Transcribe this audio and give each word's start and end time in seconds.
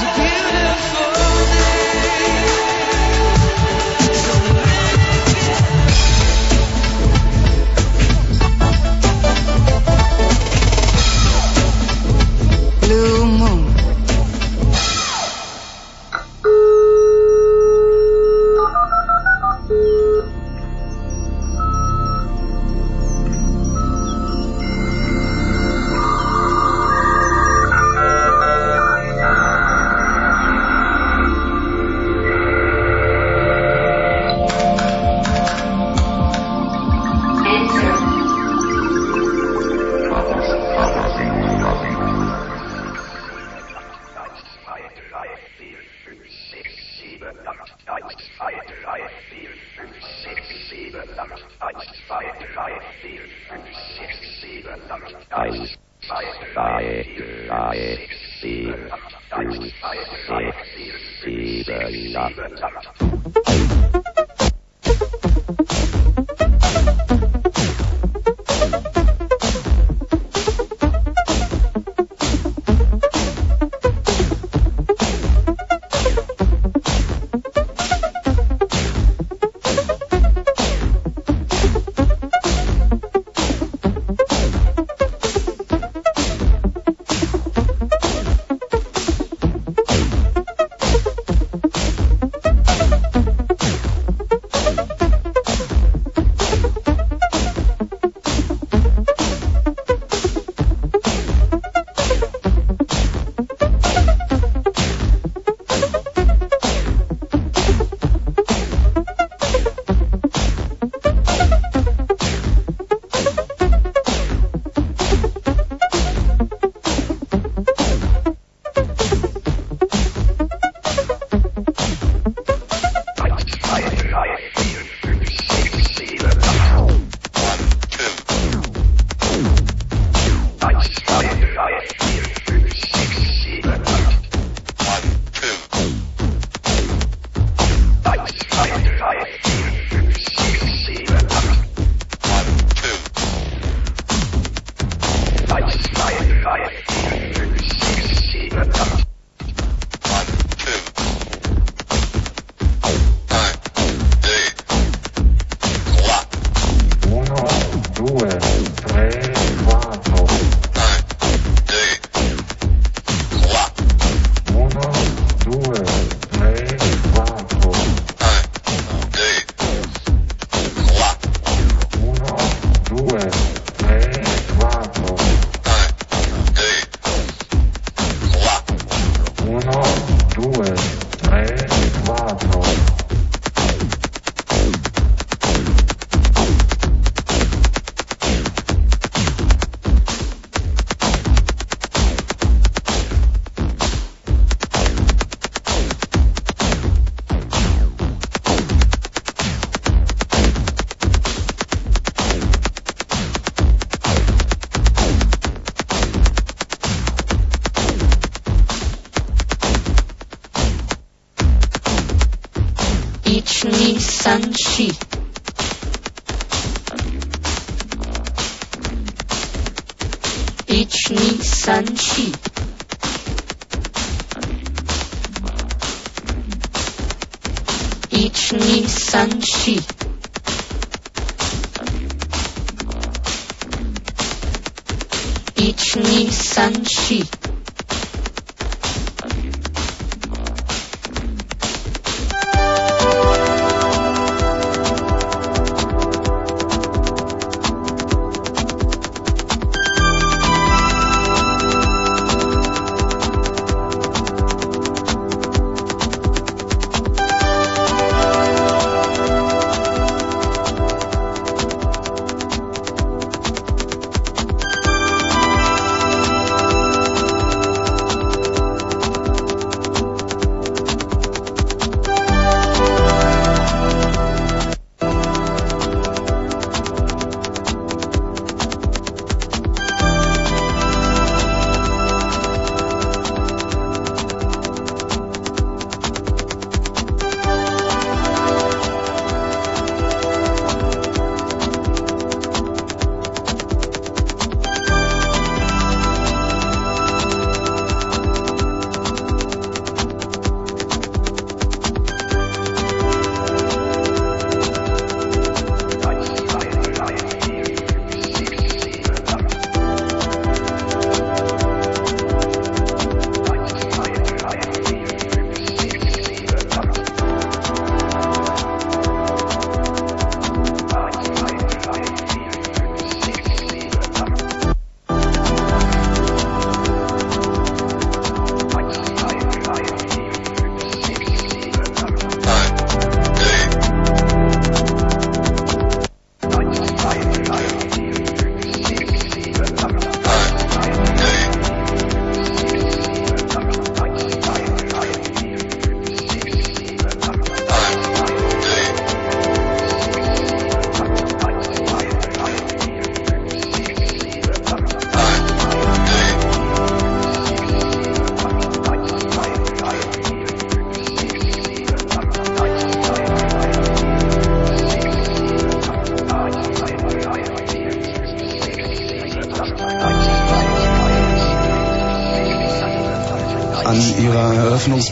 you 0.00 0.06
beautiful. 0.14 0.57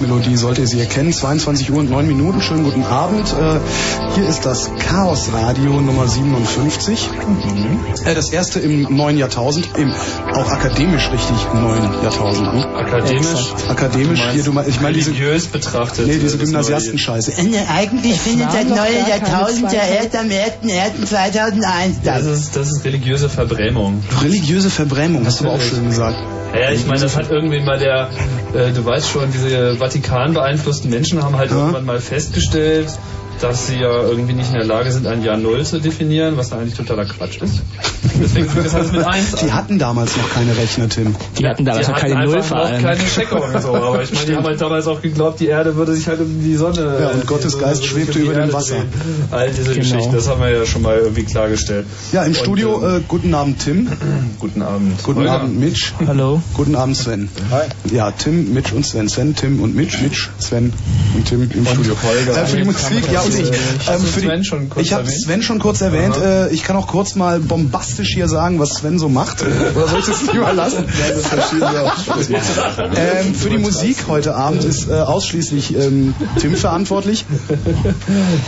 An 0.07 0.13
ihrer 0.13 0.17
Eröffnungsmelodie, 0.17 0.37
sollt 0.37 0.59
ihr 0.59 0.67
sie 0.67 0.81
erkennen. 0.81 1.13
22 1.13 1.71
Uhr 1.71 1.79
und 1.79 1.91
9 1.91 2.07
Minuten. 2.07 2.41
Schönen 2.41 2.65
guten 2.65 2.83
Abend. 2.85 3.27
Äh, 3.33 3.61
hier 4.15 4.29
ist 4.29 4.47
das 4.47 4.71
Chaos 4.79 5.31
Radio 5.33 5.81
Nummer 5.81 6.09
57. 6.09 7.09
Mhm. 7.27 7.79
Äh, 8.05 8.15
das 8.15 8.31
erste 8.31 8.61
im 8.61 8.83
neuen 8.97 9.19
Jahrtausend, 9.19 9.69
im 9.77 9.93
auch 10.35 10.51
akademisch 10.51 11.11
richtig 11.13 11.37
neuen 11.55 12.03
Jahrtausend. 12.03 12.55
Ne? 12.55 12.67
Akademisch? 12.77 13.55
Akademisch. 13.69 14.21
Du 14.21 14.31
hier, 14.33 14.45
du, 14.45 14.61
ich 14.69 14.81
meine 14.81 14.95
diese, 14.95 15.11
religiös 15.11 15.47
betrachtet. 15.47 16.07
nee, 16.07 16.19
diese 16.19 16.39
Gymnasiastenscheiße. 16.39 17.33
Äh, 17.33 17.65
Eigentlich 17.69 18.21
findet 18.21 18.49
das 18.49 18.65
neue 18.65 19.09
Jahrtausend 19.09 19.73
ja 19.73 19.83
erst 19.83 20.17
am 20.17 20.27
1.1.2001 20.27 21.61
Das 22.05 22.23
statt. 22.23 22.33
ist, 22.33 22.57
das 22.57 22.69
ist 22.69 22.85
religiöse 22.85 23.29
Verbrämung. 23.29 24.03
Religiöse 24.23 24.71
Verbrämung, 24.71 25.27
hast 25.27 25.41
du 25.41 25.45
aber 25.45 25.55
auch 25.55 25.61
schön 25.61 25.87
gesagt. 25.89 26.17
Ja, 26.55 26.71
ich 26.71 26.87
meine, 26.87 27.01
das 27.01 27.17
hat 27.17 27.31
irgendwie 27.31 27.61
mal 27.61 27.79
der, 27.79 28.09
äh, 28.57 28.73
du 28.73 28.85
weißt 28.85 29.09
schon, 29.09 29.31
diese 29.33 29.77
Vatikan 29.77 30.35
beeinflussten 30.35 30.91
Menschen 30.91 31.23
haben 31.23 31.37
halt 31.37 31.51
Ja. 31.51 31.59
irgendwann 31.59 31.85
mal 31.85 32.01
festgestellt, 32.01 32.89
dass 33.41 33.67
sie 33.67 33.77
ja 33.81 34.03
irgendwie 34.03 34.33
nicht 34.33 34.49
in 34.49 34.55
der 34.55 34.65
Lage 34.65 34.91
sind, 34.91 35.07
ein 35.07 35.23
Jahr 35.23 35.37
Null 35.37 35.65
zu 35.65 35.79
definieren, 35.79 36.37
was 36.39 36.53
eigentlich 36.53 36.75
totaler 36.75 37.05
Quatsch 37.05 37.39
ist. 37.43 37.61
Deswegen 38.21 38.49
fängt 38.49 38.67
das 38.67 38.75
alles 38.75 38.93
mit 38.93 39.05
eins 39.05 39.33
Die 39.33 39.45
an. 39.47 39.55
hatten 39.55 39.79
damals 39.79 40.17
noch 40.17 40.31
keine 40.33 40.57
Rechner, 40.57 40.89
Tim. 40.89 41.15
Die 41.39 41.47
hatten 41.47 41.65
damals 41.65 41.87
die 41.87 41.93
noch 41.93 41.99
hatten 42.03 42.13
keine 42.15 42.25
Null 42.27 42.43
vor 42.43 42.57
allem. 42.59 42.83
keine 42.83 43.01
Checker 43.05 43.43
und 43.43 43.63
so, 43.63 43.75
aber 43.75 44.03
ich 44.03 44.13
meine, 44.13 44.27
die 44.27 44.37
haben 44.37 44.45
halt 44.45 44.61
damals 44.61 44.87
auch 44.87 45.03
geglaubt, 45.03 45.41
die 45.41 45.47
Erde 45.49 45.77
würde 45.77 45.95
sich 45.95 46.07
halt 46.09 46.21
um 46.21 46.43
die 46.43 46.57
Sonne... 46.57 46.97
Ja, 47.01 47.09
und 47.11 47.27
Gottes 47.27 47.55
die 47.55 47.61
Geist 47.61 47.77
Sonne 47.83 47.89
schwebte 47.89 48.19
über 48.19 48.35
die 48.35 48.41
dem 48.41 48.53
Wasser. 48.53 48.77
drehen. 48.77 48.89
All 49.31 49.51
diese 49.51 49.75
Genau. 49.75 49.77
Geschichten, 49.79 50.13
das 50.15 50.29
haben 50.29 50.41
wir 50.41 50.51
ja 50.51 50.67
schon 50.67 50.83
mal 50.83 50.97
irgendwie 50.99 51.25
klargestellt. 51.25 51.87
Ja, 52.13 52.23
im 52.23 52.29
Und, 52.29 52.37
Studio, 52.37 52.83
ähm, 52.87 52.97
äh, 52.97 53.01
guten 53.07 53.35
Abend 53.35 53.59
Tim. 53.61 53.89
Guten 54.39 54.63
Abend. 54.63 55.03
Guten 55.03 55.19
Holger. 55.21 55.33
Abend 55.33 55.59
Mitch. 55.61 55.93
Hallo. 56.07 56.41
Guten 56.55 56.75
Abend 56.77 56.97
Sven. 56.97 57.29
Hi. 57.51 57.67
Ja, 57.95 58.11
Tim, 58.13 58.53
Mitch 58.55 58.75
und 58.75 58.87
Sven. 58.87 59.09
Sven, 59.09 59.35
Tim 59.35 59.61
und 59.61 59.75
Mitch. 59.75 60.01
Mitch, 60.03 60.31
Sven 60.39 60.73
und 61.17 61.25
Tim 61.27 61.43
im 61.43 61.67
Studio. 61.67 61.97
Holger. 62.03 62.43
Äh, 62.43 62.47
für 62.47 62.57
die 62.59 62.65
Musik, 62.65 63.11
ja 63.13 63.21
und 63.21 63.35
ich. 63.39 63.51
Hast 63.87 64.01
Ähm, 64.01 64.07
für 64.07 64.21
Sven 64.21 64.41
die, 64.41 64.45
schon 64.47 64.71
kurz 64.71 64.87
ich 64.87 64.93
habe? 64.93 65.09
Sven 65.11 65.43
schon 65.43 65.59
kurz 65.59 65.81
erwähnt. 65.81 66.17
Äh, 66.17 66.51
ich 66.51 66.63
kann 66.63 66.77
auch 66.77 66.87
kurz 66.87 67.15
mal 67.17 67.41
bombastisch 67.41 68.15
hier 68.15 68.29
sagen, 68.29 68.59
was 68.61 68.71
Sven 68.75 68.99
so 68.99 69.09
macht. 69.09 69.43
Oder 69.75 69.89
soll 69.89 69.99
ich 70.01 70.07
das 70.07 70.23
lieber 70.33 70.53
lassen? 70.53 70.85
Ähm, 72.97 73.35
für 73.35 73.51
die 73.51 73.59
Musik 73.59 73.97
heute 74.09 74.35
Abend 74.35 74.65
ist 74.65 74.89
äh, 74.89 74.93
ausschließlich 74.95 75.75
ähm, 75.77 76.15
Tim 76.41 76.55
verantwortlich. 76.57 77.25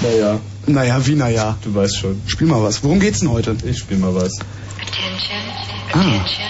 Naja, 0.02 0.38
Naja, 0.66 1.06
wie 1.06 1.14
naja. 1.14 1.56
du 1.62 1.74
weißt 1.74 1.96
schon. 1.98 2.20
Spiel 2.26 2.46
mal 2.46 2.62
was. 2.62 2.82
Worum 2.84 3.00
geht's 3.00 3.20
denn 3.20 3.30
heute? 3.30 3.56
Ich 3.64 3.78
spiel 3.78 3.98
mal 3.98 4.14
was. 4.14 4.34
Attention, 4.38 5.38
Ah. 5.92 5.98
attention. 5.98 6.48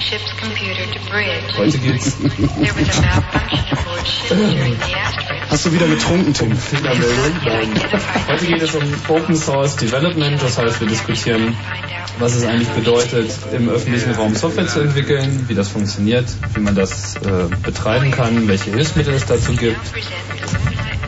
Ship's 0.00 0.30
computer 0.40 0.84
to 0.92 0.98
bridge. 1.10 1.56
Heute 1.56 1.78
geht's 1.78 2.12
There 2.16 2.74
was 2.74 2.98
a 2.98 3.02
malfunction 3.02 3.78
aboard 3.78 4.06
ship 4.06 4.36
during 4.36 4.74
the 4.74 4.94
asteroid. 4.94 5.11
Hast 5.52 5.66
du 5.66 5.72
wieder 5.74 5.86
getrunken, 5.86 6.32
Tim? 6.32 6.56
Heute 8.26 8.46
geht 8.46 8.62
es 8.62 8.74
um 8.74 8.82
Open 9.08 9.36
Source 9.36 9.76
Development, 9.76 10.40
das 10.42 10.56
heißt, 10.56 10.80
wir 10.80 10.88
diskutieren, 10.88 11.54
was 12.18 12.34
es 12.34 12.46
eigentlich 12.46 12.70
bedeutet, 12.70 13.30
im 13.54 13.68
öffentlichen 13.68 14.12
Raum 14.12 14.34
Software 14.34 14.66
zu 14.66 14.80
entwickeln, 14.80 15.44
wie 15.48 15.54
das 15.54 15.68
funktioniert, 15.68 16.24
wie 16.54 16.60
man 16.60 16.74
das 16.74 17.16
äh, 17.16 17.54
betreiben 17.62 18.12
kann, 18.12 18.48
welche 18.48 18.70
Hilfsmittel 18.70 19.12
es 19.12 19.26
dazu 19.26 19.52
gibt 19.52 19.76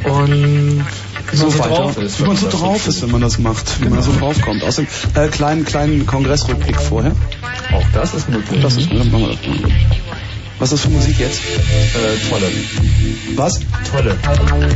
und 0.02 0.84
wie 1.30 1.38
man 1.38 1.50
so 1.50 1.62
drauf 1.62 1.96
ist. 1.96 2.20
Wie 2.20 2.24
man 2.24 2.36
so 2.36 2.48
drauf 2.50 2.86
ist, 2.86 3.02
wenn 3.02 3.10
man 3.12 3.22
das 3.22 3.38
macht, 3.38 3.82
wie 3.82 3.88
man 3.88 4.02
so 4.02 4.12
drauf 4.12 4.38
kommt. 4.42 4.62
Außerdem, 4.62 4.90
äh, 5.14 5.28
kleinen, 5.28 5.64
kleinen 5.64 6.04
Kongressrückblick 6.04 6.78
vorher. 6.82 7.12
Auch 7.72 7.86
das 7.94 8.12
ist 8.12 8.28
möglich. 8.28 8.60
Das 8.60 8.76
ist, 8.76 8.90
dann 8.90 9.10
machen 9.10 9.22
wir 9.22 9.28
das. 9.30 9.38
Was 10.58 10.72
ist 10.72 10.72
das 10.72 10.80
für 10.82 10.90
Musik 10.90 11.18
jetzt? 11.18 11.40
äh, 11.40 12.28
tolle. 12.30 12.46
Was? 13.34 13.60
Tolle. 13.90 14.16
Tolle. 14.22 14.68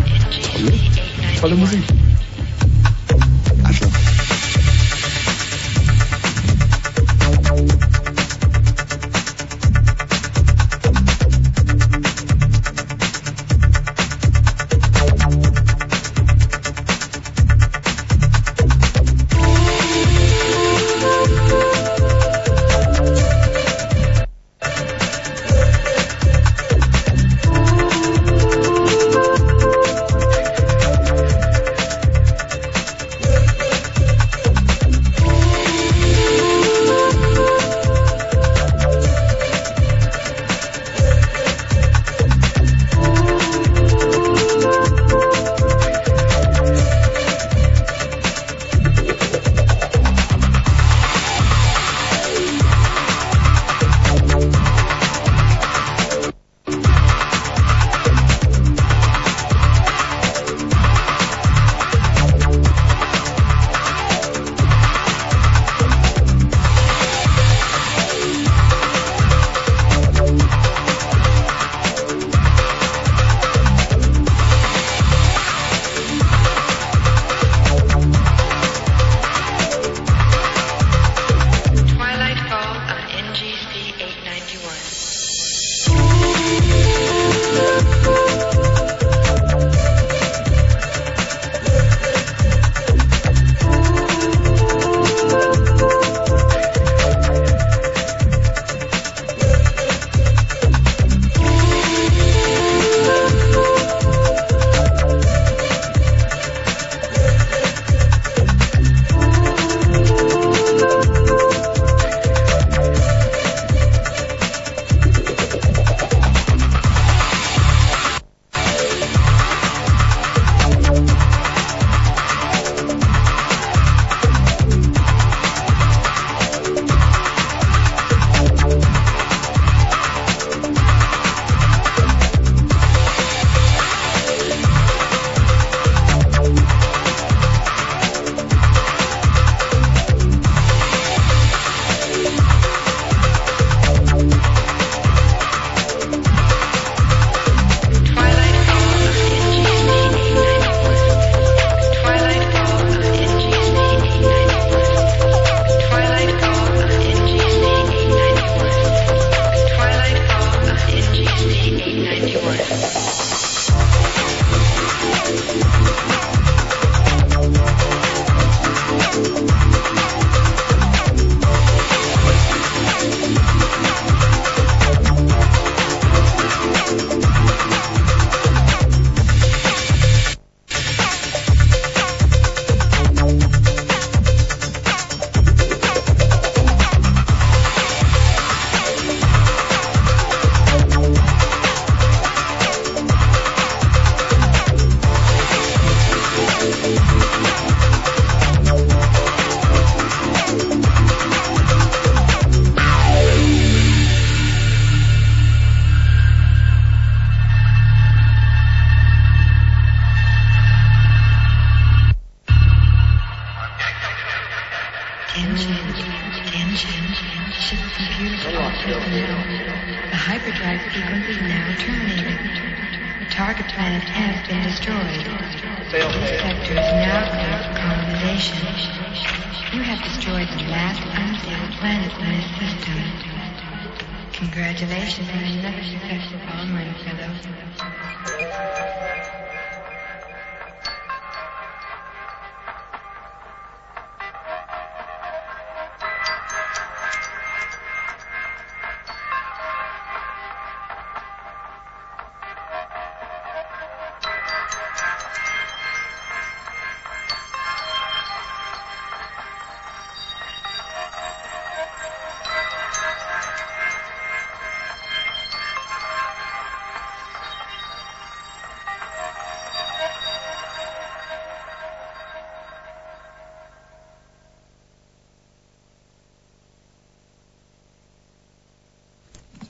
Tolle 1.40 1.54
Musik. 1.54 1.82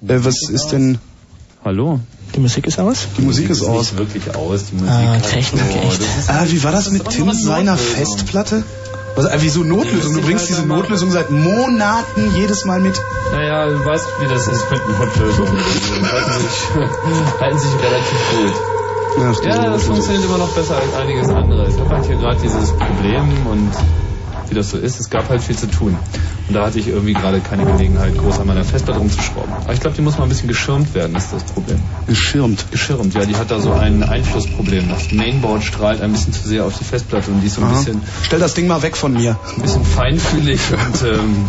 Äh, 0.08 0.24
was 0.24 0.48
ist 0.48 0.68
denn... 0.72 0.98
Hallo? 1.64 2.00
Die 2.34 2.40
Musik 2.40 2.66
ist 2.66 2.78
aus? 2.78 3.08
Die 3.16 3.22
Musik 3.22 3.50
ist 3.50 3.62
aus. 3.62 3.92
Nicht 3.92 3.98
wirklich 3.98 4.34
aus. 4.34 4.66
Die 4.70 4.74
Musik 4.76 4.90
Ah, 4.90 5.18
Technik, 5.18 5.62
so, 5.72 5.78
echt. 5.78 6.00
das 6.02 6.18
ist 6.18 6.30
Ah, 6.30 6.44
wie 6.46 6.62
war 6.64 6.72
das 6.72 6.90
mit 6.90 7.08
Tim 7.08 7.32
seiner. 7.32 7.76
Festplatte? 7.76 8.62
Was, 9.16 9.26
äh, 9.26 9.38
wieso 9.40 9.64
Notlösung? 9.64 10.12
Du 10.14 10.20
Die 10.20 10.26
bringst 10.26 10.48
diese 10.48 10.62
Notlösung 10.66 11.10
seit 11.10 11.30
Monaten 11.30 12.34
jedes 12.36 12.64
Mal 12.64 12.80
mit. 12.80 13.00
Naja, 13.32 13.66
du 13.68 13.84
weißt, 13.84 14.06
wie 14.20 14.26
das 14.28 14.46
ist 14.46 14.70
mit 14.70 14.80
Notlösungen. 14.88 15.56
Die 15.56 16.04
halten 16.12 16.32
sich, 16.40 17.40
halten 17.40 17.58
sich 17.58 17.70
relativ 17.82 18.18
gut. 18.36 19.44
Ja, 19.44 19.70
das 19.70 19.82
funktioniert 19.84 20.24
immer 20.24 20.38
noch 20.38 20.50
besser 20.50 20.76
als 20.76 20.94
einiges 20.94 21.28
andere. 21.28 21.66
Ich 21.68 21.76
habe 21.78 21.88
halt 21.96 22.06
hier 22.06 22.16
gerade 22.16 22.38
dieses 22.40 22.70
Problem 22.70 23.24
und 23.50 23.70
wie 24.50 24.54
das 24.54 24.70
so 24.70 24.78
ist, 24.78 25.00
es 25.00 25.10
gab 25.10 25.28
halt 25.28 25.42
viel 25.42 25.56
zu 25.56 25.66
tun. 25.70 25.96
Und 26.48 26.54
da 26.54 26.64
hatte 26.66 26.78
ich 26.78 26.88
irgendwie 26.88 27.12
gerade 27.12 27.40
keine 27.40 27.64
Gelegenheit, 27.66 28.16
groß 28.16 28.38
an 28.40 28.46
meiner 28.46 28.64
Festplatte 28.64 29.00
rumzuschrauben. 29.00 29.52
Aber 29.52 29.72
ich 29.72 29.80
glaube, 29.80 29.96
die 29.96 30.02
muss 30.02 30.16
mal 30.16 30.24
ein 30.24 30.28
bisschen 30.30 30.48
geschirmt 30.48 30.94
werden, 30.94 31.14
ist 31.16 31.32
das 31.32 31.44
Problem. 31.44 31.78
Geschirmt. 32.06 32.64
Geschirmt, 32.70 33.14
ja, 33.14 33.24
die 33.26 33.36
hat 33.36 33.50
da 33.50 33.60
so 33.60 33.72
ein 33.72 34.02
Einflussproblem. 34.02 34.88
Das 34.88 35.12
Mainboard 35.12 35.62
strahlt 35.64 36.00
ein 36.00 36.12
bisschen 36.12 36.32
zu 36.32 36.48
sehr 36.48 36.64
auf 36.64 36.76
die 36.78 36.84
Festplatte 36.84 37.30
und 37.30 37.40
die 37.42 37.46
ist 37.48 37.56
so 37.56 37.60
ein 37.62 37.66
Aha. 37.68 37.76
bisschen, 37.78 38.00
Stell 38.22 38.38
das 38.38 38.54
Ding 38.54 38.66
mal 38.66 38.82
weg 38.82 38.96
von 38.96 39.12
mir. 39.12 39.36
ein 39.56 39.62
bisschen 39.62 39.84
feinfühlig 39.84 40.60
und 40.72 41.02
ähm. 41.08 41.48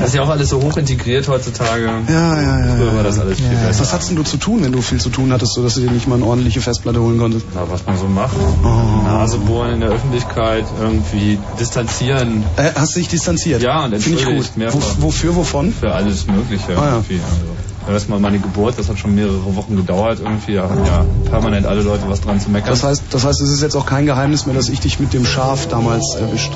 Das 0.00 0.08
ist 0.08 0.14
ja 0.14 0.22
auch 0.22 0.28
alles 0.30 0.48
so 0.48 0.62
hoch 0.62 0.76
integriert 0.78 1.28
heutzutage. 1.28 1.84
Ja, 2.08 2.40
ja, 2.40 2.66
ja. 2.66 2.74
Früher 2.74 2.96
war 2.96 3.02
das 3.02 3.18
alles 3.18 3.38
viel 3.38 3.48
besser. 3.48 3.80
Was 3.80 3.92
hattest 3.92 4.10
denn 4.10 4.16
du 4.16 4.22
zu 4.22 4.38
tun, 4.38 4.64
wenn 4.64 4.72
du 4.72 4.80
viel 4.80 4.98
zu 4.98 5.10
tun 5.10 5.32
hattest, 5.32 5.54
sodass 5.54 5.74
du 5.74 5.82
dir 5.82 5.90
nicht 5.90 6.08
mal 6.08 6.16
eine 6.16 6.24
ordentliche 6.24 6.60
Festplatte 6.60 7.00
holen 7.00 7.18
konntest? 7.18 7.44
Na, 7.54 7.62
was 7.70 7.84
man 7.84 7.98
so 7.98 8.06
macht. 8.06 8.34
Oh. 8.64 9.02
Nase 9.04 9.36
bohren 9.38 9.74
in 9.74 9.80
der 9.80 9.90
Öffentlichkeit, 9.90 10.64
irgendwie 10.80 11.38
distanzieren 11.58 12.44
Äh, 12.56 12.70
hast 12.74 12.96
du 12.96 13.00
dich 13.00 13.08
distanziert? 13.08 13.62
Ja, 13.62 13.84
und 13.84 13.98
Finde 13.98 14.20
ich 14.20 14.24
gut. 14.24 14.56
mehrfach. 14.56 14.80
Wo, 14.98 15.08
wofür, 15.08 15.36
wovon? 15.36 15.72
für 15.72 15.92
alles 15.92 16.26
Mögliche. 16.26 16.76
Ah, 16.76 16.84
ja. 16.84 16.92
irgendwie. 16.94 17.20
Also, 17.20 17.92
erstmal 17.92 18.20
meine 18.20 18.38
Geburt, 18.38 18.78
das 18.78 18.88
hat 18.88 18.98
schon 18.98 19.14
mehrere 19.14 19.54
Wochen 19.56 19.76
gedauert. 19.76 20.20
Irgendwie 20.20 20.54
da 20.54 20.62
haben 20.62 20.84
ja 20.84 21.04
permanent 21.30 21.66
alle 21.66 21.82
Leute 21.82 22.04
was 22.08 22.20
dran 22.20 22.40
zu 22.40 22.50
meckern. 22.50 22.70
Das 22.70 22.84
heißt, 22.84 23.02
das 23.10 23.24
heißt, 23.24 23.40
es 23.40 23.50
ist 23.50 23.62
jetzt 23.62 23.76
auch 23.76 23.86
kein 23.86 24.06
Geheimnis 24.06 24.46
mehr, 24.46 24.54
dass 24.54 24.68
ich 24.68 24.80
dich 24.80 24.98
mit 24.98 25.12
dem 25.12 25.26
Schaf 25.26 25.68
damals 25.68 26.14
erwischt. 26.14 26.52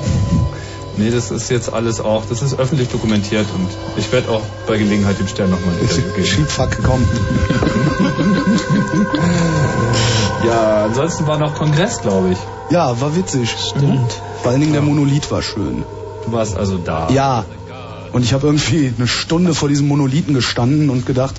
Nee, 0.96 1.10
das 1.10 1.30
ist 1.30 1.50
jetzt 1.50 1.72
alles 1.72 2.00
auch, 2.00 2.24
das 2.28 2.42
ist 2.42 2.58
öffentlich 2.58 2.88
dokumentiert 2.88 3.46
und 3.54 3.68
ich 3.96 4.10
werde 4.12 4.30
auch 4.30 4.42
bei 4.66 4.78
Gelegenheit 4.78 5.18
dem 5.18 5.28
Stern 5.28 5.50
nochmal 5.50 5.74
ein 5.74 5.80
Interview 5.80 6.12
geben. 6.14 6.26
Schiebfuck, 6.26 6.70
komm. 6.82 7.04
Ja, 10.46 10.84
ansonsten 10.84 11.26
war 11.26 11.38
noch 11.38 11.54
Kongress, 11.54 12.02
glaube 12.02 12.32
ich. 12.32 12.38
Ja, 12.70 13.00
war 13.00 13.16
witzig. 13.16 13.54
Stimmt. 13.70 14.12
Vor 14.42 14.50
allen 14.50 14.60
Dingen 14.60 14.72
der 14.72 14.82
Monolith 14.82 15.30
war 15.30 15.42
schön. 15.42 15.84
Du 16.26 16.32
warst 16.32 16.56
also 16.56 16.76
da. 16.76 17.08
Ja. 17.10 17.44
Und 18.12 18.22
ich 18.22 18.32
habe 18.32 18.46
irgendwie 18.46 18.92
eine 18.96 19.08
Stunde 19.08 19.54
vor 19.54 19.68
diesem 19.68 19.88
Monolithen 19.88 20.34
gestanden 20.34 20.90
und 20.90 21.06
gedacht, 21.06 21.34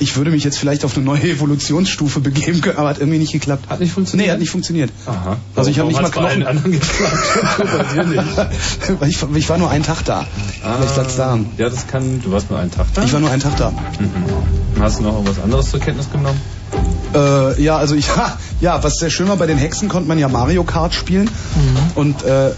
ich 0.00 0.16
würde 0.16 0.30
mich 0.30 0.42
jetzt 0.44 0.58
vielleicht 0.58 0.84
auf 0.84 0.96
eine 0.96 1.04
neue 1.04 1.22
Evolutionsstufe 1.22 2.20
begeben 2.20 2.60
können, 2.60 2.76
aber 2.78 2.88
hat 2.88 2.98
irgendwie 2.98 3.18
nicht 3.18 3.32
geklappt. 3.32 3.68
Hat 3.68 3.80
nicht 3.80 3.92
funktioniert? 3.92 4.26
Nee, 4.26 4.32
hat 4.32 4.40
nicht 4.40 4.50
funktioniert. 4.50 4.90
Aha. 5.06 5.36
Also 5.54 5.70
ich 5.70 5.78
habe 5.78 5.88
nicht 5.88 6.00
mal 6.00 6.10
Knochen. 6.10 6.46
anderen 6.46 6.72
geklappt. 6.80 8.54
ich, 9.06 9.22
ich 9.36 9.48
war 9.48 9.58
nur 9.58 9.70
einen 9.70 9.84
Tag 9.84 10.04
da. 10.04 10.26
Vielleicht 10.62 10.96
lag's 10.96 11.16
daran. 11.16 11.46
Ja, 11.58 11.68
das 11.68 11.86
kann, 11.86 12.20
du 12.22 12.32
warst 12.32 12.50
nur 12.50 12.58
einen 12.58 12.70
Tag 12.70 12.86
da. 12.94 13.04
Ich 13.04 13.12
war 13.12 13.20
nur 13.20 13.30
einen 13.30 13.42
Tag 13.42 13.56
da. 13.56 13.70
Mhm. 13.70 14.80
Hast 14.80 14.98
du 14.98 15.02
noch 15.02 15.12
irgendwas 15.12 15.38
anderes 15.40 15.70
zur 15.70 15.80
Kenntnis 15.80 16.10
genommen? 16.10 16.40
Äh, 17.14 17.62
ja, 17.62 17.76
also 17.76 17.94
ich, 17.94 18.08
ha, 18.16 18.38
ja, 18.60 18.82
was 18.82 18.94
sehr 18.96 19.10
schön 19.10 19.28
war, 19.28 19.36
bei 19.36 19.46
den 19.46 19.58
Hexen 19.58 19.88
konnte 19.88 20.08
man 20.08 20.18
ja 20.18 20.28
Mario 20.28 20.64
Kart 20.64 20.94
spielen. 20.94 21.28
Und 21.94 22.22
äh, 22.22 22.50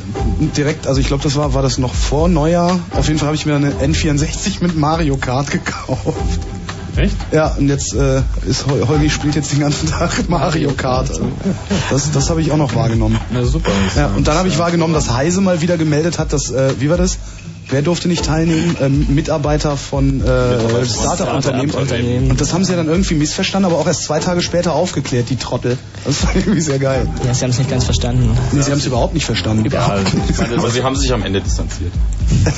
direkt, 0.56 0.86
also 0.86 1.00
ich 1.00 1.06
glaube, 1.06 1.22
das 1.22 1.36
war, 1.36 1.54
war 1.54 1.62
das 1.62 1.78
noch 1.78 1.94
vor 1.94 2.28
Neujahr. 2.28 2.78
Auf 2.92 3.08
jeden 3.08 3.18
Fall 3.18 3.26
habe 3.26 3.36
ich 3.36 3.46
mir 3.46 3.56
eine 3.56 3.70
N64 3.70 4.62
mit 4.62 4.76
Mario 4.76 5.16
Kart 5.16 5.50
gekauft. 5.50 6.16
Echt? 6.96 7.16
Ja, 7.32 7.48
und 7.58 7.68
jetzt 7.68 7.94
äh, 7.94 8.22
ist 8.46 8.66
Hol- 8.66 8.86
Holgi 8.86 9.08
spielt 9.08 9.34
jetzt 9.34 9.52
den 9.52 9.60
ganzen 9.60 9.88
Tag 9.90 10.28
Mario 10.28 10.72
Kart. 10.72 11.08
Das, 11.90 12.10
das 12.10 12.28
habe 12.30 12.42
ich 12.42 12.52
auch 12.52 12.56
noch 12.58 12.74
wahrgenommen. 12.74 13.18
Na 13.30 13.44
super. 13.44 13.70
Ja, 13.96 14.08
und 14.08 14.26
dann 14.28 14.36
habe 14.36 14.48
ich 14.48 14.58
wahrgenommen, 14.58 14.92
dass 14.92 15.10
Heise 15.10 15.40
mal 15.40 15.62
wieder 15.62 15.78
gemeldet 15.78 16.18
hat, 16.18 16.32
dass, 16.32 16.50
äh, 16.50 16.74
wie 16.80 16.90
war 16.90 16.98
das? 16.98 17.18
Wer 17.68 17.82
durfte 17.82 18.08
nicht 18.08 18.24
teilnehmen? 18.24 18.76
Ähm, 18.80 19.06
Mitarbeiter 19.14 19.76
von 19.76 20.20
äh, 20.20 20.24
Startup-Unternehmen. 20.84 21.70
Startup-Unternehmen. 21.70 22.30
Und 22.30 22.40
das 22.40 22.52
haben 22.52 22.64
sie 22.64 22.72
ja 22.72 22.76
dann 22.76 22.88
irgendwie 22.88 23.14
missverstanden, 23.14 23.70
aber 23.70 23.80
auch 23.80 23.86
erst 23.86 24.04
zwei 24.04 24.20
Tage 24.20 24.42
später 24.42 24.74
aufgeklärt, 24.74 25.30
die 25.30 25.36
Trottel. 25.36 25.78
Das 26.04 26.24
war 26.24 26.34
irgendwie 26.36 26.60
sehr 26.60 26.78
geil. 26.78 27.08
Ja, 27.26 27.32
sie 27.34 27.44
haben 27.44 27.50
es 27.50 27.58
nicht 27.58 27.70
ganz 27.70 27.84
verstanden. 27.84 28.36
Nee, 28.52 28.62
sie 28.62 28.70
haben 28.70 28.78
es 28.78 28.86
überhaupt 28.86 29.14
nicht 29.14 29.24
verstanden. 29.24 29.68
Ja, 29.70 29.96
ich 30.28 30.38
meine, 30.38 30.58
Aber 30.58 30.70
sie 30.70 30.82
haben 30.82 30.96
sich 30.96 31.12
am 31.12 31.22
Ende 31.22 31.40
distanziert. 31.40 31.92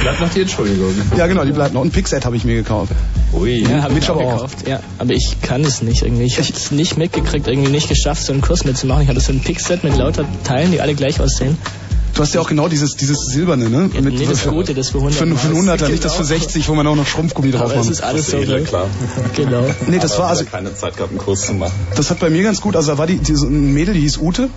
bleibt 0.00 0.20
noch 0.20 0.30
die 0.30 0.42
Entschuldigung. 0.42 0.94
Ja, 1.16 1.26
genau, 1.26 1.44
die 1.44 1.52
bleibt 1.52 1.74
noch. 1.74 1.80
Und 1.80 1.92
Pixet 1.92 2.24
habe 2.24 2.36
ich 2.36 2.44
mir 2.44 2.54
gekauft. 2.56 2.92
Ui. 3.32 3.62
Ja, 3.62 3.82
hab 3.82 3.92
Mitch 3.92 4.04
ich 4.04 4.10
auch 4.10 4.16
aber 4.16 4.24
auch. 4.24 4.34
gekauft. 4.36 4.68
Ja, 4.68 4.80
aber 4.98 5.12
ich 5.14 5.36
kann 5.42 5.62
es 5.62 5.82
nicht 5.82 6.02
irgendwie. 6.02 6.24
Ich 6.24 6.38
habe 6.38 6.48
es 6.48 6.70
nicht 6.70 6.98
mitgekriegt, 6.98 7.46
irgendwie 7.48 7.70
nicht 7.70 7.88
geschafft, 7.88 8.24
so 8.24 8.32
einen 8.32 8.42
Kurs 8.42 8.64
mitzumachen. 8.64 9.02
Ich 9.02 9.08
hatte 9.08 9.20
so 9.20 9.32
ein 9.32 9.40
Pixset 9.40 9.84
mit 9.84 9.96
lauter 9.96 10.24
Teilen, 10.44 10.72
die 10.72 10.80
alle 10.80 10.94
gleich 10.94 11.20
aussehen. 11.20 11.56
Du 12.14 12.22
hast 12.22 12.34
ja 12.34 12.40
auch 12.40 12.48
genau 12.48 12.68
dieses, 12.68 12.96
dieses 12.96 13.26
silberne, 13.26 13.70
ne? 13.70 13.90
Ja, 13.94 14.00
nee, 14.00 14.26
das 14.26 14.44
Gute, 14.46 14.74
das 14.74 14.90
für 14.90 14.98
100 14.98 15.16
Für, 15.18 15.26
für 15.36 15.48
einen 15.48 15.68
100er, 15.68 15.88
nicht 15.88 16.04
das 16.04 16.14
für 16.16 16.24
60, 16.24 16.68
wo 16.68 16.74
man 16.74 16.86
auch 16.86 16.96
noch 16.96 17.06
Schrumpfgummi 17.06 17.50
drauf 17.52 17.74
macht. 17.74 17.88
ist 17.88 18.02
alles 18.02 18.26
so 18.26 18.32
Seele, 18.32 18.56
gleich. 18.56 18.64
klar. 18.68 18.86
Genau. 19.36 19.64
Nee, 19.86 19.98
das 19.98 20.12
Aber 20.14 20.24
war 20.24 20.30
also, 20.30 20.44
keine 20.44 20.74
Zeit 20.74 20.96
gehabt, 20.96 21.10
einen 21.12 21.20
Kurs 21.20 21.46
zu 21.46 21.54
machen. 21.54 21.72
das 21.94 22.10
hat 22.10 22.18
bei 22.20 22.28
mir 22.30 22.42
ganz 22.42 22.60
gut, 22.60 22.76
also 22.76 22.92
da 22.92 22.98
war 22.98 23.06
die, 23.06 23.16
die 23.18 23.34
so 23.36 23.46
ein 23.46 23.72
Mädel, 23.72 23.94
die 23.94 24.00
hieß 24.00 24.18
Ute. 24.18 24.50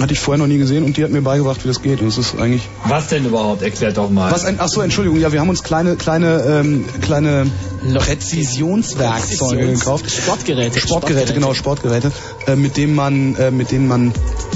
Hatte 0.00 0.12
ich 0.14 0.20
vorher 0.20 0.38
noch 0.38 0.46
nie 0.46 0.58
gesehen 0.58 0.82
und 0.84 0.96
die 0.96 1.04
hat 1.04 1.10
mir 1.10 1.20
beigebracht, 1.22 1.62
wie 1.64 1.68
das 1.68 1.82
geht. 1.82 2.00
Und 2.00 2.06
das 2.08 2.16
ist 2.18 2.38
eigentlich. 2.38 2.62
Was 2.86 3.08
denn 3.08 3.26
überhaupt? 3.26 3.62
Erklärt 3.62 3.96
doch 3.98 4.08
mal. 4.10 4.32
Was 4.32 4.44
ein, 4.44 4.56
ach 4.58 4.68
so, 4.68 4.80
Entschuldigung, 4.80 5.20
ja, 5.20 5.30
wir 5.32 5.40
haben 5.40 5.50
uns 5.50 5.62
kleine, 5.62 5.96
kleine, 5.96 6.42
ähm, 6.64 6.84
kleine 7.02 7.46
Präzisionswerkzeuge 7.94 9.62
Präzisions- 9.62 9.78
gekauft. 9.80 10.10
Sportgeräte. 10.10 10.80
Sportgeräte, 10.80 11.32
genau, 11.34 11.54
Sportgeräte, 11.54 12.12
äh, 12.46 12.56
mit 12.56 12.76
denen 12.76 12.94
man, 12.94 13.34
äh, 13.36 13.50
mit 13.50 13.70
denen 13.70 13.88
man 13.88 14.12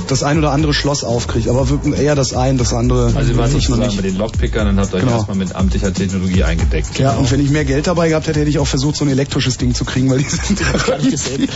das 0.09 0.23
ein 0.23 0.39
oder 0.39 0.51
andere 0.53 0.75
Schloss 0.75 1.03
aufkriegt, 1.05 1.49
aber 1.49 1.67
eher 1.99 2.15
das 2.15 2.35
ein, 2.35 2.59
das 2.59 2.73
andere 2.75 3.13
Also 3.15 3.33
ihr 3.33 3.39
wart 3.39 3.53
ich 3.57 3.69
noch 3.69 3.77
nicht. 3.79 3.97
mit 3.97 4.05
den 4.05 4.17
Lockpickern 4.17 4.69
und 4.69 4.79
habt 4.79 4.93
euch 4.95 5.01
Genau. 5.03 5.17
erstmal 5.17 5.37
mit 5.37 5.55
amtlicher 5.55 5.93
Technologie 5.95 6.43
eingedeckt. 6.45 6.99
Ja, 6.99 7.13
und 7.13 7.31
wenn 7.31 7.41
ich 7.41 7.51
mehr 7.51 7.65
Geld 7.65 7.87
dabei 7.87 8.09
gehabt 8.09 8.27
hätte, 8.27 8.41
hätte 8.41 8.51
ich 8.51 8.59
auch 8.59 8.67
versucht, 8.67 8.97
so 8.97 9.05
ein 9.05 9.11
elektrisches 9.11 9.57
Ding 9.57 9.75
zu 9.75 9.85
kriegen, 9.85 10.11
weil 10.11 10.19
die 10.19 10.25
sind 10.29 10.61
Hab 10.73 11.01
ich 11.03 11.11
gesehen. 11.11 11.49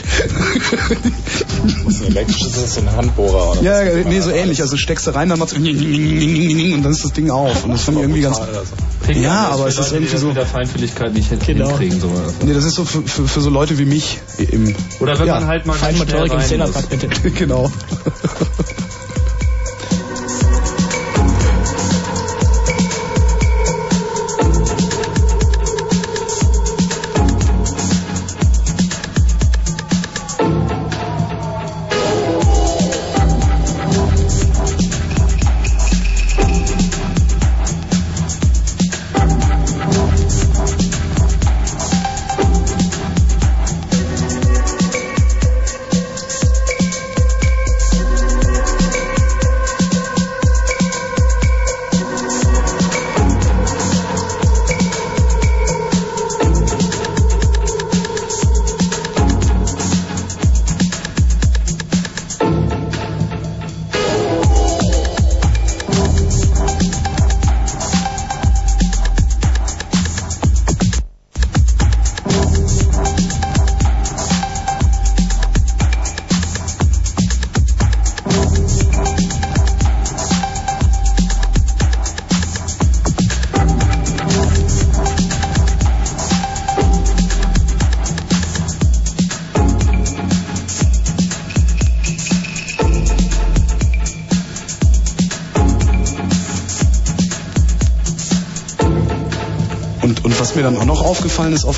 Das 1.85 1.95
ist 1.95 2.03
ein 2.03 2.07
elektrisches, 2.09 2.53
das 2.55 2.63
ist 2.65 2.79
ein 2.79 2.91
Handbohrer. 2.93 3.53
Oder 3.53 3.63
Ja, 3.63 3.78
ja, 3.83 4.05
nee, 4.05 4.21
so 4.21 4.31
ähnlich. 4.31 4.61
Also 4.61 4.77
steckst 4.77 5.07
du 5.07 5.11
rein, 5.15 5.29
dann 5.29 5.39
macht's 5.39 5.53
und 5.55 5.65
dann 5.65 6.93
ist 6.93 7.05
das 7.05 7.13
Ding 7.13 7.31
auf. 7.31 7.65
Und 7.65 7.73
das 7.73 7.83
fand 7.83 7.97
ich 7.99 8.03
irgendwie 8.05 8.21
ganz. 8.23 8.39
Also. 8.39 9.21
Ja, 9.21 9.49
aber 9.49 9.69
es 9.69 9.79
ist 9.79 9.93
irgendwie 9.93 10.13
das 10.13 10.21
so- 10.21 10.27
mit 10.29 10.37
der 10.37 10.47
Feinfühligkeit 10.47 11.15
nicht 11.15 11.31
Genau. 11.47 11.69
hinkriegen. 11.71 12.01
So. 12.01 12.11
Nee, 12.45 12.53
das 12.53 12.65
ist 12.65 12.75
so 12.75 12.85
für, 12.85 13.03
für, 13.03 13.27
für 13.27 13.41
so 13.41 13.49
Leute 13.51 13.79
wie 13.79 13.85
mich. 13.87 14.19
Im, 14.39 14.75
Oder 15.01 15.19
wenn 15.19 15.29
man 15.29 15.47
halt 15.47 15.65
mal 15.67 15.75
Feinmotorik 15.75 16.33
im. 16.33 16.41
Zehnerpack, 16.41 16.89
bitte. 16.91 17.09
genau. 17.31 17.71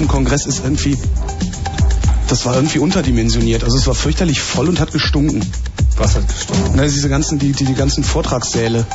Dem 0.01 0.09
Kongress, 0.09 0.47
ist 0.47 0.65
irgendwie, 0.65 0.99
das 2.29 2.45
war 2.47 2.55
irgendwie 2.55 2.79
unterdimensioniert. 2.79 3.65
Also 3.65 3.77
es 3.77 3.87
war 3.87 3.95
fürchterlich 3.95 4.41
voll 4.41 4.69
und 4.69 4.81
hat 4.81 4.93
gestunken. 4.93 5.45
Was 5.97 6.17
hat 6.17 6.27
gestimmt? 6.27 6.71
Na, 6.75 6.83
diese 6.83 7.09
ganzen, 7.09 7.39
die, 7.39 7.53
die, 7.53 7.65
die 7.65 7.75
ganzen 7.75 8.03
Vortragssäle. 8.03 8.87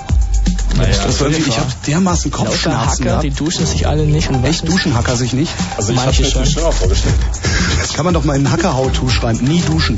Naja, 0.75 1.05
das 1.05 1.21
war 1.21 1.29
irgendwie, 1.29 1.49
ich 1.49 1.57
habe 1.57 1.71
dermaßen 1.87 2.31
Kopfschmerzen 2.31 3.05
Hacker, 3.05 3.21
die 3.21 3.29
gehabt. 3.29 3.39
duschen 3.39 3.65
sich 3.65 3.87
alle 3.87 4.05
nicht 4.05 4.29
und 4.29 4.43
Echt 4.43 4.67
duschen 4.67 4.93
Hacker 4.93 5.15
sich 5.15 5.31
nicht? 5.33 5.51
Also 5.77 5.93
ich 5.93 5.97
habe 5.97 6.07
Manche 6.07 6.23
mir 6.23 6.29
schon. 6.29 6.41
das 6.41 6.51
schlimmer 6.51 6.71
vorgestellt. 6.71 7.15
Das 7.79 7.93
kann 7.93 8.03
man 8.03 8.13
doch 8.13 8.25
mal 8.25 8.35
in 8.35 8.51
Hacker-How-To 8.51 9.07
schreiben. 9.09 9.45
Nie 9.47 9.61
duschen. 9.61 9.97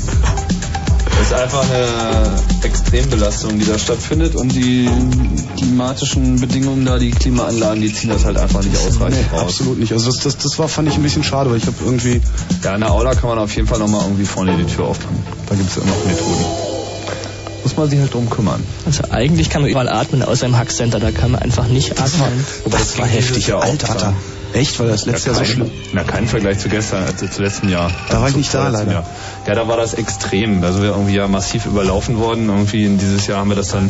Das 1.18 1.26
ist 1.26 1.32
einfach 1.32 1.64
eine 1.64 2.40
Extrembelastung, 2.62 3.58
die 3.58 3.66
da 3.66 3.76
stattfindet 3.78 4.36
und 4.36 4.50
die 4.54 4.88
klimatischen 5.56 6.40
Bedingungen 6.40 6.84
da, 6.84 6.98
die 6.98 7.10
Klimaanlagen, 7.10 7.82
die 7.82 7.92
ziehen 7.92 8.10
das 8.10 8.24
halt 8.24 8.36
einfach 8.38 8.62
nicht 8.62 8.76
ausreichend 8.76 9.30
Nee, 9.32 9.36
raus. 9.36 9.42
absolut 9.48 9.78
nicht. 9.78 9.92
Also 9.92 10.06
das, 10.06 10.22
das, 10.22 10.38
das 10.38 10.58
war, 10.58 10.68
fand 10.68 10.88
ich 10.88 10.94
ein 10.94 11.02
bisschen 11.02 11.24
schade, 11.24 11.50
weil 11.50 11.56
ich 11.58 11.66
habe 11.66 11.76
irgendwie... 11.84 12.20
Ja, 12.62 12.74
in 12.74 12.80
der 12.80 12.92
Aula 12.92 13.14
kann 13.14 13.28
man 13.30 13.38
auf 13.38 13.54
jeden 13.56 13.66
Fall 13.66 13.80
nochmal 13.80 14.02
irgendwie 14.02 14.24
vorne 14.26 14.56
die 14.56 14.64
Tür 14.64 14.86
aufmachen. 14.86 15.18
Da 15.48 15.54
gibt 15.56 15.68
es 15.68 15.76
ja 15.76 15.82
noch 15.82 16.04
Methoden. 16.06 16.44
Muss 17.64 17.76
man 17.76 17.90
sich 17.90 17.98
halt 17.98 18.14
drum 18.14 18.30
kümmern. 18.30 18.62
Also 18.86 19.02
eigentlich 19.10 19.50
kann 19.50 19.62
man 19.62 19.70
überall 19.70 19.88
atmen, 19.88 20.22
außer 20.22 20.46
im 20.46 20.56
Hackcenter, 20.56 21.00
da 21.00 21.10
kann 21.10 21.32
man 21.32 21.42
einfach 21.42 21.66
nicht 21.66 22.00
atmen. 22.00 22.46
Das 22.70 22.96
war 22.96 23.06
ging 23.06 23.16
heftig. 23.16 23.48
Jahr 23.48 23.58
auch 23.58 23.64
Alter. 23.64 24.14
Echt? 24.54 24.78
War 24.80 24.86
das 24.86 25.04
letzte 25.04 25.30
Jahr 25.30 25.38
so 25.40 25.44
schlimm? 25.44 25.70
Na, 25.92 26.04
kein 26.04 26.26
Vergleich 26.26 26.58
zu 26.58 26.68
gestern, 26.70 27.04
also 27.04 27.26
zu 27.26 27.42
letzten 27.42 27.68
Jahr. 27.68 27.90
Da 28.08 28.20
war 28.20 28.28
ich 28.28 28.32
Zu 28.32 28.38
nicht 28.38 28.54
da, 28.54 28.68
leider. 28.68 28.90
Jahr. 28.90 29.06
Ja, 29.48 29.54
da 29.54 29.66
war 29.66 29.78
das 29.78 29.94
extrem. 29.94 30.60
Da 30.60 30.72
sind 30.72 30.82
wir 30.82 30.90
irgendwie 30.90 31.14
ja 31.14 31.26
massiv 31.26 31.64
überlaufen 31.64 32.18
worden. 32.18 32.50
Irgendwie 32.50 32.84
in 32.84 32.98
dieses 32.98 33.26
Jahr 33.26 33.38
haben 33.38 33.48
wir 33.48 33.56
das 33.56 33.68
dann 33.68 33.88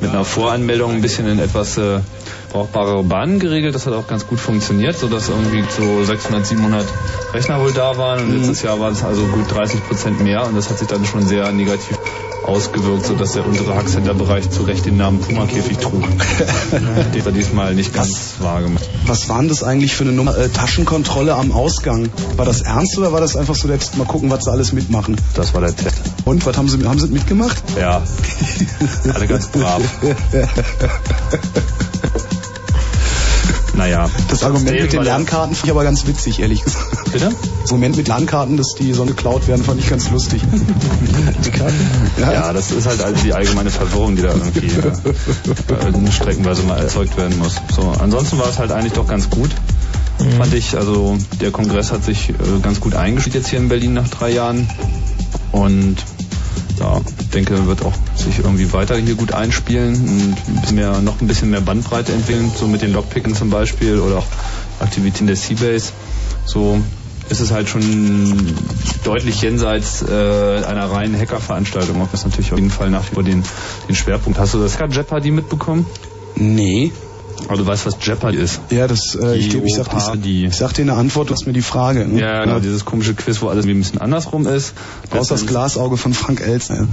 mit 0.00 0.10
einer 0.10 0.24
Voranmeldung 0.24 0.92
ein 0.92 1.00
bisschen 1.00 1.26
in 1.26 1.40
etwas 1.40 1.76
äh, 1.76 1.98
brauchbare 2.52 3.02
Bahnen 3.02 3.40
geregelt. 3.40 3.74
Das 3.74 3.84
hat 3.84 3.94
auch 3.94 4.06
ganz 4.06 4.28
gut 4.28 4.38
funktioniert, 4.38 4.96
sodass 4.96 5.28
irgendwie 5.28 5.64
so 5.76 6.04
600, 6.04 6.46
700 6.46 6.86
Rechner 7.34 7.60
wohl 7.60 7.72
da 7.72 7.96
waren. 7.98 8.20
Und 8.20 8.36
letztes 8.36 8.62
Jahr 8.62 8.78
waren 8.78 8.92
es 8.92 9.02
also 9.02 9.24
gut 9.24 9.52
30 9.52 9.84
Prozent 9.88 10.20
mehr. 10.20 10.46
Und 10.46 10.56
das 10.56 10.70
hat 10.70 10.78
sich 10.78 10.86
dann 10.86 11.04
schon 11.04 11.26
sehr 11.26 11.50
negativ 11.50 11.98
ausgewirkt, 12.44 13.06
sodass 13.06 13.32
der 13.32 13.46
untere 13.46 13.74
Hackcenter-Bereich 13.74 14.50
zu 14.50 14.62
Recht 14.62 14.86
den 14.86 14.96
Namen 14.96 15.20
Puma-Käfig 15.20 15.78
trug. 15.78 16.02
Den 17.14 17.24
wir 17.24 17.32
diesmal 17.32 17.74
nicht 17.74 17.94
ganz 17.94 18.34
wahr 18.40 18.62
gemacht. 18.62 18.88
Was 19.06 19.28
waren 19.28 19.48
das 19.48 19.62
eigentlich 19.62 19.94
für 19.94 20.04
eine 20.04 20.12
Nummer? 20.12 20.36
Äh, 20.36 20.48
Taschenkontrolle 20.48 21.34
am 21.34 21.52
Ausgang. 21.52 22.08
War 22.36 22.44
das 22.44 22.62
ernst 22.62 22.98
oder 22.98 23.12
war 23.12 23.20
das 23.20 23.36
einfach 23.36 23.54
so, 23.54 23.68
jetzt 23.68 23.96
mal 23.96 24.06
gucken, 24.06 24.30
was 24.30 24.44
sie 24.44 24.50
alles 24.50 24.72
mitmachen? 24.72 25.16
Das 25.34 25.54
war 25.54 25.60
der 25.60 25.74
Test. 25.74 26.02
Und, 26.24 26.44
was 26.46 26.56
haben 26.56 26.68
sie, 26.68 26.84
haben 26.84 26.98
sie 26.98 27.08
mitgemacht? 27.08 27.62
Ja, 27.78 28.02
alle 29.14 29.26
ganz 29.26 29.48
brav. 29.48 29.82
Naja. 33.74 34.10
Das 34.28 34.44
Argument 34.44 34.80
mit 34.80 34.92
den 34.92 35.02
Lernkarten 35.02 35.54
finde 35.54 35.66
ich 35.66 35.70
aber 35.72 35.84
ganz 35.84 36.06
witzig, 36.06 36.40
ehrlich 36.40 36.62
gesagt. 36.62 37.12
Bitte? 37.12 37.32
Das 37.62 37.70
Argument 37.70 37.96
mit 37.96 38.08
Lernkarten, 38.08 38.56
dass 38.56 38.74
die 38.78 38.92
so 38.92 39.04
geklaut 39.04 39.46
werden, 39.46 39.62
fand 39.62 39.80
ich 39.80 39.88
ganz 39.88 40.10
lustig. 40.10 40.42
Ja, 42.18 42.52
das 42.52 42.70
ist 42.70 42.86
halt 42.86 43.02
also 43.02 43.22
die 43.22 43.32
allgemeine 43.32 43.70
Verwirrung, 43.70 44.16
die 44.16 44.22
da 44.22 44.28
irgendwie 44.28 44.66
äh, 44.66 46.12
streckenweise 46.12 46.62
mal 46.62 46.78
erzeugt 46.78 47.16
werden 47.16 47.38
muss. 47.38 47.56
So, 47.74 47.92
ansonsten 48.00 48.38
war 48.38 48.48
es 48.48 48.58
halt 48.58 48.72
eigentlich 48.72 48.92
doch 48.92 49.06
ganz 49.06 49.30
gut. 49.30 49.50
Fand 50.38 50.54
ich, 50.54 50.76
also 50.76 51.16
der 51.40 51.50
Kongress 51.50 51.92
hat 51.92 52.04
sich 52.04 52.30
äh, 52.30 52.34
ganz 52.62 52.80
gut 52.80 52.94
eingespielt 52.94 53.34
jetzt 53.34 53.48
hier 53.48 53.58
in 53.58 53.68
Berlin 53.68 53.94
nach 53.94 54.08
drei 54.08 54.30
Jahren. 54.30 54.68
Und 55.52 55.96
ja, 56.78 57.00
denke, 57.34 57.66
wird 57.66 57.84
auch 57.84 57.94
sich 58.16 58.38
irgendwie 58.38 58.72
weiter 58.72 58.96
hier 58.96 59.14
gut 59.14 59.32
einspielen 59.32 59.94
und 59.94 60.36
ein 60.48 60.60
bisschen 60.60 60.76
mehr, 60.76 61.00
noch 61.00 61.20
ein 61.20 61.26
bisschen 61.26 61.50
mehr 61.50 61.60
Bandbreite 61.60 62.12
entwickeln, 62.12 62.50
so 62.58 62.66
mit 62.66 62.82
den 62.82 62.92
Lockpicken 62.92 63.34
zum 63.34 63.50
Beispiel 63.50 63.98
oder 63.98 64.18
auch 64.18 64.26
Aktivitäten 64.80 65.26
der 65.26 65.36
Seabase. 65.36 65.92
So 66.44 66.80
ist 67.32 67.40
es 67.40 67.50
halt 67.50 67.68
schon 67.68 68.54
deutlich 69.04 69.40
jenseits 69.42 70.02
äh, 70.02 70.06
einer 70.64 70.90
reinen 70.90 71.18
Hackerveranstaltung. 71.18 72.00
Auch 72.02 72.08
das 72.12 72.24
natürlich 72.24 72.52
auf 72.52 72.58
jeden 72.58 72.70
Fall 72.70 72.90
nach 72.90 73.10
wie 73.10 73.14
vor 73.14 73.24
den, 73.24 73.42
den 73.88 73.94
Schwerpunkt. 73.94 74.38
Hast 74.38 74.54
du 74.54 74.58
das 74.58 74.78
Hacker 74.78 74.92
Jeopardy 74.92 75.30
mitbekommen? 75.30 75.86
Nee. 76.36 76.92
Aber 77.48 77.56
du 77.56 77.66
weißt, 77.66 77.86
was 77.86 77.96
Jeopardy 78.00 78.38
ist. 78.38 78.60
Ja, 78.70 78.86
das, 78.86 79.16
äh, 79.20 79.36
ich 79.36 79.50
glaube, 79.50 79.66
ich 79.66 79.74
sag, 79.74 79.88
ich, 80.22 80.44
ich 80.44 80.54
sag 80.54 80.74
dir 80.74 80.82
eine 80.82 80.92
Antwort, 80.94 81.30
du 81.30 81.34
hast 81.34 81.46
mir 81.46 81.52
die 81.52 81.62
Frage. 81.62 82.06
Ne? 82.06 82.20
Ja, 82.20 82.44
genau, 82.44 82.60
dieses 82.60 82.84
komische 82.84 83.14
Quiz, 83.14 83.40
wo 83.42 83.48
alles 83.48 83.64
irgendwie 83.64 83.80
ein 83.80 83.82
bisschen 83.82 84.00
andersrum 84.00 84.46
ist. 84.46 84.74
Aus 85.10 85.28
das 85.28 85.46
Glasauge 85.46 85.96
von 85.96 86.14
Frank 86.14 86.40
Elsner. 86.40 86.86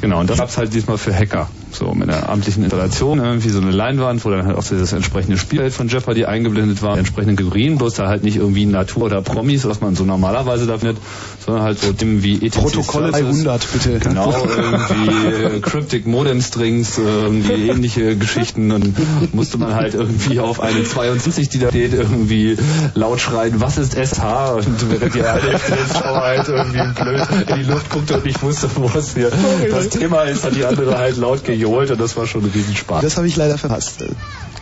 Genau, 0.00 0.20
und 0.20 0.30
das 0.30 0.38
gab's 0.38 0.56
halt 0.56 0.72
diesmal 0.72 0.96
für 0.96 1.14
Hacker. 1.14 1.48
So 1.92 1.98
mit 1.98 2.08
einer 2.08 2.28
amtlichen 2.28 2.64
Installation, 2.64 3.18
irgendwie 3.18 3.50
so 3.50 3.60
eine 3.60 3.70
Leinwand, 3.70 4.24
wo 4.24 4.30
dann 4.30 4.46
halt 4.46 4.56
auch 4.56 4.64
dieses 4.64 4.92
entsprechende 4.92 5.36
Spielfeld 5.36 5.74
von 5.74 5.88
Jeopardy 5.88 6.24
eingeblendet 6.24 6.82
war, 6.82 6.96
entsprechende 6.96 7.34
Kategorien, 7.34 7.76
bloß 7.76 7.94
da 7.94 8.08
halt 8.08 8.24
nicht 8.24 8.36
irgendwie 8.36 8.64
Natur 8.64 9.04
oder 9.04 9.20
Promis, 9.20 9.66
was 9.66 9.80
man 9.80 9.94
so 9.94 10.04
normalerweise 10.04 10.66
da 10.66 10.78
findet, 10.78 10.96
sondern 11.44 11.64
halt 11.64 11.78
so 11.78 11.92
Themen 11.92 12.22
wie 12.22 12.36
ETC 12.36 12.62
Protokolle 12.62 13.12
Services. 13.12 13.44
300, 13.44 13.72
bitte. 13.72 13.98
Genau, 13.98 14.34
irgendwie 14.56 15.56
äh, 15.56 15.60
Cryptic 15.60 16.06
Modem 16.06 16.40
Strings, 16.40 16.98
äh, 16.98 17.02
irgendwie 17.02 17.68
ähnliche 17.68 18.16
Geschichten 18.16 18.72
und 18.72 18.94
musste 19.34 19.58
man 19.58 19.74
halt 19.74 19.94
irgendwie 19.94 20.40
auf 20.40 20.60
eine 20.60 20.84
72, 20.84 21.50
die 21.50 21.58
da 21.58 21.68
steht, 21.68 21.92
irgendwie 21.92 22.56
laut 22.94 23.20
schreien, 23.20 23.60
was 23.60 23.76
ist 23.76 23.94
SH? 23.94 24.22
Und 24.56 24.90
während 24.90 25.14
die 25.14 25.22
eine 25.22 25.60
Zuschauer 25.88 26.22
halt 26.22 26.48
irgendwie 26.48 27.02
blöd 27.02 27.22
in 27.48 27.56
die 27.56 27.70
Luft 27.70 27.90
guckte 27.90 28.14
und 28.14 28.24
nicht 28.24 28.42
wusste, 28.42 28.68
wo 28.76 28.90
es 28.96 29.14
hier 29.14 29.30
das 29.70 29.90
Thema 29.90 30.22
ist, 30.22 30.44
hat 30.44 30.56
die 30.56 30.64
andere 30.64 30.96
halt 30.96 31.16
laut 31.18 31.44
gejohlt 31.44 31.81
und 31.90 32.00
das 32.00 32.16
war 32.16 32.26
schon 32.26 32.44
ein 32.44 32.50
Riesenspaß. 32.50 33.02
Das 33.02 33.16
habe 33.16 33.26
ich 33.26 33.36
leider 33.36 33.58
verpasst. 33.58 34.04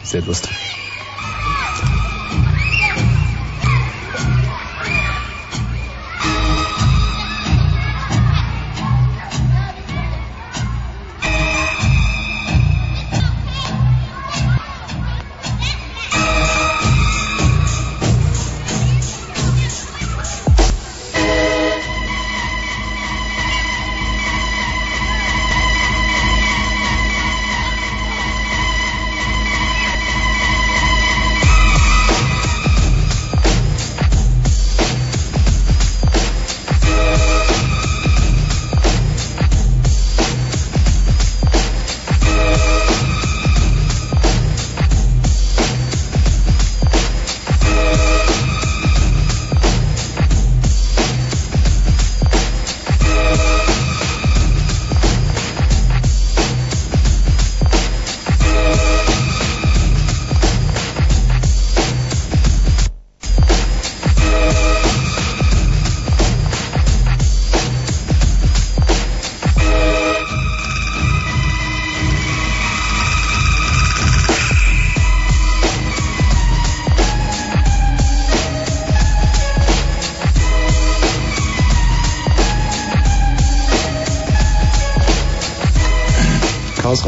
Sehr 0.03 0.23
lustig. 0.23 0.51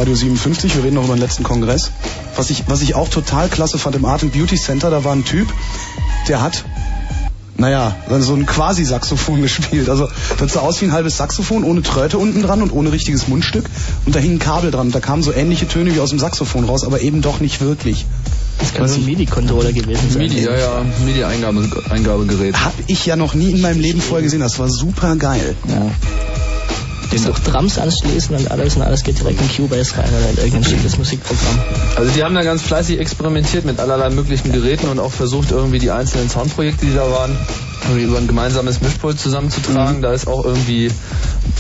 Radio 0.02 0.16
57, 0.16 0.74
wir 0.74 0.82
reden 0.82 0.96
noch 0.96 1.04
über 1.04 1.14
den 1.14 1.20
letzten 1.20 1.44
Kongress. 1.44 1.92
Was 2.34 2.50
ich, 2.50 2.64
was 2.66 2.82
ich 2.82 2.96
auch 2.96 3.08
total 3.08 3.48
klasse 3.48 3.78
fand 3.78 3.94
im 3.94 4.04
Art 4.04 4.24
and 4.24 4.32
Beauty 4.32 4.56
Center, 4.56 4.90
da 4.90 5.04
war 5.04 5.14
ein 5.14 5.24
Typ, 5.24 5.46
der 6.26 6.42
hat, 6.42 6.64
naja, 7.56 7.94
so 8.18 8.34
ein 8.34 8.44
Quasi-Saxophon 8.44 9.42
gespielt. 9.42 9.88
Also 9.88 10.08
das 10.40 10.54
sah 10.54 10.60
aus 10.62 10.80
wie 10.80 10.86
ein 10.86 10.92
halbes 10.92 11.18
Saxophon, 11.18 11.62
ohne 11.62 11.82
Tröte 11.82 12.18
unten 12.18 12.42
dran 12.42 12.62
und 12.62 12.72
ohne 12.72 12.90
richtiges 12.90 13.28
Mundstück. 13.28 13.64
Und 14.04 14.16
da 14.16 14.18
hing 14.18 14.32
ein 14.32 14.38
Kabel 14.40 14.72
dran. 14.72 14.86
Und 14.86 14.94
da 14.96 14.98
kamen 14.98 15.22
so 15.22 15.32
ähnliche 15.32 15.68
Töne 15.68 15.94
wie 15.94 16.00
aus 16.00 16.10
dem 16.10 16.18
Saxophon 16.18 16.64
raus, 16.64 16.82
aber 16.82 17.00
eben 17.00 17.22
doch 17.22 17.38
nicht 17.38 17.60
wirklich. 17.60 18.04
Das 18.58 18.74
kann 18.74 18.88
so 18.88 18.96
ein 18.96 19.04
MIDI-Controller 19.04 19.72
gewesen 19.72 20.10
sein. 20.10 20.22
MIDI, 20.22 20.42
ja, 20.42 20.58
ja, 20.58 20.84
MIDI-Eingabegerät. 21.06 22.56
Hab 22.56 22.74
ich 22.88 23.06
ja 23.06 23.14
noch 23.14 23.34
nie 23.34 23.52
in 23.52 23.60
meinem 23.60 23.78
Leben 23.80 24.00
vorher 24.00 24.24
gesehen. 24.24 24.40
Das 24.40 24.58
war 24.58 24.68
super 24.68 25.14
geil. 25.14 25.54
Kannst 27.12 27.28
auch 27.28 27.38
Drums 27.40 27.78
anschließen 27.78 28.34
und 28.34 28.50
alles 28.50 28.76
und 28.76 28.82
alles 28.82 29.02
geht 29.02 29.18
direkt 29.18 29.40
in 29.40 29.48
Cubase 29.48 29.96
rein 29.98 30.08
oder 30.08 30.30
in 30.30 30.36
irgendein 30.36 30.64
schickes 30.64 30.96
Musikprogramm. 30.96 31.58
Also 31.96 32.10
die 32.12 32.24
haben 32.24 32.34
da 32.34 32.42
ganz 32.42 32.62
fleißig 32.62 32.98
experimentiert 32.98 33.66
mit 33.66 33.80
allerlei 33.80 34.08
möglichen 34.10 34.50
Geräten 34.50 34.88
und 34.88 34.98
auch 34.98 35.12
versucht 35.12 35.50
irgendwie 35.50 35.78
die 35.78 35.90
einzelnen 35.90 36.30
Soundprojekte, 36.30 36.86
die 36.86 36.94
da 36.94 37.10
waren, 37.10 37.36
irgendwie 37.84 38.04
über 38.04 38.18
ein 38.18 38.26
gemeinsames 38.26 38.80
Mischpult 38.80 39.18
zusammenzutragen. 39.18 39.98
Mhm. 39.98 40.02
Da 40.02 40.12
ist 40.12 40.26
auch 40.26 40.44
irgendwie 40.44 40.90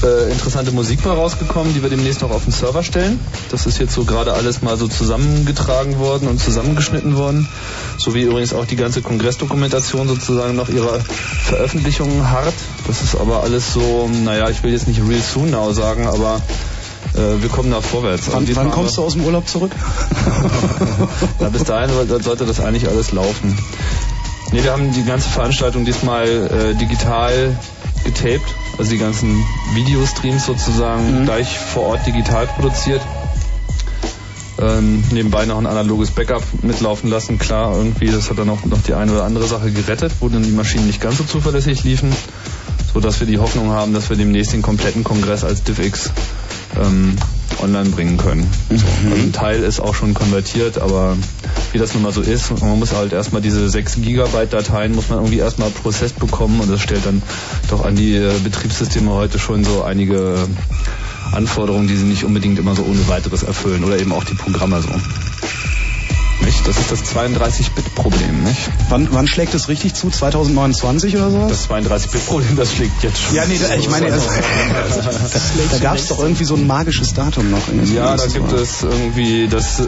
äh, 0.02 0.30
interessante 0.30 0.72
Musik 0.72 1.02
bei 1.02 1.10
rausgekommen, 1.10 1.74
die 1.74 1.82
wir 1.82 1.90
demnächst 1.90 2.22
noch 2.22 2.30
auf 2.30 2.44
den 2.44 2.52
Server 2.52 2.82
stellen. 2.82 3.20
Das 3.50 3.66
ist 3.66 3.78
jetzt 3.78 3.94
so 3.94 4.04
gerade 4.04 4.32
alles 4.32 4.62
mal 4.62 4.76
so 4.76 4.88
zusammengetragen 4.88 5.98
worden 5.98 6.28
und 6.28 6.40
zusammengeschnitten 6.40 7.16
worden. 7.16 7.48
So 7.98 8.14
wie 8.14 8.22
übrigens 8.22 8.52
auch 8.52 8.66
die 8.66 8.76
ganze 8.76 9.02
Kongressdokumentation 9.02 10.08
sozusagen 10.08 10.56
noch 10.56 10.68
ihrer 10.68 11.00
Veröffentlichungen 11.00 12.30
hart. 12.30 12.54
Das 12.86 13.02
ist 13.02 13.16
aber 13.16 13.42
alles 13.42 13.72
so, 13.72 14.10
naja, 14.24 14.48
ich 14.48 14.62
will 14.62 14.72
jetzt 14.72 14.88
nicht 14.88 15.00
real 15.00 15.20
soon 15.20 15.50
now 15.50 15.72
sagen, 15.72 16.06
aber 16.06 16.40
äh, 17.14 17.42
wir 17.42 17.48
kommen 17.48 17.70
da 17.70 17.80
vorwärts. 17.80 18.28
Wann, 18.32 18.46
wann 18.56 18.70
kommst 18.70 18.96
du 18.96 19.02
aus 19.02 19.14
dem 19.14 19.24
Urlaub 19.24 19.48
zurück? 19.48 19.72
Na, 21.40 21.48
bis 21.48 21.64
dahin 21.64 21.90
sollte 22.22 22.46
das 22.46 22.60
eigentlich 22.60 22.88
alles 22.88 23.12
laufen. 23.12 23.56
Nee, 24.52 24.62
wir 24.62 24.72
haben 24.72 24.92
die 24.92 25.04
ganze 25.04 25.30
Veranstaltung 25.30 25.84
diesmal 25.86 26.26
äh, 26.28 26.74
digital 26.74 27.56
getaped, 28.04 28.44
also 28.78 28.90
die 28.90 28.98
ganzen 28.98 29.42
Videostreams 29.74 30.44
sozusagen 30.44 31.20
Mhm. 31.20 31.24
gleich 31.24 31.58
vor 31.58 31.84
Ort 31.84 32.06
digital 32.06 32.46
produziert. 32.46 33.00
Ähm, 34.60 35.02
nebenbei 35.10 35.46
noch 35.46 35.56
ein 35.58 35.66
analoges 35.66 36.10
Backup 36.10 36.42
mitlaufen 36.62 37.08
lassen, 37.08 37.38
klar, 37.38 37.74
irgendwie, 37.76 38.08
das 38.08 38.28
hat 38.28 38.38
dann 38.38 38.50
auch 38.50 38.64
noch 38.66 38.82
die 38.82 38.92
eine 38.94 39.12
oder 39.12 39.24
andere 39.24 39.46
Sache 39.46 39.70
gerettet, 39.72 40.12
wo 40.20 40.28
dann 40.28 40.42
die 40.42 40.50
Maschinen 40.52 40.86
nicht 40.86 41.00
ganz 41.00 41.16
so 41.18 41.24
zuverlässig 41.24 41.82
liefen, 41.84 42.12
so 42.92 43.00
dass 43.00 43.18
wir 43.20 43.26
die 43.26 43.38
Hoffnung 43.38 43.70
haben, 43.70 43.94
dass 43.94 44.10
wir 44.10 44.16
demnächst 44.16 44.52
den 44.52 44.62
kompletten 44.62 45.02
Kongress 45.02 45.42
als 45.44 45.62
DivX 45.64 46.10
ähm, 46.80 47.16
online 47.60 47.90
bringen 47.90 48.16
können. 48.16 48.48
So. 48.70 48.74
Also 48.74 49.22
ein 49.22 49.32
Teil 49.32 49.62
ist 49.62 49.80
auch 49.80 49.94
schon 49.94 50.14
konvertiert, 50.14 50.78
aber 50.78 51.16
wie 51.72 51.78
das 51.78 51.94
nun 51.94 52.02
mal 52.02 52.12
so 52.12 52.20
ist, 52.20 52.50
man 52.60 52.78
muss 52.78 52.92
halt 52.92 53.12
erstmal 53.12 53.42
diese 53.42 53.68
6 53.68 53.96
Gigabyte 54.02 54.52
Dateien, 54.52 54.94
muss 54.94 55.08
man 55.08 55.18
irgendwie 55.18 55.38
erstmal 55.38 55.70
prozessiert 55.70 56.18
bekommen 56.18 56.60
und 56.60 56.70
das 56.70 56.80
stellt 56.80 57.06
dann 57.06 57.22
doch 57.68 57.84
an 57.84 57.96
die 57.96 58.16
äh, 58.16 58.32
Betriebssysteme 58.42 59.10
heute 59.10 59.38
schon 59.38 59.64
so 59.64 59.82
einige 59.82 60.34
äh, 60.34 61.34
Anforderungen, 61.34 61.88
die 61.88 61.96
sie 61.96 62.04
nicht 62.04 62.24
unbedingt 62.24 62.58
immer 62.58 62.74
so 62.74 62.82
ohne 62.82 63.08
weiteres 63.08 63.42
erfüllen 63.42 63.84
oder 63.84 63.98
eben 63.98 64.12
auch 64.12 64.24
die 64.24 64.34
Programme 64.34 64.80
so. 64.82 64.88
Nicht? 66.44 66.66
Das 66.66 66.76
ist 66.78 66.90
das 66.90 67.04
32-Bit-Problem, 67.14 68.44
nicht? 68.44 68.60
Wann, 68.88 69.08
wann 69.12 69.26
schlägt 69.26 69.54
es 69.54 69.68
richtig 69.68 69.94
zu? 69.94 70.10
2029 70.10 71.16
oder 71.16 71.30
sowas? 71.30 71.48
Das 71.50 71.68
32-Bit-Problem, 71.68 72.56
das 72.56 72.72
schlägt 72.72 73.02
jetzt 73.02 73.20
schon. 73.20 73.34
Ja, 73.34 73.44
nee, 73.46 73.58
da, 73.58 73.74
ich 73.74 73.88
meine, 73.88 74.12
also, 74.12 74.26
da 75.70 75.78
gab 75.78 75.96
es 75.96 76.08
doch 76.08 76.18
irgendwie 76.20 76.44
so 76.44 76.54
ein 76.54 76.66
magisches 76.66 77.14
Datum 77.14 77.50
noch. 77.50 77.66
irgendwie. 77.68 77.94
Ja, 77.94 78.16
da 78.16 78.26
gibt 78.26 78.52
es 78.52 78.82
irgendwie 78.82 79.48
das, 79.48 79.80
äh, 79.80 79.84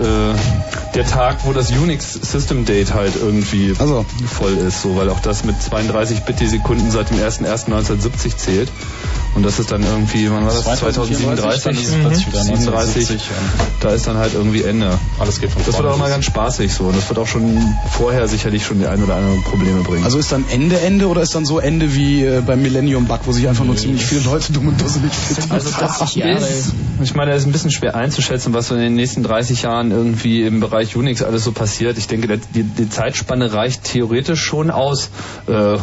der 0.94 1.06
Tag, 1.06 1.38
wo 1.44 1.52
das 1.52 1.70
Unix 1.70 2.12
System 2.14 2.64
Date 2.64 2.94
halt 2.94 3.14
irgendwie 3.20 3.74
Also. 3.78 4.04
voll 4.26 4.56
ist, 4.56 4.82
so, 4.82 4.96
weil 4.96 5.10
auch 5.10 5.20
das 5.20 5.44
mit 5.44 5.60
32 5.60 6.20
Bit 6.20 6.40
die 6.40 6.46
Sekunden 6.46 6.90
seit 6.90 7.10
dem 7.10 7.18
01.01.1970 7.18 8.36
zählt. 8.36 8.68
Und 9.34 9.42
das 9.42 9.58
ist 9.58 9.72
dann 9.72 9.82
irgendwie, 9.82 10.30
wann 10.30 10.46
war 10.46 10.52
das? 10.52 10.62
2037? 10.62 11.64
dann 11.64 11.74
ist 11.74 11.88
es 11.88 11.94
plötzlich 11.94 12.26
wieder 12.28 12.42
37. 12.42 13.10
1970, 13.10 13.22
Da 13.80 13.90
ist 13.90 14.06
dann 14.06 14.16
halt 14.16 14.34
irgendwie 14.34 14.62
Ende. 14.62 14.96
Alles 15.18 15.40
geht 15.40 15.50
von 15.50 15.58
Das 15.58 15.66
wird 15.66 15.76
vorne 15.76 15.90
auch 15.90 15.98
mal 15.98 16.08
ganz 16.08 16.24
spaßig 16.44 16.72
so. 16.72 16.84
Und 16.84 16.96
das 16.96 17.08
wird 17.08 17.18
auch 17.18 17.26
schon 17.26 17.58
vorher 17.90 18.28
sicherlich 18.28 18.64
schon 18.64 18.78
die 18.78 18.86
ein 18.86 19.02
oder 19.02 19.16
andere 19.16 19.40
Probleme 19.42 19.82
bringen. 19.82 20.04
Also 20.04 20.18
ist 20.18 20.32
dann 20.32 20.44
Ende 20.50 20.80
Ende 20.80 21.08
oder 21.08 21.22
ist 21.22 21.34
dann 21.34 21.44
so 21.44 21.58
Ende 21.58 21.94
wie 21.94 22.24
äh, 22.24 22.42
beim 22.46 22.62
Millennium 22.62 23.06
Bug, 23.06 23.20
wo 23.24 23.32
sich 23.32 23.48
einfach 23.48 23.64
nur 23.64 23.76
ziemlich 23.76 24.04
viele 24.04 24.22
Leute 24.22 24.52
dumm 24.52 24.68
und 24.68 24.80
dusselig 24.80 25.12
finden? 25.12 25.52
Also 25.52 25.70
das 25.70 26.02
80 26.02 26.16
Jahre. 26.16 26.46
ist, 26.46 26.72
ich 27.02 27.14
meine, 27.14 27.32
es 27.32 27.42
ist 27.42 27.46
ein 27.46 27.52
bisschen 27.52 27.70
schwer 27.70 27.94
einzuschätzen, 27.94 28.52
was 28.52 28.68
so 28.68 28.74
in 28.74 28.80
den 28.80 28.94
nächsten 28.94 29.22
30 29.22 29.62
Jahren 29.62 29.90
irgendwie 29.90 30.42
im 30.42 30.60
Bereich 30.60 30.96
Unix 30.96 31.22
alles 31.22 31.44
so 31.44 31.52
passiert. 31.52 31.98
Ich 31.98 32.08
denke, 32.08 32.38
die, 32.54 32.62
die 32.62 32.88
Zeitspanne 32.88 33.52
reicht 33.52 33.84
theoretisch 33.84 34.40
schon 34.40 34.70
aus, 34.70 35.10
äh, 35.46 35.76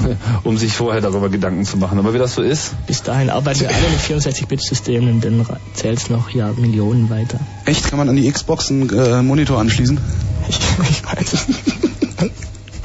um 0.44 0.58
sich 0.58 0.74
vorher 0.74 1.02
darüber 1.02 1.30
Gedanken 1.30 1.66
zu 1.66 1.78
machen. 1.78 1.98
Aber 2.00 2.14
wie 2.14 2.20
das 2.20 2.36
so 2.36 2.42
ist, 2.42 2.72
Bis 2.88 3.04
dahin 3.04 3.30
arbeiten 3.30 3.62
wir 3.62 3.70
alle 3.70 3.90
mit 3.90 4.00
64-Bit-Systemen 4.00 5.16
und 5.16 5.26
dann 5.26 5.46
zählt 5.74 6.00
es 6.00 6.10
noch 6.10 6.30
ja 6.30 6.52
Millionen 6.56 7.10
weiter. 7.10 7.40
Echt? 7.66 7.90
Kann 7.90 7.98
man 7.98 8.10
an 8.10 8.16
die 8.16 8.30
Xbox 8.30 8.70
einen 8.70 8.90
äh, 8.90 9.22
Monitor 9.22 9.60
anschließen? 9.60 10.00
Ich, 10.48 10.60
ich 10.90 11.04
weiß 11.06 11.34
es 11.34 11.48
nicht. 11.48 11.62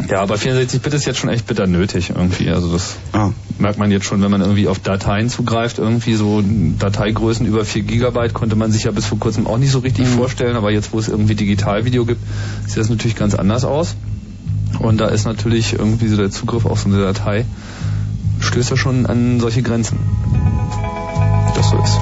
ja, 0.09 0.21
aber 0.21 0.37
64-Bit 0.37 0.95
ist 0.95 1.05
jetzt 1.07 1.19
schon 1.19 1.31
echt 1.31 1.47
bitter 1.47 1.66
nötig 1.66 2.11
irgendwie. 2.11 2.51
Also 2.51 2.73
das 2.73 2.97
Ah. 3.12 3.31
merkt 3.59 3.79
man 3.79 3.90
jetzt 3.90 4.05
schon, 4.07 4.23
wenn 4.23 4.31
man 4.31 4.40
irgendwie 4.40 4.69
auf 4.69 4.79
Dateien 4.79 5.29
zugreift. 5.29 5.79
Irgendwie 5.79 6.14
so 6.14 6.42
Dateigrößen 6.79 7.47
über 7.47 7.64
4 7.64 7.83
Gigabyte 7.83 8.35
konnte 8.35 8.57
man 8.57 8.71
sich 8.73 8.85
ja 8.85 8.90
bis 8.92 9.07
vor 9.07 9.19
kurzem 9.19 9.47
auch 9.47 9.59
nicht 9.59 9.71
so 9.73 9.81
richtig 9.81 10.07
vorstellen. 10.09 10.57
Aber 10.57 10.71
jetzt, 10.71 10.92
wo 10.92 10.99
es 10.99 11.09
irgendwie 11.09 11.35
Digitalvideo 11.35 12.05
gibt, 12.05 12.21
sieht 12.66 12.79
das 12.79 12.88
natürlich 12.88 13.16
ganz 13.16 13.35
anders 13.35 13.64
aus. 13.64 13.97
Und 14.79 14.99
da 15.01 15.09
ist 15.09 15.25
natürlich 15.25 15.73
irgendwie 15.73 16.09
so 16.09 16.16
der 16.16 16.31
Zugriff 16.31 16.66
auf 16.66 16.81
so 16.81 16.88
eine 16.88 16.99
Datei, 16.99 17.47
stößt 18.40 18.71
ja 18.71 18.77
schon 18.77 19.07
an 19.07 19.40
solche 19.40 19.62
Grenzen. 19.62 19.99
Das 21.55 21.71
so 21.71 21.79
ist. 21.83 21.99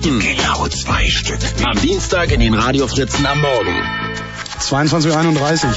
Karten. 0.00 0.20
Genau 0.20 0.66
zwei 0.68 1.06
Stück. 1.08 1.38
Am 1.64 1.80
Dienstag 1.80 2.32
in 2.32 2.40
den 2.40 2.54
Radio 2.54 2.86
Fritzen 2.86 3.26
am 3.26 3.40
Morgen. 3.40 3.74
22.31 4.60 5.64
Uhr. 5.64 5.74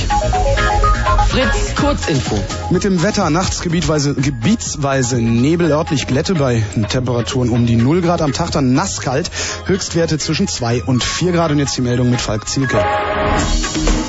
Fritz, 1.28 1.76
Kurzinfo. 1.76 2.42
Mit 2.70 2.84
dem 2.84 3.02
Wetter 3.02 3.30
nachts 3.30 3.62
gebietweise, 3.62 4.14
gebietsweise 4.14 5.18
Nebel, 5.18 5.72
örtlich 5.72 6.08
Glätte 6.08 6.36
bei 6.36 6.64
Temperaturen 6.90 7.50
um 7.50 7.66
die 7.66 7.76
0 7.76 8.02
Grad 8.02 8.22
am 8.22 8.34
Tag, 8.34 8.52
dann 8.52 8.74
nasskalt, 8.74 9.30
Höchstwerte 9.66 10.18
zwischen 10.20 10.48
2 10.48 10.84
und 10.84 11.04
4 11.04 11.32
Grad 11.32 11.52
und 11.52 11.60
jetzt 11.60 11.76
die 11.76 11.82
Meldung 11.82 12.10
mit 12.10 12.22
Falk 12.22 12.48
Zielke. 12.48 12.84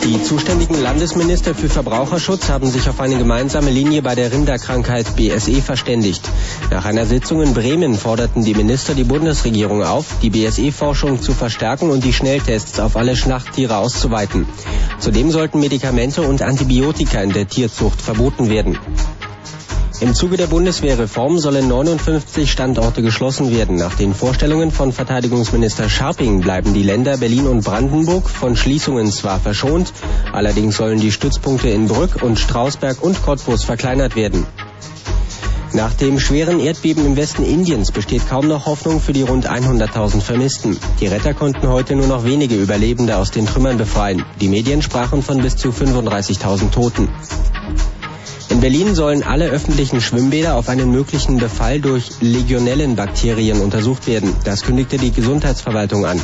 Die 0.04 0.22
zuständigen 0.22 0.82
Landesminister 0.82 1.54
für 1.54 1.70
Verbraucherschutz 1.70 2.50
haben 2.50 2.70
sich 2.70 2.90
auf 2.90 3.00
eine 3.00 3.16
gemeinsame 3.16 3.70
Linie 3.70 4.02
bei 4.02 4.14
der 4.14 4.30
Rinderkrankheit 4.30 5.16
BSE 5.16 5.62
verständigt. 5.62 6.28
Nach 6.70 6.84
einer 6.84 7.06
Sitzung 7.06 7.40
in 7.40 7.54
Bremen 7.54 7.94
forderten 7.94 8.44
die 8.44 8.52
Minister 8.52 8.94
die 8.94 9.04
Bundesregierung 9.04 9.82
auf, 9.82 10.04
die 10.20 10.28
BSE-Forschung 10.28 11.22
zu 11.22 11.32
verstärken 11.32 11.88
und 11.88 12.04
die 12.04 12.12
Schnelltests 12.12 12.80
auf 12.80 12.96
alle 12.96 13.16
Schlachttiere 13.16 13.78
auszuweiten. 13.78 14.46
Zudem 14.98 15.30
sollten 15.30 15.60
Medikamente 15.60 16.20
und 16.20 16.42
Antibiotika 16.42 17.22
in 17.22 17.32
der 17.32 17.48
Tierzucht 17.48 18.02
verboten 18.02 18.50
werden. 18.50 18.78
Im 20.04 20.12
Zuge 20.12 20.36
der 20.36 20.48
Bundeswehrreform 20.48 21.38
sollen 21.38 21.66
59 21.66 22.52
Standorte 22.52 23.00
geschlossen 23.00 23.50
werden. 23.50 23.76
Nach 23.76 23.94
den 23.94 24.12
Vorstellungen 24.12 24.70
von 24.70 24.92
Verteidigungsminister 24.92 25.88
Scharping 25.88 26.42
bleiben 26.42 26.74
die 26.74 26.82
Länder 26.82 27.16
Berlin 27.16 27.46
und 27.46 27.64
Brandenburg 27.64 28.28
von 28.28 28.54
Schließungen 28.54 29.10
zwar 29.10 29.40
verschont, 29.40 29.94
allerdings 30.30 30.76
sollen 30.76 31.00
die 31.00 31.10
Stützpunkte 31.10 31.70
in 31.70 31.88
Brück 31.88 32.22
und 32.22 32.38
Strausberg 32.38 33.02
und 33.02 33.22
Cottbus 33.22 33.64
verkleinert 33.64 34.14
werden. 34.14 34.46
Nach 35.72 35.94
dem 35.94 36.20
schweren 36.20 36.60
Erdbeben 36.60 37.06
im 37.06 37.16
Westen 37.16 37.42
Indiens 37.42 37.90
besteht 37.90 38.28
kaum 38.28 38.46
noch 38.46 38.66
Hoffnung 38.66 39.00
für 39.00 39.14
die 39.14 39.22
rund 39.22 39.50
100.000 39.50 40.20
Vermissten. 40.20 40.78
Die 41.00 41.06
Retter 41.06 41.32
konnten 41.32 41.66
heute 41.66 41.96
nur 41.96 42.08
noch 42.08 42.24
wenige 42.24 42.56
Überlebende 42.56 43.16
aus 43.16 43.30
den 43.30 43.46
Trümmern 43.46 43.78
befreien. 43.78 44.22
Die 44.38 44.48
Medien 44.48 44.82
sprachen 44.82 45.22
von 45.22 45.40
bis 45.40 45.56
zu 45.56 45.70
35.000 45.70 46.72
Toten. 46.72 47.08
In 48.50 48.60
Berlin 48.60 48.94
sollen 48.94 49.22
alle 49.22 49.46
öffentlichen 49.46 50.00
Schwimmbäder 50.00 50.56
auf 50.56 50.68
einen 50.68 50.90
möglichen 50.90 51.38
Befall 51.38 51.80
durch 51.80 52.10
Legionellenbakterien 52.20 53.60
untersucht 53.60 54.06
werden. 54.06 54.34
Das 54.44 54.62
kündigte 54.62 54.96
die 54.98 55.12
Gesundheitsverwaltung 55.12 56.06
an. 56.06 56.20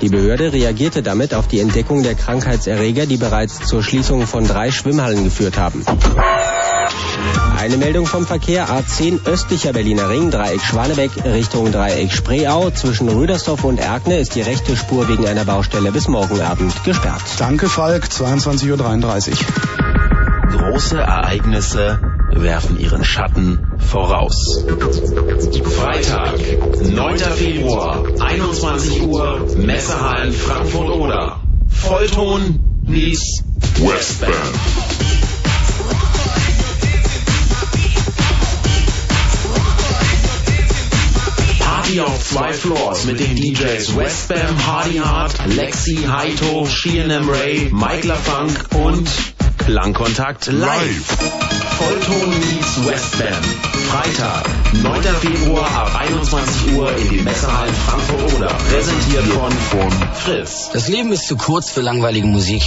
Die 0.00 0.08
Behörde 0.08 0.52
reagierte 0.52 1.02
damit 1.02 1.34
auf 1.34 1.48
die 1.48 1.60
Entdeckung 1.60 2.02
der 2.02 2.14
Krankheitserreger, 2.14 3.06
die 3.06 3.16
bereits 3.16 3.60
zur 3.60 3.82
Schließung 3.82 4.26
von 4.26 4.46
drei 4.46 4.70
Schwimmhallen 4.70 5.24
geführt 5.24 5.56
haben. 5.58 5.84
Eine 7.58 7.78
Meldung 7.78 8.06
vom 8.06 8.26
Verkehr 8.26 8.68
A10 8.68 9.26
östlicher 9.26 9.72
Berliner 9.72 10.08
Ring, 10.08 10.30
Dreieck 10.30 10.60
Schwanebeck 10.60 11.10
Richtung 11.24 11.72
Dreieck 11.72 12.12
Spreeau. 12.12 12.70
Zwischen 12.70 13.08
Rüdersdorf 13.08 13.64
und 13.64 13.78
Erkne 13.78 14.18
ist 14.18 14.34
die 14.34 14.42
rechte 14.42 14.76
Spur 14.76 15.08
wegen 15.08 15.26
einer 15.26 15.44
Baustelle 15.44 15.90
bis 15.90 16.06
morgen 16.06 16.40
Abend 16.40 16.72
gesperrt. 16.84 17.22
Danke 17.38 17.68
Falk, 17.68 18.04
22.33 18.04 19.30
Uhr. 19.30 19.85
Große 20.50 20.98
Ereignisse 20.98 22.00
werfen 22.30 22.78
ihren 22.78 23.04
Schatten 23.04 23.58
voraus. 23.78 24.64
Freitag, 25.76 26.38
9. 26.82 27.18
Februar, 27.18 28.04
21 28.20 29.02
Uhr, 29.02 29.46
Messehallen 29.56 30.32
Frankfurt-Oder. 30.32 31.40
Vollton, 31.68 32.60
Nies, 32.84 33.42
Westband. 33.78 34.34
Party 41.86 42.00
auf 42.00 42.24
zwei 42.24 42.52
Floors 42.52 43.04
mit 43.04 43.20
den 43.20 43.36
DJs 43.36 43.96
Westbam, 43.96 44.66
Hardy 44.66 44.96
Hart, 44.98 45.34
Lexi, 45.46 45.98
Haito, 46.08 46.66
Sheehan 46.66 47.28
Ray, 47.28 47.70
Mike 47.72 48.06
LaFunk 48.08 48.66
und 48.74 49.08
Klangkontakt 49.66 50.46
live. 50.46 51.02
Vollton 51.76 52.28
meets 52.38 52.86
Westbam. 52.86 53.42
Freitag, 53.88 54.44
9. 54.80 55.02
Februar 55.02 55.68
ab 55.74 55.90
21 55.98 56.72
Uhr 56.76 56.96
in 56.96 57.08
den 57.08 57.24
Messerhallen 57.24 57.74
Frankfurt 57.74 58.34
oder 58.34 58.46
präsentiert 58.46 59.24
von, 59.24 59.50
von 59.50 59.90
Fritz. 60.14 60.70
Das 60.72 60.86
Leben 60.86 61.10
ist 61.10 61.26
zu 61.26 61.36
kurz 61.36 61.72
für 61.72 61.80
langweilige 61.80 62.28
Musik. 62.28 62.62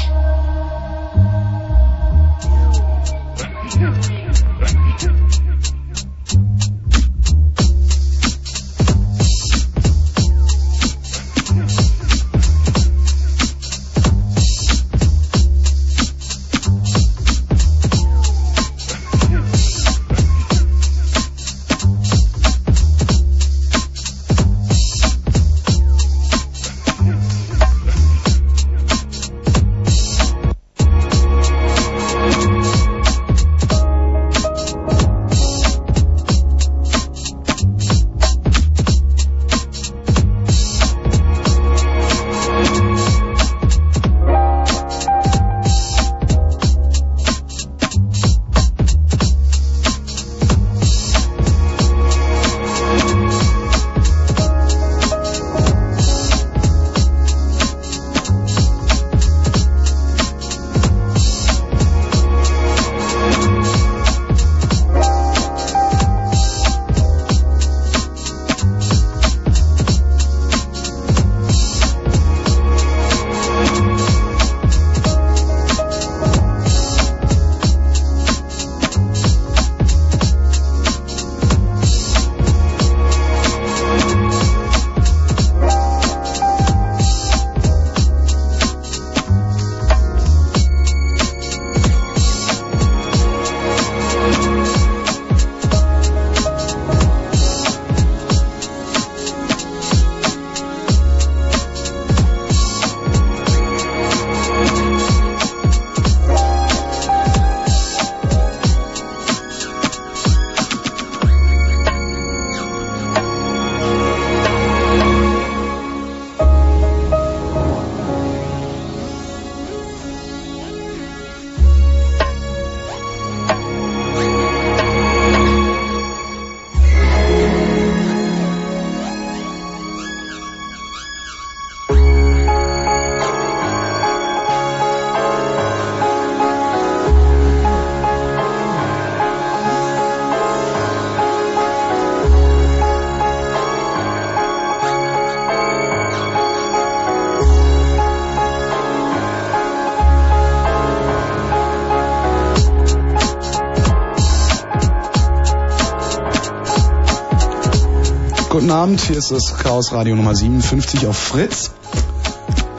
Guten 158.60 158.72
Abend, 158.72 159.00
hier 159.00 159.16
ist 159.16 159.32
das 159.32 159.58
Chaos 159.58 159.94
Radio 159.94 160.18
Nummer 160.18 160.36
57 160.36 161.08
auf 161.08 161.18
Fritz. 161.18 161.72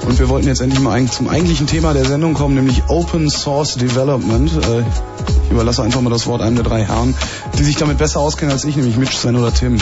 Und 0.07 0.19
wir 0.19 0.29
wollten 0.29 0.47
jetzt 0.47 0.61
endlich 0.61 0.79
mal 0.79 1.03
zum 1.07 1.27
eigentlichen 1.31 1.67
Thema 1.67 1.95
der 1.95 2.05
Sendung 2.05 2.35
kommen, 2.35 2.55
nämlich 2.55 2.83
Open 2.89 3.31
Source 3.31 3.77
Development. 3.77 4.53
Äh, 4.53 4.81
ich 5.47 5.51
überlasse 5.51 5.83
einfach 5.83 6.03
mal 6.03 6.11
das 6.11 6.27
Wort 6.27 6.43
einem 6.43 6.57
der 6.57 6.65
drei 6.65 6.85
Herren, 6.85 7.17
die 7.59 7.65
sich 7.65 7.77
damit 7.77 7.97
besser 7.97 8.21
auskennen 8.21 8.53
als 8.53 8.65
ich, 8.65 8.77
nämlich 8.77 8.99
Mitch, 8.99 9.17
Sven 9.17 9.37
oder 9.37 9.55
Tim. 9.55 9.79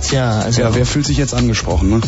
Tja, 0.00 0.40
also. 0.40 0.62
Ja, 0.62 0.74
wer 0.74 0.86
fühlt 0.86 1.04
sich 1.04 1.18
jetzt 1.18 1.34
angesprochen, 1.34 1.90
ne? 1.90 2.00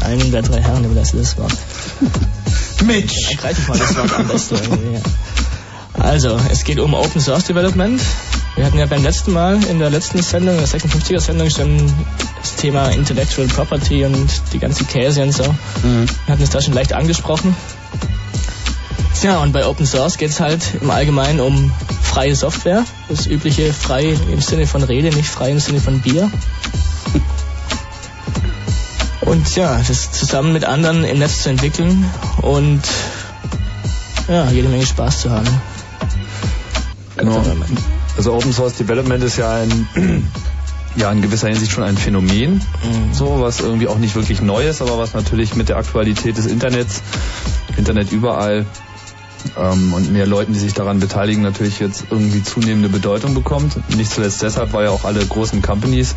einem 0.06 0.32
der 0.32 0.40
drei 0.40 0.62
Herren 0.62 0.86
überlasse 0.86 1.18
das 1.18 1.36
Wort. 1.36 1.52
Mitch! 2.82 3.36
Greife 3.36 3.60
ich 3.60 3.68
mal 3.68 3.76
das 3.76 3.94
Wort 3.94 4.10
am 4.18 4.26
besten. 4.26 4.56
Ja. 4.94 5.00
Also, 6.02 6.40
es 6.50 6.64
geht 6.64 6.80
um 6.80 6.94
Open 6.94 7.20
Source 7.20 7.44
Development. 7.44 8.00
Wir 8.56 8.64
hatten 8.64 8.78
ja 8.78 8.86
beim 8.86 9.02
letzten 9.02 9.32
Mal, 9.32 9.62
in 9.64 9.80
der 9.80 9.90
letzten 9.90 10.22
Sendung, 10.22 10.56
der 10.56 10.68
56er 10.68 11.20
Sendung, 11.20 11.50
schon 11.50 11.92
das 12.40 12.54
Thema 12.56 12.88
Intellectual 12.90 13.48
Property 13.48 14.04
und 14.04 14.28
die 14.52 14.60
ganzen 14.60 14.86
Käse 14.86 15.22
und 15.22 15.32
so. 15.32 15.42
Mhm. 15.42 16.06
Wir 16.26 16.32
hatten 16.32 16.42
es 16.42 16.50
da 16.50 16.60
schon 16.60 16.74
leicht 16.74 16.92
angesprochen. 16.92 17.56
Tja, 19.20 19.38
und 19.38 19.52
bei 19.52 19.66
Open 19.66 19.86
Source 19.86 20.18
geht 20.18 20.30
es 20.30 20.38
halt 20.38 20.62
im 20.80 20.90
Allgemeinen 20.90 21.40
um 21.40 21.72
freie 22.02 22.36
Software. 22.36 22.84
Das 23.08 23.26
übliche 23.26 23.72
frei 23.72 24.16
im 24.30 24.40
Sinne 24.40 24.66
von 24.66 24.82
Rede, 24.84 25.08
nicht 25.16 25.28
frei 25.28 25.50
im 25.50 25.58
Sinne 25.58 25.80
von 25.80 26.00
Bier. 26.00 26.30
Und 29.22 29.56
ja, 29.56 29.80
das 29.88 30.12
zusammen 30.12 30.52
mit 30.52 30.64
anderen 30.64 31.04
im 31.04 31.18
Netz 31.18 31.42
zu 31.42 31.48
entwickeln 31.48 32.04
und 32.42 32.82
ja, 34.28 34.50
jede 34.50 34.68
Menge 34.68 34.86
Spaß 34.86 35.22
zu 35.22 35.30
haben. 35.30 35.48
Genau. 37.16 37.42
Also 38.16 38.32
Open 38.32 38.52
Source 38.52 38.74
Development 38.74 39.22
ist 39.24 39.36
ja 39.36 39.52
ein 39.54 39.88
ja 40.96 41.10
in 41.10 41.22
gewisser 41.22 41.48
Hinsicht 41.48 41.72
schon 41.72 41.84
ein 41.84 41.96
Phänomen, 41.96 42.54
mhm. 42.54 43.12
so 43.12 43.40
was 43.40 43.60
irgendwie 43.60 43.88
auch 43.88 43.98
nicht 43.98 44.14
wirklich 44.14 44.40
neu 44.40 44.66
ist, 44.66 44.80
aber 44.80 44.98
was 44.98 45.14
natürlich 45.14 45.56
mit 45.56 45.68
der 45.68 45.76
Aktualität 45.76 46.36
des 46.36 46.46
Internets, 46.46 47.02
Internet 47.76 48.12
überall 48.12 48.66
ähm, 49.56 49.92
und 49.92 50.12
mehr 50.12 50.26
Leuten, 50.26 50.52
die 50.52 50.58
sich 50.58 50.74
daran 50.74 51.00
beteiligen, 51.00 51.42
natürlich 51.42 51.80
jetzt 51.80 52.06
irgendwie 52.10 52.42
zunehmende 52.42 52.88
Bedeutung 52.88 53.34
bekommt. 53.34 53.76
Nicht 53.96 54.12
zuletzt 54.12 54.42
deshalb, 54.42 54.72
weil 54.72 54.84
ja 54.84 54.90
auch 54.90 55.04
alle 55.04 55.24
großen 55.24 55.62
Companies 55.62 56.14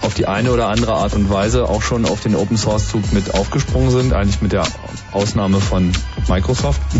auf 0.00 0.14
die 0.14 0.26
eine 0.26 0.50
oder 0.50 0.68
andere 0.68 0.94
Art 0.94 1.14
und 1.14 1.30
Weise 1.30 1.68
auch 1.68 1.82
schon 1.82 2.04
auf 2.06 2.20
den 2.20 2.34
Open 2.34 2.56
Source 2.56 2.88
Zug 2.88 3.12
mit 3.12 3.34
aufgesprungen 3.34 3.90
sind, 3.90 4.12
eigentlich 4.12 4.42
mit 4.42 4.52
der 4.52 4.64
Ausnahme 5.12 5.60
von 5.60 5.92
Microsoft. 6.28 6.80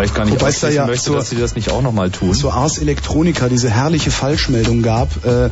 Wobei 0.00 0.06
ich 0.06 0.14
gar 0.14 0.24
nicht 0.24 0.40
Wobei 0.40 0.48
ausschließen 0.48 0.76
ja 0.76 0.86
möchte, 0.86 1.04
zur, 1.04 1.16
dass 1.16 1.28
sie 1.28 1.36
das 1.36 1.54
nicht 1.54 1.70
auch 1.70 1.82
nochmal 1.82 2.10
tun. 2.10 2.32
Zur 2.32 2.54
Ars 2.54 2.78
Electronica 2.78 3.50
diese 3.50 3.68
herrliche 3.68 4.10
Falschmeldung 4.10 4.80
gab. 4.80 5.26
Äh, 5.26 5.50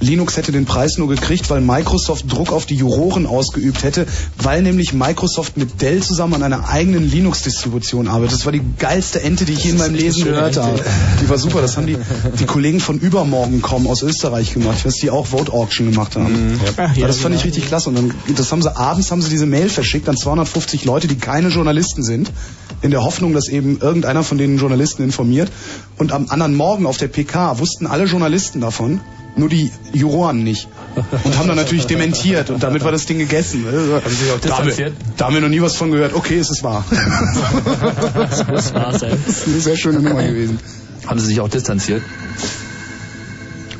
Linux 0.00 0.36
hätte 0.36 0.52
den 0.52 0.64
Preis 0.64 0.98
nur 0.98 1.08
gekriegt, 1.08 1.50
weil 1.50 1.60
Microsoft 1.60 2.30
Druck 2.30 2.52
auf 2.52 2.66
die 2.66 2.74
Juroren 2.74 3.26
ausgeübt 3.26 3.82
hätte, 3.82 4.06
weil 4.38 4.62
nämlich 4.62 4.92
Microsoft 4.92 5.56
mit 5.56 5.80
Dell 5.80 6.02
zusammen 6.02 6.34
an 6.34 6.42
einer 6.42 6.68
eigenen 6.68 7.10
Linux-Distribution 7.10 8.08
arbeitet. 8.08 8.34
Das 8.34 8.44
war 8.44 8.52
die 8.52 8.62
geilste 8.78 9.22
Ente, 9.22 9.44
die 9.44 9.54
ich 9.54 9.64
je 9.64 9.70
in 9.70 9.78
meinem 9.78 9.94
Leben 9.94 10.24
gehört 10.24 10.56
habe. 10.56 10.80
Die 11.22 11.28
war 11.28 11.38
super. 11.38 11.60
Das 11.60 11.76
haben 11.76 11.86
die, 11.86 11.96
die 12.38 12.44
Kollegen 12.44 12.80
von 12.80 12.98
Übermorgen 12.98 13.62
kommen 13.62 13.86
aus 13.86 14.02
Österreich 14.02 14.52
gemacht. 14.52 14.76
Ich 14.78 14.84
weiß, 14.84 14.94
die 14.96 15.10
auch 15.10 15.26
Vote 15.26 15.52
Auction 15.52 15.90
gemacht 15.90 16.16
haben. 16.16 16.52
Mhm. 16.52 16.60
Ja. 16.76 16.92
Ja, 16.94 17.06
das 17.06 17.18
fand 17.18 17.34
ich 17.34 17.44
richtig 17.44 17.66
klasse. 17.66 17.88
Und 17.88 17.96
dann, 17.96 18.14
das 18.36 18.52
haben 18.52 18.62
sie 18.62 18.76
abends 18.76 19.10
haben 19.10 19.22
sie 19.22 19.30
diese 19.30 19.46
Mail 19.46 19.68
verschickt 19.68 20.08
an 20.08 20.16
250 20.16 20.84
Leute, 20.84 21.06
die 21.06 21.16
keine 21.16 21.48
Journalisten 21.48 22.02
sind, 22.02 22.30
in 22.82 22.90
der 22.90 23.04
Hoffnung, 23.04 23.32
dass 23.32 23.48
eben 23.48 23.78
irgendeiner 23.80 24.22
von 24.22 24.38
den 24.38 24.58
Journalisten 24.58 25.02
informiert. 25.02 25.50
Und 25.96 26.12
am 26.12 26.26
anderen 26.28 26.54
Morgen 26.54 26.86
auf 26.86 26.96
der 26.96 27.08
PK 27.08 27.58
wussten 27.58 27.86
alle 27.86 28.04
Journalisten 28.04 28.60
davon 28.60 29.00
nur 29.36 29.48
die 29.48 29.72
Juroren 29.92 30.44
nicht. 30.44 30.68
Und 31.24 31.38
haben 31.38 31.48
dann 31.48 31.56
natürlich 31.56 31.86
dementiert 31.86 32.50
und 32.50 32.62
damit 32.62 32.84
war 32.84 32.92
das 32.92 33.06
Ding 33.06 33.18
gegessen. 33.18 33.64
Haben 33.66 34.02
Sie 34.08 34.30
auch 34.30 34.40
da, 34.40 34.58
haben 34.58 34.76
wir, 34.76 34.92
da 35.16 35.26
haben 35.26 35.34
wir 35.34 35.40
noch 35.40 35.48
nie 35.48 35.60
was 35.60 35.76
von 35.76 35.90
gehört. 35.90 36.14
Okay, 36.14 36.38
es 36.38 36.50
ist 36.50 36.62
wahr. 36.62 36.84
das 38.14 38.46
muss 38.46 38.74
wahr 38.74 38.96
sein. 38.98 39.18
Das 39.26 39.38
ist 39.38 39.48
eine 39.48 39.60
sehr 39.60 39.76
schöne 39.76 40.00
Nummer 40.00 40.22
gewesen. 40.22 40.58
Haben 41.06 41.18
Sie 41.18 41.26
sich 41.26 41.40
auch 41.40 41.48
distanziert? 41.48 42.02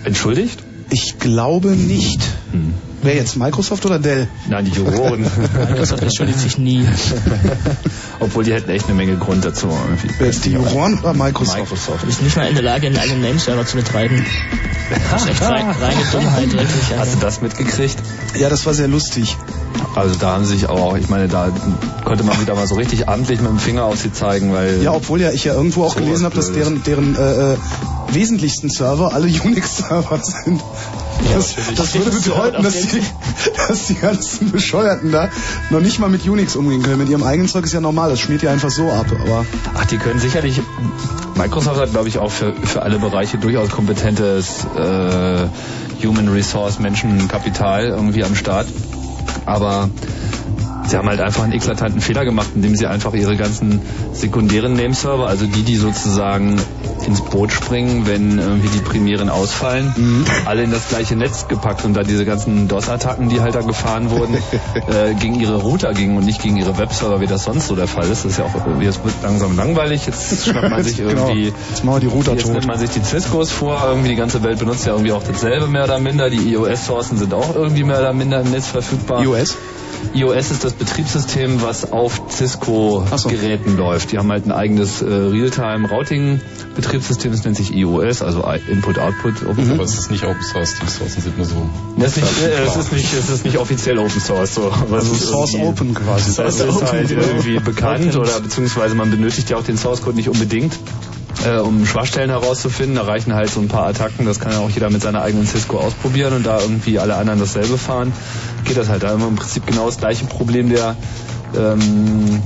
Entschuldigt? 0.05 0.63
Ich 0.91 1.19
glaube 1.19 1.71
nicht. 1.71 2.21
Hm. 2.53 2.74
Wer 3.05 3.17
jetzt, 3.17 3.37
Microsoft 3.37 3.85
oder 3.85 3.99
Dell? 3.99 4.29
Nein, 4.49 4.65
die 4.65 4.71
Juroren. 4.71 5.21
Microsoft 5.69 6.03
entschuldigt 6.03 6.41
sich 6.41 6.57
nie. 6.57 6.89
Obwohl 8.21 8.45
die 8.45 8.55
hätten 8.55 8.71
echt 8.71 8.87
eine 8.87 8.95
Menge 8.95 9.17
Grund 9.17 9.45
dazu. 9.45 9.69
Wer 10.19 10.29
ist 10.29 10.47
die 10.47 10.53
Juroren 10.53 10.99
oder 11.01 11.13
Microsoft? 11.13 11.59
Microsoft. 11.59 12.03
Du 12.03 12.07
bist 12.07 12.23
nicht 12.23 12.35
mal 12.37 12.49
in 12.49 12.55
der 12.55 12.65
Lage, 12.65 12.87
einen 12.87 12.97
eigenen 12.97 13.21
Nameserver 13.21 13.67
zu 13.67 13.77
betreiben. 13.77 14.25
Das 15.11 15.23
ist 15.23 15.31
echt 15.31 15.43
rein, 15.43 15.65
reine 15.71 16.01
Dummheit, 16.13 16.53
wirklich. 16.53 16.99
Hast 16.99 17.15
du 17.15 17.19
das 17.19 17.41
mitgekriegt? 17.41 17.97
Ja, 18.39 18.51
das 18.51 18.67
war 18.67 18.75
sehr 18.75 18.87
lustig. 18.87 19.35
Also 19.95 20.17
da 20.19 20.33
haben 20.33 20.45
sie 20.45 20.55
sich 20.55 20.69
auch, 20.69 20.97
ich 20.97 21.09
meine, 21.09 21.29
da 21.29 21.51
konnte 22.05 22.25
man 22.25 22.41
wieder 22.41 22.55
mal 22.55 22.67
so 22.67 22.75
richtig 22.75 23.09
amtlich 23.09 23.41
mit 23.41 23.51
dem 23.51 23.59
Finger 23.59 23.85
auf 23.85 23.97
sie 23.97 24.13
zeigen, 24.13 24.53
weil... 24.53 24.83
Ja, 24.83 24.93
obwohl 24.93 25.21
ja 25.21 25.31
ich 25.31 25.45
ja 25.45 25.55
irgendwo 25.55 25.85
auch 25.85 25.95
gelesen 25.95 26.25
habe, 26.25 26.35
dass 26.35 26.53
deren, 26.53 26.83
deren 26.83 27.15
äh, 27.17 27.53
äh, 27.53 27.57
wesentlichsten 28.11 28.71
Server 28.71 29.13
alle 29.13 29.27
Unix-Server 29.45 30.19
sind. 30.23 30.61
Das, 31.33 31.55
das 31.77 31.95
würde 31.95 32.11
bedeuten, 32.25 32.63
dass 32.63 32.81
die, 32.81 33.03
dass 33.69 33.87
die 33.87 33.95
ganzen 33.95 34.51
Bescheuerten 34.51 35.13
da 35.13 35.29
noch 35.71 35.81
nicht 35.81 35.99
mal 35.99 36.11
mit 36.11 36.27
Unix 36.29 36.57
umgehen 36.57 36.83
können. 36.83 36.99
Mit 36.99 37.09
ihrem 37.09 37.23
eigenen 37.23 37.49
Zeug 37.49 37.65
ist 37.65 37.73
ja 37.73 37.81
normal, 37.81 38.11
das 38.11 38.21
schmiert 38.21 38.43
ja 38.43 38.51
einfach 38.51 38.71
so 38.71 38.91
ab. 38.91 39.07
Aber 39.23 39.47
Ach, 39.75 39.85
die 39.87 39.97
können 39.97 40.21
sicherlich. 40.21 40.61
Microsoft 41.37 41.81
hat, 41.81 41.91
glaube 41.91 42.09
ich, 42.09 42.19
auch 42.19 42.31
für, 42.31 42.53
für 42.53 42.83
alle 42.83 42.99
Bereiche 42.99 43.39
durchaus 43.39 43.71
kompetentes 43.71 44.67
äh, 44.77 45.47
Human 46.05 46.29
Resource, 46.29 46.79
Menschenkapital 46.79 47.87
irgendwie 47.87 48.25
am 48.25 48.35
Start. 48.35 48.67
Aber 49.47 49.91
sie 50.87 50.97
haben 50.97 51.09
halt 51.09 51.21
einfach 51.21 51.45
einen 51.45 51.53
eklatanten 51.53 52.01
Fehler 52.01 52.25
gemacht, 52.25 52.49
indem 52.55 52.77
sie 52.77 52.87
einfach 52.87 53.15
ihre 53.15 53.37
ganzen 53.37 53.81
sekundären 54.13 54.75
Nameserver, 54.75 55.27
also 55.27 55.47
die, 55.47 55.63
die 55.63 55.77
sozusagen 55.77 56.61
ins 57.07 57.21
Boot 57.21 57.53
springen, 57.53 58.07
wenn 58.07 58.39
irgendwie 58.39 58.69
die 58.69 58.81
primären 58.81 59.29
ausfallen, 59.29 59.93
mhm. 59.97 60.25
alle 60.47 60.63
in 60.63 60.71
das 60.71 60.89
gleiche 60.89 61.17
Netz 61.17 61.49
gepackt 61.49 61.85
und 61.85 61.95
da 61.95 62.03
diese 62.03 62.25
ganzen 62.25 62.69
DOS-Attacken, 62.69 63.29
die 63.29 63.41
halt 63.41 63.55
da 63.55 63.61
gefahren 63.61 64.11
wurden, 64.11 64.35
äh, 64.75 65.15
gegen 65.15 65.35
ihre 65.41 65.57
Router 65.57 65.93
gingen 65.93 66.17
und 66.17 66.25
nicht 66.25 66.43
gegen 66.43 66.57
ihre 66.57 66.79
Webserver, 66.79 67.21
wie 67.21 67.27
das 67.27 67.45
sonst 67.45 67.67
so 67.67 67.77
der 67.77 67.89
Fall 67.89 68.05
ist. 68.05 68.25
Das 68.25 68.33
ist 68.33 68.39
ja 68.39 68.45
auch 68.45 68.67
irgendwie, 68.67 68.87
es 68.87 69.03
wird 69.05 69.15
langsam 69.23 69.57
langweilig, 69.57 70.07
jetzt 70.07 70.45
schnappt 70.45 70.71
man 70.71 70.83
sich 70.83 70.97
genau. 70.97 71.11
irgendwie, 71.11 71.45
genau. 71.45 71.57
jetzt 71.71 71.85
machen 71.85 71.97
wir 71.97 72.01
die 72.01 72.15
Router 72.15 72.33
jetzt 72.33 72.45
tot. 72.45 72.53
nimmt 72.53 72.67
man 72.67 72.79
sich 72.79 72.91
die 72.91 73.01
Ciscos 73.01 73.51
vor, 73.51 73.83
irgendwie 73.87 74.09
die 74.09 74.17
ganze 74.17 74.43
Welt 74.43 74.59
benutzt 74.59 74.87
ja 74.87 74.93
irgendwie 74.93 75.13
auch 75.13 75.23
dasselbe 75.23 75.67
mehr 75.67 75.85
oder 75.85 75.99
minder, 75.99 76.31
die 76.31 76.53
iOS-Sourcen 76.53 77.19
sind 77.19 77.35
auch 77.35 77.55
irgendwie 77.55 77.85
mehr 77.85 77.99
oder 77.99 78.13
minder 78.13 78.41
im 78.41 78.51
Netz 78.51 78.69
verfügbar. 78.69 79.23
iOS? 79.23 79.57
iOS 80.15 80.51
ist 80.51 80.65
das 80.65 80.73
Betriebssystem, 80.75 81.63
was 81.63 81.93
auf 81.93 82.21
Cisco-Geräten 82.29 83.77
so. 83.77 83.83
läuft. 83.83 84.13
Die 84.13 84.19
haben 84.19 84.31
halt 84.31 84.45
ein 84.47 84.53
eigenes 84.53 85.03
äh, 85.03 85.07
Realtime-Routing-Betriebssystem, 85.07 87.33
das 87.33 87.45
nennt 87.45 87.57
sich 87.57 87.75
iOS, 87.75 88.23
also 88.23 88.45
Input-Output. 88.69 89.43
Mhm. 89.43 89.73
Aber 89.73 89.83
es 89.85 89.99
ist 89.99 90.11
nicht 90.11 90.25
Open 90.25 90.43
Source, 90.43 90.75
die 90.81 90.91
Sourcen 90.91 91.23
sind 91.23 91.37
nur 91.37 91.47
so. 91.47 91.69
Das 91.97 92.17
ist 92.17 92.23
nicht, 92.23 92.43
äh, 92.47 92.65
es, 92.67 92.77
ist 92.77 92.93
nicht, 92.93 93.15
es 93.15 93.31
ist 93.31 93.45
nicht 93.45 93.59
offiziell 93.59 93.99
Open 93.99 94.21
Source. 94.21 94.55
So. 94.55 94.73
Also 94.93 95.15
Source 95.15 95.55
Open 95.55 95.95
quasi. 95.95 96.35
Das 96.37 96.61
ist 96.61 96.93
halt 96.93 97.11
irgendwie 97.11 97.59
bekannt 97.61 98.17
oder 98.17 98.41
beziehungsweise 98.41 98.95
man 98.95 99.11
benötigt 99.11 99.51
ja 99.51 99.57
auch 99.57 99.65
den 99.65 99.77
Source-Code 99.77 100.15
nicht 100.17 100.29
unbedingt 100.29 100.79
äh, 101.47 101.59
um 101.59 101.87
Schwachstellen 101.87 102.31
herauszufinden. 102.31 102.97
Da 102.97 103.03
reichen 103.03 103.35
halt 103.35 103.51
so 103.51 103.61
ein 103.61 103.69
paar 103.69 103.87
Attacken, 103.87 104.27
das 104.27 104.41
kann 104.41 104.53
ja 104.53 104.59
auch 104.59 104.71
jeder 104.71 104.91
mit 104.91 105.03
seiner 105.03 105.23
eigenen 105.23 105.47
Cisco 105.47 105.79
ausprobieren 105.79 106.33
und 106.35 106.47
da 106.47 106.61
irgendwie 106.61 106.99
alle 106.99 107.17
anderen 107.17 107.41
dasselbe 107.41 107.79
fahren. 107.79 108.13
Geht 108.65 108.77
das 108.77 108.89
halt. 108.89 109.03
Da 109.03 109.19
wir 109.19 109.27
im 109.27 109.37
Prinzip 109.37 109.67
genau 109.67 109.87
das 109.87 109.99
gleiche 109.99 110.25
Problem 110.27 110.69
der 110.71 110.97
ähm, 111.57 112.43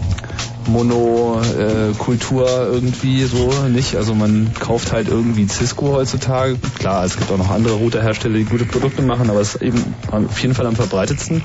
Monokultur 0.69 2.49
äh, 2.49 2.73
irgendwie 2.73 3.25
so 3.25 3.51
nicht. 3.69 3.97
Also 3.97 4.15
man 4.15 4.53
kauft 4.59 4.93
halt 4.93 5.09
irgendwie 5.09 5.47
Cisco 5.49 5.93
heutzutage. 5.93 6.57
Klar, 6.79 7.05
es 7.05 7.17
gibt 7.17 7.31
auch 7.31 7.39
noch 7.39 7.51
andere 7.51 7.75
Routerhersteller, 7.75 8.39
die 8.39 8.45
gute 8.45 8.65
Produkte 8.65 9.03
machen, 9.03 9.31
aber 9.31 9.41
es 9.41 9.57
ist 9.57 9.63
eben 9.63 9.83
auf 10.11 10.39
jeden 10.41 10.55
Fall 10.55 10.67
am 10.67 10.77
verbreitetsten. 10.77 11.43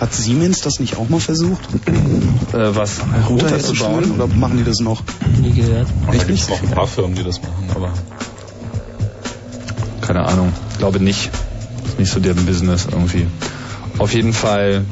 Hat 0.00 0.14
Siemens 0.14 0.60
das 0.60 0.80
nicht 0.80 0.96
auch 0.96 1.08
mal 1.08 1.20
versucht? 1.20 1.60
Äh, 2.52 2.74
was? 2.74 3.00
Router, 3.28 3.46
Router 3.46 3.58
zu 3.58 3.74
bauen? 3.74 4.12
Oder 4.12 4.26
machen 4.28 4.56
die 4.56 4.64
das 4.64 4.80
noch? 4.80 5.02
Nie 5.40 5.52
gehört. 5.52 5.88
Echt 6.12 6.28
nicht? 6.28 6.48
noch 6.48 6.62
ein 6.62 6.70
paar 6.70 6.86
Firmen, 6.86 7.14
die 7.14 7.24
das 7.24 7.42
machen, 7.42 7.68
aber... 7.74 7.92
Keine 10.00 10.26
Ahnung. 10.26 10.52
Glaube 10.78 11.00
nicht. 11.00 11.30
Ist 11.86 11.98
nicht 11.98 12.10
so 12.10 12.20
deren 12.20 12.46
Business 12.46 12.86
irgendwie. 12.90 13.26
Auf 13.98 14.14
jeden 14.14 14.32
Fall 14.32 14.84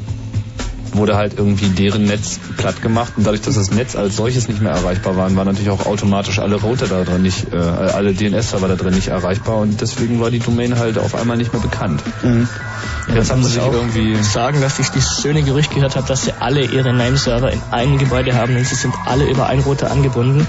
wurde 0.95 1.15
halt 1.15 1.33
irgendwie 1.37 1.67
deren 1.67 2.03
Netz 2.03 2.39
platt 2.57 2.81
gemacht 2.81 3.13
und 3.17 3.25
dadurch, 3.25 3.41
dass 3.41 3.55
das 3.55 3.71
Netz 3.71 3.95
als 3.95 4.15
solches 4.15 4.47
nicht 4.47 4.61
mehr 4.61 4.71
erreichbar 4.71 5.15
war, 5.15 5.33
waren 5.35 5.47
natürlich 5.47 5.69
auch 5.69 5.85
automatisch 5.85 6.39
alle 6.39 6.55
Router 6.55 6.87
da 6.87 7.03
drin 7.03 7.21
nicht, 7.21 7.53
äh, 7.53 7.57
alle 7.57 8.13
DNS-Server 8.13 8.67
da 8.67 8.75
drin 8.75 8.93
nicht 8.93 9.07
erreichbar 9.07 9.57
und 9.57 9.81
deswegen 9.81 10.19
war 10.19 10.31
die 10.31 10.39
Domain 10.39 10.77
halt 10.77 10.97
auf 10.97 11.15
einmal 11.15 11.37
nicht 11.37 11.53
mehr 11.53 11.61
bekannt. 11.61 12.01
Mhm. 12.23 12.47
Jetzt 13.13 13.31
haben 13.31 13.43
sie 13.43 13.51
sich 13.51 13.63
irgendwie 13.63 14.15
sagen, 14.23 14.61
dass 14.61 14.79
ich 14.79 14.89
das 14.89 15.21
schöne 15.21 15.41
Gerücht 15.41 15.73
gehört 15.73 15.95
habe, 15.95 16.07
dass 16.07 16.23
sie 16.23 16.33
alle 16.39 16.63
ihre 16.65 16.93
Name-Server 16.93 17.51
in 17.51 17.61
einem 17.71 17.97
Gebäude 17.97 18.35
haben 18.35 18.55
und 18.55 18.65
sie 18.65 18.75
sind 18.75 18.93
alle 19.05 19.29
über 19.29 19.47
einen 19.47 19.61
Router 19.63 19.89
angebunden. 19.91 20.47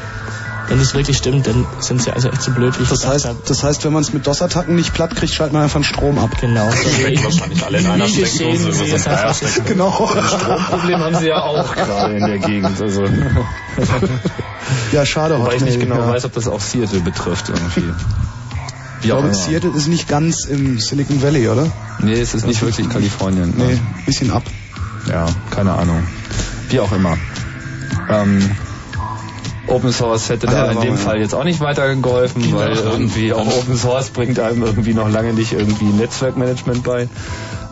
Wenn 0.70 0.78
das 0.78 0.94
wirklich 0.94 1.16
stimmt, 1.16 1.48
dann 1.48 1.66
sind 1.80 2.00
sie 2.00 2.12
also 2.12 2.28
echt 2.28 2.42
so 2.42 2.52
blöd, 2.52 2.78
wie 2.78 2.84
ich 2.84 2.88
Das 2.88 3.04
heißt, 3.04 3.28
das 3.44 3.64
heißt, 3.64 3.84
wenn 3.84 3.92
man 3.92 4.02
es 4.02 4.12
mit 4.12 4.24
DOS-Attacken 4.26 4.76
nicht 4.76 4.94
platt 4.94 5.16
kriegt, 5.16 5.34
schaltet 5.34 5.52
man 5.52 5.64
einfach 5.64 5.80
den 5.80 5.84
Strom 5.84 6.16
ab. 6.18 6.30
Genau. 6.40 6.70
Stecken 6.70 7.24
wahrscheinlich 7.24 7.64
alle 7.64 7.78
in 7.78 7.86
einer 7.88 8.06
Steckdose 8.06 8.72
so 8.72 8.82
einen 8.84 9.02
Dreier 9.02 9.34
stecken. 9.34 9.64
Genau. 9.66 9.90
Problem 9.90 11.00
haben 11.00 11.16
sie 11.16 11.26
ja 11.26 11.42
auch 11.42 11.74
gerade 11.74 12.16
in 12.16 12.24
der 12.24 12.38
Gegend. 12.38 12.80
Also, 12.80 13.04
Ja, 14.92 15.04
schade. 15.04 15.38
wobei 15.38 15.56
ich 15.56 15.62
nicht 15.62 15.80
genau 15.80 15.96
ja. 15.96 16.08
weiß, 16.08 16.24
ob 16.26 16.34
das 16.34 16.46
auch 16.46 16.60
Seattle 16.60 17.00
betrifft 17.00 17.48
irgendwie. 17.48 17.92
Ich 19.00 19.04
Wie 19.04 19.08
glaube. 19.08 19.34
Seattle 19.34 19.70
ist 19.70 19.88
nicht 19.88 20.08
ganz 20.08 20.44
im 20.44 20.78
Silicon 20.78 21.20
Valley, 21.20 21.48
oder? 21.48 21.66
Nee, 21.98 22.20
es 22.20 22.34
ist 22.34 22.46
nicht 22.46 22.62
wirklich 22.62 22.88
Kalifornien. 22.88 23.54
Nee, 23.56 23.78
bisschen 24.06 24.30
ab. 24.30 24.44
Ja, 25.08 25.26
keine 25.50 25.72
Ahnung. 25.72 26.06
Wie 26.68 26.78
auch 26.78 26.92
immer. 26.92 27.16
Ähm, 28.08 28.50
Open 29.66 29.92
Source 29.92 30.28
hätte 30.28 30.48
Ach 30.48 30.52
ja, 30.52 30.58
da 30.58 30.64
da 30.66 30.70
in 30.72 30.78
waren 30.78 30.86
dem 30.86 30.96
Fall 30.96 31.20
jetzt 31.20 31.34
auch 31.34 31.44
nicht 31.44 31.60
weitergeholfen, 31.60 32.54
weil 32.54 32.76
irgendwie 32.76 33.32
auch 33.32 33.46
Open 33.46 33.76
Source 33.76 34.10
bringt 34.10 34.38
einem 34.38 34.62
irgendwie 34.62 34.94
noch 34.94 35.08
lange 35.08 35.32
nicht 35.32 35.52
irgendwie 35.52 35.86
Netzwerkmanagement 35.86 36.82
bei. 36.82 37.08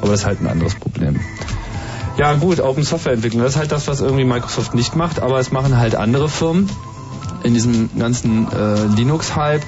Aber 0.01 0.11
das 0.11 0.21
ist 0.21 0.27
halt 0.27 0.41
ein 0.41 0.47
anderes 0.47 0.75
Problem. 0.75 1.21
Ja 2.19 2.35
gut, 2.35 2.61
Open 2.61 2.83
Software 2.83 3.13
Entwicklung, 3.13 3.43
das 3.43 3.53
ist 3.53 3.59
halt 3.59 3.73
das, 3.73 3.87
was 3.87 4.01
irgendwie 4.01 4.25
Microsoft 4.25 4.75
nicht 4.75 4.97
macht, 4.97 5.21
aber 5.21 5.39
es 5.39 5.53
machen 5.53 5.79
halt 5.79 5.95
andere 5.95 6.29
Firmen. 6.29 6.69
In 7.45 7.55
diesem 7.55 7.91
ganzen 7.97 8.49
äh, 8.51 8.87
Linux-Hype 8.97 9.63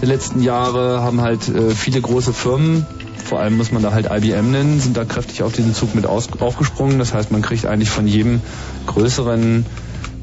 der 0.00 0.08
letzten 0.08 0.40
Jahre 0.40 1.02
haben 1.02 1.20
halt 1.20 1.48
äh, 1.48 1.70
viele 1.70 2.00
große 2.00 2.32
Firmen, 2.32 2.86
vor 3.24 3.40
allem 3.40 3.56
muss 3.56 3.72
man 3.72 3.82
da 3.82 3.92
halt 3.92 4.06
IBM 4.10 4.52
nennen, 4.52 4.80
sind 4.80 4.96
da 4.96 5.04
kräftig 5.04 5.42
auf 5.42 5.52
diesen 5.52 5.74
Zug 5.74 5.94
mit 5.94 6.06
aus, 6.06 6.28
aufgesprungen. 6.38 6.98
Das 6.98 7.12
heißt, 7.12 7.30
man 7.32 7.42
kriegt 7.42 7.66
eigentlich 7.66 7.90
von 7.90 8.06
jedem 8.06 8.40
größeren 8.86 9.66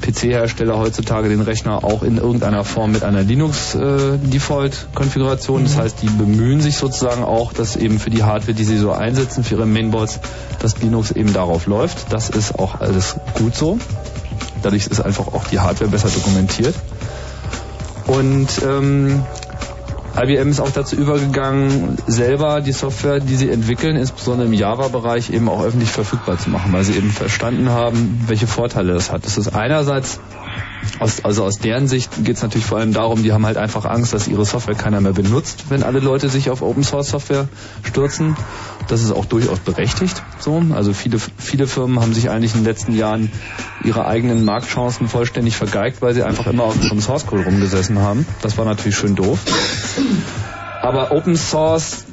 PC-Hersteller 0.06 0.78
heutzutage 0.78 1.28
den 1.28 1.40
Rechner 1.40 1.82
auch 1.82 2.04
in 2.04 2.18
irgendeiner 2.18 2.62
Form 2.64 2.92
mit 2.92 3.02
einer 3.02 3.22
Linux-Default-Konfiguration. 3.22 5.64
Das 5.64 5.76
heißt, 5.76 6.02
die 6.02 6.06
bemühen 6.06 6.60
sich 6.60 6.76
sozusagen 6.76 7.24
auch, 7.24 7.52
dass 7.52 7.74
eben 7.74 7.98
für 7.98 8.10
die 8.10 8.22
Hardware, 8.22 8.54
die 8.54 8.62
sie 8.64 8.78
so 8.78 8.92
einsetzen, 8.92 9.42
für 9.42 9.56
ihre 9.56 9.66
Mainboards, 9.66 10.20
dass 10.60 10.80
Linux 10.80 11.10
eben 11.10 11.32
darauf 11.32 11.66
läuft. 11.66 12.12
Das 12.12 12.30
ist 12.30 12.56
auch 12.58 12.80
alles 12.80 13.16
gut 13.34 13.56
so. 13.56 13.78
Dadurch 14.62 14.86
ist 14.86 15.00
einfach 15.00 15.26
auch 15.28 15.48
die 15.48 15.58
Hardware 15.58 15.90
besser 15.90 16.08
dokumentiert. 16.08 16.76
Und 18.06 18.46
ähm, 18.64 19.24
IBM 20.16 20.48
ist 20.48 20.60
auch 20.60 20.70
dazu 20.70 20.96
übergegangen, 20.96 21.98
selber 22.06 22.62
die 22.62 22.72
Software, 22.72 23.20
die 23.20 23.36
sie 23.36 23.50
entwickeln, 23.50 23.96
insbesondere 23.96 24.48
im 24.48 24.54
Java-Bereich 24.54 25.30
eben 25.30 25.48
auch 25.48 25.62
öffentlich 25.62 25.90
verfügbar 25.90 26.38
zu 26.38 26.48
machen, 26.48 26.72
weil 26.72 26.84
sie 26.84 26.94
eben 26.94 27.10
verstanden 27.10 27.68
haben, 27.68 28.24
welche 28.26 28.46
Vorteile 28.46 28.94
das 28.94 29.12
hat. 29.12 29.26
Das 29.26 29.36
ist 29.36 29.54
einerseits, 29.54 30.18
aus, 30.98 31.24
also 31.24 31.44
aus 31.44 31.58
deren 31.58 31.88
Sicht 31.88 32.24
geht 32.24 32.36
es 32.36 32.42
natürlich 32.42 32.66
vor 32.66 32.78
allem 32.78 32.92
darum, 32.92 33.22
die 33.22 33.32
haben 33.32 33.46
halt 33.46 33.56
einfach 33.56 33.84
Angst, 33.84 34.12
dass 34.12 34.28
ihre 34.28 34.44
Software 34.44 34.74
keiner 34.74 35.00
mehr 35.00 35.12
benutzt, 35.12 35.64
wenn 35.68 35.82
alle 35.82 36.00
Leute 36.00 36.28
sich 36.28 36.50
auf 36.50 36.62
Open-Source-Software 36.62 37.48
stürzen. 37.82 38.36
Das 38.88 39.02
ist 39.02 39.12
auch 39.12 39.24
durchaus 39.24 39.58
berechtigt. 39.58 40.22
So, 40.38 40.62
also 40.74 40.92
viele 40.92 41.18
viele 41.38 41.66
Firmen 41.66 42.00
haben 42.00 42.14
sich 42.14 42.30
eigentlich 42.30 42.54
in 42.54 42.60
den 42.60 42.66
letzten 42.66 42.96
Jahren 42.96 43.30
ihre 43.84 44.06
eigenen 44.06 44.44
Marktchancen 44.44 45.08
vollständig 45.08 45.56
vergeigt, 45.56 46.02
weil 46.02 46.14
sie 46.14 46.22
einfach 46.22 46.46
immer 46.46 46.64
auf 46.64 46.78
dem 46.78 47.00
Source 47.00 47.26
Code 47.26 47.44
rumgesessen 47.44 47.98
haben. 47.98 48.26
Das 48.42 48.56
war 48.58 48.64
natürlich 48.64 48.96
schön 48.96 49.14
doof. 49.14 49.38
Aber 50.82 51.10
Open 51.10 51.36
Source 51.36 52.04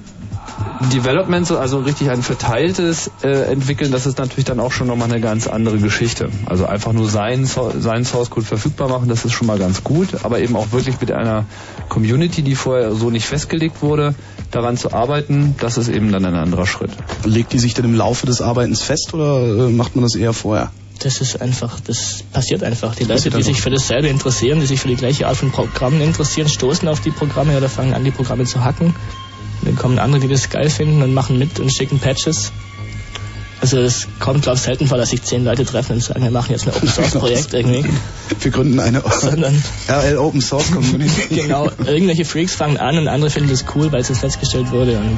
Development, 0.92 1.46
so- 1.46 1.58
also 1.58 1.80
richtig 1.80 2.10
ein 2.10 2.22
verteiltes 2.24 3.12
äh, 3.24 3.52
entwickeln, 3.52 3.92
das 3.92 4.06
ist 4.06 4.18
natürlich 4.18 4.46
dann 4.46 4.60
auch 4.60 4.72
schon 4.72 4.88
nochmal 4.88 5.10
eine 5.12 5.22
ganz 5.22 5.48
andere 5.48 5.78
Geschichte. 5.78 6.30
Also 6.46 6.66
einfach 6.66 6.94
nur 6.94 7.10
seinen, 7.10 7.46
So- 7.46 7.72
seinen 7.80 8.06
Source 8.06 8.30
Code 8.30 8.46
verfügbar 8.46 8.90
machen, 8.90 9.08
das 9.10 9.26
ist 9.26 9.34
schon 9.34 9.48
mal 9.48 9.58
ganz 9.60 9.84
gut, 9.84 10.10
aber 10.24 10.40
eben 10.40 10.56
auch 10.56 10.72
wirklich 10.72 11.00
mit 11.00 11.12
einer 11.12 11.46
Community, 11.90 12.42
die 12.42 12.56
vorher 12.56 12.94
so 12.94 13.10
nicht 13.10 13.26
festgelegt 13.26 13.82
wurde, 13.82 14.16
daran 14.52 14.78
zu 14.78 14.94
arbeiten, 14.94 15.56
das 15.60 15.78
ist 15.78 15.90
eben 15.90 16.12
dann 16.12 16.26
ein 16.26 16.36
anderer 16.36 16.66
Schritt. 16.66 16.92
Legt 17.26 17.54
die 17.54 17.60
sich 17.60 17.74
denn 17.74 17.86
im 17.86 17.96
Laufe 17.96 18.26
des 18.26 18.42
Arbeitens 18.42 18.82
fest 18.82 19.14
oder 19.14 19.68
äh, 19.68 19.70
macht 19.72 19.96
man 19.96 20.04
das 20.04 20.16
eher 20.16 20.34
vorher? 20.34 20.72
Das 21.02 21.20
ist 21.22 21.42
einfach, 21.42 21.80
das 21.82 22.24
passiert 22.32 22.64
einfach. 22.64 22.96
Die 22.96 23.04
Leute, 23.04 23.30
die 23.30 23.44
sich 23.44 23.62
für 23.62 23.70
dasselbe 23.72 24.08
interessieren, 24.08 24.60
die 24.60 24.66
sich 24.68 24.80
für 24.80 24.88
die 24.88 24.96
gleiche 24.96 25.28
Art 25.28 25.36
von 25.36 25.52
Programmen 25.52 26.00
interessieren, 26.02 26.48
stoßen 26.48 26.88
auf 26.88 27.02
die 27.02 27.12
Programme 27.12 27.58
oder 27.58 27.68
fangen 27.68 27.94
an, 27.94 28.04
die 28.06 28.12
Programme 28.12 28.46
zu 28.46 28.64
hacken. 28.64 28.96
Dann 29.66 29.76
kommen 29.76 30.00
andere, 30.00 30.22
die 30.22 30.28
das 30.28 30.50
geil 30.50 30.70
finden 30.70 31.02
und 31.02 31.14
machen 31.14 31.40
mit 31.40 31.60
und 31.60 31.74
schicken 31.74 32.00
Patches. 32.00 32.52
Also 33.62 33.80
es 33.80 34.08
kommt, 34.20 34.42
glaube 34.42 34.58
ich, 34.58 34.64
selten 34.64 34.88
vor, 34.88 34.98
dass 34.98 35.12
sich 35.12 35.24
zehn 35.24 35.46
Leute 35.46 35.64
treffen 35.64 35.94
und 35.94 36.04
sagen, 36.04 36.22
wir 36.22 36.32
machen 36.32 36.52
jetzt 36.52 36.68
ein 36.68 36.74
Open 36.74 36.90
Source 36.90 37.12
Projekt 37.12 37.54
irgendwie. 37.54 37.86
Wir 38.42 38.52
gründen 38.52 38.80
eine 38.80 39.02
Sondern 39.22 39.64
RL 39.88 40.18
Open 40.18 40.42
Source 40.42 40.70
Community. 40.70 41.28
genau, 41.36 41.70
irgendwelche 41.86 42.26
Freaks 42.26 42.56
fangen 42.56 42.76
an 42.78 42.98
und 42.98 43.08
andere 43.08 43.30
finden 43.30 43.50
das 43.50 43.64
cool, 43.74 43.90
weil 43.94 44.02
es 44.02 44.10
ins 44.10 44.22
Netz 44.22 44.38
gestellt 44.38 44.72
wurde 44.72 44.98
und 44.98 45.18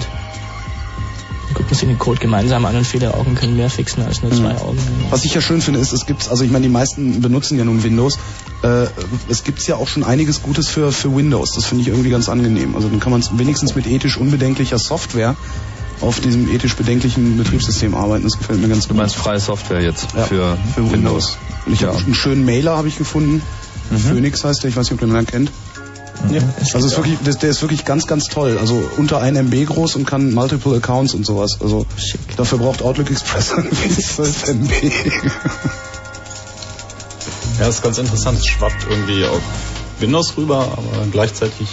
gucken 1.56 1.74
sich 1.76 1.88
den 1.88 1.98
Code 1.98 2.20
gemeinsam 2.20 2.66
an 2.66 2.76
und 2.76 2.86
viele 2.86 3.14
Augen 3.16 3.34
können 3.34 3.56
mehr 3.58 3.70
fixen 3.70 4.04
als 4.04 4.22
nur 4.22 4.32
zwei 4.32 4.56
Augen. 4.58 4.78
Was 5.10 5.26
ich 5.26 5.34
ja 5.34 5.42
schön 5.42 5.62
finde, 5.62 5.80
ist, 5.80 5.94
es 5.94 6.06
gibt, 6.06 6.30
also 6.30 6.44
ich 6.44 6.52
meine, 6.52 6.64
die 6.64 6.72
meisten 6.72 7.22
benutzen 7.22 7.58
ja 7.58 7.64
nun 7.66 7.84
Windows. 7.84 8.20
Äh, 8.62 8.86
es 9.30 9.44
gibt 9.44 9.66
ja 9.66 9.78
auch 9.78 9.88
schon 9.88 10.04
einiges 10.04 10.44
Gutes 10.44 10.68
für, 10.68 10.92
für 10.92 11.16
Windows. 11.16 11.54
Das 11.56 11.66
finde 11.66 11.82
ich 11.84 11.88
irgendwie 11.88 12.10
ganz 12.12 12.30
angenehm. 12.30 12.76
Also 12.76 12.90
dann 12.90 13.00
kann 13.00 13.12
man 13.12 13.24
wenigstens 13.38 13.74
mit 13.74 13.88
ethisch 13.88 14.18
unbedenklicher 14.18 14.78
Software 14.78 15.36
auf 16.02 16.20
diesem 16.20 16.54
ethisch 16.54 16.76
bedenklichen 16.76 17.38
Betriebssystem 17.38 17.96
arbeiten. 17.96 18.26
Das 18.26 18.38
gefällt 18.38 18.62
mir 18.62 18.68
ganz 18.68 18.84
Du 18.84 18.90
gut. 18.90 18.98
meinst 18.98 19.16
freie 19.16 19.40
Software 19.40 19.82
jetzt 19.82 20.08
Ja, 20.16 20.24
für, 20.26 20.58
für 20.76 20.92
Windows. 20.92 21.38
Und 21.66 21.74
ich 21.74 21.84
habe 21.86 21.98
einen 21.98 22.14
schönen 22.14 22.46
Mailer 22.46 22.76
habe 22.78 22.90
ich 22.90 22.98
gefunden. 22.98 23.42
Phoenix 24.10 24.44
heißt 24.44 24.64
der, 24.64 24.70
ich 24.70 24.76
weiß 24.76 24.90
nicht, 24.92 25.02
ob 25.02 25.08
du 25.08 25.14
den 25.14 25.26
kennt. 25.26 25.52
Ja, 26.32 26.42
Also 26.74 26.88
ist 26.88 26.98
wirklich, 26.98 27.18
der, 27.42 27.50
ist 27.50 27.62
wirklich 27.62 27.86
ganz, 27.86 28.08
ganz 28.08 28.26
toll. 28.26 28.58
Also 28.60 28.82
unter 28.98 29.22
1 29.22 29.38
MB 29.38 29.66
groß 29.68 29.96
und 29.96 30.06
kann 30.06 30.34
multiple 30.34 30.76
Accounts 30.78 31.14
und 31.14 31.26
sowas. 31.26 31.58
Also 31.62 31.86
dafür 32.38 32.58
braucht 32.58 32.82
Outlook 32.82 33.12
Express 33.12 33.52
irgendwie 33.58 33.90
12 33.90 34.48
MB. 34.50 34.72
Ja, 37.60 37.68
das 37.68 37.76
ist 37.76 37.84
ganz 37.84 37.98
interessant. 37.98 38.40
Es 38.40 38.48
schwappt 38.48 38.86
irgendwie 38.90 39.24
auf 39.26 39.42
Windows 40.00 40.36
rüber, 40.38 40.60
aber 40.78 41.06
gleichzeitig 41.12 41.68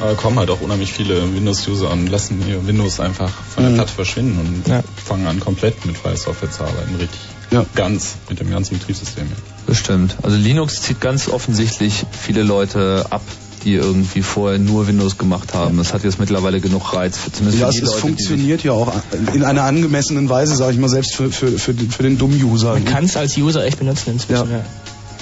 äh, 0.00 0.14
kommen 0.14 0.38
halt 0.38 0.50
auch 0.50 0.60
unheimlich 0.60 0.92
viele 0.92 1.22
Windows-User 1.34 1.90
und 1.90 2.06
lassen 2.08 2.42
ihr 2.48 2.66
Windows 2.66 2.98
einfach 3.00 3.30
von 3.54 3.64
der 3.64 3.72
Mhm. 3.72 3.76
Platte 3.76 3.92
verschwinden 3.92 4.38
und 4.38 4.68
Ja. 4.68 4.82
fangen 5.04 5.26
an, 5.26 5.38
komplett 5.40 5.84
mit 5.84 5.96
freier 5.98 6.16
Software 6.16 6.50
zu 6.50 6.62
arbeiten. 6.62 6.94
Richtig. 6.96 7.20
Ja. 7.50 7.66
Ganz, 7.74 8.14
mit 8.30 8.40
dem 8.40 8.50
ganzen 8.50 8.78
Betriebssystem. 8.78 9.30
Bestimmt. 9.66 10.16
Also 10.22 10.36
Linux 10.38 10.80
zieht 10.80 11.00
ganz 11.02 11.28
offensichtlich 11.28 12.04
viele 12.10 12.42
Leute 12.42 13.04
ab, 13.10 13.20
die 13.64 13.74
irgendwie 13.74 14.22
vorher 14.22 14.58
nur 14.58 14.86
Windows 14.86 15.18
gemacht 15.18 15.54
haben. 15.54 15.76
Das 15.78 15.92
hat 15.94 16.04
jetzt 16.04 16.18
mittlerweile 16.18 16.60
genug 16.60 16.92
Reiz, 16.94 17.16
für, 17.18 17.32
zumindest 17.32 17.60
Ja, 17.60 17.66
für 17.66 17.70
es, 17.70 17.76
die 17.76 17.82
es 17.82 17.88
Leute, 17.90 18.00
funktioniert 18.00 18.62
ja 18.64 18.72
auch 18.72 18.92
in 19.34 19.44
einer 19.44 19.64
angemessenen 19.64 20.28
Weise, 20.28 20.56
sage 20.56 20.72
ich 20.72 20.78
mal, 20.78 20.88
selbst 20.88 21.14
für, 21.14 21.30
für, 21.30 21.48
für, 21.58 21.74
den- 21.74 21.90
für 21.90 22.02
den 22.02 22.18
dummen 22.18 22.42
User. 22.42 22.72
Man 22.74 22.84
kann 22.84 23.04
es 23.04 23.16
als 23.16 23.36
User 23.36 23.64
echt 23.64 23.78
benutzen 23.78 24.10
inzwischen. 24.12 24.50
Ja. 24.50 24.58
Ja. 24.58 24.64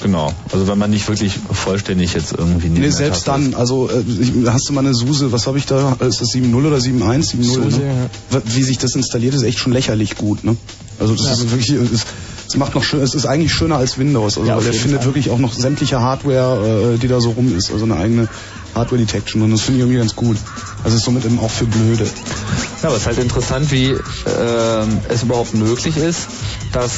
genau. 0.03 0.33
Also 0.53 0.67
wenn 0.69 0.79
man 0.79 0.91
nicht 0.91 1.07
wirklich 1.09 1.35
vollständig 1.53 2.15
jetzt 2.15 2.33
irgendwie 2.37 2.69
Nee, 2.69 2.91
selbst 2.91 3.29
dann, 3.29 3.55
also 3.55 3.89
äh, 3.91 4.01
ich, 4.21 4.33
hast 4.47 4.69
du 4.69 4.73
mal 4.73 4.81
eine 4.81 4.95
SUSE, 4.95 5.31
was 5.33 5.47
habe 5.47 5.59
ich 5.59 5.67
da, 5.67 5.93
ist 6.01 6.21
das 6.21 6.29
7.0 6.31 6.55
oder 6.67 6.77
7.1? 6.79 7.35
7.0, 7.37 7.45
SUSE, 7.45 7.79
ne? 7.81 8.11
Wie 8.47 8.63
sich 8.63 8.79
das 8.79 8.95
installiert, 8.95 9.35
ist 9.35 9.43
echt 9.43 9.59
schon 9.59 9.73
lächerlich 9.73 10.17
gut, 10.17 10.45
ne? 10.45 10.57
Also 10.99 11.15
das 11.15 11.27
Ja. 11.27 11.33
ist 11.33 11.51
wirklich, 11.51 11.71
es, 11.71 12.05
es 12.51 12.57
macht 12.57 12.75
noch 12.75 12.83
schön, 12.83 13.01
es 13.01 13.15
ist 13.15 13.27
eigentlich 13.27 13.53
schöner 13.53 13.77
als 13.77 13.97
Windows, 13.97 14.37
also 14.37 14.49
Ja, 14.49 14.59
der 14.59 14.73
findet 14.73 14.99
Fall. 14.99 15.07
wirklich 15.07 15.31
auch 15.31 15.39
noch 15.39 15.53
sämtliche 15.53 16.01
Hardware, 16.01 16.95
äh, 16.95 16.99
die 16.99 17.07
da 17.07 17.21
so 17.21 17.31
rum 17.31 17.57
ist, 17.57 17.71
also 17.71 17.85
eine 17.85 17.97
eigene 17.97 18.29
Hardware 18.75 19.01
Detection 19.01 19.43
und 19.43 19.53
das 19.53 19.61
finde 19.61 19.79
ich 19.79 19.83
irgendwie 19.83 19.99
ganz 19.99 20.17
gut. 20.17 20.37
Also 20.83 20.97
ist 20.97 21.05
somit 21.05 21.25
eben 21.25 21.39
auch 21.39 21.51
für 21.51 21.67
Blöde. 21.67 22.05
Ja, 22.83 22.89
aber 22.89 22.97
es 22.97 23.03
ist 23.03 23.07
halt 23.07 23.19
interessant, 23.19 23.71
wie 23.71 23.87
ähm, 23.91 24.99
es 25.09 25.23
überhaupt 25.23 25.55
möglich 25.55 25.97
ist, 25.97 26.27
dass 26.73 26.91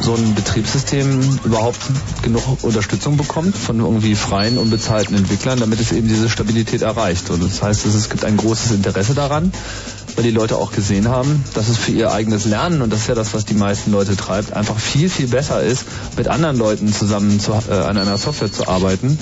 so 0.00 0.14
ein 0.14 0.34
Betriebssystem 0.34 1.38
überhaupt 1.44 1.78
genug 2.22 2.42
Unterstützung 2.62 3.16
bekommt 3.16 3.56
von 3.56 3.78
irgendwie 3.78 4.14
freien, 4.14 4.58
unbezahlten 4.58 5.16
Entwicklern, 5.16 5.60
damit 5.60 5.80
es 5.80 5.92
eben 5.92 6.08
diese 6.08 6.28
Stabilität 6.28 6.82
erreicht. 6.82 7.30
Und 7.30 7.42
das 7.42 7.62
heißt, 7.62 7.86
es 7.86 8.08
gibt 8.10 8.24
ein 8.24 8.36
großes 8.36 8.72
Interesse 8.72 9.14
daran, 9.14 9.52
weil 10.16 10.24
die 10.24 10.30
Leute 10.30 10.56
auch 10.56 10.72
gesehen 10.72 11.08
haben, 11.08 11.44
dass 11.54 11.68
es 11.68 11.76
für 11.76 11.92
ihr 11.92 12.10
eigenes 12.10 12.46
Lernen, 12.46 12.82
und 12.82 12.92
das 12.92 13.00
ist 13.00 13.08
ja 13.08 13.14
das, 13.14 13.34
was 13.34 13.44
die 13.44 13.54
meisten 13.54 13.92
Leute 13.92 14.16
treibt, 14.16 14.54
einfach 14.54 14.78
viel, 14.78 15.10
viel 15.10 15.28
besser 15.28 15.62
ist, 15.62 15.84
mit 16.16 16.26
anderen 16.26 16.56
Leuten 16.56 16.92
zusammen 16.92 17.38
zu, 17.38 17.52
äh, 17.52 17.74
an 17.74 17.98
einer 17.98 18.16
Software 18.16 18.50
zu 18.50 18.66
arbeiten, 18.66 19.18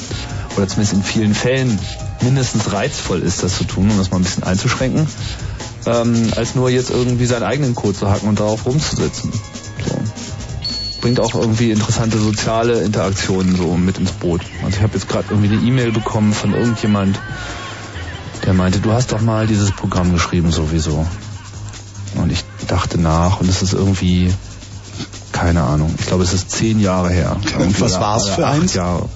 oder 0.57 0.68
zumindest 0.68 0.92
in 0.95 1.03
vielen 1.03 1.34
Fällen 1.34 1.78
mindestens 2.22 2.72
reizvoll 2.72 3.20
ist, 3.20 3.42
das 3.42 3.59
zu 3.59 3.64
tun, 3.64 3.90
um 3.90 3.99
das 3.99 4.12
mal 4.12 4.18
ein 4.18 4.22
bisschen 4.22 4.45
einzuschränken, 4.45 5.07
ähm, 5.86 6.30
als 6.36 6.55
nur 6.55 6.70
jetzt 6.70 6.90
irgendwie 6.90 7.26
seinen 7.26 7.42
eigenen 7.42 7.74
Code 7.74 7.99
zu 7.99 8.09
hacken 8.09 8.28
und 8.28 8.38
darauf 8.38 8.64
rumzusetzen. 8.64 9.32
So. 9.32 9.99
Bringt 11.01 11.20
auch 11.20 11.34
irgendwie 11.34 11.72
interessante 11.72 12.18
soziale 12.18 12.82
Interaktionen 12.82 13.57
so 13.57 13.76
mit 13.76 13.99
ins 13.99 14.12
Boot. 14.12 14.42
Also 14.64 14.76
ich 14.76 14.82
habe 14.82 14.95
jetzt 14.95 15.09
gerade 15.09 15.26
irgendwie 15.30 15.55
eine 15.55 15.66
E-Mail 15.66 15.92
bekommen 15.92 16.32
von 16.32 16.55
irgendjemand, 16.55 17.18
der 18.45 18.55
meinte, 18.55 18.80
du 18.80 18.92
hast 18.92 19.12
doch 19.12 19.20
mal 19.20 19.47
dieses 19.47 19.70
Programm 19.72 20.12
geschrieben 20.12 20.53
sowieso. 20.53 21.07
Und 22.16 22.30
ich 22.30 22.45
dachte 22.68 23.01
nach 23.01 23.40
und 23.40 23.49
es 23.49 23.62
ist 23.62 23.72
irgendwie, 23.72 24.32
keine 25.32 25.62
Ahnung, 25.62 25.95
ich 25.99 26.07
glaube 26.07 26.22
es 26.22 26.32
ist 26.32 26.51
zehn 26.51 26.78
Jahre 26.78 27.11
her. 27.11 27.36
Und 27.59 27.80
was 27.80 28.01
war's 28.01 28.26
oder 28.26 28.34
für 28.34 28.47
eins? 28.47 28.74
Jahre. 28.74 29.09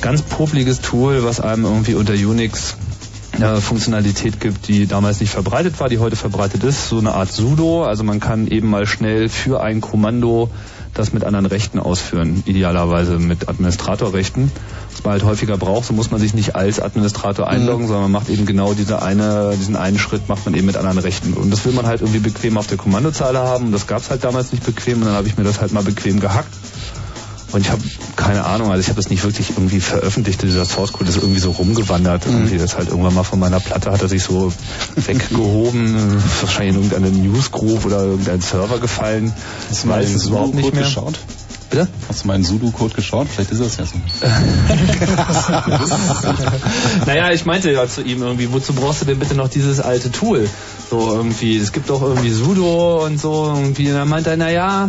ganz 0.00 0.22
popliges 0.22 0.80
Tool, 0.80 1.24
was 1.24 1.40
einem 1.40 1.64
irgendwie 1.64 1.94
unter 1.94 2.12
Unix 2.12 2.76
eine 3.32 3.60
Funktionalität 3.60 4.40
gibt, 4.40 4.68
die 4.68 4.86
damals 4.86 5.20
nicht 5.20 5.30
verbreitet 5.30 5.78
war, 5.80 5.88
die 5.88 5.98
heute 5.98 6.16
verbreitet 6.16 6.64
ist, 6.64 6.88
so 6.88 6.98
eine 6.98 7.14
Art 7.14 7.32
Sudo. 7.32 7.84
Also 7.84 8.04
man 8.04 8.20
kann 8.20 8.48
eben 8.48 8.68
mal 8.68 8.86
schnell 8.86 9.28
für 9.28 9.60
ein 9.62 9.80
Kommando 9.80 10.50
das 10.98 11.12
mit 11.12 11.24
anderen 11.24 11.46
Rechten 11.46 11.78
ausführen, 11.78 12.42
idealerweise 12.46 13.18
mit 13.18 13.48
Administratorrechten. 13.48 14.50
Was 14.92 15.04
man 15.04 15.12
halt 15.12 15.24
häufiger 15.24 15.56
braucht, 15.56 15.86
so 15.86 15.94
muss 15.94 16.10
man 16.10 16.20
sich 16.20 16.34
nicht 16.34 16.56
als 16.56 16.80
Administrator 16.80 17.48
einloggen, 17.48 17.86
sondern 17.86 18.10
man 18.10 18.12
macht 18.12 18.28
eben 18.28 18.46
genau 18.46 18.74
diese 18.74 19.00
eine, 19.02 19.54
diesen 19.58 19.76
einen 19.76 19.98
Schritt 19.98 20.28
macht 20.28 20.44
man 20.44 20.54
eben 20.54 20.66
mit 20.66 20.76
anderen 20.76 20.98
Rechten. 20.98 21.34
Und 21.34 21.50
das 21.50 21.64
will 21.64 21.72
man 21.72 21.86
halt 21.86 22.00
irgendwie 22.00 22.20
bequem 22.20 22.58
auf 22.58 22.66
der 22.66 22.76
Kommandozeile 22.76 23.38
haben. 23.38 23.66
Und 23.66 23.72
das 23.72 23.86
gab 23.86 24.00
es 24.00 24.10
halt 24.10 24.24
damals 24.24 24.52
nicht 24.52 24.64
bequem 24.64 24.98
und 24.98 25.06
dann 25.06 25.14
habe 25.14 25.28
ich 25.28 25.36
mir 25.36 25.44
das 25.44 25.60
halt 25.60 25.72
mal 25.72 25.84
bequem 25.84 26.20
gehackt. 26.20 26.52
Und 27.52 27.62
ich 27.62 27.70
habe 27.70 27.82
keine 28.16 28.44
Ahnung, 28.44 28.70
also 28.70 28.80
ich 28.80 28.88
habe 28.88 28.96
das 28.96 29.08
nicht 29.08 29.24
wirklich 29.24 29.50
irgendwie 29.50 29.80
veröffentlicht, 29.80 30.42
dieser 30.42 30.64
Source 30.66 30.92
Code 30.92 31.08
ist 31.08 31.16
irgendwie 31.16 31.40
so 31.40 31.50
rumgewandert. 31.52 32.26
Irgendwie 32.26 32.58
das 32.58 32.76
halt 32.76 32.88
irgendwann 32.88 33.14
mal 33.14 33.24
von 33.24 33.38
meiner 33.38 33.60
Platte 33.60 33.90
hat 33.90 34.02
er 34.02 34.08
sich 34.08 34.22
so 34.22 34.52
weggehoben, 34.96 36.22
wahrscheinlich 36.40 36.76
in 36.76 36.82
irgendeine 36.82 37.10
Newsgroup 37.10 37.86
oder 37.86 38.02
irgendein 38.04 38.40
Server 38.40 38.78
gefallen. 38.78 39.32
Hast 39.70 39.84
du 39.84 39.88
mal 39.88 40.00
Weiß 40.02 40.14
es 40.14 40.26
überhaupt 40.26 40.54
nicht 40.54 40.64
Sudo-Code 40.64 40.76
mehr. 40.76 40.84
geschaut? 40.84 41.18
Bitte? 41.70 41.88
Hast 42.08 42.24
du 42.24 42.32
in 42.32 42.44
Sudo-Code 42.44 42.94
geschaut? 42.94 43.28
Vielleicht 43.28 43.50
ist 43.50 43.60
das 43.60 43.76
ja 43.76 43.84
so. 43.84 43.98
naja, 47.06 47.30
ich 47.30 47.44
meinte 47.44 47.70
ja 47.70 47.86
zu 47.86 48.00
ihm 48.02 48.22
irgendwie, 48.22 48.50
wozu 48.52 48.72
brauchst 48.72 49.02
du 49.02 49.04
denn 49.04 49.18
bitte 49.18 49.34
noch 49.34 49.48
dieses 49.48 49.78
alte 49.78 50.10
Tool? 50.10 50.48
So 50.90 51.14
irgendwie, 51.14 51.58
es 51.58 51.72
gibt 51.72 51.90
doch 51.90 52.00
irgendwie 52.00 52.30
Sudo 52.30 53.04
und 53.04 53.20
so 53.20 53.52
irgendwie. 53.54 53.88
Und 53.90 53.96
dann 53.96 54.08
meinte 54.08 54.30
er, 54.30 54.38
naja, 54.38 54.88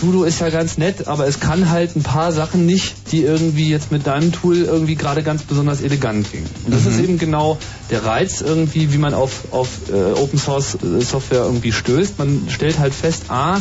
Sudo 0.00 0.24
ist 0.24 0.40
ja 0.40 0.48
ganz 0.48 0.78
nett, 0.78 1.08
aber 1.08 1.26
es 1.26 1.40
kann 1.40 1.68
halt 1.70 1.94
ein 1.94 2.02
paar 2.02 2.32
Sachen 2.32 2.64
nicht, 2.64 2.94
die 3.12 3.22
irgendwie 3.22 3.68
jetzt 3.68 3.92
mit 3.92 4.06
deinem 4.06 4.32
Tool 4.32 4.56
irgendwie 4.56 4.94
gerade 4.94 5.22
ganz 5.22 5.42
besonders 5.42 5.82
elegant 5.82 6.30
gingen. 6.32 6.48
Und 6.64 6.74
das 6.74 6.84
Mhm. 6.84 6.90
ist 6.90 6.98
eben 7.00 7.18
genau 7.18 7.58
der 7.90 8.04
Reiz 8.04 8.40
irgendwie, 8.40 8.92
wie 8.94 8.98
man 8.98 9.12
auf, 9.12 9.52
auf 9.52 9.68
äh, 9.92 10.12
Open 10.12 10.38
Source 10.38 10.76
äh, 10.82 11.00
Software 11.02 11.42
irgendwie 11.42 11.72
stößt. 11.72 12.18
Man 12.18 12.48
stellt 12.48 12.78
halt 12.78 12.94
fest, 12.94 13.24
ah, 13.28 13.60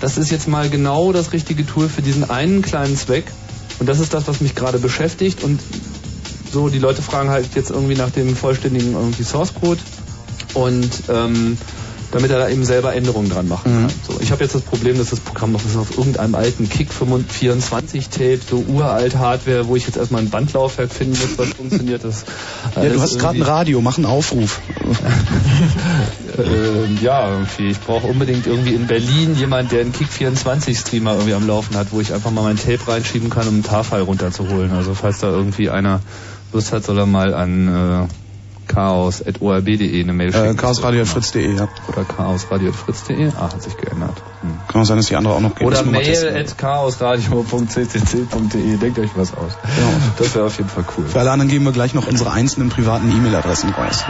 das 0.00 0.16
ist 0.16 0.30
jetzt 0.30 0.46
mal 0.48 0.70
genau 0.70 1.12
das 1.12 1.32
richtige 1.32 1.66
Tool 1.66 1.88
für 1.88 2.02
diesen 2.02 2.30
einen 2.30 2.62
kleinen 2.62 2.96
Zweck. 2.96 3.24
Und 3.80 3.88
das 3.88 3.98
ist 3.98 4.14
das, 4.14 4.28
was 4.28 4.40
mich 4.40 4.54
gerade 4.54 4.78
beschäftigt. 4.78 5.42
Und 5.42 5.58
so, 6.52 6.68
die 6.68 6.78
Leute 6.78 7.02
fragen 7.02 7.30
halt 7.30 7.48
jetzt 7.54 7.70
irgendwie 7.70 7.94
nach 7.96 8.10
dem 8.10 8.36
vollständigen 8.36 8.92
irgendwie 8.92 9.24
Source 9.24 9.54
Code 9.54 9.80
und 10.54 10.88
ähm, 11.08 11.56
damit 12.12 12.30
er 12.30 12.38
da 12.38 12.48
eben 12.48 12.64
selber 12.64 12.94
Änderungen 12.94 13.30
dran 13.30 13.48
machen 13.48 13.72
kann. 13.72 13.90
So, 14.06 14.20
ich 14.20 14.32
habe 14.32 14.42
jetzt 14.42 14.54
das 14.54 14.62
Problem, 14.62 14.98
dass 14.98 15.10
das 15.10 15.20
Programm 15.20 15.52
noch 15.52 15.64
ist 15.64 15.76
auf 15.76 15.96
irgendeinem 15.96 16.34
alten 16.34 16.68
Kick 16.68 16.88
24 16.92 18.08
Tape, 18.08 18.40
so 18.48 18.64
uralt 18.68 19.16
Hardware, 19.16 19.68
wo 19.68 19.76
ich 19.76 19.86
jetzt 19.86 19.96
erstmal 19.96 20.22
ein 20.22 20.30
Bandlaufwerk 20.30 20.90
finden 20.90 21.18
muss, 21.18 21.38
was 21.38 21.48
funktioniert. 21.50 22.04
Das 22.04 22.24
Ja, 22.76 22.88
du 22.88 23.00
hast 23.00 23.18
gerade 23.18 23.38
ein 23.38 23.42
Radio, 23.42 23.80
mach 23.80 23.96
einen 23.96 24.06
Aufruf. 24.06 24.60
ähm, 26.38 26.98
ja, 27.02 27.30
irgendwie. 27.30 27.68
Ich 27.68 27.80
brauche 27.80 28.06
unbedingt 28.06 28.46
irgendwie 28.46 28.74
in 28.74 28.86
Berlin 28.86 29.36
jemand, 29.36 29.72
der 29.72 29.82
einen 29.82 29.92
Kick24-Streamer 29.92 31.12
irgendwie 31.12 31.34
am 31.34 31.46
Laufen 31.46 31.76
hat, 31.76 31.88
wo 31.92 32.00
ich 32.00 32.12
einfach 32.12 32.30
mal 32.30 32.42
mein 32.42 32.56
Tape 32.56 32.80
reinschieben 32.88 33.30
kann, 33.30 33.46
um 33.46 33.54
einen 33.54 33.62
TAR-File 33.62 34.02
runterzuholen. 34.02 34.72
Also 34.72 34.94
falls 34.94 35.18
da 35.18 35.28
irgendwie 35.28 35.70
einer 35.70 36.00
Lust 36.52 36.72
hat, 36.72 36.84
soll 36.84 36.98
er 36.98 37.06
mal 37.06 37.34
an 37.34 37.68
äh, 37.68 38.08
chaos.orb.de 38.70 40.00
eine 40.02 40.12
Mail 40.12 40.28
Äh, 40.28 40.32
schicken. 40.32 40.56
chaosradio.fritz.de, 40.56 41.56
ja. 41.56 41.68
Oder 41.88 42.04
chaosradio.fritz.de. 42.04 43.32
Ah, 43.36 43.50
hat 43.52 43.62
sich 43.62 43.76
geändert. 43.76 44.22
Hm. 44.42 44.58
Kann 44.68 44.80
auch 44.82 44.86
sein, 44.86 44.96
dass 44.96 45.06
die 45.06 45.16
andere 45.16 45.34
auch 45.34 45.40
noch 45.40 45.54
geht. 45.54 45.66
Oder 45.66 45.82
Müssen 45.82 45.92
wir 45.92 46.00
mal 46.00 46.06
mail 46.06 46.14
testen. 46.14 46.36
at 46.36 46.56
chaosradio.ccc.de. 46.58 48.76
Denkt 48.76 48.98
euch 48.98 49.10
was 49.16 49.34
aus. 49.34 49.52
Das 50.18 50.34
wäre 50.34 50.44
auf 50.46 50.56
jeden 50.58 50.68
Fall 50.70 50.84
cool. 50.96 51.06
Für 51.06 51.20
alle 51.20 51.30
anderen 51.32 51.50
geben 51.50 51.64
wir 51.64 51.72
gleich 51.72 51.94
noch 51.94 52.06
unsere 52.06 52.30
einzelnen 52.32 52.68
privaten 52.68 53.10
E-Mail-Adressen 53.10 53.70
raus. 53.70 54.04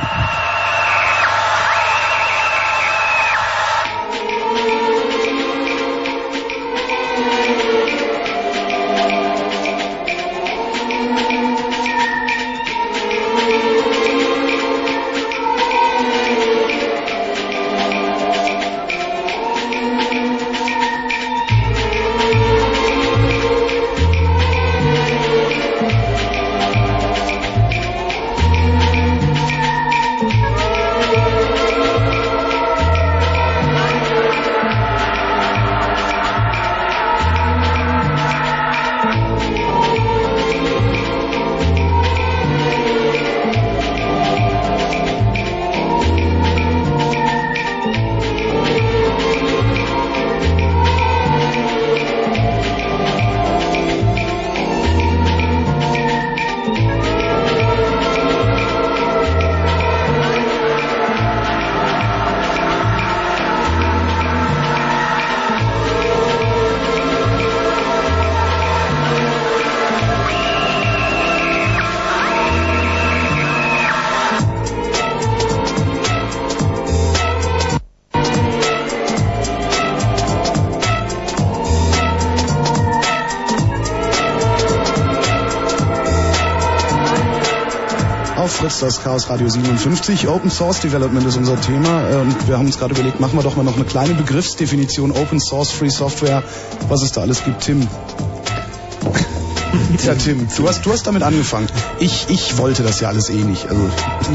Das 88.81 89.03
Chaos 89.03 89.29
Radio 89.29 89.47
57. 89.47 90.27
Open 90.29 90.51
Source 90.51 90.81
Development 90.81 91.27
ist 91.27 91.37
unser 91.37 91.61
Thema. 91.61 92.21
Und 92.21 92.49
wir 92.49 92.57
haben 92.57 92.65
uns 92.65 92.79
gerade 92.79 92.95
überlegt, 92.95 93.21
machen 93.21 93.39
wir 93.39 93.43
doch 93.43 93.55
mal 93.55 93.63
noch 93.63 93.77
eine 93.77 93.85
kleine 93.85 94.15
Begriffsdefinition. 94.15 95.13
Open 95.13 95.39
Source, 95.39 95.71
Free 95.71 95.91
Software, 95.91 96.43
was 96.89 97.03
es 97.03 97.13
da 97.13 97.21
alles 97.21 97.45
gibt. 97.45 97.61
Tim. 97.61 97.87
Tja, 99.99 100.15
Tim, 100.15 100.49
du 100.57 100.67
hast, 100.67 100.87
du 100.87 100.93
hast 100.93 101.07
damit 101.07 101.23
angefangen. 101.23 101.67
Ich, 101.99 102.31
ich 102.31 102.57
wollte 102.57 102.83
das 102.83 103.01
ja 103.01 103.09
alles 103.09 103.29
eh 103.29 103.35
nicht. 103.35 103.69
Also, 103.69 103.83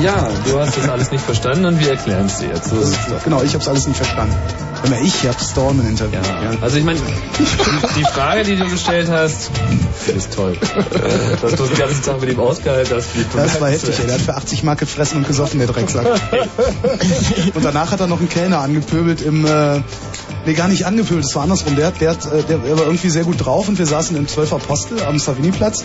Ja, 0.04 0.30
du 0.46 0.60
hast 0.60 0.78
das 0.78 0.90
alles 0.90 1.10
nicht 1.10 1.26
verstanden 1.26 1.66
und 1.66 1.80
wir 1.80 1.90
erklären 1.90 2.28
es 2.28 2.38
dir 2.38 2.50
jetzt. 2.50 2.70
So 2.70 2.78
es 2.78 3.24
genau, 3.24 3.42
ich 3.42 3.56
hab's 3.56 3.68
alles 3.68 3.88
nicht 3.88 3.98
verstanden. 3.98 4.36
Immer 4.86 5.02
ich 5.02 5.28
hab 5.28 5.40
Stormen 5.42 5.88
interviewt. 5.88 6.26
Ja. 6.26 6.52
Also 6.62 6.78
ich 6.78 6.84
meine, 6.84 7.00
die 7.98 8.04
Frage, 8.04 8.44
die 8.44 8.56
du 8.56 8.70
gestellt 8.70 9.10
hast, 9.10 9.50
ist 10.16 10.34
toll. 10.34 10.54
Äh, 10.54 11.42
Dass 11.42 11.56
du 11.56 11.66
den 11.66 11.78
ganzen 11.78 12.04
Tag 12.04 12.22
mit 12.22 12.30
ihm 12.32 12.40
ausgehalten 12.40 12.96
hast, 12.96 13.08
finde 13.08 13.28
ich 13.28 13.36
Das 13.36 13.54
war 13.54 13.68
bemerkenswert. 13.70 13.74
heftig, 13.74 14.00
ey. 14.00 14.06
Der 14.06 14.16
hat 14.16 14.22
für 14.22 14.36
80 14.36 14.64
Mark 14.64 14.80
gefressen 14.80 15.18
und 15.18 15.28
gesoffen, 15.28 15.60
der 15.60 15.68
Drecksack. 15.68 16.06
Und 17.54 17.66
danach 17.66 17.92
hat 17.92 18.00
er 18.00 18.08
noch 18.08 18.20
einen 18.20 18.30
Kellner 18.30 18.60
angepöbelt 18.60 19.22
im, 19.22 19.46
äh, 19.46 19.82
nee, 20.46 20.54
gar 20.54 20.68
nicht 20.68 20.86
angepöbelt, 20.86 21.26
es 21.26 21.36
war 21.36 21.44
andersrum. 21.44 21.76
Der, 21.76 21.92
der, 21.92 22.12
äh, 22.12 22.16
der, 22.48 22.58
der 22.58 22.78
war 22.78 22.86
irgendwie 22.86 23.10
sehr 23.10 23.24
gut 23.24 23.44
drauf 23.44 23.68
und 23.68 23.78
wir 23.80 23.86
saßen 23.86 24.16
im 24.16 24.28
12 24.28 24.54
Apostel 24.54 25.02
am 25.04 25.18
Savini-Platz 25.20 25.84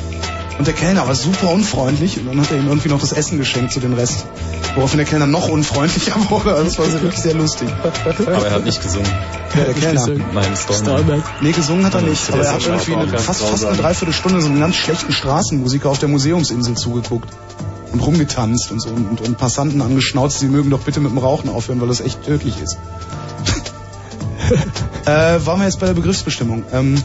und 0.59 0.67
der 0.67 0.75
Kellner 0.75 1.07
war 1.07 1.15
super 1.15 1.51
unfreundlich 1.51 2.19
und 2.19 2.27
dann 2.27 2.41
hat 2.41 2.51
er 2.51 2.59
ihm 2.59 2.69
irgendwie 2.69 2.89
noch 2.89 3.01
das 3.01 3.13
Essen 3.13 3.39
geschenkt 3.39 3.73
zu 3.73 3.81
den 3.81 3.95
Rest. 3.95 4.27
Woraufhin 4.75 4.99
der 4.99 5.07
Kellner 5.07 5.27
noch 5.27 5.49
unfreundlicher 5.49 6.15
wurde. 6.31 6.55
Also 6.55 6.65
das 6.65 6.79
war 6.79 7.03
wirklich 7.03 7.21
sehr 7.21 7.35
lustig. 7.35 7.69
Aber 7.83 8.47
er 8.47 8.53
hat 8.53 8.65
nicht 8.65 8.83
gesungen. 8.83 9.11
Ja, 9.57 9.65
der 9.65 9.75
Kellner. 9.75 10.07
Nein, 10.33 10.57
Storm. 10.57 11.23
Nee, 11.41 11.53
gesungen 11.53 11.85
hat 11.85 11.95
er 11.95 12.03
nicht, 12.03 12.33
aber 12.33 12.45
er 12.45 12.53
hat 12.53 12.67
irgendwie 12.67 12.95
eine, 12.95 13.19
fast, 13.19 13.43
fast 13.43 13.65
eine. 13.65 13.77
Dreiviertelstunde 13.77 14.41
so 14.41 14.49
einen 14.49 14.61
ganz 14.61 14.77
schlechten 14.77 15.13
Straßenmusiker 15.13 15.91
auf 15.91 15.99
der 15.99 16.09
Museumsinsel 16.09 16.77
zugeguckt 16.77 17.31
und 17.93 18.01
rumgetanzt 18.01 18.71
und 18.71 18.81
so 18.81 18.91
und, 18.91 19.21
und 19.21 19.39
Passanten 19.39 19.83
angeschnauzt, 19.83 20.39
sie 20.39 20.47
mögen 20.47 20.71
doch 20.71 20.81
bitte 20.81 21.01
mit 21.01 21.11
dem 21.11 21.19
Rauchen 21.19 21.51
aufhören, 21.51 21.81
weil 21.81 21.89
das 21.89 22.01
echt 22.01 22.25
tödlich 22.25 22.55
ist. 22.63 22.77
äh, 25.07 25.45
waren 25.45 25.59
wir 25.59 25.65
jetzt 25.65 25.81
bei 25.81 25.87
der 25.87 25.95
Begriffsbestimmung. 25.95 26.65
Ähm, 26.73 27.03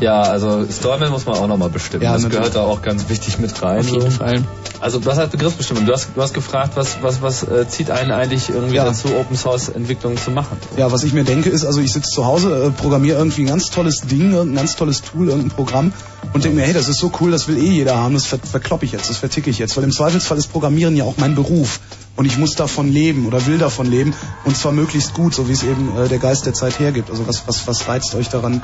Ja, 0.00 0.22
also 0.22 0.64
Stallman 0.70 1.10
muss 1.10 1.26
man 1.26 1.36
auch 1.36 1.46
nochmal 1.46 1.70
bestimmen. 1.70 2.02
Ja, 2.02 2.12
das 2.12 2.22
natürlich. 2.22 2.52
gehört 2.52 2.56
da 2.56 2.70
auch 2.70 2.82
ganz 2.82 3.08
wichtig 3.08 3.38
mit 3.38 3.60
rein. 3.62 3.80
Auf 3.80 3.88
jeden 3.88 4.10
so. 4.10 4.12
Fall. 4.16 4.42
Also 4.80 5.04
was 5.04 5.18
heißt 5.18 5.32
Begriffsbestimmung? 5.32 5.86
Du 5.86 5.92
hast, 5.92 6.10
du 6.14 6.22
hast 6.22 6.34
gefragt, 6.34 6.76
was, 6.76 7.02
was, 7.02 7.20
was 7.20 7.42
äh, 7.42 7.68
zieht 7.68 7.90
einen 7.90 8.12
eigentlich 8.12 8.48
irgendwie 8.48 8.76
Ja. 8.76 8.84
dazu, 8.84 9.08
Open 9.16 9.36
Source 9.36 9.68
Entwicklung 9.68 10.16
zu 10.16 10.30
machen? 10.30 10.56
Ja, 10.76 10.92
was 10.92 11.02
ich 11.02 11.12
mir 11.12 11.24
denke 11.24 11.50
ist, 11.50 11.64
also 11.64 11.80
ich 11.80 11.92
sitze 11.92 12.10
zu 12.10 12.24
Hause, 12.24 12.66
äh, 12.66 12.70
programmiere 12.70 13.18
irgendwie 13.18 13.42
ein 13.42 13.48
ganz 13.48 13.70
tolles 13.70 14.02
Ding, 14.02 14.32
irgendein 14.32 14.56
ganz 14.56 14.76
tolles 14.76 15.02
Tool, 15.02 15.28
irgendein 15.28 15.50
Programm 15.50 15.92
und 16.32 16.44
denke 16.44 16.56
mir, 16.58 16.64
hey, 16.64 16.72
das 16.74 16.88
ist 16.88 16.98
so 17.00 17.10
cool, 17.20 17.32
das 17.32 17.48
will 17.48 17.58
eh 17.58 17.70
jeder 17.70 17.96
haben, 17.96 18.14
das 18.14 18.26
ver 18.26 18.38
verkloppe 18.38 18.84
ich 18.84 18.92
jetzt, 18.92 19.10
das 19.10 19.16
verticke 19.16 19.50
ich 19.50 19.58
jetzt, 19.58 19.76
weil 19.76 19.82
im 19.84 19.90
Zweifelsfall 19.90 20.38
ist 20.38 20.52
Programmieren 20.52 20.94
ja 20.96 21.04
auch 21.04 21.16
mein 21.16 21.34
Beruf 21.34 21.80
und 22.14 22.24
ich 22.26 22.38
muss 22.38 22.52
davon 22.54 22.88
leben 22.92 23.26
oder 23.26 23.46
will 23.46 23.58
davon 23.58 23.86
leben 23.86 24.14
und 24.44 24.56
zwar 24.56 24.70
möglichst 24.70 25.12
gut, 25.12 25.34
so 25.34 25.48
wie 25.48 25.52
es 25.52 25.64
eben 25.64 25.96
äh, 25.98 26.08
der 26.08 26.18
Geist 26.18 26.46
der 26.46 26.54
Zeit 26.54 26.78
hergibt. 26.78 27.10
Also 27.10 27.26
was, 27.26 27.48
was, 27.48 27.66
was 27.66 27.88
reizt 27.88 28.14
euch 28.14 28.28
daran, 28.28 28.62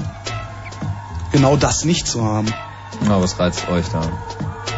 genau 1.32 1.56
das 1.56 1.84
nicht 1.84 2.06
zu 2.06 2.24
haben? 2.24 2.52
Na, 3.04 3.20
was 3.20 3.38
reizt 3.40 3.68
euch 3.68 3.86
da? 3.88 4.00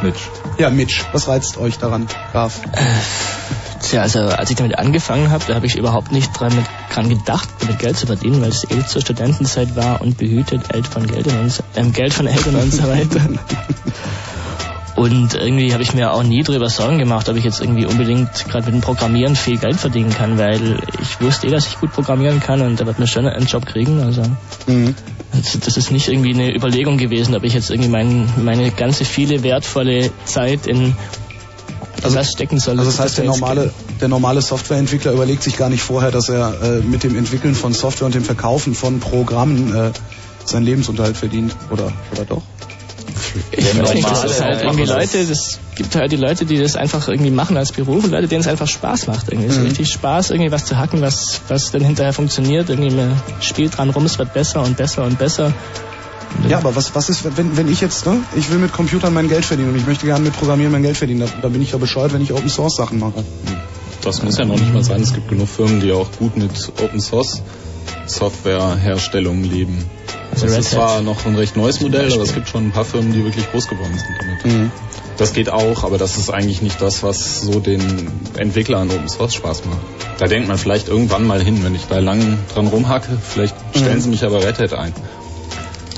Mitch. 0.02 0.20
Ja, 0.58 0.70
Mitch, 0.70 1.04
was 1.12 1.28
reizt 1.28 1.56
euch 1.58 1.78
daran, 1.78 2.06
Graf? 2.32 2.60
Tja, 3.82 4.02
also 4.02 4.20
als 4.20 4.50
ich 4.50 4.56
damit 4.56 4.78
angefangen 4.78 5.30
habe, 5.30 5.44
da 5.46 5.54
habe 5.54 5.66
ich 5.66 5.76
überhaupt 5.76 6.12
nicht 6.12 6.32
dran, 6.38 6.54
mit, 6.54 6.64
dran 6.92 7.08
gedacht, 7.08 7.48
damit 7.60 7.78
Geld 7.78 7.96
zu 7.96 8.06
verdienen, 8.06 8.40
weil 8.42 8.48
es 8.50 8.64
eh 8.70 8.84
zur 8.86 9.00
Studentenzeit 9.02 9.76
war 9.76 10.00
und 10.00 10.18
behütet 10.18 10.68
Geld 10.68 10.86
von 10.86 11.06
Geldern 11.06 11.40
und, 11.40 11.52
so- 11.52 11.62
ähm, 11.76 11.92
Geld 11.92 12.12
von 12.14 12.26
Eltern 12.26 12.56
und 12.56 12.72
so 12.72 12.82
weiter. 12.88 13.20
Und 14.96 15.34
irgendwie 15.34 15.72
habe 15.74 15.82
ich 15.82 15.92
mir 15.92 16.10
auch 16.12 16.22
nie 16.22 16.42
darüber 16.42 16.70
Sorgen 16.70 16.98
gemacht, 16.98 17.28
ob 17.28 17.36
ich 17.36 17.44
jetzt 17.44 17.60
irgendwie 17.60 17.84
unbedingt 17.84 18.30
gerade 18.48 18.64
mit 18.66 18.74
dem 18.76 18.80
Programmieren 18.80 19.36
viel 19.36 19.58
Geld 19.58 19.76
verdienen 19.76 20.08
kann, 20.10 20.38
weil 20.38 20.78
ich 21.02 21.20
wusste 21.20 21.46
eh, 21.46 21.50
dass 21.50 21.66
ich 21.66 21.78
gut 21.78 21.92
programmieren 21.92 22.40
kann 22.40 22.62
und 22.62 22.80
da 22.80 22.86
wird 22.86 22.98
mir 22.98 23.06
schon 23.06 23.26
einen 23.26 23.46
Job 23.46 23.66
kriegen. 23.66 24.00
Also 24.02 24.22
Mhm. 24.66 24.94
das, 25.64 25.76
ist 25.76 25.90
nicht 25.92 26.08
irgendwie 26.08 26.32
eine 26.32 26.54
Überlegung 26.56 26.96
gewesen, 26.96 27.34
ob 27.34 27.44
ich 27.44 27.52
jetzt 27.52 27.70
irgendwie 27.70 27.90
mein, 27.90 28.26
meine 28.42 28.70
ganze 28.70 29.04
viele 29.04 29.42
wertvolle 29.42 30.10
Zeit 30.24 30.66
in 30.66 30.94
Also- 32.02 32.16
das 32.16 32.32
stecken 32.32 32.58
soll. 32.58 32.78
Also 32.78 32.90
das 32.90 32.98
heißt, 32.98 33.18
der 33.18 33.26
normale, 33.26 33.72
der 34.00 34.08
normale 34.08 34.40
Softwareentwickler 34.40 35.12
überlegt 35.12 35.42
sich 35.42 35.58
gar 35.58 35.68
nicht 35.68 35.82
vorher, 35.82 36.10
dass 36.10 36.30
er 36.30 36.54
äh, 36.62 36.80
mit 36.80 37.04
dem 37.04 37.16
Entwickeln 37.18 37.54
von 37.54 37.74
Software 37.74 38.06
und 38.06 38.14
dem 38.14 38.24
Verkaufen 38.24 38.74
von 38.74 38.98
Programmen 39.00 39.74
äh, 39.74 39.90
seinen 40.46 40.64
Lebensunterhalt 40.64 41.16
verdient. 41.18 41.54
Oder, 41.70 41.92
oder 42.12 42.24
doch? 42.24 42.42
Ich 43.50 43.78
weiß 43.78 43.94
nicht, 43.94 44.10
das 44.10 44.24
ist 44.24 44.40
halt 44.42 44.62
irgendwie. 44.62 44.84
Leute, 44.84 45.24
das 45.26 45.58
gibt 45.74 45.94
halt 45.94 46.12
die 46.12 46.16
Leute, 46.16 46.44
die 46.46 46.58
das 46.58 46.76
einfach 46.76 47.08
irgendwie 47.08 47.30
machen 47.30 47.56
als 47.56 47.72
Beruf 47.72 48.04
und 48.04 48.10
Leute, 48.10 48.28
denen 48.28 48.40
es 48.40 48.48
einfach 48.48 48.68
Spaß 48.68 49.06
macht. 49.06 49.30
Irgendwie. 49.30 49.50
So 49.52 49.60
Mhm. 49.60 49.66
richtig 49.66 49.88
Spaß, 49.88 50.30
irgendwie 50.30 50.50
was 50.52 50.64
zu 50.64 50.76
hacken, 50.78 51.00
was, 51.00 51.40
was 51.48 51.70
dann 51.70 51.82
hinterher 51.82 52.12
funktioniert. 52.12 52.68
Irgendwie 52.70 52.94
man 52.94 53.20
spielt 53.40 53.76
dran 53.76 53.90
rum, 53.90 54.04
es 54.06 54.18
wird 54.18 54.32
besser 54.34 54.62
und 54.62 54.76
besser 54.76 55.04
und 55.04 55.18
besser. 55.18 55.52
Ja, 56.48 56.58
aber 56.58 56.76
was, 56.76 56.94
was 56.94 57.08
ist, 57.08 57.24
wenn, 57.36 57.56
wenn 57.56 57.70
ich 57.70 57.80
jetzt, 57.80 58.04
ne, 58.04 58.18
ich 58.36 58.50
will 58.50 58.58
mit 58.58 58.72
Computern 58.72 59.14
mein 59.14 59.28
Geld 59.28 59.44
verdienen 59.44 59.70
und 59.70 59.76
ich 59.76 59.86
möchte 59.86 60.04
gerne 60.06 60.24
mit 60.24 60.36
Programmieren 60.36 60.72
mein 60.72 60.82
Geld 60.82 60.96
verdienen, 60.96 61.20
da, 61.20 61.26
da 61.40 61.48
bin 61.48 61.62
ich 61.62 61.72
ja 61.72 61.78
bescheuert, 61.78 62.12
wenn 62.12 62.20
ich 62.20 62.32
Open 62.32 62.48
Source 62.50 62.76
Sachen 62.76 62.98
mache. 62.98 63.24
Das 64.02 64.22
muss 64.22 64.36
ja 64.36 64.44
noch 64.44 64.58
nicht 64.58 64.72
mal 64.72 64.84
sein. 64.84 65.00
Es 65.00 65.14
gibt 65.14 65.28
genug 65.28 65.48
Firmen, 65.48 65.80
die 65.80 65.92
auch 65.92 66.08
gut 66.18 66.36
mit 66.36 66.50
Open 66.82 67.00
Source 67.00 67.42
Softwareherstellung 68.06 69.42
leben. 69.44 69.84
Also 70.32 70.46
das 70.46 70.58
ist 70.58 70.70
zwar 70.72 71.00
noch 71.00 71.24
ein 71.24 71.34
recht 71.36 71.56
neues 71.56 71.80
Modell, 71.80 72.12
aber 72.12 72.22
es 72.22 72.34
gibt 72.34 72.48
schon 72.48 72.66
ein 72.68 72.72
paar 72.72 72.84
Firmen, 72.84 73.12
die 73.12 73.24
wirklich 73.24 73.50
groß 73.50 73.68
geworden 73.68 73.96
sind 73.96 74.14
damit. 74.20 74.44
Mhm. 74.44 74.70
Das 75.16 75.32
geht 75.32 75.48
auch, 75.48 75.82
aber 75.82 75.96
das 75.96 76.18
ist 76.18 76.28
eigentlich 76.28 76.60
nicht 76.60 76.82
das, 76.82 77.02
was 77.02 77.40
so 77.40 77.58
den 77.58 77.80
Entwicklern 78.36 78.90
Open 78.90 79.08
Source 79.08 79.34
Spaß 79.34 79.64
macht. 79.64 79.78
Da 80.18 80.26
denkt 80.26 80.48
man 80.48 80.58
vielleicht 80.58 80.88
irgendwann 80.88 81.26
mal 81.26 81.42
hin, 81.42 81.64
wenn 81.64 81.74
ich 81.74 81.86
da 81.86 82.00
lang 82.00 82.38
dran 82.52 82.66
rumhacke, 82.66 83.16
vielleicht 83.22 83.54
stellen 83.74 83.96
Mhm. 83.96 84.00
sie 84.02 84.08
mich 84.10 84.24
aber 84.24 84.44
Red 84.44 84.58
Hat 84.58 84.74
ein. 84.74 84.92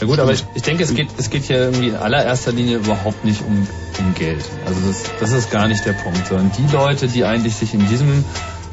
Ja 0.01 0.07
gut, 0.07 0.21
aber 0.21 0.33
ich, 0.33 0.45
ich 0.55 0.63
denke, 0.63 0.85
es 0.85 0.95
geht, 0.95 1.09
es 1.17 1.31
geht 1.31 1.43
hier 1.45 1.57
irgendwie 1.59 1.89
in 1.89 1.97
allererster 1.97 2.53
Linie 2.53 2.77
überhaupt 2.77 3.25
nicht 3.25 3.43
um, 3.43 3.67
um 3.99 4.15
Geld. 4.15 4.45
Also 4.65 4.81
das, 4.87 5.03
das 5.19 5.33
ist 5.33 5.51
gar 5.51 5.67
nicht 5.67 5.85
der 5.85 5.95
Punkt, 5.95 6.25
sondern 6.29 6.53
die 6.57 6.73
Leute, 6.73 7.09
die 7.09 7.25
eigentlich 7.25 7.57
sich 7.57 7.75
in 7.75 7.89
diesem 7.89 8.25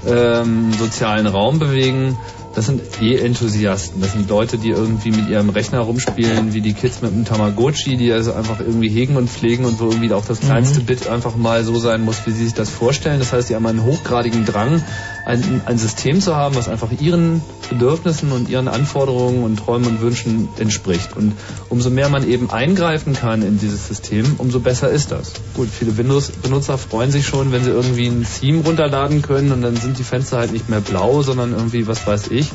ähm, 0.06 0.72
sozialen 0.74 1.26
Raum 1.26 1.58
bewegen, 1.58 2.16
das 2.56 2.68
sind 2.68 2.82
eh 3.02 3.18
Enthusiasten. 3.18 4.02
Das 4.02 4.14
sind 4.14 4.30
Leute, 4.30 4.58
die 4.58 4.70
irgendwie 4.70 5.12
mit 5.12 5.30
ihrem 5.30 5.50
Rechner 5.50 5.82
rumspielen, 5.82 6.54
wie 6.54 6.62
die 6.62 6.74
Kids 6.74 7.02
mit 7.02 7.12
einem 7.12 7.26
Tamagotchi, 7.26 7.98
die 7.98 8.12
also 8.12 8.34
einfach 8.34 8.62
irgendwie 8.62 8.88
hegen 8.88 9.18
und 9.18 9.30
pflegen 9.30 9.66
und 9.66 9.80
wo 9.80 9.90
irgendwie 9.90 10.14
auch 10.14 10.26
das 10.26 10.40
kleinste 10.40 10.80
Bit 10.80 11.08
einfach 11.08 11.36
mal 11.36 11.64
so 11.66 11.78
sein 11.78 12.02
muss, 12.04 12.26
wie 12.26 12.32
sie 12.32 12.46
sich 12.46 12.54
das 12.54 12.70
vorstellen. 12.70 13.20
Das 13.20 13.34
heißt, 13.34 13.50
die 13.50 13.56
haben 13.56 13.66
einen 13.66 13.84
hochgradigen 13.84 14.46
Drang, 14.46 14.82
ein, 15.26 15.62
ein 15.66 15.78
System 15.78 16.22
zu 16.22 16.36
haben, 16.36 16.56
was 16.56 16.70
einfach 16.70 16.92
ihren 17.02 17.42
Bedürfnissen 17.70 18.32
und 18.32 18.48
ihren 18.48 18.68
Anforderungen 18.68 19.44
und 19.44 19.58
Träumen 19.58 19.88
und 19.88 20.02
Wünschen 20.02 20.48
entspricht. 20.60 21.18
Und 21.18 21.34
umso 21.70 21.90
mehr 21.90 22.10
man 22.10 22.30
eben 22.30 22.52
eingreifen 22.52 23.14
kann 23.14 23.42
in 23.42 23.58
dieses 23.58 23.88
System, 23.88 24.36
umso 24.38 24.60
besser 24.60 24.90
ist 24.90 25.12
das. 25.12 25.34
Gut, 25.56 25.68
viele 25.68 25.98
Windows-Benutzer 25.98 26.78
freuen 26.78 27.12
sich 27.12 27.26
schon, 27.26 27.52
wenn 27.52 27.64
sie 27.64 27.72
irgendwie 27.72 28.08
ein 28.08 28.26
Theme 28.40 28.64
runterladen 28.64 29.24
können 29.24 29.52
und 29.52 29.64
dann 29.64 29.76
sind 29.76 29.98
die 29.98 30.04
Fenster 30.04 30.38
halt 30.38 30.54
nicht 30.54 30.70
mehr 30.70 30.82
blau, 30.82 31.24
sondern 31.24 31.54
irgendwie, 31.54 31.88
was 31.88 32.06
weiß 32.06 32.28
ich, 32.30 32.52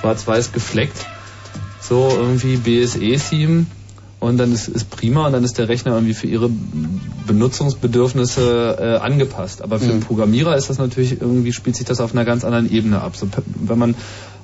schwarz-weiß 0.00 0.52
gefleckt. 0.52 1.06
So 1.80 2.08
irgendwie 2.10 2.56
BSE-Theme. 2.56 3.66
Und 4.20 4.36
dann 4.38 4.52
ist, 4.52 4.66
ist 4.68 4.90
prima 4.90 5.26
und 5.26 5.32
dann 5.32 5.44
ist 5.44 5.58
der 5.58 5.68
Rechner 5.68 5.92
irgendwie 5.92 6.14
für 6.14 6.26
ihre 6.26 6.50
Benutzungsbedürfnisse 7.26 8.76
äh, 8.80 8.96
angepasst. 8.96 9.62
Aber 9.62 9.78
für 9.78 9.86
Mhm. 9.86 9.90
den 9.90 10.00
Programmierer 10.00 10.56
ist 10.56 10.68
das 10.70 10.78
natürlich 10.78 11.20
irgendwie, 11.20 11.52
spielt 11.52 11.76
sich 11.76 11.86
das 11.86 12.00
auf 12.00 12.12
einer 12.12 12.24
ganz 12.24 12.44
anderen 12.44 12.70
Ebene 12.70 13.00
ab. 13.00 13.16
So, 13.16 13.28
wenn 13.54 13.78
man 13.78 13.94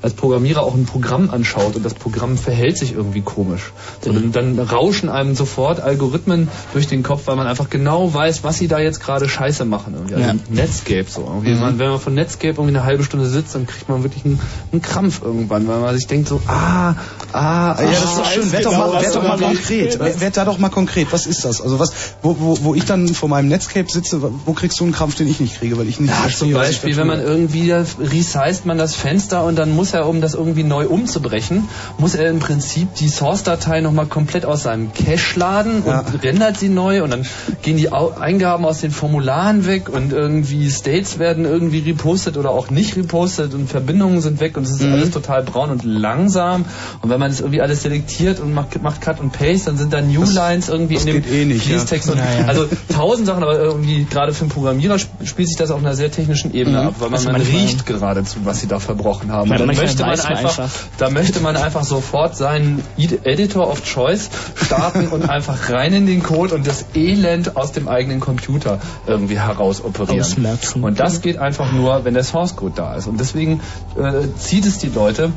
als 0.05 0.13
Programmierer 0.13 0.63
auch 0.63 0.75
ein 0.75 0.85
Programm 0.85 1.31
anschaut 1.31 1.77
und 1.77 1.85
das 1.85 1.95
Programm 1.95 2.37
verhält 2.37 2.77
sich 2.77 2.93
irgendwie 2.93 3.23
komisch, 3.23 3.73
so, 4.03 4.13
dann, 4.13 4.33
dann 4.33 4.59
rauschen 4.59 5.09
einem 5.09 5.35
sofort 5.35 5.81
Algorithmen 5.81 6.49
durch 6.75 6.87
den 6.87 7.03
Kopf, 7.03 7.23
weil 7.25 7.37
man 7.37 7.47
einfach 7.47 7.71
genau 7.71 8.13
weiß, 8.13 8.45
was 8.45 8.59
sie 8.59 8.69
da 8.69 8.79
jetzt 8.79 9.01
gerade 9.01 9.31
scheiße 9.31 9.65
machen. 9.65 9.95
Irgendwie. 9.95 10.15
Also 10.15 10.27
Ja. 10.27 10.35
Netscape 10.51 11.07
so. 11.09 11.23
Irgendwie. 11.23 11.53
Mhm. 11.53 11.61
Man, 11.61 11.79
wenn 11.79 11.89
man 11.89 12.01
von 12.01 12.13
Netscape 12.13 12.49
irgendwie 12.49 12.77
eine 12.77 12.85
halbe 12.85 13.03
Stunde 13.03 13.27
sitzt, 13.27 13.55
dann 13.55 13.67
kriegt 13.67 13.89
man 13.89 14.03
wirklich 14.03 14.27
einen, 14.27 14.39
einen 14.73 14.83
Krampf 14.83 15.23
irgendwann, 15.23 15.67
weil 15.67 15.81
man 15.81 15.95
sich 15.97 16.07
denkt 16.07 16.29
so, 16.29 16.43
ah, 16.49 16.97
ah, 17.33 17.77
Ja, 17.81 17.91
das 17.91 18.05
ist 18.05 18.19
doch 18.19 18.31
schön. 18.31 18.53
Werd 18.53 18.67
doch 18.67 18.71
genau, 18.73 18.93
mal, 18.93 19.03
werd 19.03 19.15
doch 19.15 19.23
mal 19.23 19.39
konkret. 19.39 20.21
Werd 20.21 20.37
da 20.37 20.45
doch 20.45 20.59
mal 20.59 20.69
konkret. 20.69 21.09
Was 21.13 21.25
ist 21.25 21.47
das? 21.47 21.63
Also 21.63 21.79
was, 21.79 21.93
wo, 22.21 22.37
wo, 22.39 22.59
wo 22.61 22.75
ich 22.75 22.85
dann 22.85 23.09
vor 23.09 23.31
meinem 23.31 23.49
Netscape 23.49 23.91
sitze, 23.91 24.21
wo 24.45 24.53
kriegst 24.53 24.79
du 24.81 24.85
einen 24.85 24.93
Krampf, 24.93 25.15
den 25.15 25.29
ich 25.29 25.41
nicht 25.41 25.59
kriege, 25.59 25.79
weil 25.79 25.89
ich 25.89 25.99
nicht 25.99 26.11
Ja, 26.11 26.17
verstehe, 26.17 26.51
zum 26.51 26.61
Beispiel, 26.61 26.97
wenn 26.99 27.07
man 27.07 27.21
irgendwie, 27.21 27.73
resized 27.73 28.67
man 28.67 28.77
das 28.77 28.95
Fenster 28.95 29.45
und 29.45 29.57
dann 29.57 29.75
muss 29.75 29.93
er, 29.95 30.09
um 30.09 30.20
das 30.20 30.34
irgendwie 30.34 30.62
neu 30.64 30.86
umzubrechen, 30.86 31.68
muss 31.99 32.14
er 32.14 32.30
im 32.30 32.38
Prinzip 32.40 32.95
die 32.97 33.09
Source-Datei 33.09 33.80
nochmal 33.80 34.07
komplett 34.07 34.45
aus 34.45 34.62
seinem 34.64 34.92
Cache 34.92 35.38
laden 35.38 35.82
und 35.82 35.86
Ja. 35.92 36.05
rendert 36.22 36.59
sie 36.59 36.68
neu 36.68 37.03
und 37.03 37.11
dann 37.11 37.26
gehen 37.62 37.76
die 37.76 37.90
Eingaben 37.92 38.64
aus 38.64 38.80
den 38.80 38.90
Formularen 38.90 39.66
weg 39.66 39.88
und 39.88 40.12
irgendwie 40.12 40.70
States 40.70 41.18
werden 41.18 41.45
irgendwie 41.45 41.78
repostet 41.80 42.36
oder 42.36 42.51
auch 42.51 42.70
nicht 42.70 42.97
repostet 42.97 43.55
und 43.55 43.68
Verbindungen 43.68 44.20
sind 44.20 44.40
weg 44.40 44.57
und 44.57 44.64
es 44.64 44.70
ist 44.72 44.82
Mhm. 44.82 44.92
alles 44.92 45.11
total 45.11 45.42
braun 45.42 45.70
und 45.70 45.84
langsam 45.84 46.64
und 47.03 47.11
wenn 47.11 47.20
man 47.20 47.30
das 47.30 47.40
irgendwie 47.40 47.61
alles 47.61 47.82
selektiert 47.82 48.40
und 48.40 48.53
macht, 48.53 48.82
macht 48.82 49.01
Cut 49.01 49.20
und 49.20 49.32
Paste, 49.32 49.66
dann 49.66 49.76
sind 49.78 49.92
da 49.92 50.01
Newlines 50.01 50.68
irgendwie 50.68 50.95
das 50.95 51.05
in 51.05 51.22
dem 51.22 51.32
eh 51.32 51.45
nicht, 51.45 51.66
ja. 51.66 51.76
Fließtext 51.78 52.11
und 52.11 52.18
Ja, 52.18 52.24
ja. 52.40 52.47
also 52.47 52.66
tausend 52.92 53.26
Sachen, 53.26 53.42
aber 53.42 53.59
irgendwie 53.59 54.05
gerade 54.11 54.32
für 54.32 54.42
einen 54.42 54.51
Programmierer 54.51 54.95
sp- 55.01 55.24
spielt 55.24 55.49
sich 55.49 55.57
das 55.57 55.70
auf 55.70 55.80
einer 55.80 55.95
sehr 55.95 56.11
technischen 56.11 56.53
Ebene 56.55 56.80
Mhm. 56.82 56.86
ab, 56.88 56.95
weil 56.99 57.11
man, 57.11 57.18
Also 57.18 57.30
man 57.32 57.40
riecht 57.40 57.86
geradezu, 57.86 58.38
was 58.45 58.61
sie 58.61 58.66
da 58.66 58.78
verbrochen 58.78 59.30
haben. 59.32 59.51
Ja, 59.51 59.59
dann 59.59 59.66
manchmal 59.66 59.84
möchte 59.85 60.03
man 60.03 60.11
einfach, 60.20 60.59
einfach. 60.59 60.70
da 60.99 61.11
möchte 61.11 61.41
man 61.41 61.57
einfach 61.57 61.85
sofort 61.85 62.37
seinen 62.37 62.82
Ed- 62.97 63.24
Editor 63.24 63.68
of 63.70 63.82
Choice 63.85 64.30
starten 64.57 65.09
und 65.09 65.28
einfach 65.28 65.70
rein 65.70 65.93
in 65.93 66.07
den 66.07 66.22
Code 66.22 66.55
und 66.55 66.66
das 66.66 66.87
Elend 66.95 67.57
aus 67.57 67.72
dem 67.72 67.89
eigenen 67.89 68.20
Computer 68.20 68.80
irgendwie 69.07 69.39
herausoperieren. 69.39 70.20
Ausmerzen. 70.20 70.82
Und 70.82 71.01
das 71.01 71.20
geht 71.20 71.39
einfach 71.39 71.72
nur, 71.72 72.05
wenn 72.05 72.14
der 72.14 72.24
Source 72.24 72.57
Code 72.57 72.74
da 72.76 72.95
ist. 72.95 73.07
Und 73.07 73.20
deswegen 73.20 73.61
äh, 73.97 74.26
zieht 74.39 74.66
es 74.66 74.78
die 74.78 74.89
Leute 74.89 75.32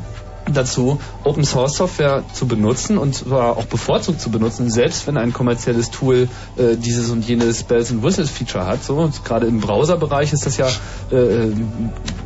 dazu, 0.52 1.00
Open 1.24 1.44
Source 1.44 1.76
Software 1.76 2.24
zu 2.32 2.46
benutzen 2.46 2.98
und 2.98 3.14
zwar 3.14 3.56
auch 3.56 3.66
bevorzugt 3.66 4.20
zu 4.20 4.30
benutzen, 4.30 4.70
selbst 4.70 5.06
wenn 5.06 5.16
ein 5.16 5.32
kommerzielles 5.32 5.90
Tool 5.90 6.28
äh, 6.56 6.76
dieses 6.76 7.10
und 7.10 7.26
jenes 7.26 7.62
Bells 7.62 7.90
and 7.90 8.02
Whistles 8.02 8.30
Feature 8.30 8.66
hat. 8.66 8.82
So 8.84 9.10
gerade 9.24 9.46
im 9.46 9.60
Browserbereich 9.60 10.32
ist 10.32 10.46
das 10.46 10.56
ja 10.56 10.68
äh, 11.10 11.50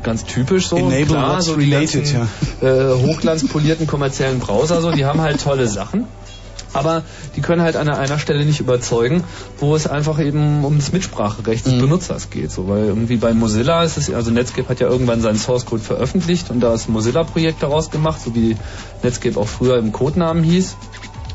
ganz 0.02 0.24
typisch 0.24 0.68
so. 0.68 0.76
Enable 0.76 1.06
Klar, 1.06 1.42
so 1.42 1.54
related, 1.54 2.12
ganzen, 2.12 2.28
äh, 2.60 2.94
hochglanzpolierten 3.06 3.86
kommerziellen 3.86 4.38
Browser, 4.38 4.80
so 4.80 4.90
die 4.90 5.04
haben 5.04 5.20
halt 5.20 5.40
tolle 5.42 5.68
Sachen. 5.68 6.06
Aber 6.72 7.02
die 7.36 7.40
können 7.40 7.62
halt 7.62 7.76
an 7.76 7.88
einer 7.88 8.18
Stelle 8.18 8.44
nicht 8.44 8.60
überzeugen, 8.60 9.24
wo 9.58 9.76
es 9.76 9.86
einfach 9.86 10.18
eben 10.18 10.64
um 10.64 10.78
das 10.78 10.92
Mitspracherecht 10.92 11.66
des 11.66 11.74
Benutzers 11.74 12.30
geht. 12.30 12.50
So, 12.50 12.68
weil 12.68 12.84
irgendwie 12.84 13.16
bei 13.16 13.34
Mozilla 13.34 13.82
ist 13.82 13.98
es, 13.98 14.12
also 14.12 14.30
Netscape 14.30 14.68
hat 14.68 14.80
ja 14.80 14.88
irgendwann 14.88 15.20
seinen 15.20 15.38
Source 15.38 15.66
Code 15.66 15.82
veröffentlicht 15.82 16.50
und 16.50 16.60
da 16.60 16.74
ist 16.74 16.88
ein 16.88 16.92
Mozilla-Projekt 16.92 17.62
daraus 17.62 17.90
gemacht, 17.90 18.20
so 18.24 18.34
wie 18.34 18.56
Netscape 19.02 19.38
auch 19.38 19.48
früher 19.48 19.78
im 19.78 19.92
Codenamen 19.92 20.42
hieß. 20.42 20.76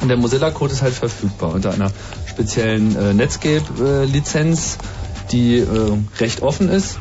Und 0.01 0.09
der 0.09 0.17
Mozilla-Code 0.17 0.73
ist 0.73 0.81
halt 0.81 0.93
verfügbar 0.93 1.53
unter 1.53 1.71
einer 1.71 1.91
speziellen 2.27 2.95
äh, 2.95 3.13
Netscape-Lizenz, 3.13 4.77
die 5.31 5.57
äh, 5.57 5.65
recht 6.19 6.41
offen 6.41 6.69
ist. 6.69 6.99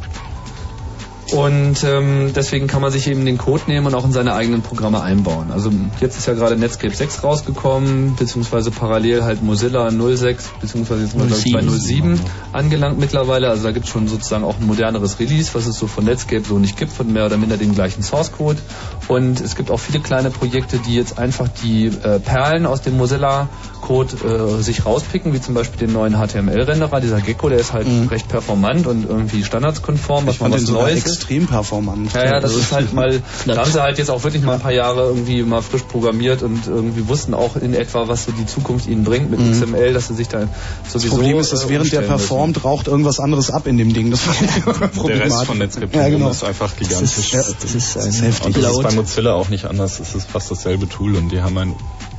Und 1.32 1.82
ähm, 1.82 2.32
deswegen 2.34 2.66
kann 2.66 2.82
man 2.82 2.92
sich 2.92 3.08
eben 3.08 3.24
den 3.24 3.36
Code 3.36 3.64
nehmen 3.66 3.86
und 3.86 3.94
auch 3.94 4.04
in 4.04 4.12
seine 4.12 4.34
eigenen 4.34 4.62
Programme 4.62 5.02
einbauen. 5.02 5.50
Also 5.50 5.70
jetzt 6.00 6.16
ist 6.16 6.26
ja 6.26 6.34
gerade 6.34 6.56
Netscape 6.56 6.94
6 6.94 7.24
rausgekommen, 7.24 8.14
beziehungsweise 8.16 8.70
parallel 8.70 9.24
halt 9.24 9.42
Mozilla 9.42 9.90
06, 9.90 10.50
beziehungsweise 10.60 11.02
jetzt 11.02 11.46
ich 11.46 11.52
bei 11.52 11.62
07 11.62 12.20
angelangt 12.52 12.98
mittlerweile. 12.98 13.48
Also 13.48 13.64
da 13.64 13.72
gibt 13.72 13.86
es 13.86 13.92
schon 13.92 14.06
sozusagen 14.06 14.44
auch 14.44 14.58
ein 14.58 14.66
moderneres 14.66 15.18
Release, 15.18 15.50
was 15.54 15.66
es 15.66 15.76
so 15.76 15.86
von 15.86 16.04
Netscape 16.04 16.44
so 16.44 16.58
nicht 16.58 16.76
gibt, 16.76 16.92
von 16.92 17.12
mehr 17.12 17.26
oder 17.26 17.36
minder 17.36 17.56
dem 17.56 17.74
gleichen 17.74 18.02
Source 18.02 18.32
Code. 18.32 18.60
Und 19.08 19.40
es 19.40 19.56
gibt 19.56 19.70
auch 19.70 19.80
viele 19.80 20.00
kleine 20.00 20.30
Projekte, 20.30 20.78
die 20.78 20.94
jetzt 20.94 21.18
einfach 21.18 21.48
die 21.62 21.86
äh, 21.86 22.20
Perlen 22.20 22.66
aus 22.66 22.82
dem 22.82 22.96
Mozilla 22.96 23.48
Code 23.86 24.16
äh, 24.58 24.62
sich 24.62 24.84
rauspicken, 24.84 25.32
wie 25.32 25.40
zum 25.40 25.54
Beispiel 25.54 25.86
den 25.86 25.92
neuen 25.94 26.14
HTML-Renderer. 26.14 27.00
Dieser 27.00 27.20
Gecko, 27.20 27.48
der 27.48 27.58
ist 27.60 27.72
halt 27.72 27.86
Mhm. 27.86 28.08
recht 28.08 28.26
performant 28.28 28.86
und 28.88 29.08
irgendwie 29.08 29.44
standardskonform, 29.44 30.26
was 30.26 30.34
Ich 30.34 30.38
fand 30.40 30.54
was 30.54 30.62
den 30.62 30.66
sogar 30.66 30.82
Neues 30.84 30.98
ist. 31.04 31.06
extrem 31.06 31.46
performant. 31.46 32.12
Ja, 32.12 32.24
ja, 32.24 32.40
das 32.40 32.54
ist 32.56 32.72
halt 32.72 32.92
mal, 32.92 33.20
da 33.46 33.56
haben 33.58 33.70
sie 33.70 33.80
halt 33.80 33.98
jetzt 33.98 34.10
auch 34.10 34.24
wirklich 34.24 34.42
mal 34.42 34.54
ein 34.54 34.60
paar 34.60 34.72
Jahre 34.72 35.06
irgendwie 35.06 35.42
mal 35.42 35.62
frisch 35.62 35.82
programmiert 35.82 36.42
und 36.42 36.66
irgendwie 36.66 37.06
wussten 37.08 37.32
auch 37.34 37.54
in 37.56 37.74
etwa, 37.74 38.08
was 38.08 38.24
so 38.24 38.32
die 38.32 38.46
Zukunft 38.46 38.88
ihnen 38.88 39.04
bringt 39.04 39.30
mit 39.30 39.38
Mhm. 39.40 39.52
XML, 39.52 39.92
dass 39.92 40.08
sie 40.08 40.14
sich 40.14 40.26
da 40.28 40.48
Das 40.82 40.92
sowieso 40.94 41.14
Problem 41.16 41.38
ist, 41.38 41.52
dass 41.52 41.64
äh, 41.64 41.68
während 41.68 41.92
der 41.92 42.00
performt, 42.00 42.64
raucht 42.64 42.88
irgendwas 42.88 43.20
anderes 43.20 43.50
ab 43.50 43.66
in 43.68 43.78
dem 43.78 43.94
Ding. 43.94 44.10
Das 44.10 44.26
war 44.26 44.34
Der 44.80 44.88
problematisch. 44.88 45.32
Rest 45.36 45.44
von 45.46 45.58
Netscape 45.58 45.96
Ja, 45.96 46.08
genau. 46.08 46.30
ist 46.30 46.42
einfach 46.42 46.74
gigantisch. 46.76 47.32
Ja, 47.32 47.38
das 47.38 47.74
ist, 47.74 47.94
das 47.96 48.06
ist 48.06 48.22
heftig. 48.22 48.46
Und 48.46 48.56
das 48.64 48.72
ist 48.72 48.82
bei 48.82 48.92
Mozilla 48.92 49.34
auch 49.34 49.48
nicht 49.48 49.64
anders. 49.66 50.00
Es 50.00 50.14
ist 50.16 50.28
fast 50.28 50.50
dasselbe 50.50 50.88
Tool 50.88 51.14
und 51.14 51.30
die 51.30 51.40
haben 51.40 51.56
eine 51.56 51.72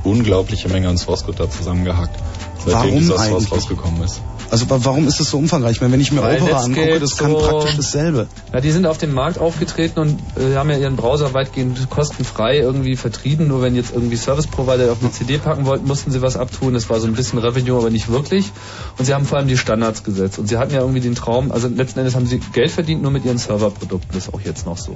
unglaubliche 0.04 0.68
Menge 0.68 0.88
an 0.88 0.98
Source 0.98 1.24
Code 1.24 1.38
da 1.38 1.50
zusammengehackt, 1.50 2.16
seitdem 2.58 2.72
Warum 2.74 2.98
dieser 2.98 3.16
Source 3.16 3.28
eigentlich? 3.28 3.52
rausgekommen 3.52 4.02
ist. 4.02 4.20
Also 4.50 4.68
wa- 4.70 4.78
warum 4.82 5.06
ist 5.06 5.20
es 5.20 5.30
so 5.30 5.38
umfangreich? 5.38 5.72
Ich 5.76 5.80
meine, 5.80 5.92
wenn 5.92 6.00
ich 6.00 6.10
mir 6.12 6.22
Weil 6.22 6.40
Opera 6.42 6.60
angucke, 6.62 6.98
das 7.00 7.16
kann 7.16 7.32
so- 7.32 7.38
praktisch 7.38 7.76
dasselbe. 7.76 8.26
Ja, 8.52 8.60
die 8.60 8.70
sind 8.70 8.86
auf 8.86 8.96
dem 8.98 9.12
Markt 9.12 9.38
aufgetreten 9.38 9.98
und 10.00 10.18
äh, 10.36 10.56
haben 10.56 10.70
ja 10.70 10.78
ihren 10.78 10.96
Browser 10.96 11.34
weitgehend 11.34 11.90
kostenfrei 11.90 12.58
irgendwie 12.58 12.96
vertrieben. 12.96 13.48
Nur 13.48 13.60
wenn 13.62 13.74
jetzt 13.74 13.92
irgendwie 13.94 14.16
Service 14.16 14.46
Provider 14.46 14.90
auf 14.90 14.98
eine 15.02 15.12
CD 15.12 15.38
packen 15.38 15.66
wollten, 15.66 15.86
mussten 15.86 16.10
sie 16.10 16.22
was 16.22 16.36
abtun. 16.36 16.72
Das 16.74 16.88
war 16.88 16.98
so 17.00 17.06
ein 17.06 17.12
bisschen 17.12 17.38
Revenue, 17.38 17.76
aber 17.78 17.90
nicht 17.90 18.08
wirklich. 18.10 18.50
Und 18.98 19.04
sie 19.04 19.14
haben 19.14 19.26
vor 19.26 19.38
allem 19.38 19.48
die 19.48 19.58
Standards 19.58 20.02
gesetzt. 20.02 20.38
Und 20.38 20.48
sie 20.48 20.56
hatten 20.56 20.72
ja 20.72 20.80
irgendwie 20.80 21.00
den 21.00 21.14
Traum, 21.14 21.52
also 21.52 21.68
letzten 21.68 21.98
Endes 21.98 22.14
haben 22.14 22.26
sie 22.26 22.38
Geld 22.52 22.70
verdient 22.70 23.02
nur 23.02 23.10
mit 23.10 23.24
ihren 23.26 23.38
Serverprodukten. 23.38 24.08
Das 24.14 24.28
ist 24.28 24.34
auch 24.34 24.40
jetzt 24.40 24.64
noch 24.66 24.78
so. 24.78 24.94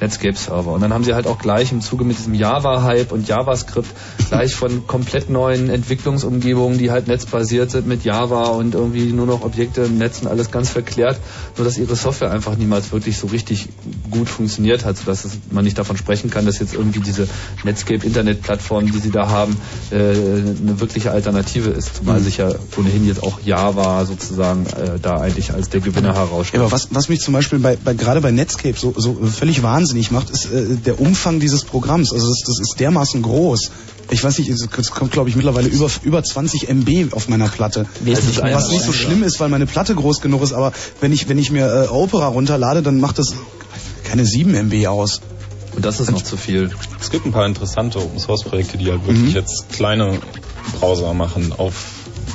Netscape 0.00 0.36
Server. 0.36 0.72
Und 0.72 0.80
dann 0.80 0.92
haben 0.94 1.04
sie 1.04 1.14
halt 1.14 1.26
auch 1.26 1.38
gleich 1.38 1.72
im 1.72 1.80
Zuge 1.82 2.04
mit 2.04 2.16
diesem 2.18 2.34
Java-Hype 2.34 3.12
und 3.12 3.28
JavaScript 3.28 3.88
gleich 4.28 4.54
von 4.54 4.86
komplett 4.86 5.28
neuen 5.28 5.68
Entwicklungsumgebungen, 5.68 6.78
die 6.78 6.90
halt 6.90 7.06
netzbasiert 7.08 7.70
sind 7.70 7.86
mit 7.86 8.04
Java 8.04 8.44
und 8.48 8.74
irgendwie 8.74 8.93
nur 9.02 9.26
noch 9.26 9.42
Objekte 9.42 9.82
im 9.82 9.98
Netz 9.98 10.20
und 10.22 10.28
alles 10.28 10.50
ganz 10.50 10.70
verklärt, 10.70 11.18
nur 11.56 11.64
dass 11.64 11.78
ihre 11.78 11.96
Software 11.96 12.30
einfach 12.30 12.56
niemals 12.56 12.92
wirklich 12.92 13.18
so 13.18 13.26
richtig 13.28 13.68
gut 14.10 14.28
funktioniert 14.28 14.84
hat, 14.84 14.96
sodass 14.96 15.24
es, 15.24 15.32
man 15.50 15.64
nicht 15.64 15.78
davon 15.78 15.96
sprechen 15.96 16.30
kann, 16.30 16.46
dass 16.46 16.58
jetzt 16.58 16.74
irgendwie 16.74 17.00
diese 17.00 17.26
Netscape-Internet-Plattform, 17.64 18.90
die 18.90 18.98
sie 18.98 19.10
da 19.10 19.28
haben, 19.28 19.56
äh, 19.90 19.96
eine 19.96 20.80
wirkliche 20.80 21.10
Alternative 21.10 21.70
ist, 21.70 21.96
zumal 21.96 22.20
Mhm. 22.20 22.24
sich 22.24 22.36
ja 22.38 22.50
ohnehin 22.76 23.06
jetzt 23.06 23.22
auch 23.22 23.40
Java 23.44 24.04
sozusagen 24.04 24.66
äh, 24.66 24.98
da 25.00 25.20
eigentlich 25.20 25.52
als 25.52 25.68
der 25.68 25.80
Gewinner 25.80 26.08
Ja, 26.10 26.14
herausstellt. 26.14 26.62
aber 26.62 26.72
was, 26.72 26.88
was 26.90 27.08
mich 27.08 27.20
zum 27.20 27.34
Beispiel 27.34 27.58
bei, 27.58 27.76
bei 27.76 27.94
gerade 27.94 28.20
bei 28.20 28.30
Netscape 28.30 28.78
so, 28.78 28.94
so 28.96 29.14
völlig 29.26 29.62
wahnsinnig 29.62 30.10
macht, 30.10 30.30
ist 30.30 30.46
äh, 30.46 30.76
der 30.76 31.00
Umfang 31.00 31.40
dieses 31.40 31.64
Programms. 31.64 32.12
Also 32.12 32.28
das, 32.28 32.40
das 32.46 32.60
ist 32.60 32.80
dermaßen 32.80 33.22
groß. 33.22 33.70
Ich 34.10 34.22
weiß 34.22 34.38
nicht, 34.38 34.50
es 34.50 34.90
kommt 34.90 35.12
glaube 35.12 35.28
ich 35.30 35.36
mittlerweile 35.36 35.68
über 35.68 35.88
über 36.02 36.22
20 36.22 36.68
MB 36.68 37.12
auf 37.14 37.28
meiner 37.28 37.48
Platte. 37.48 37.86
Wesentlich 38.00 38.42
mehr 38.42 38.54
was 38.56 38.70
nicht 38.70 38.84
so 38.84 38.92
schlimm 38.92 39.22
ist, 39.22 39.40
weil 39.40 39.48
meine 39.48 39.66
Platte 39.66 39.94
groß 39.94 40.20
genug 40.20 40.42
ist. 40.42 40.52
Aber 40.52 40.72
wenn 41.00 41.12
ich 41.12 41.28
wenn 41.28 41.38
ich 41.38 41.50
mir 41.50 41.66
äh, 41.66 41.88
Opera 41.88 42.28
runterlade, 42.28 42.82
dann 42.82 43.00
macht 43.00 43.18
das 43.18 43.34
keine 44.04 44.24
7 44.24 44.54
MB 44.54 44.86
aus. 44.88 45.20
Und 45.74 45.84
das 45.84 45.98
ist 46.00 46.10
noch 46.12 46.22
zu 46.22 46.36
viel. 46.36 46.70
Es 47.00 47.10
gibt 47.10 47.26
ein 47.26 47.32
paar 47.32 47.46
interessante 47.46 47.98
Open 47.98 48.20
Source 48.20 48.44
Projekte, 48.44 48.78
die 48.78 48.90
halt 48.90 49.04
wirklich 49.06 49.30
Mhm. 49.30 49.34
jetzt 49.34 49.70
kleine 49.72 50.18
Browser 50.78 51.14
machen 51.14 51.52
auf 51.56 51.74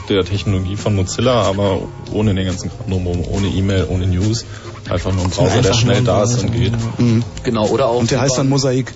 der 0.10 0.26
Technologie 0.26 0.76
von 0.76 0.96
Mozilla, 0.96 1.44
aber 1.44 1.82
ohne 2.12 2.34
den 2.34 2.46
ganzen 2.46 2.70
Kram 2.70 2.90
drumherum, 2.90 3.24
ohne 3.30 3.48
E-Mail, 3.48 3.88
ohne 3.90 4.08
News. 4.08 4.46
Einfach 4.90 5.14
nur 5.14 5.24
ein 5.26 5.30
Browser, 5.30 5.62
der 5.62 5.74
schnell 5.74 6.04
da 6.04 6.24
ist 6.24 6.42
und 6.42 6.52
geht. 6.52 6.74
Mhm. 6.98 7.24
Genau, 7.44 7.68
oder 7.68 7.88
auch 7.88 8.00
Und 8.00 8.12
der 8.12 8.22
heißt 8.22 8.38
dann 8.38 8.50
Mosaik. 8.50 8.94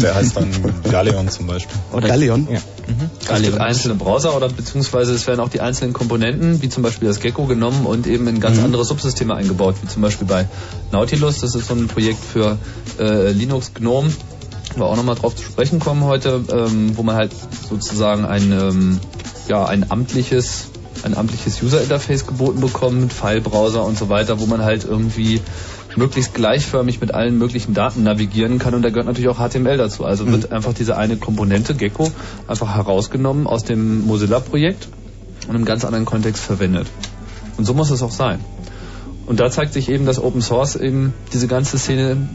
Der 0.00 0.14
heißt 0.14 0.36
dann 0.36 0.50
Galeon 0.90 1.28
zum 1.28 1.46
Beispiel. 1.46 1.76
Oder 1.92 2.08
Galeon? 2.08 2.48
Ja. 2.50 2.58
Es 3.34 3.42
gibt 3.42 3.58
einzelne 3.58 3.94
Browser 3.94 4.36
oder 4.36 4.48
beziehungsweise 4.48 5.12
es 5.12 5.26
werden 5.26 5.40
auch 5.40 5.48
die 5.48 5.60
einzelnen 5.60 5.92
Komponenten, 5.92 6.62
wie 6.62 6.68
zum 6.68 6.82
Beispiel 6.82 7.08
das 7.08 7.20
Gecko 7.20 7.44
genommen 7.46 7.84
und 7.84 8.06
eben 8.06 8.26
in 8.28 8.40
ganz 8.40 8.58
Mhm. 8.58 8.64
andere 8.64 8.84
Subsysteme 8.84 9.34
eingebaut, 9.34 9.76
wie 9.82 9.88
zum 9.88 10.02
Beispiel 10.02 10.26
bei 10.26 10.46
Nautilus. 10.92 11.40
Das 11.40 11.54
ist 11.54 11.68
so 11.68 11.74
ein 11.74 11.88
Projekt 11.88 12.24
für 12.24 12.58
äh, 12.98 13.32
Linux 13.32 13.74
GNOME, 13.74 14.10
wo 14.74 14.80
wir 14.80 14.86
auch 14.86 14.96
nochmal 14.96 15.16
drauf 15.16 15.34
zu 15.34 15.42
sprechen 15.44 15.78
kommen 15.80 16.04
heute, 16.04 16.42
ähm, 16.50 16.96
wo 16.96 17.02
man 17.02 17.16
halt 17.16 17.32
sozusagen 17.68 18.24
ein, 18.24 18.52
ähm, 18.52 19.00
ja, 19.48 19.64
ein 19.66 19.90
amtliches 19.90 20.68
ein 21.02 21.14
amtliches 21.16 21.62
User-Interface 21.62 22.26
geboten 22.26 22.60
bekommt 22.60 23.00
mit 23.00 23.12
File-Browser 23.12 23.84
und 23.84 23.98
so 23.98 24.08
weiter, 24.08 24.40
wo 24.40 24.46
man 24.46 24.62
halt 24.64 24.84
irgendwie 24.84 25.40
möglichst 25.96 26.34
gleichförmig 26.34 27.00
mit 27.00 27.14
allen 27.14 27.38
möglichen 27.38 27.74
Daten 27.74 28.02
navigieren 28.02 28.58
kann 28.58 28.74
und 28.74 28.82
da 28.82 28.90
gehört 28.90 29.06
natürlich 29.06 29.28
auch 29.28 29.38
HTML 29.38 29.76
dazu. 29.76 30.04
Also 30.04 30.26
wird 30.30 30.52
einfach 30.52 30.74
diese 30.74 30.96
eine 30.96 31.16
Komponente 31.16 31.74
Gecko 31.74 32.10
einfach 32.46 32.74
herausgenommen 32.74 33.46
aus 33.46 33.64
dem 33.64 34.06
Mozilla-Projekt 34.06 34.88
und 35.48 35.56
im 35.56 35.64
ganz 35.64 35.84
anderen 35.84 36.04
Kontext 36.04 36.42
verwendet. 36.42 36.86
Und 37.56 37.64
so 37.64 37.74
muss 37.74 37.90
es 37.90 38.02
auch 38.02 38.10
sein. 38.10 38.40
Und 39.26 39.40
da 39.40 39.50
zeigt 39.50 39.72
sich 39.72 39.88
eben, 39.88 40.06
dass 40.06 40.22
Open 40.22 40.40
Source 40.40 40.76
eben 40.76 41.12
diese 41.32 41.48
ganze 41.48 41.78
Szene, 41.78 42.28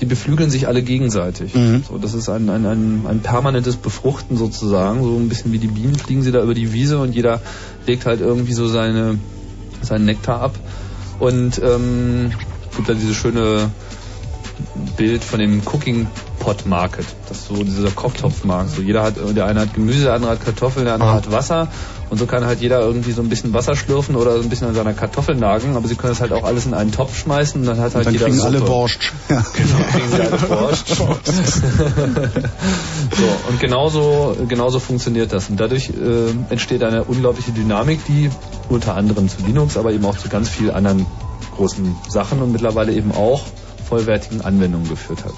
die 0.00 0.06
beflügeln 0.06 0.50
sich 0.50 0.66
alle 0.66 0.82
gegenseitig. 0.82 1.54
Mhm. 1.54 1.84
So, 1.88 1.98
das 1.98 2.14
ist 2.14 2.28
ein, 2.28 2.48
ein, 2.50 2.66
ein, 2.66 3.06
ein 3.06 3.20
permanentes 3.20 3.76
Befruchten 3.76 4.36
sozusagen, 4.36 5.02
so 5.02 5.16
ein 5.16 5.28
bisschen 5.28 5.52
wie 5.52 5.58
die 5.58 5.68
Bienen 5.68 5.94
fliegen 5.94 6.22
sie 6.22 6.32
da 6.32 6.42
über 6.42 6.54
die 6.54 6.72
Wiese 6.72 6.98
und 6.98 7.14
jeder 7.14 7.40
legt 7.86 8.06
halt 8.06 8.20
irgendwie 8.20 8.54
so 8.54 8.66
seine, 8.66 9.18
seinen 9.82 10.04
Nektar 10.04 10.40
ab. 10.40 10.58
Und 11.20 11.60
ähm, 11.62 12.32
es 12.72 12.76
gibt 12.76 12.88
da 12.88 12.94
diese 12.94 13.14
schöne 13.14 13.70
Bild 14.96 15.22
von 15.22 15.38
dem 15.38 15.60
Cooking 15.66 16.06
Pot 16.40 16.66
Market. 16.66 17.04
Das 17.28 17.38
ist 17.38 17.46
so 17.48 17.62
dieser 17.62 17.90
Kochtopfmarkt. 17.90 18.70
So 18.74 18.82
jeder 18.82 19.02
hat, 19.02 19.14
der 19.36 19.46
eine 19.46 19.60
hat 19.60 19.74
Gemüse, 19.74 20.04
der 20.04 20.14
andere 20.14 20.32
hat 20.32 20.44
Kartoffeln, 20.44 20.84
der 20.86 20.94
andere 20.94 21.10
Ah. 21.10 21.14
hat 21.14 21.30
Wasser. 21.30 21.68
Und 22.10 22.18
so 22.18 22.26
kann 22.26 22.44
halt 22.44 22.60
jeder 22.60 22.80
irgendwie 22.80 23.12
so 23.12 23.22
ein 23.22 23.28
bisschen 23.30 23.54
Wasser 23.54 23.74
schlürfen 23.74 24.16
oder 24.16 24.36
so 24.36 24.42
ein 24.42 24.48
bisschen 24.50 24.68
an 24.68 24.74
seiner 24.74 24.92
Kartoffel 24.92 25.34
nagen. 25.34 25.76
Aber 25.76 25.88
sie 25.88 25.94
können 25.94 26.12
es 26.12 26.20
halt 26.20 26.32
auch 26.32 26.44
alles 26.44 26.66
in 26.66 26.74
einen 26.74 26.92
Topf 26.92 27.16
schmeißen 27.18 27.60
und 27.60 27.66
dann 27.66 27.78
hat 27.80 27.94
halt 27.94 28.06
Dann 28.06 28.12
jeder 28.12 28.26
kriegen 28.26 28.36
Suppe. 28.38 28.48
alle 28.48 28.60
Borscht. 28.60 29.12
Ja. 29.28 29.44
Genau, 29.54 29.76
kriegen 29.92 30.08
sie 30.10 30.20
alle 30.20 30.38
Borscht. 30.38 30.88
so, 30.96 31.06
und 33.48 33.60
genauso, 33.60 34.36
genauso 34.48 34.78
funktioniert 34.80 35.32
das. 35.32 35.48
Und 35.48 35.58
dadurch 35.60 35.88
äh, 35.90 36.52
entsteht 36.52 36.82
eine 36.82 37.04
unglaubliche 37.04 37.52
Dynamik, 37.52 38.00
die 38.06 38.30
unter 38.68 38.94
anderem 38.94 39.28
zu 39.28 39.38
Linux, 39.46 39.76
aber 39.76 39.92
eben 39.92 40.04
auch 40.04 40.16
zu 40.18 40.28
ganz 40.28 40.48
vielen 40.48 40.70
anderen 40.70 41.06
großen 41.50 41.96
Sachen 42.08 42.40
und 42.40 42.52
mittlerweile 42.52 42.92
eben 42.92 43.12
auch 43.12 43.42
vollwertigen 43.88 44.40
Anwendungen 44.42 44.88
geführt 44.88 45.24
hat. 45.24 45.34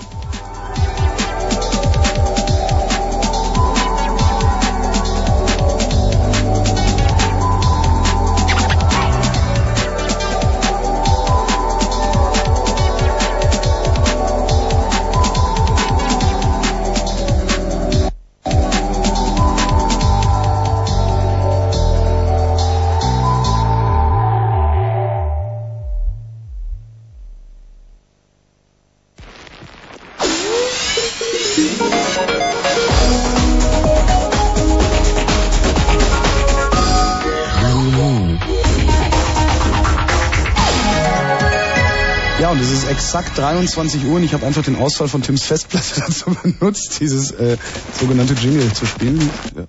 Exakt 43.14 43.38
23 43.38 44.06
Uhr 44.06 44.16
und 44.16 44.24
ich 44.24 44.34
habe 44.34 44.44
einfach 44.44 44.64
den 44.64 44.74
Ausfall 44.74 45.06
von 45.06 45.22
Tims 45.22 45.44
Festplatte 45.44 46.00
dazu 46.06 46.36
benutzt, 46.42 46.98
dieses 46.98 47.30
äh, 47.30 47.56
sogenannte 47.92 48.34
Jingle 48.34 48.72
zu 48.72 48.86
spielen. 48.86 49.30
Ja. 49.56 49.66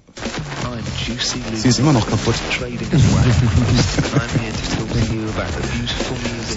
Sie 1.54 1.68
ist 1.68 1.78
immer 1.80 1.94
noch 1.94 2.10
kaputt. 2.10 2.34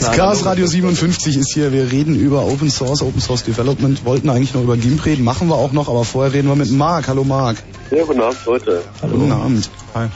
Das 0.01 0.16
Chaos 0.16 0.45
Radio 0.45 0.66
57 0.66 1.36
ist 1.36 1.53
hier. 1.53 1.72
Wir 1.72 1.91
reden 1.91 2.14
über 2.14 2.47
Open 2.47 2.70
Source, 2.70 3.03
Open 3.03 3.20
Source 3.20 3.43
Development. 3.43 4.05
Wollten 4.05 4.30
eigentlich 4.30 4.55
noch 4.55 4.62
über 4.62 4.76
GIMP 4.76 5.05
reden, 5.05 5.24
machen 5.24 5.49
wir 5.49 5.57
auch 5.57 5.72
noch, 5.72 5.89
aber 5.89 6.05
vorher 6.05 6.32
reden 6.32 6.47
wir 6.47 6.55
mit 6.55 6.70
Marc. 6.70 7.09
Hallo 7.09 7.24
Marc. 7.24 7.57
Ja, 7.91 8.05
guten 8.05 8.20
Abend, 8.20 8.39
Leute. 8.47 8.82
Guten 9.01 9.32
Abend. 9.32 9.68
Hi. 9.95 10.09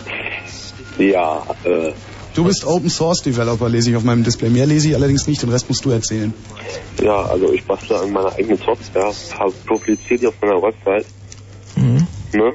Ja, 0.99 1.43
äh, 1.65 1.93
Du 2.35 2.45
bist 2.45 2.65
Open 2.67 2.89
Source 2.89 3.23
Developer, 3.23 3.69
lese 3.69 3.91
ich 3.91 3.97
auf 3.97 4.05
meinem 4.05 4.25
Display. 4.25 4.49
Mehr 4.49 4.67
lese 4.67 4.89
ich 4.89 4.95
allerdings 4.95 5.27
nicht, 5.27 5.43
den 5.43 5.51
Rest 5.51 5.69
musst 5.69 5.85
du 5.85 5.91
erzählen. 5.91 6.33
Ja, 7.03 7.27
also 7.27 7.53
ich 7.53 7.63
bastle 7.65 7.99
an 8.01 8.11
meiner 8.13 8.33
eigenen 8.35 8.59
Software, 8.59 9.13
habe 9.39 9.53
publiziert 9.67 10.23
die 10.23 10.27
auf 10.27 10.35
meiner 10.41 10.63
Website, 10.63 11.07
Mhm. 11.77 12.07
ne? 12.33 12.53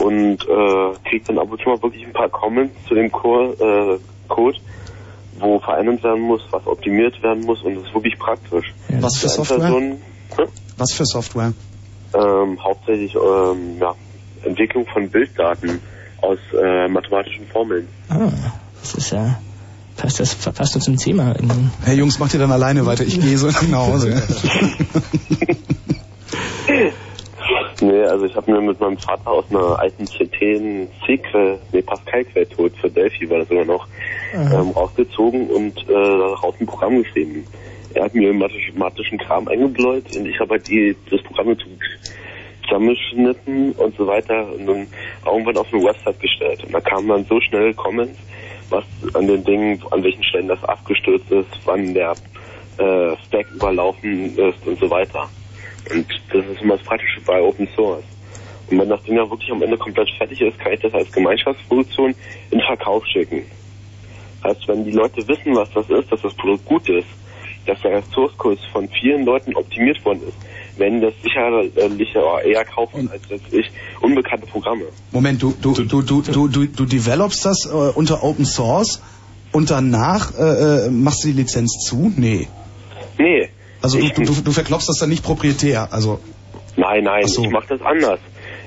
Und 0.00 0.38
äh, 0.42 1.08
krieg 1.08 1.26
dann 1.26 1.38
ab 1.38 1.50
und 1.50 1.60
zu 1.60 1.68
mal 1.68 1.82
wirklich 1.82 2.04
ein 2.06 2.12
paar 2.12 2.28
Comments 2.28 2.74
zu 2.86 2.94
dem 2.94 3.10
Core, 3.10 3.98
äh, 3.98 3.98
Code, 4.28 4.58
wo 5.38 5.58
verändert 5.58 6.02
werden 6.04 6.22
muss, 6.22 6.42
was 6.50 6.66
optimiert 6.66 7.20
werden 7.22 7.44
muss 7.44 7.62
und 7.62 7.76
das 7.76 7.84
ist 7.86 7.94
wirklich 7.94 8.18
praktisch. 8.18 8.72
Was 9.00 9.16
für 9.16 9.28
Software? 9.28 9.56
Einzelpersonen, 9.56 9.90
ne? 10.38 10.48
Was 10.76 10.92
für 10.92 11.04
Software? 11.04 11.52
ähm, 12.14 12.58
hauptsächlich 12.62 13.14
ähm, 13.14 13.78
ja, 13.80 13.94
Entwicklung 14.44 14.86
von 14.86 15.08
Bilddaten 15.10 15.80
aus 16.22 16.38
äh, 16.54 16.88
mathematischen 16.88 17.46
Formeln. 17.48 17.88
Ah, 18.08 18.30
das 18.80 18.94
ist 18.94 19.10
ja, 19.10 19.40
passt 19.96 20.20
das 20.20 20.34
passt 20.34 20.76
doch 20.76 20.80
zum 20.80 20.96
Thema. 20.96 21.34
irgendwie. 21.36 21.68
Hey 21.84 21.96
Jungs, 21.96 22.18
macht 22.18 22.34
ihr 22.34 22.40
dann 22.40 22.52
alleine 22.52 22.86
weiter. 22.86 23.04
Ich 23.04 23.20
gehe 23.20 23.38
so 23.38 23.46
nach 23.70 23.86
Hause. 23.86 24.22
Nee, 27.80 28.02
also 28.02 28.24
ich 28.24 28.34
habe 28.34 28.50
mir 28.50 28.60
mit 28.60 28.80
meinem 28.80 28.98
Vater 28.98 29.30
aus 29.30 29.44
einer 29.50 29.78
alten 29.78 30.04
CT 30.04 30.42
einen 30.42 30.88
C-Quell, 31.06 31.60
nee, 31.72 31.82
Pascal-Quellcode 31.82 32.76
für 32.76 32.90
Delphi 32.90 33.30
war 33.30 33.38
das 33.38 33.48
sogar 33.48 33.64
noch, 33.64 33.86
ähm, 34.34 34.70
rausgezogen 34.70 35.48
und 35.48 35.78
äh, 35.88 35.92
daraus 35.92 36.54
ein 36.60 36.66
Programm 36.66 37.02
geschrieben. 37.02 37.46
Er 37.94 38.04
hat 38.04 38.14
mir 38.14 38.32
mathematischen 38.34 39.18
Kram 39.18 39.46
eingebläut 39.48 40.04
und 40.16 40.26
ich 40.26 40.38
habe 40.40 40.52
halt 40.52 40.68
die, 40.68 40.96
das 41.10 41.22
Programm 41.22 41.56
zusammengeschnitten 42.64 43.72
und 43.72 43.96
so 43.96 44.06
weiter 44.06 44.52
und 44.52 44.66
dann 44.66 44.86
irgendwann 45.24 45.56
auf 45.56 45.72
eine 45.72 45.84
Website 45.84 46.20
gestellt. 46.20 46.64
Und 46.64 46.72
da 46.74 46.80
kamen 46.80 47.08
dann 47.08 47.24
so 47.24 47.40
schnell 47.40 47.72
Comments, 47.74 48.18
was 48.70 48.84
an 49.14 49.26
den 49.26 49.44
Dingen, 49.44 49.82
an 49.90 50.02
welchen 50.02 50.22
Stellen 50.24 50.48
das 50.48 50.62
abgestürzt 50.64 51.30
ist, 51.30 51.48
wann 51.64 51.94
der 51.94 52.12
äh, 52.78 53.16
Stack 53.26 53.46
überlaufen 53.54 54.36
ist 54.36 54.66
und 54.66 54.78
so 54.78 54.90
weiter. 54.90 55.28
Und 55.90 56.06
das 56.32 56.44
ist 56.46 56.62
immer 56.62 56.76
das 56.76 56.84
Praktische 56.84 57.20
bei 57.22 57.40
Open 57.40 57.68
Source. 57.74 58.04
Und 58.70 58.78
wenn 58.78 58.88
das 58.88 59.02
Ding 59.02 59.16
ja 59.16 59.28
wirklich 59.28 59.50
am 59.50 59.62
Ende 59.62 59.78
komplett 59.78 60.10
fertig 60.10 60.40
ist, 60.42 60.58
kann 60.58 60.72
ich 60.72 60.80
das 60.80 60.92
als 60.92 61.10
Gemeinschaftsproduktion 61.10 62.14
in 62.50 62.60
Verkauf 62.60 63.06
schicken. 63.06 63.44
Heißt, 64.44 64.68
wenn 64.68 64.84
die 64.84 64.90
Leute 64.90 65.26
wissen, 65.26 65.56
was 65.56 65.70
das 65.72 65.88
ist, 65.88 66.12
dass 66.12 66.22
das 66.22 66.34
Produkt 66.34 66.64
gut 66.66 66.88
ist, 66.88 67.08
dass 67.66 67.80
der 67.80 68.02
Source 68.14 68.36
Code 68.36 68.60
von 68.72 68.88
vielen 68.88 69.24
Leuten 69.24 69.54
optimiert 69.56 70.04
worden 70.04 70.20
ist, 70.28 70.36
werden 70.78 71.00
das 71.00 71.12
sicherlich 71.22 72.14
eher 72.44 72.64
kaufen 72.64 73.10
als 73.10 73.22
jetzt 73.28 73.52
ich 73.52 73.70
unbekannte 74.00 74.46
Programme. 74.46 74.84
Moment, 75.12 75.42
du, 75.42 75.54
du, 75.60 75.72
du, 75.72 76.02
du, 76.02 76.22
du, 76.22 76.48
du, 76.48 76.66
du 76.66 76.84
developst 76.84 77.44
das 77.44 77.66
äh, 77.66 77.70
unter 77.72 78.22
Open 78.22 78.44
Source 78.44 79.02
und 79.52 79.70
danach 79.70 80.32
äh, 80.38 80.86
äh, 80.86 80.90
machst 80.90 81.24
du 81.24 81.28
die 81.28 81.34
Lizenz 81.34 81.84
zu? 81.84 82.12
Nee. 82.16 82.48
Nee. 83.18 83.48
Also 83.82 83.98
du, 83.98 84.08
du, 84.08 84.22
du, 84.24 84.40
du 84.42 84.52
verklopfst 84.52 84.88
das 84.88 84.98
dann 84.98 85.08
nicht 85.10 85.24
proprietär. 85.24 85.88
Also 85.92 86.20
Nein, 86.76 87.04
nein, 87.04 87.26
so. 87.26 87.42
ich 87.44 87.50
mache 87.50 87.66
das 87.68 87.82
anders. 87.82 88.20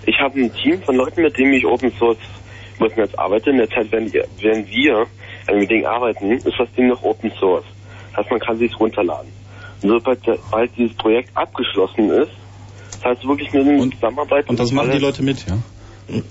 Ich 0.06 0.20
habe 0.20 0.40
ein 0.40 0.54
Team 0.54 0.82
von 0.82 0.96
Leuten, 0.96 1.22
mit 1.22 1.38
denen 1.38 1.54
ich 1.54 1.66
Open 1.66 1.92
Source 1.98 2.18
was 2.80 2.92
jetzt 2.96 3.18
arbeite. 3.20 3.52
In 3.52 3.58
der 3.58 3.70
Zeit, 3.70 3.88
ihr- 3.92 4.26
während 4.40 4.68
wir 4.70 5.06
an 5.48 5.60
dem 5.60 5.68
Ding 5.68 5.86
arbeiten, 5.86 6.32
ist 6.32 6.58
das 6.58 6.68
Ding 6.76 6.88
noch 6.88 7.04
Open 7.04 7.32
Source. 7.40 7.64
Das 8.10 8.22
heißt, 8.22 8.32
man 8.32 8.40
kann 8.40 8.58
sich 8.58 8.78
runterladen. 8.80 9.30
Sobald, 9.82 10.20
sobald 10.26 10.78
dieses 10.78 10.96
Projekt 10.98 11.36
abgeschlossen 11.36 12.10
ist, 12.12 12.32
das 13.02 13.12
heißt 13.18 13.28
wirklich 13.28 13.52
nur 13.54 13.66
eine 13.66 13.90
Zusammenarbeit. 13.90 14.48
Und 14.48 14.60
das 14.60 14.72
machen 14.72 14.92
die 14.92 15.00
Leute 15.00 15.24
mit, 15.24 15.46
ja? 15.48 15.58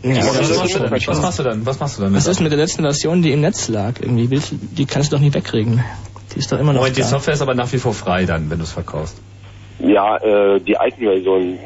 Ja, 0.02 0.18
was, 0.26 0.50
was, 0.50 0.58
machst 0.58 0.74
du 0.74 0.78
dann? 0.78 0.90
was 0.92 1.22
machst 1.22 1.38
du 1.38 1.42
dann? 1.42 1.66
Was 1.66 1.80
machst 1.80 1.98
du 1.98 2.02
dann? 2.02 2.14
was 2.14 2.26
ist 2.26 2.40
mit 2.40 2.52
der 2.52 2.58
letzten 2.58 2.82
Version, 2.82 3.22
die 3.22 3.32
im 3.32 3.40
Netz 3.40 3.68
lag? 3.68 3.94
Irgendwie, 4.00 4.28
willst, 4.30 4.52
du- 4.52 4.56
die 4.60 4.84
kannst 4.84 5.10
du 5.10 5.16
doch 5.16 5.22
nicht 5.22 5.34
wegkriegen. 5.34 5.82
Die 6.34 6.38
ist 6.38 6.52
doch 6.52 6.58
immer 6.58 6.72
noch 6.72 6.80
Moment, 6.80 6.96
die 6.96 7.00
da. 7.00 7.06
Software 7.06 7.34
ist 7.34 7.42
aber 7.42 7.54
nach 7.54 7.72
wie 7.72 7.78
vor 7.78 7.94
frei 7.94 8.24
dann, 8.24 8.50
wenn 8.50 8.58
du 8.58 8.64
es 8.64 8.72
verkaufst. 8.72 9.20
Ja, 9.78 10.16
äh, 10.18 10.60
die 10.60 10.76
alten 10.76 11.02
Versionen. 11.02 11.58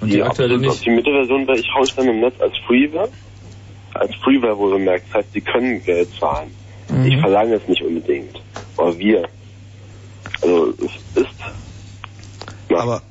Und 0.00 0.12
die 0.12 0.22
aktuelle 0.22 0.54
absolut 0.54 0.60
nicht? 0.60 0.70
optimierte 0.78 1.10
Version, 1.10 1.48
weil 1.48 1.58
ich 1.58 1.68
haue 1.74 1.84
ich 1.84 1.94
dann 1.94 2.08
im 2.08 2.20
Netz 2.20 2.40
als 2.40 2.56
Freeware. 2.66 3.08
Als 3.94 4.14
Freeware 4.22 4.56
wohlgemerkt. 4.56 5.06
Das 5.08 5.16
heißt, 5.24 5.34
die 5.34 5.40
können 5.40 5.82
Geld 5.84 6.08
zahlen. 6.18 6.50
Mhm. 6.88 7.04
Ich 7.06 7.20
verlange 7.20 7.54
es 7.56 7.68
nicht 7.68 7.82
unbedingt. 7.82 8.40
Aber 8.76 8.96
wir. 8.96 9.28
Also 10.42 10.74
es 10.78 11.22
ist. 11.22 11.28
Aber 12.70 13.02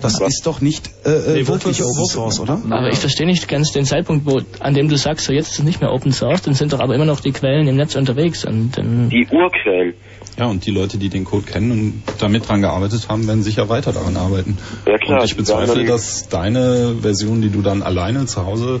das 0.00 0.20
Was? 0.20 0.28
ist 0.28 0.46
doch 0.46 0.60
nicht 0.60 0.90
äh, 1.04 1.10
äh, 1.10 1.32
Nee, 1.34 1.48
wirklich 1.48 1.82
Open 1.82 2.06
Source, 2.06 2.38
oder? 2.38 2.60
Aber 2.70 2.88
ich 2.88 2.98
verstehe 2.98 3.26
nicht 3.26 3.48
ganz 3.48 3.72
den 3.72 3.84
Zeitpunkt, 3.84 4.26
wo, 4.26 4.40
an 4.60 4.74
dem 4.74 4.88
du 4.88 4.96
sagst, 4.96 5.26
so 5.26 5.32
jetzt 5.32 5.48
ist 5.52 5.58
es 5.58 5.64
nicht 5.64 5.80
mehr 5.80 5.92
Open 5.92 6.12
Source, 6.12 6.42
dann 6.42 6.54
sind 6.54 6.72
doch 6.72 6.78
aber 6.80 6.94
immer 6.94 7.04
noch 7.04 7.20
die 7.20 7.32
Quellen 7.32 7.66
im 7.66 7.76
Netz 7.76 7.96
unterwegs 7.96 8.44
und 8.44 8.78
dann, 8.78 9.08
Die 9.08 9.26
Urquellen. 9.30 9.94
Ja, 10.38 10.46
und 10.46 10.64
die 10.66 10.70
Leute, 10.70 10.98
die 10.98 11.08
den 11.08 11.24
Code 11.24 11.46
kennen 11.46 11.72
und 11.72 12.02
damit 12.20 12.48
dran 12.48 12.60
gearbeitet 12.60 13.08
haben, 13.08 13.26
werden 13.26 13.42
sicher 13.42 13.68
weiter 13.68 13.92
daran 13.92 14.16
arbeiten. 14.16 14.56
Ja 14.86 14.96
klar. 14.98 15.20
und 15.20 15.24
ich 15.24 15.36
bezweifle, 15.36 15.84
dass 15.84 16.28
deine 16.28 16.94
Version, 17.00 17.42
die 17.42 17.50
du 17.50 17.60
dann 17.60 17.82
alleine 17.82 18.26
zu 18.26 18.46
Hause 18.46 18.80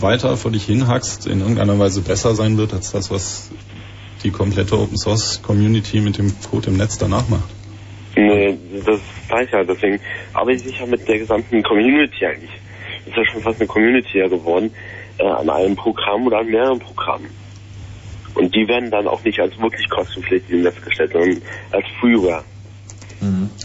weiter 0.00 0.38
vor 0.38 0.50
dich 0.50 0.64
hinhackst, 0.64 1.26
in 1.26 1.40
irgendeiner 1.40 1.78
Weise 1.78 2.00
besser 2.00 2.34
sein 2.34 2.56
wird 2.56 2.72
als 2.72 2.92
das, 2.92 3.10
was 3.10 3.50
die 4.24 4.30
komplette 4.30 4.78
Open 4.78 4.96
Source 4.96 5.40
Community 5.42 6.00
mit 6.00 6.18
dem 6.18 6.32
Code 6.50 6.70
im 6.70 6.76
Netz 6.76 6.98
danach 6.98 7.28
macht. 7.28 7.48
Nee, 8.16 8.56
das 8.84 9.00
weiß 9.28 9.46
ich 9.46 9.52
ja. 9.52 9.64
Deswegen 9.64 10.00
arbeite 10.32 10.68
ich 10.68 10.78
ja 10.78 10.86
mit 10.86 11.06
der 11.06 11.18
gesamten 11.18 11.62
Community 11.62 12.26
eigentlich. 12.26 12.50
Ist 13.06 13.16
ja 13.16 13.24
schon 13.26 13.42
fast 13.42 13.60
eine 13.60 13.68
Community 13.68 14.18
ja 14.18 14.28
geworden. 14.28 14.70
Äh, 15.18 15.26
an 15.26 15.50
einem 15.50 15.76
Programm 15.76 16.26
oder 16.26 16.38
an 16.38 16.46
mehreren 16.46 16.78
Programmen. 16.78 17.28
Und 18.34 18.54
die 18.54 18.66
werden 18.66 18.90
dann 18.90 19.06
auch 19.06 19.22
nicht 19.22 19.38
als 19.38 19.56
wirklich 19.60 19.88
kostenpflichtig 19.88 20.50
im 20.50 20.62
Netz 20.62 20.80
gestellt, 20.82 21.12
sondern 21.12 21.40
als 21.70 21.86
Freeware. 22.00 22.42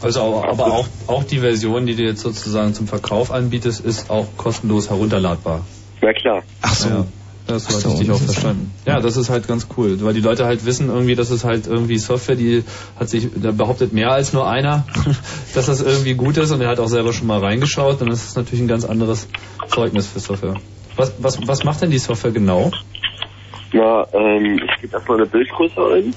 Also 0.01 0.21
auch, 0.21 0.45
aber 0.45 0.67
auch, 0.67 0.87
auch 1.07 1.23
die 1.23 1.39
Version, 1.39 1.85
die 1.85 1.95
du 1.95 2.03
jetzt 2.03 2.21
sozusagen 2.21 2.73
zum 2.73 2.87
Verkauf 2.87 3.31
anbietest, 3.31 3.83
ist 3.83 4.09
auch 4.09 4.27
kostenlos 4.37 4.89
herunterladbar. 4.89 5.65
Na 6.01 6.13
klar. 6.13 6.43
Ach 6.61 6.73
so. 6.73 6.89
Ja, 6.89 7.05
das 7.49 7.67
Ach 7.67 7.73
hatte 7.73 7.81
so, 7.81 7.93
ich 7.93 7.99
dich 7.99 8.11
auch 8.11 8.13
das 8.13 8.21
ist 8.21 8.33
verstanden. 8.33 8.73
Ja, 8.85 8.99
das 8.99 9.17
ist 9.17 9.29
halt 9.29 9.47
ganz 9.47 9.67
cool, 9.77 9.97
weil 10.01 10.13
die 10.13 10.21
Leute 10.21 10.45
halt 10.45 10.65
wissen 10.65 10.89
irgendwie, 10.89 11.15
dass 11.15 11.29
es 11.29 11.43
halt 11.43 11.67
irgendwie 11.67 11.97
Software, 11.97 12.35
die 12.35 12.63
hat 12.99 13.09
sich, 13.09 13.29
da 13.35 13.51
behauptet 13.51 13.93
mehr 13.93 14.11
als 14.11 14.33
nur 14.33 14.49
einer, 14.49 14.85
dass 15.53 15.65
das 15.65 15.81
irgendwie 15.81 16.13
gut 16.13 16.37
ist 16.37 16.51
und 16.51 16.61
er 16.61 16.69
hat 16.69 16.79
auch 16.79 16.87
selber 16.87 17.13
schon 17.13 17.27
mal 17.27 17.39
reingeschaut, 17.39 18.01
dann 18.01 18.09
ist 18.09 18.29
es 18.29 18.35
natürlich 18.35 18.61
ein 18.61 18.67
ganz 18.67 18.85
anderes 18.85 19.27
Zeugnis 19.67 20.07
für 20.07 20.19
Software. 20.19 20.55
Was, 20.95 21.13
was, 21.19 21.47
was 21.47 21.63
macht 21.63 21.81
denn 21.81 21.91
die 21.91 21.97
Software 21.97 22.31
genau? 22.31 22.71
Na, 23.71 24.05
ähm, 24.13 24.59
ich 24.65 24.81
gebe 24.81 24.93
erstmal 24.93 25.17
eine 25.17 25.27
Bildgröße 25.27 25.81
ein. 25.93 26.13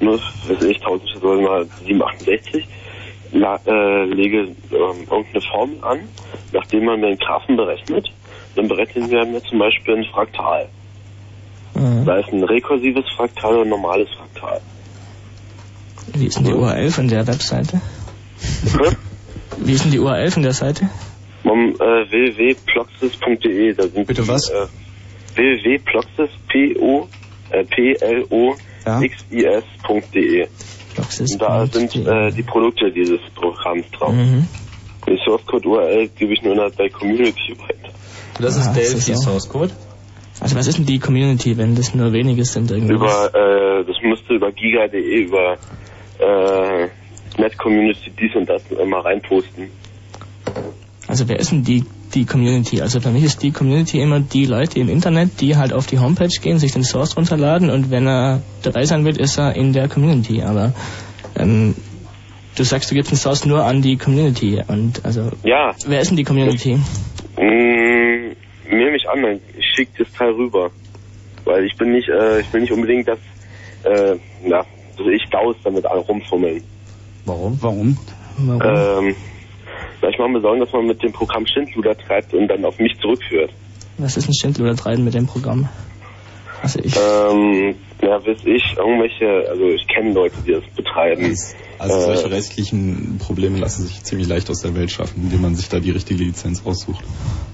Nur, 0.00 0.18
weiß 0.18 0.62
ich, 0.64 0.76
1000 0.78 1.10
statt 1.10 1.22
mal 1.22 1.66
768. 1.86 2.66
La, 3.32 3.58
äh, 3.66 4.04
lege 4.04 4.38
ähm, 4.70 5.06
irgendeine 5.10 5.40
Formel 5.50 5.78
an, 5.82 6.00
nachdem 6.52 6.84
man 6.84 7.00
den 7.00 7.16
Graphen 7.18 7.56
berechnet. 7.56 8.08
Dann 8.54 8.68
berechnen 8.68 9.10
wir 9.10 9.24
mir 9.24 9.42
zum 9.42 9.58
Beispiel 9.58 9.96
ein 9.96 10.04
Fraktal. 10.04 10.68
Mhm. 11.76 12.04
Da 12.04 12.18
ist 12.18 12.28
ein 12.32 12.42
rekursives 12.42 13.04
Fraktal 13.16 13.56
und 13.56 13.62
ein 13.64 13.68
normales 13.70 14.08
Fraktal. 14.16 14.60
wie 16.14 16.26
ist 16.26 16.38
denn 16.38 16.44
die 16.44 16.52
URL 16.54 16.90
von 16.90 17.08
der 17.08 17.26
Webseite? 17.26 17.80
Hm? 18.72 18.96
Wie 19.58 19.72
ist 19.72 19.84
denn 19.84 19.92
die 19.92 19.98
URL 19.98 20.30
von 20.30 20.42
der 20.42 20.52
Seite? 20.52 20.88
Um, 21.44 21.74
äh, 21.74 21.78
www.ploxis.de, 22.10 23.74
da 23.74 23.84
sind 23.88 24.06
Bitte 24.06 24.22
die, 24.22 24.28
was? 24.28 24.50
Äh, 24.50 24.66
www.ploxis, 25.36 26.30
P-O, 26.48 27.08
äh, 27.50 27.64
P-L-O-X-I-S.de. 27.64 28.56
Und 31.18 31.42
da 31.42 31.66
sind 31.66 31.94
äh, 31.94 32.30
die 32.32 32.42
Produkte 32.42 32.90
dieses 32.90 33.20
Programms 33.34 33.84
drauf. 33.92 34.14
Mhm. 34.14 34.48
Den 35.06 35.18
Source 35.18 35.44
Code 35.46 35.68
URL 35.68 36.08
gebe 36.08 36.32
ich 36.32 36.42
nur 36.42 36.54
in 36.54 36.72
der 36.76 36.90
Community 36.90 37.54
weiter. 37.58 37.92
Das 38.40 38.56
ist 38.56 38.68
Ah, 38.68 38.72
Delphi 38.72 39.14
Source 39.14 39.48
Code. 39.48 39.72
Also 40.40 40.56
was 40.56 40.66
ist 40.66 40.78
denn 40.78 40.86
die 40.86 40.98
Community, 40.98 41.56
wenn 41.56 41.74
das 41.74 41.94
nur 41.94 42.12
wenige 42.12 42.44
sind 42.44 42.70
irgendwie? 42.70 42.94
Über, 42.94 43.30
äh, 43.34 43.84
das 43.84 43.96
müsste 44.02 44.34
über 44.34 44.52
giga.de, 44.52 45.24
über 45.24 45.56
äh, 46.18 46.88
Net 47.38 47.56
Community 47.58 48.10
dies 48.18 48.34
und 48.34 48.48
das 48.48 48.62
immer 48.70 49.04
reinposten. 49.04 49.68
Also 51.08 51.28
wer 51.28 51.38
ist 51.38 51.52
denn 51.52 51.62
die, 51.62 51.84
die 52.14 52.24
Community? 52.24 52.80
Also 52.82 53.00
für 53.00 53.10
mich 53.10 53.24
ist 53.24 53.42
die 53.42 53.52
Community 53.52 54.00
immer 54.00 54.20
die 54.20 54.44
Leute 54.46 54.80
im 54.80 54.88
Internet, 54.88 55.40
die 55.40 55.56
halt 55.56 55.72
auf 55.72 55.86
die 55.86 55.98
Homepage 55.98 56.28
gehen, 56.42 56.58
sich 56.58 56.72
den 56.72 56.82
Source 56.82 57.16
runterladen 57.16 57.70
und 57.70 57.90
wenn 57.90 58.06
er 58.06 58.42
dabei 58.62 58.84
sein 58.84 59.04
will, 59.04 59.18
ist 59.18 59.38
er 59.38 59.54
in 59.54 59.72
der 59.72 59.88
Community. 59.88 60.42
Aber 60.42 60.72
ähm, 61.38 61.74
du 62.56 62.64
sagst, 62.64 62.90
du 62.90 62.94
gibst 62.94 63.12
den 63.12 63.18
Source 63.18 63.46
nur 63.46 63.64
an 63.64 63.82
die 63.82 63.96
Community 63.96 64.60
und 64.66 65.04
also 65.04 65.30
Ja, 65.44 65.74
wer 65.86 66.00
ist 66.00 66.10
denn 66.10 66.16
die 66.16 66.24
Community? 66.24 66.78
mh, 67.36 68.34
nehme 68.70 68.96
ich 68.96 69.08
an, 69.08 69.40
ich 69.56 69.66
schicke 69.74 70.04
das 70.04 70.12
Teil 70.12 70.30
rüber. 70.30 70.70
Weil 71.44 71.64
ich 71.64 71.76
bin 71.76 71.92
nicht, 71.92 72.08
äh, 72.08 72.40
ich 72.40 72.52
will 72.52 72.60
nicht 72.60 72.72
unbedingt, 72.72 73.08
dass, 73.08 73.20
äh, 73.84 74.16
na, 74.42 74.66
dass 74.96 75.06
ich 75.06 75.24
Daus 75.30 75.56
damit 75.64 75.84
rumfummeln. 75.84 76.62
Warum? 77.24 77.58
Warum? 77.60 77.98
Warum? 78.38 79.06
Ähm, 79.06 79.16
weil 80.00 80.10
ich 80.10 80.18
mache 80.18 80.28
mir 80.28 80.40
Sorgen, 80.40 80.60
dass 80.60 80.72
man 80.72 80.86
mit 80.86 81.02
dem 81.02 81.12
Programm 81.12 81.46
Schindluder 81.46 81.96
treibt 81.96 82.34
und 82.34 82.48
dann 82.48 82.64
auf 82.64 82.78
mich 82.78 82.96
zurückführt. 83.00 83.50
Was 83.98 84.16
ist 84.16 84.28
ein 84.28 84.34
Schindluder 84.34 84.76
treiben 84.76 85.04
mit 85.04 85.14
dem 85.14 85.26
Programm? 85.26 85.68
Also 86.62 86.80
ich, 86.80 86.94
Ähm, 86.96 87.76
ja, 88.02 88.24
weiß 88.26 88.38
ich, 88.44 88.76
irgendwelche, 88.76 89.48
also 89.48 89.68
ich 89.68 89.86
kenne 89.88 90.12
Leute, 90.12 90.36
die 90.46 90.52
das 90.52 90.64
betreiben. 90.74 91.34
Also 91.78 91.96
Äh, 91.96 92.16
solche 92.16 92.30
rechtlichen 92.30 93.18
Probleme 93.18 93.58
lassen 93.58 93.86
sich 93.86 94.02
ziemlich 94.02 94.28
leicht 94.28 94.50
aus 94.50 94.60
der 94.60 94.74
Welt 94.74 94.90
schaffen, 94.90 95.22
indem 95.24 95.42
man 95.42 95.54
sich 95.54 95.68
da 95.68 95.80
die 95.80 95.90
richtige 95.90 96.24
Lizenz 96.24 96.64
raussucht. 96.64 97.04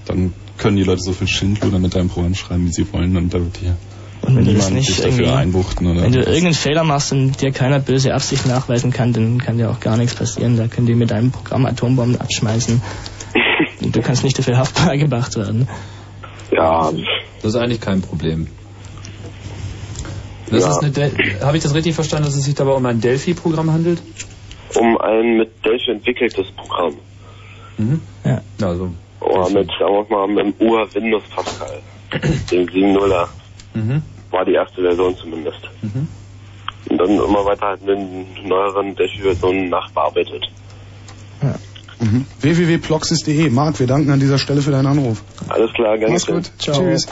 Dann 0.05 0.33
können 0.57 0.77
die 0.77 0.83
Leute 0.83 1.01
so 1.01 1.13
viel 1.13 1.27
Schindluder 1.27 1.79
mit 1.79 1.95
deinem 1.95 2.09
Programm 2.09 2.35
schreiben, 2.35 2.65
wie 2.65 2.71
sie 2.71 2.91
wollen, 2.93 3.15
und 3.17 3.33
da 3.33 3.39
wird 3.39 3.57
hier 3.57 3.75
und 4.25 4.37
wenn 4.37 4.43
niemand 4.43 4.73
nicht 4.73 4.87
dich 4.87 4.97
dafür 4.97 5.11
irgendwie, 5.11 5.31
einbuchten. 5.31 5.87
Oder 5.87 6.03
wenn 6.03 6.13
du 6.13 6.19
irgendeinen 6.19 6.53
Fehler 6.53 6.83
machst 6.83 7.11
und 7.11 7.41
dir 7.41 7.51
keiner 7.51 7.79
böse 7.79 8.13
Absicht 8.13 8.45
nachweisen 8.45 8.91
kann, 8.91 9.11
dann 9.11 9.37
kann 9.39 9.57
dir 9.57 9.69
auch 9.69 9.81
gar 9.81 9.97
nichts 9.97 10.15
passieren. 10.15 10.55
Da 10.55 10.67
können 10.67 10.87
die 10.87 10.95
mit 10.95 11.11
deinem 11.11 11.31
Programm 11.31 11.65
Atombomben 11.65 12.19
abschmeißen. 12.21 12.81
Und 13.81 13.93
du 13.93 14.01
kannst 14.01 14.23
nicht 14.23 14.39
dafür 14.39 14.57
haftbar 14.57 14.97
gemacht 14.97 15.35
werden. 15.35 15.67
Ja, 16.51 16.91
Das 17.41 17.53
ist 17.53 17.55
eigentlich 17.59 17.81
kein 17.81 18.01
Problem. 18.01 18.47
Das 20.53 20.63
Ja. 20.63 20.69
ist 20.87 20.97
eine 20.97 21.41
Habe 21.41 21.57
ich 21.57 21.63
das 21.63 21.73
richtig 21.73 21.95
verstanden, 21.95 22.25
dass 22.25 22.35
es 22.35 22.43
sich 22.43 22.55
dabei 22.55 22.73
um 22.73 22.85
ein 22.85 23.01
Delphi-Programm 23.01 23.71
handelt? 23.71 24.01
um 24.75 24.97
ein 24.97 25.37
mit 25.37 25.63
Delphi 25.63 25.91
entwickeltes 25.91 26.47
Programm. 26.51 26.95
Mhm. 27.77 28.01
Ja. 28.25 28.41
Also. 28.61 28.89
Oder 29.19 29.49
mit, 29.49 29.69
sagen 29.79 29.93
wir 29.93 30.05
mal, 30.09 30.27
mit 30.27 30.45
dem 30.59 30.67
Ur 30.67 30.87
Windows 30.93 31.23
Pascal. 31.29 31.79
Dem 32.51 32.67
7.0er. 32.67 33.27
Mhm. 33.73 34.01
War 34.31 34.45
die 34.45 34.53
erste 34.53 34.81
Version 34.81 35.15
zumindest. 35.17 35.59
Mhm. 35.81 36.07
Und 36.89 36.97
dann 36.97 37.09
immer 37.09 37.45
weiter 37.45 37.67
halt 37.67 37.81
mit 37.85 37.97
den 37.97 38.47
neueren 38.47 38.95
Delphi-Versionen 38.95 39.69
nachbearbeitet. 39.69 40.43
Mhm. 41.99 42.25
www.ploxis.de. 42.41 43.49
Marc, 43.49 43.79
wir 43.79 43.87
danken 43.87 44.11
an 44.11 44.19
dieser 44.19 44.37
Stelle 44.37 44.61
für 44.61 44.71
deinen 44.71 44.87
Anruf. 44.87 45.23
Alles 45.49 45.71
klar, 45.73 45.97
gerne. 45.97 46.13
Mach's 46.13 46.25
gut. 46.25 46.51
Tschüss. 46.59 47.07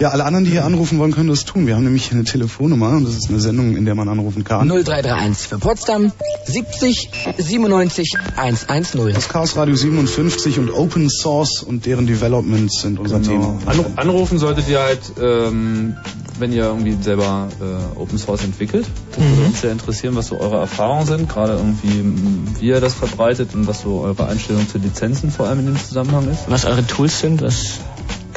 Ja, 0.00 0.10
alle 0.10 0.24
anderen, 0.24 0.44
die 0.44 0.52
hier 0.52 0.64
anrufen 0.64 1.00
wollen, 1.00 1.10
können 1.10 1.28
das 1.28 1.44
tun. 1.44 1.66
Wir 1.66 1.74
haben 1.74 1.82
nämlich 1.82 2.04
hier 2.04 2.14
eine 2.14 2.22
Telefonnummer 2.22 2.90
und 2.90 3.04
das 3.04 3.16
ist 3.16 3.30
eine 3.30 3.40
Sendung, 3.40 3.76
in 3.76 3.84
der 3.84 3.96
man 3.96 4.08
anrufen 4.08 4.44
kann. 4.44 4.68
0331 4.68 5.48
für 5.48 5.58
Potsdam 5.58 6.12
70 6.46 7.10
97 7.36 8.14
110. 8.36 9.12
Das 9.12 9.28
Chaos 9.28 9.56
Radio 9.56 9.74
57 9.74 10.60
und 10.60 10.70
Open 10.70 11.10
Source 11.10 11.64
und 11.64 11.84
deren 11.84 12.06
Developments 12.06 12.82
sind 12.82 13.00
unser 13.00 13.20
Thema. 13.22 13.58
Anru 13.66 13.86
anrufen 13.96 14.38
solltet 14.38 14.68
ihr 14.68 14.78
halt, 14.78 15.00
ähm, 15.20 15.96
wenn 16.38 16.52
ihr 16.52 16.62
irgendwie 16.62 16.96
selber 17.02 17.48
äh, 17.60 17.98
Open 17.98 18.18
Source 18.18 18.44
entwickelt. 18.44 18.86
Das 19.16 19.24
würde 19.24 19.46
uns 19.46 19.60
sehr 19.60 19.72
interessieren, 19.72 20.14
was 20.14 20.28
so 20.28 20.38
eure 20.38 20.58
Erfahrungen 20.58 21.06
sind, 21.06 21.28
gerade 21.28 21.54
irgendwie, 21.54 22.60
wie 22.60 22.68
ihr 22.68 22.80
das 22.80 22.94
verbreitet 22.94 23.52
und 23.54 23.66
was 23.66 23.80
so 23.80 24.02
eure 24.02 24.28
Einstellung 24.28 24.68
zu 24.68 24.78
Lizenzen 24.78 25.32
vor 25.32 25.48
allem 25.48 25.58
in 25.58 25.66
dem 25.66 25.76
Zusammenhang 25.76 26.30
ist. 26.30 26.48
Was 26.48 26.66
eure 26.66 26.86
Tools 26.86 27.18
sind, 27.18 27.42
was 27.42 27.80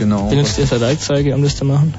Genau. 0.01 0.29
benutzt 0.29 0.57
ihr 0.57 0.65
für 0.65 0.81
Werkzeuge, 0.81 1.35
um 1.35 1.43
das 1.43 1.55
zu 1.55 1.63
machen? 1.63 1.93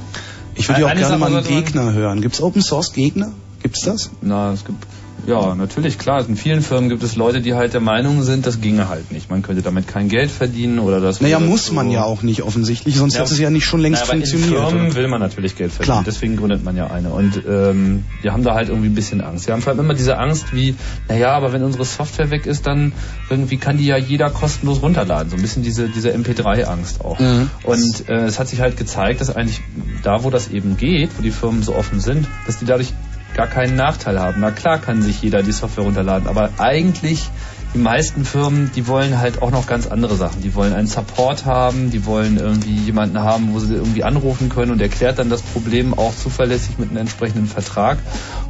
Ich 0.56 0.68
würde 0.68 0.80
ja 0.80 0.86
auch 0.86 0.90
Eine 0.90 1.00
gerne 1.02 1.18
mal 1.18 1.32
einen 1.32 1.46
Gegner 1.46 1.92
hören. 1.92 2.20
Gibt's 2.20 2.42
Open 2.42 2.60
Source 2.60 2.92
Gegner? 2.92 3.30
Gibt's 3.62 3.82
das? 3.84 4.10
Na, 4.20 4.52
es 4.52 4.64
gibt, 4.64 4.84
ja, 5.26 5.54
natürlich, 5.54 5.98
klar. 5.98 6.26
In 6.28 6.36
vielen 6.36 6.62
Firmen 6.62 6.88
gibt 6.88 7.02
es 7.02 7.16
Leute, 7.16 7.40
die 7.40 7.54
halt 7.54 7.74
der 7.74 7.80
Meinung 7.80 8.22
sind, 8.22 8.46
das 8.46 8.60
ginge 8.60 8.88
halt 8.88 9.12
nicht. 9.12 9.30
Man 9.30 9.42
könnte 9.42 9.62
damit 9.62 9.86
kein 9.86 10.08
Geld 10.08 10.30
verdienen 10.30 10.78
oder 10.78 11.00
das. 11.00 11.20
Naja, 11.20 11.38
muss 11.38 11.66
so- 11.66 11.74
man 11.74 11.90
ja 11.90 12.02
auch 12.04 12.22
nicht 12.22 12.42
offensichtlich, 12.42 12.96
sonst 12.96 13.14
Ja, 13.14 13.20
hätte 13.22 13.32
es 13.34 13.38
ja 13.38 13.50
nicht 13.50 13.64
schon 13.64 13.80
längst 13.80 14.02
Na, 14.02 14.08
aber 14.08 14.12
funktioniert. 14.18 14.52
In 14.52 14.68
Firmen 14.68 14.94
will 14.94 15.08
man 15.08 15.20
natürlich 15.20 15.56
Geld 15.56 15.72
verdienen, 15.72 15.92
Klar. 15.94 16.04
deswegen 16.04 16.36
gründet 16.36 16.64
man 16.64 16.76
ja 16.76 16.88
eine. 16.88 17.10
Und 17.10 17.42
ähm, 17.48 18.04
wir 18.20 18.32
haben 18.32 18.42
da 18.42 18.54
halt 18.54 18.68
irgendwie 18.68 18.88
ein 18.88 18.94
bisschen 18.94 19.20
Angst. 19.20 19.46
Wir 19.46 19.54
haben 19.54 19.62
vor 19.62 19.70
allem 19.72 19.80
immer 19.80 19.94
diese 19.94 20.18
Angst 20.18 20.52
wie, 20.54 20.74
naja, 21.08 21.32
aber 21.32 21.52
wenn 21.52 21.62
unsere 21.62 21.84
Software 21.84 22.30
weg 22.30 22.46
ist, 22.46 22.66
dann 22.66 22.92
irgendwie 23.30 23.58
kann 23.58 23.78
die 23.78 23.86
ja 23.86 23.96
jeder 23.96 24.30
kostenlos 24.30 24.82
runterladen. 24.82 25.30
So 25.30 25.36
ein 25.36 25.42
bisschen 25.42 25.62
diese, 25.62 25.88
diese 25.88 26.10
MP3-Angst 26.12 27.00
auch. 27.00 27.18
Mhm. 27.18 27.50
Und 27.64 28.08
äh, 28.08 28.24
es 28.24 28.38
hat 28.38 28.48
sich 28.48 28.60
halt 28.60 28.76
gezeigt, 28.76 29.20
dass 29.20 29.34
eigentlich 29.34 29.60
da, 30.02 30.24
wo 30.24 30.30
das 30.30 30.50
eben 30.50 30.76
geht, 30.76 31.10
wo 31.16 31.22
die 31.22 31.30
Firmen 31.30 31.62
so 31.62 31.74
offen 31.74 32.00
sind, 32.00 32.26
dass 32.46 32.58
die 32.58 32.64
dadurch 32.64 32.92
gar 33.34 33.46
keinen 33.46 33.76
Nachteil 33.76 34.18
haben. 34.18 34.40
Na 34.40 34.50
klar 34.50 34.78
kann 34.78 35.02
sich 35.02 35.22
jeder 35.22 35.42
die 35.42 35.52
Software 35.52 35.84
runterladen, 35.84 36.28
aber 36.28 36.50
eigentlich 36.58 37.30
die 37.74 37.78
meisten 37.78 38.24
Firmen, 38.24 38.70
die 38.76 38.86
wollen 38.86 39.18
halt 39.18 39.40
auch 39.40 39.50
noch 39.50 39.66
ganz 39.66 39.86
andere 39.86 40.14
Sachen. 40.16 40.42
Die 40.42 40.54
wollen 40.54 40.74
einen 40.74 40.86
Support 40.86 41.46
haben, 41.46 41.90
die 41.90 42.04
wollen 42.04 42.36
irgendwie 42.36 42.76
jemanden 42.76 43.18
haben, 43.20 43.54
wo 43.54 43.60
sie 43.60 43.74
irgendwie 43.74 44.04
anrufen 44.04 44.50
können 44.50 44.72
und 44.72 44.80
erklärt 44.80 45.18
dann 45.18 45.30
das 45.30 45.40
Problem 45.40 45.94
auch 45.94 46.14
zuverlässig 46.14 46.78
mit 46.78 46.90
einem 46.90 46.98
entsprechenden 46.98 47.46
Vertrag. 47.46 47.98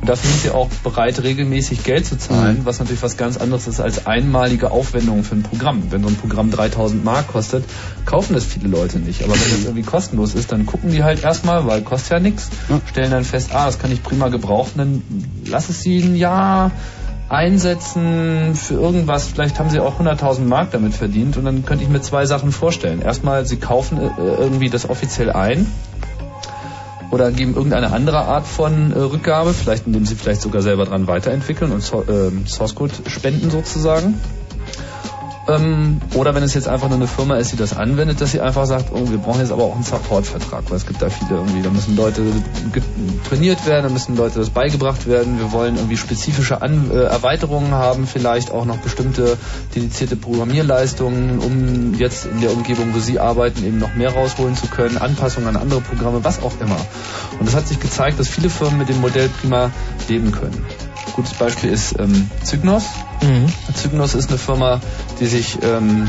Und 0.00 0.08
dafür 0.08 0.28
sind 0.28 0.42
sie 0.42 0.50
auch 0.50 0.68
bereit, 0.82 1.22
regelmäßig 1.22 1.84
Geld 1.84 2.04
zu 2.04 2.18
zahlen, 2.18 2.62
was 2.64 2.80
natürlich 2.80 3.02
was 3.02 3.16
ganz 3.16 3.36
anderes 3.36 3.68
ist 3.68 3.80
als 3.80 4.06
einmalige 4.06 4.72
Aufwendungen 4.72 5.22
für 5.22 5.36
ein 5.36 5.44
Programm. 5.44 5.84
Wenn 5.90 6.02
so 6.02 6.08
ein 6.08 6.16
Programm 6.16 6.50
3000 6.50 7.04
Mark 7.04 7.28
kostet, 7.28 7.64
kaufen 8.04 8.34
das 8.34 8.44
viele 8.44 8.68
Leute 8.68 8.98
nicht. 8.98 9.22
Aber 9.22 9.34
wenn 9.34 9.50
das 9.50 9.62
irgendwie 9.62 9.84
kostenlos 9.84 10.34
ist, 10.34 10.50
dann 10.50 10.66
gucken 10.66 10.90
die 10.90 11.04
halt 11.04 11.22
erstmal, 11.22 11.64
weil 11.66 11.82
kostet 11.82 12.10
ja 12.10 12.18
nichts, 12.18 12.50
stellen 12.90 13.12
dann 13.12 13.24
fest, 13.24 13.50
ah, 13.52 13.66
das 13.66 13.78
kann 13.78 13.92
ich 13.92 14.02
prima 14.02 14.28
gebrauchen, 14.28 14.72
dann 14.76 15.02
lass 15.46 15.68
es 15.68 15.82
sie 15.82 16.00
ein 16.00 16.16
Jahr 16.16 16.72
einsetzen 17.32 18.54
für 18.54 18.74
irgendwas. 18.74 19.28
Vielleicht 19.28 19.58
haben 19.58 19.70
sie 19.70 19.80
auch 19.80 19.98
100.000 19.98 20.42
Mark 20.42 20.70
damit 20.72 20.94
verdient 20.94 21.38
und 21.38 21.46
dann 21.46 21.64
könnte 21.64 21.82
ich 21.82 21.90
mir 21.90 22.02
zwei 22.02 22.26
Sachen 22.26 22.52
vorstellen. 22.52 23.00
Erstmal, 23.00 23.46
sie 23.46 23.56
kaufen 23.56 23.98
äh, 23.98 24.10
irgendwie 24.18 24.68
das 24.68 24.88
offiziell 24.88 25.30
ein 25.30 25.66
oder 27.10 27.30
geben 27.32 27.54
irgendeine 27.54 27.90
andere 27.92 28.18
Art 28.18 28.46
von 28.46 28.92
äh, 28.92 28.98
Rückgabe, 28.98 29.54
vielleicht 29.54 29.86
indem 29.86 30.04
sie 30.04 30.14
vielleicht 30.14 30.42
sogar 30.42 30.60
selber 30.60 30.84
dran 30.84 31.06
weiterentwickeln 31.06 31.72
und 31.72 31.90
ähm, 32.08 32.46
Source 32.46 32.74
Code 32.74 32.92
spenden 33.06 33.50
sozusagen. 33.50 34.14
Ähm, 35.48 36.00
oder 36.14 36.34
wenn 36.34 36.44
es 36.44 36.54
jetzt 36.54 36.68
einfach 36.68 36.88
nur 36.88 36.98
eine 36.98 37.08
Firma 37.08 37.36
ist, 37.36 37.52
die 37.52 37.56
das 37.56 37.76
anwendet, 37.76 38.20
dass 38.20 38.30
sie 38.30 38.40
einfach 38.40 38.64
sagt, 38.64 38.92
oh, 38.92 39.10
wir 39.10 39.18
brauchen 39.18 39.40
jetzt 39.40 39.50
aber 39.50 39.64
auch 39.64 39.74
einen 39.74 39.82
Support-Vertrag, 39.82 40.64
weil 40.68 40.76
es 40.76 40.86
gibt 40.86 41.02
da 41.02 41.10
viele 41.10 41.40
irgendwie, 41.40 41.62
da 41.62 41.70
müssen 41.70 41.96
Leute 41.96 42.22
trainiert 43.28 43.66
werden, 43.66 43.84
da 43.84 43.88
müssen 43.88 44.16
Leute 44.16 44.38
das 44.38 44.50
beigebracht 44.50 45.08
werden, 45.08 45.40
wir 45.40 45.50
wollen 45.50 45.76
irgendwie 45.76 45.96
spezifische 45.96 46.62
An 46.62 46.90
äh, 46.92 47.02
Erweiterungen 47.02 47.72
haben, 47.72 48.06
vielleicht 48.06 48.52
auch 48.52 48.64
noch 48.64 48.76
bestimmte 48.76 49.36
dedizierte 49.74 50.14
Programmierleistungen, 50.14 51.40
um 51.40 51.94
jetzt 51.94 52.26
in 52.26 52.40
der 52.40 52.52
Umgebung, 52.52 52.94
wo 52.94 53.00
sie 53.00 53.18
arbeiten, 53.18 53.64
eben 53.64 53.78
noch 53.78 53.94
mehr 53.94 54.12
rausholen 54.12 54.56
zu 54.56 54.68
können, 54.68 54.98
Anpassungen 54.98 55.48
an 55.48 55.56
andere 55.56 55.80
Programme, 55.80 56.22
was 56.22 56.40
auch 56.40 56.52
immer. 56.60 56.76
Und 57.40 57.48
es 57.48 57.56
hat 57.56 57.66
sich 57.66 57.80
gezeigt, 57.80 58.20
dass 58.20 58.28
viele 58.28 58.48
Firmen 58.48 58.78
mit 58.78 58.88
dem 58.88 59.00
Modell 59.00 59.28
prima 59.40 59.72
leben 60.08 60.30
können. 60.30 60.64
Gutes 61.14 61.34
Beispiel 61.34 61.70
ist 61.70 61.98
ähm, 61.98 62.30
Cygnos. 62.44 62.84
Cygnos 63.76 64.14
ist 64.14 64.28
eine 64.30 64.38
Firma, 64.38 64.80
die 65.20 65.26
sich 65.26 65.58
ähm, 65.62 66.08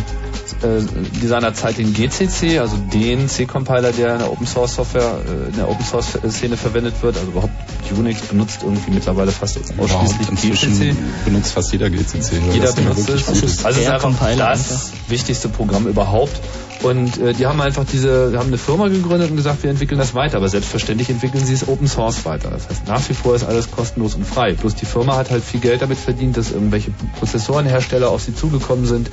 äh, 0.64 0.82
die 1.22 1.28
seinerzeit 1.28 1.78
den 1.78 1.94
GCC, 1.94 2.60
also 2.60 2.78
den 2.78 3.28
C-Compiler, 3.28 3.92
der 3.92 4.14
in 4.14 4.20
der 4.20 4.32
Open 4.32 4.48
Source 4.48 4.76
Software, 4.76 5.20
äh, 5.26 5.50
in 5.50 5.56
der 5.56 5.70
Open 5.70 5.86
Source 5.86 6.18
Szene 6.30 6.58
verwendet 6.58 6.96
wird, 7.02 7.18
also 7.18 7.32
überhaupt 7.32 7.54
Unix 7.98 8.22
benutzt 8.22 8.60
irgendwie 8.64 8.92
mittlerweile 8.92 9.32
fast 9.32 9.60
ausschließlich 9.78 10.30
GCC. 10.42 10.96
benutzt 11.26 11.54
fast 11.54 11.72
jeder 11.72 11.90
GCC. 11.90 12.40
Jeder 12.52 12.72
benutzt 12.72 13.08
wirklich 13.08 13.28
es. 13.28 13.28
Also 13.30 13.46
es 13.46 13.54
ist 13.54 13.64
der 13.86 13.94
einfach 13.94 14.08
Compiler 14.08 14.50
das 14.50 14.92
wichtigste 15.08 15.50
Programm 15.50 15.88
überhaupt. 15.88 16.40
Und 16.84 17.18
äh, 17.18 17.34
die 17.34 17.48
haben 17.48 17.62
einfach 17.62 17.86
diese, 17.86 18.38
haben 18.38 18.48
eine 18.48 18.58
Firma 18.58 18.90
gegründet 18.90 19.32
und 19.32 19.38
gesagt, 19.38 19.64
wir 19.64 19.70
entwickeln 19.70 19.98
das 19.98 20.14
weiter. 20.14 20.38
Aber 20.38 20.50
selbstverständlich 20.50 21.10
entwickeln 21.10 21.46
sie 21.46 21.54
es 21.54 21.68
Open 21.68 21.88
Source 21.88 22.26
weiter. 22.26 22.50
Das 22.50 22.68
heißt, 22.70 22.88
nach 22.88 23.08
wie 23.10 23.14
vor 23.14 23.36
ist 23.36 23.46
alles 23.46 23.72
kostenlos 23.72 24.16
und 24.16 24.28
frei. 24.28 24.54
Bloß 24.54 24.76
die 24.76 24.86
Firma 24.86 25.16
hat 25.16 25.32
halt 25.32 25.44
viel 25.44 25.62
Geld 25.62 25.82
damit 25.82 25.98
verdient, 25.98 26.36
dass 26.36 26.52
irgendwelche 26.52 26.92
Prozessorenhersteller 27.20 28.10
auf 28.10 28.22
sie 28.22 28.36
zugekommen 28.36 28.86
sind. 28.86 29.10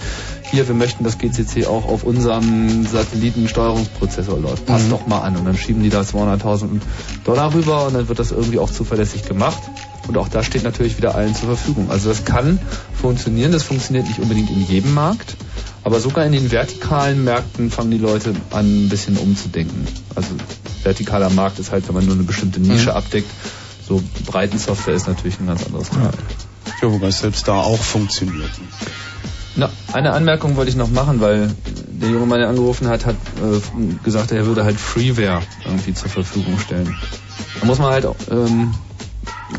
Hier, 0.51 0.67
wir 0.67 0.75
möchten, 0.75 1.05
dass 1.05 1.17
GCC 1.19 1.67
auch 1.67 1.87
auf 1.89 2.03
unserem 2.03 2.85
Satellitensteuerungsprozessor 2.87 4.39
läuft. 4.41 4.67
Passt 4.67 4.87
Mhm. 4.87 4.91
doch 4.91 5.07
mal 5.07 5.21
an. 5.21 5.37
Und 5.37 5.45
dann 5.45 5.57
schieben 5.57 5.83
die 5.83 5.91
da 5.91 6.01
200.000 6.01 6.81
Dollar 7.25 7.55
rüber 7.55 7.87
und 7.87 7.95
dann 7.95 8.09
wird 8.09 8.19
das 8.19 8.33
irgendwie 8.33 8.59
auch 8.59 8.71
zuverlässig 8.71 9.25
gemacht. 9.27 9.63
Und 10.09 10.19
auch 10.19 10.29
das 10.29 10.47
steht 10.47 10.65
natürlich 10.65 10.97
wieder 10.97 11.15
allen 11.15 11.37
zur 11.37 11.49
Verfügung. 11.51 11.89
Also 11.91 12.09
das 12.09 12.25
kann 12.25 12.59
funktionieren. 13.01 13.53
Das 13.53 13.63
funktioniert 13.63 14.09
nicht 14.09 14.19
unbedingt 14.19 14.51
in 14.51 14.67
jedem 14.67 14.93
Markt. 14.95 15.37
Aber 15.83 15.99
sogar 16.01 16.27
in 16.27 16.33
den 16.33 16.51
vertikalen 16.53 17.25
Märkten 17.25 17.71
fangen 17.71 17.91
die 17.91 17.99
Leute 17.99 18.35
an, 18.51 18.85
ein 18.85 18.89
bisschen 18.89 19.17
umzudenken. 19.17 19.87
Also 20.15 20.29
vertikaler 20.83 21.31
Markt 21.31 21.59
ist 21.59 21.73
halt, 21.73 21.89
wenn 21.89 21.95
man 21.95 22.05
nur 22.07 22.15
eine 22.15 22.25
bestimmte 22.25 22.61
Nische 22.61 22.91
Mhm. 22.91 22.97
abdeckt. 22.97 23.31
So 23.89 24.03
Breitensoftware 24.27 24.95
ist 24.95 25.09
natürlich 25.09 25.41
ein 25.41 25.47
ganz 25.47 25.65
anderes 25.65 25.89
Thema. 25.91 26.11
Ja, 26.83 26.93
wobei 26.93 27.09
es 27.09 27.21
selbst 27.21 27.49
da 27.49 27.55
auch 27.55 27.79
funktioniert. 27.83 28.51
Na, 29.57 29.69
eine 29.93 30.13
Anmerkung 30.13 30.57
wollte 30.57 30.71
ich 30.71 30.77
noch 30.77 30.91
machen, 30.91 31.21
weil 31.21 31.51
der 31.89 32.09
junge 32.11 32.27
Mann, 32.27 32.39
der 32.39 32.49
angerufen 32.49 32.87
hat, 32.89 33.05
hat 33.05 33.17
äh, 33.43 33.95
gesagt, 34.05 34.33
er 34.33 34.47
würde 34.47 34.65
halt 34.65 34.79
Freeware 34.79 35.43
irgendwie 35.65 35.93
zur 35.93 36.09
Verfügung 36.09 36.59
stellen. 36.61 36.95
Da 37.59 37.67
muss 37.67 37.79
man 37.79 37.91
halt 37.91 38.07
auch, 38.07 38.17
ähm, 38.31 38.73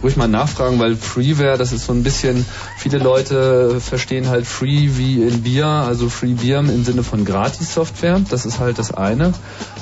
ruhig 0.01 0.17
mal 0.17 0.27
nachfragen, 0.27 0.79
weil 0.79 0.95
Freeware, 0.95 1.57
das 1.57 1.71
ist 1.71 1.85
so 1.85 1.93
ein 1.93 2.03
bisschen, 2.03 2.45
viele 2.77 2.97
Leute 2.97 3.79
verstehen 3.79 4.29
halt 4.29 4.45
Free 4.45 4.89
wie 4.97 5.21
in 5.21 5.43
Bier, 5.43 5.65
also 5.65 6.09
Free 6.09 6.33
Bier 6.33 6.59
im 6.59 6.83
Sinne 6.83 7.03
von 7.03 7.25
Gratis-Software. 7.25 8.21
Das 8.29 8.45
ist 8.45 8.59
halt 8.59 8.79
das 8.79 8.93
eine. 8.93 9.33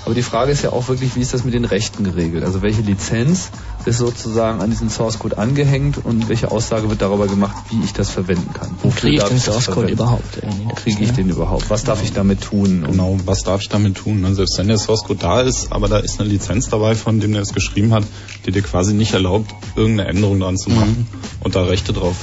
Aber 0.10 0.16
die 0.16 0.24
Frage 0.24 0.52
ist 0.52 0.64
ja 0.64 0.72
auch 0.72 0.88
wirklich, 0.88 1.16
wie 1.16 1.22
ist 1.22 1.36
das 1.36 1.44
mit 1.44 1.54
den 1.54 1.66
Rechten 1.66 2.04
geregelt? 2.04 2.44
Also 2.44 2.64
welche 2.64 2.82
Lizenz 2.82 3.52
ist 3.86 4.00
sozusagen 4.00 4.60
an 4.60 4.72
diesen 4.72 4.90
Source 4.90 5.20
Code 5.20 5.38
angehängt 5.38 6.04
und 6.04 6.30
welche 6.30 6.50
Aussage 6.50 6.90
wird 6.90 7.04
darüber 7.04 7.28
gemacht, 7.28 7.56
wie 7.70 7.84
ich 7.84 7.94
das 7.94 8.10
verwenden 8.10 8.52
kann. 8.52 8.72
Wofür 8.82 9.02
kriege 9.02 9.18
ich 9.18 9.24
den 9.26 9.40
Source 9.40 9.68
Code 9.68 9.90
überhaupt? 9.90 10.42
Kriege 10.78 11.04
ich 11.04 11.12
den 11.12 11.30
überhaupt? 11.30 11.70
Was 11.70 11.84
darf 11.84 12.04
ich 12.04 12.12
damit 12.12 12.42
tun? 12.42 12.88
Genau, 12.90 13.20
was 13.26 13.44
darf 13.44 13.62
ich 13.62 13.70
damit 13.70 13.98
tun? 13.98 14.22
Ne? 14.22 14.34
Selbst 14.34 14.58
wenn 14.58 14.68
der 14.68 14.80
Source 14.80 15.04
Code 15.04 15.20
da 15.20 15.42
ist, 15.42 15.72
aber 15.72 15.88
da 15.88 16.00
ist 16.00 16.20
eine 16.20 16.28
Lizenz 16.28 16.70
dabei, 16.70 16.96
von 16.96 17.20
dem 17.20 17.34
der 17.34 17.44
es 17.44 17.54
geschrieben 17.54 17.94
hat, 17.94 18.04
die 18.48 18.52
dir 18.52 18.64
quasi 18.64 18.96
nicht 18.96 19.14
erlaubt, 19.14 19.54
irgendeine 19.76 20.10
Änderung 20.10 20.40
dran 20.40 20.58
zu 20.58 20.72
machen 20.72 21.06
mhm. 21.08 21.20
und 21.42 21.56
da 21.56 21.66
Rechte 21.66 21.94
drauf 21.94 22.16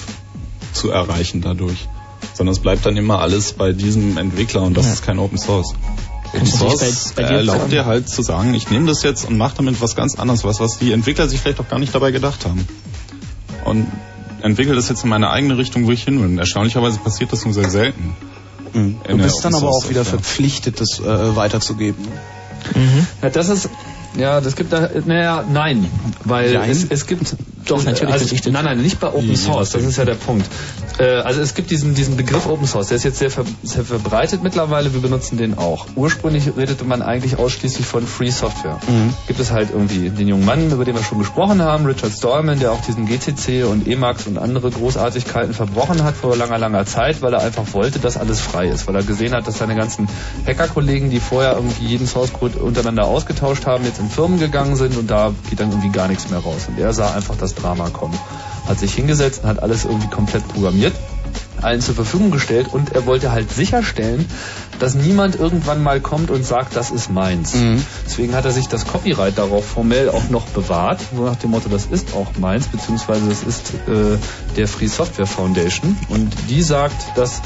zu 0.72 0.90
erreichen 0.90 1.40
dadurch. 1.40 1.86
Sondern 2.34 2.52
es 2.52 2.58
bleibt 2.58 2.84
dann 2.84 2.96
immer 2.96 3.20
alles 3.20 3.52
bei 3.52 3.70
diesem 3.70 4.18
Entwickler 4.18 4.62
und 4.62 4.76
das 4.76 4.86
ja. 4.86 4.92
ist 4.94 5.04
kein 5.04 5.20
Open 5.20 5.38
Source. 5.38 5.72
Open 6.34 6.46
Source 6.46 7.12
bei, 7.14 7.22
bei 7.22 7.28
erlaubt 7.28 7.72
dir 7.72 7.86
halt 7.86 8.08
zu 8.08 8.22
sagen, 8.22 8.54
ich 8.54 8.70
nehme 8.70 8.86
das 8.86 9.02
jetzt 9.02 9.24
und 9.24 9.36
mache 9.36 9.56
damit 9.56 9.80
was 9.80 9.96
ganz 9.96 10.16
anderes, 10.18 10.44
was, 10.44 10.60
was 10.60 10.78
die 10.78 10.92
Entwickler 10.92 11.28
sich 11.28 11.40
vielleicht 11.40 11.60
auch 11.60 11.68
gar 11.68 11.78
nicht 11.78 11.94
dabei 11.94 12.10
gedacht 12.10 12.44
haben. 12.44 12.66
Und 13.64 13.86
entwickle 14.42 14.74
das 14.74 14.88
jetzt 14.88 15.04
in 15.04 15.10
meine 15.10 15.30
eigene 15.30 15.58
Richtung, 15.58 15.86
wo 15.86 15.92
ich 15.92 16.04
hin 16.04 16.22
will. 16.22 16.38
Erstaunlicherweise 16.38 16.98
passiert 16.98 17.32
das 17.32 17.44
nur 17.44 17.54
sehr 17.54 17.70
selten. 17.70 18.16
Mhm. 18.72 19.00
Du 19.08 19.16
bist 19.18 19.44
dann 19.44 19.54
aber 19.54 19.70
auch 19.70 19.88
wieder 19.88 20.04
verpflichtet, 20.04 20.80
das 20.80 21.00
äh, 21.00 21.36
weiterzugeben. 21.36 22.04
Mhm. 22.74 23.06
Ja, 23.22 23.30
das 23.30 23.48
ist 23.48 23.70
ja, 24.16 24.40
das 24.40 24.56
gibt 24.56 24.72
da, 24.72 24.88
naja, 25.04 25.44
nein, 25.48 25.88
weil 26.24 26.54
nein. 26.54 26.70
Es, 26.70 26.84
es 26.88 27.06
gibt 27.06 27.36
doch 27.66 27.84
natürlich 27.84 28.14
also, 28.14 28.50
Nein, 28.50 28.64
nein, 28.64 28.82
nicht 28.82 29.00
bei 29.00 29.08
Open 29.08 29.36
Source. 29.36 29.70
Das 29.70 29.82
ist 29.82 29.96
ja 29.96 30.04
der 30.04 30.14
Punkt. 30.14 30.46
Äh, 30.98 31.16
also 31.16 31.40
es 31.40 31.54
gibt 31.54 31.70
diesen 31.70 31.94
diesen 31.94 32.16
Begriff 32.16 32.46
Open 32.46 32.66
Source. 32.66 32.88
Der 32.88 32.96
ist 32.96 33.04
jetzt 33.04 33.18
sehr, 33.18 33.30
ver 33.30 33.44
sehr 33.62 33.84
verbreitet 33.84 34.42
mittlerweile. 34.42 34.92
Wir 34.94 35.00
benutzen 35.00 35.36
den 35.36 35.58
auch. 35.58 35.86
Ursprünglich 35.96 36.50
redete 36.56 36.84
man 36.84 37.02
eigentlich 37.02 37.38
ausschließlich 37.38 37.86
von 37.86 38.06
Free 38.06 38.30
Software. 38.30 38.78
Mhm. 38.86 39.12
Gibt 39.26 39.40
es 39.40 39.50
halt 39.50 39.70
irgendwie 39.70 40.10
den 40.10 40.28
jungen 40.28 40.44
Mann, 40.44 40.70
über 40.70 40.84
den 40.84 40.94
wir 40.94 41.02
schon 41.02 41.18
gesprochen 41.18 41.60
haben, 41.60 41.86
Richard 41.86 42.12
Stallman, 42.12 42.58
der 42.60 42.72
auch 42.72 42.80
diesen 42.82 43.06
GCC 43.06 43.64
und 43.64 43.86
Emacs 43.86 44.26
und 44.26 44.38
andere 44.38 44.70
Großartigkeiten 44.70 45.54
verbrochen 45.54 46.04
hat 46.04 46.14
vor 46.16 46.36
langer 46.36 46.58
langer 46.58 46.86
Zeit, 46.86 47.20
weil 47.22 47.34
er 47.34 47.40
einfach 47.40 47.72
wollte, 47.72 47.98
dass 47.98 48.16
alles 48.16 48.40
frei 48.40 48.68
ist, 48.68 48.86
weil 48.86 48.94
er 48.94 49.02
gesehen 49.02 49.34
hat, 49.34 49.46
dass 49.46 49.58
seine 49.58 49.74
ganzen 49.74 50.08
Hacker-Kollegen, 50.46 51.10
die 51.10 51.20
vorher 51.20 51.54
irgendwie 51.54 51.86
jeden 51.86 52.06
Source 52.06 52.32
Code 52.32 52.58
untereinander 52.58 53.04
ausgetauscht 53.04 53.66
haben, 53.66 53.84
jetzt 53.84 53.98
in 53.98 54.05
Firmen 54.08 54.38
gegangen 54.38 54.76
sind 54.76 54.96
und 54.96 55.10
da 55.10 55.32
geht 55.48 55.60
dann 55.60 55.70
irgendwie 55.70 55.90
gar 55.90 56.08
nichts 56.08 56.30
mehr 56.30 56.40
raus. 56.40 56.66
Und 56.68 56.78
er 56.78 56.92
sah 56.92 57.14
einfach 57.14 57.36
das 57.36 57.54
Drama 57.54 57.90
kommen. 57.90 58.18
Hat 58.66 58.78
sich 58.78 58.94
hingesetzt 58.94 59.42
und 59.42 59.48
hat 59.48 59.62
alles 59.62 59.84
irgendwie 59.84 60.08
komplett 60.08 60.46
programmiert, 60.48 60.92
allen 61.62 61.80
zur 61.80 61.94
Verfügung 61.94 62.30
gestellt 62.30 62.68
und 62.72 62.92
er 62.92 63.06
wollte 63.06 63.32
halt 63.32 63.50
sicherstellen, 63.50 64.26
dass 64.78 64.94
niemand 64.94 65.36
irgendwann 65.36 65.82
mal 65.82 66.00
kommt 66.00 66.30
und 66.30 66.44
sagt, 66.44 66.76
das 66.76 66.90
ist 66.90 67.10
meins. 67.10 67.54
Mhm. 67.54 67.84
Deswegen 68.06 68.34
hat 68.34 68.44
er 68.44 68.50
sich 68.50 68.68
das 68.68 68.86
Copyright 68.86 69.38
darauf 69.38 69.64
formell 69.64 70.10
auch 70.10 70.28
noch 70.28 70.46
bewahrt, 70.46 71.00
so 71.14 71.24
nach 71.24 71.36
dem 71.36 71.50
Motto, 71.50 71.68
das 71.68 71.86
ist 71.86 72.14
auch 72.14 72.36
meins, 72.38 72.66
beziehungsweise 72.66 73.28
das 73.28 73.42
ist 73.42 73.72
äh, 73.88 74.18
der 74.56 74.68
Free 74.68 74.88
Software 74.88 75.26
Foundation 75.26 75.96
und 76.08 76.30
die 76.48 76.62
sagt, 76.62 77.16
dass 77.16 77.40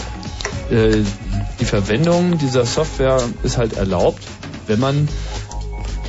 äh, 0.70 1.03
die 1.61 1.65
Verwendung 1.65 2.39
dieser 2.39 2.65
Software 2.65 3.20
ist 3.43 3.59
halt 3.59 3.77
erlaubt, 3.77 4.23
wenn 4.66 4.81
man 4.81 5.09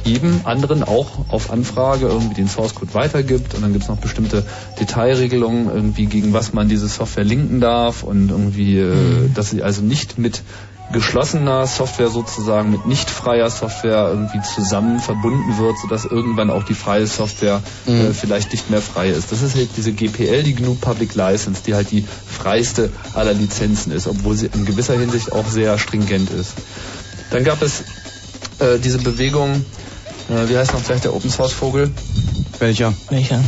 jedem 0.03 0.41
anderen 0.45 0.83
auch 0.83 1.29
auf 1.29 1.51
Anfrage 1.51 2.07
irgendwie 2.07 2.35
den 2.35 2.47
Source 2.47 2.75
Code 2.75 2.93
weitergibt 2.93 3.53
und 3.53 3.61
dann 3.61 3.71
gibt 3.73 3.83
es 3.83 3.89
noch 3.89 3.97
bestimmte 3.97 4.45
Detailregelungen, 4.79 5.67
irgendwie 5.67 6.05
gegen 6.05 6.33
was 6.33 6.53
man 6.53 6.69
diese 6.69 6.87
Software 6.87 7.23
linken 7.23 7.61
darf 7.61 8.03
und 8.03 8.29
irgendwie, 8.29 8.79
äh, 8.79 8.93
mhm. 8.93 9.33
dass 9.33 9.51
sie 9.51 9.63
also 9.63 9.81
nicht 9.81 10.17
mit 10.17 10.41
geschlossener 10.91 11.65
Software 11.67 12.09
sozusagen 12.09 12.71
mit 12.71 12.85
nicht 12.85 13.09
freier 13.09 13.49
Software 13.49 14.09
irgendwie 14.09 14.41
zusammen 14.41 14.99
verbunden 14.99 15.57
wird, 15.57 15.77
sodass 15.81 16.05
irgendwann 16.05 16.49
auch 16.49 16.63
die 16.63 16.73
freie 16.73 17.07
Software 17.07 17.61
mhm. 17.85 18.07
äh, 18.07 18.13
vielleicht 18.13 18.51
nicht 18.51 18.69
mehr 18.69 18.81
frei 18.81 19.09
ist. 19.09 19.31
Das 19.31 19.41
ist 19.41 19.55
halt 19.55 19.69
diese 19.77 19.93
GPL, 19.93 20.43
die 20.43 20.53
GNU 20.53 20.75
Public 20.75 21.15
License, 21.15 21.61
die 21.65 21.75
halt 21.75 21.91
die 21.91 22.03
freiste 22.03 22.89
aller 23.13 23.33
Lizenzen 23.33 23.91
ist, 23.91 24.07
obwohl 24.07 24.35
sie 24.35 24.49
in 24.53 24.65
gewisser 24.65 24.97
Hinsicht 24.97 25.31
auch 25.31 25.47
sehr 25.47 25.77
stringent 25.77 26.29
ist. 26.29 26.53
Dann 27.31 27.43
gab 27.43 27.61
es 27.61 27.83
äh, 28.59 28.77
diese 28.79 28.99
Bewegung 28.99 29.65
äh, 30.31 30.49
wie 30.49 30.57
heißt 30.57 30.73
noch 30.73 30.83
gleich 30.83 31.01
der 31.01 31.13
Open 31.13 31.29
Source 31.29 31.53
Vogel? 31.53 31.91
Welcher? 32.59 32.93
Welcher? 33.09 33.39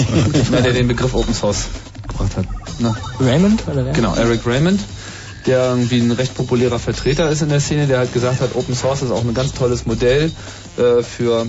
Na, 0.50 0.60
der 0.60 0.72
den 0.72 0.88
Begriff 0.88 1.14
Open 1.14 1.34
Source 1.34 1.66
gebracht 2.06 2.36
hat. 2.36 2.46
Na? 2.78 2.96
Raymond? 3.20 3.66
Oder 3.66 3.84
wer? 3.84 3.92
Genau, 3.92 4.14
Eric 4.14 4.46
Raymond 4.46 4.80
der 5.46 5.70
irgendwie 5.70 6.00
ein 6.00 6.10
recht 6.12 6.34
populärer 6.34 6.78
Vertreter 6.78 7.30
ist 7.30 7.42
in 7.42 7.48
der 7.48 7.60
Szene, 7.60 7.86
der 7.86 7.98
halt 7.98 8.12
gesagt 8.12 8.40
hat, 8.40 8.54
Open 8.54 8.74
Source 8.74 9.02
ist 9.02 9.10
auch 9.10 9.24
ein 9.24 9.34
ganz 9.34 9.52
tolles 9.52 9.86
Modell 9.86 10.30
äh, 10.76 11.02
für 11.02 11.46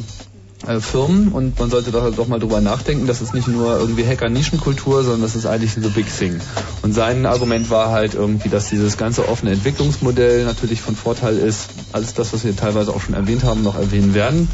äh, 0.67 0.79
Firmen 0.79 1.29
und 1.29 1.57
man 1.59 1.69
sollte 1.69 1.91
doch, 1.91 2.13
doch 2.13 2.27
mal 2.27 2.39
drüber 2.39 2.61
nachdenken, 2.61 3.07
das 3.07 3.21
ist 3.21 3.33
nicht 3.33 3.47
nur 3.47 3.79
irgendwie 3.79 4.05
Hacker-Nischenkultur, 4.05 5.03
sondern 5.03 5.21
das 5.21 5.35
ist 5.35 5.45
eigentlich 5.45 5.73
the 5.73 5.89
big 5.89 6.05
thing. 6.15 6.39
Und 6.81 6.93
sein 6.93 7.25
Argument 7.25 7.69
war 7.69 7.91
halt 7.91 8.13
irgendwie, 8.13 8.49
dass 8.49 8.69
dieses 8.69 8.97
ganze 8.97 9.29
offene 9.29 9.51
Entwicklungsmodell 9.51 10.43
natürlich 10.43 10.81
von 10.81 10.95
Vorteil 10.95 11.37
ist, 11.37 11.69
alles 11.93 12.13
das, 12.13 12.33
was 12.33 12.43
wir 12.43 12.55
teilweise 12.55 12.93
auch 12.93 13.01
schon 13.01 13.15
erwähnt 13.15 13.43
haben, 13.43 13.63
noch 13.63 13.77
erwähnen 13.77 14.13
werden. 14.13 14.49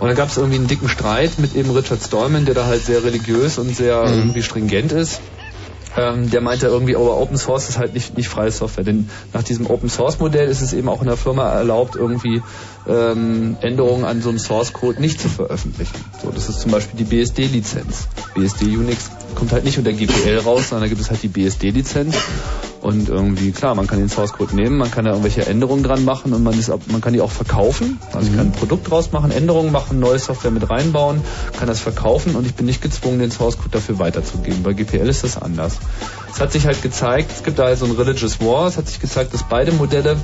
Und 0.00 0.08
dann 0.08 0.16
gab 0.16 0.28
es 0.28 0.36
irgendwie 0.36 0.56
einen 0.56 0.66
dicken 0.66 0.88
Streit 0.88 1.38
mit 1.38 1.54
eben 1.54 1.70
Richard 1.70 2.02
Stallman, 2.02 2.46
der 2.46 2.54
da 2.54 2.66
halt 2.66 2.84
sehr 2.84 3.04
religiös 3.04 3.58
und 3.58 3.76
sehr 3.76 4.02
mhm. 4.06 4.14
irgendwie 4.14 4.42
stringent 4.42 4.92
ist 4.92 5.20
ähm, 5.96 6.30
der 6.30 6.40
meinte 6.40 6.66
irgendwie, 6.66 6.96
oh, 6.96 7.08
Open 7.10 7.36
Source 7.36 7.68
ist 7.68 7.78
halt 7.78 7.94
nicht, 7.94 8.16
nicht 8.16 8.28
freie 8.28 8.50
Software. 8.50 8.84
Denn 8.84 9.08
nach 9.32 9.42
diesem 9.42 9.66
Open 9.66 9.88
Source 9.88 10.18
Modell 10.18 10.48
ist 10.48 10.60
es 10.60 10.72
eben 10.72 10.88
auch 10.88 11.00
in 11.00 11.06
der 11.06 11.16
Firma 11.16 11.48
erlaubt, 11.50 11.96
irgendwie 11.96 12.42
ähm, 12.86 13.56
Änderungen 13.60 14.04
an 14.04 14.20
so 14.20 14.28
einem 14.28 14.38
Source 14.38 14.72
Code 14.72 15.00
nicht 15.00 15.20
zu 15.20 15.28
veröffentlichen. 15.28 16.04
So, 16.22 16.30
das 16.30 16.48
ist 16.48 16.60
zum 16.60 16.70
Beispiel 16.70 16.98
die 16.98 17.04
BSD-Lizenz. 17.04 18.08
BSD 18.34 18.76
Unix 18.76 19.10
kommt 19.34 19.52
halt 19.52 19.64
nicht 19.64 19.78
unter 19.78 19.92
GPL 19.92 20.38
raus, 20.38 20.68
sondern 20.68 20.82
da 20.82 20.88
gibt 20.88 21.00
es 21.00 21.10
halt 21.10 21.22
die 21.22 21.28
BSD-Lizenz. 21.28 22.16
Und 22.84 23.08
irgendwie, 23.08 23.50
klar, 23.50 23.74
man 23.74 23.86
kann 23.86 23.98
den 23.98 24.10
Source 24.10 24.34
Code 24.34 24.54
nehmen, 24.54 24.76
man 24.76 24.90
kann 24.90 25.06
da 25.06 25.12
irgendwelche 25.12 25.46
Änderungen 25.46 25.82
dran 25.82 26.04
machen 26.04 26.34
und 26.34 26.42
man, 26.42 26.58
ist, 26.58 26.68
man 26.68 27.00
kann 27.00 27.14
die 27.14 27.22
auch 27.22 27.30
verkaufen. 27.30 27.98
Also 28.12 28.28
ich 28.28 28.36
kann 28.36 28.48
ein 28.48 28.52
Produkt 28.52 28.90
draus 28.90 29.10
machen, 29.10 29.30
Änderungen 29.30 29.72
machen, 29.72 30.00
neue 30.00 30.18
Software 30.18 30.50
mit 30.50 30.68
reinbauen, 30.68 31.22
kann 31.58 31.66
das 31.66 31.80
verkaufen 31.80 32.36
und 32.36 32.46
ich 32.46 32.54
bin 32.54 32.66
nicht 32.66 32.82
gezwungen, 32.82 33.20
den 33.20 33.30
Source 33.30 33.56
Code 33.56 33.70
dafür 33.70 33.98
weiterzugeben. 33.98 34.62
Bei 34.62 34.74
GPL 34.74 35.08
ist 35.08 35.24
das 35.24 35.40
anders. 35.40 35.78
Es 36.30 36.42
hat 36.42 36.52
sich 36.52 36.66
halt 36.66 36.82
gezeigt, 36.82 37.32
es 37.34 37.42
gibt 37.42 37.58
da 37.58 37.74
so 37.74 37.86
ein 37.86 37.92
Religious 37.92 38.42
War, 38.42 38.66
es 38.66 38.76
hat 38.76 38.86
sich 38.86 39.00
gezeigt, 39.00 39.32
dass 39.32 39.44
beide 39.44 39.72
Modelle 39.72 40.18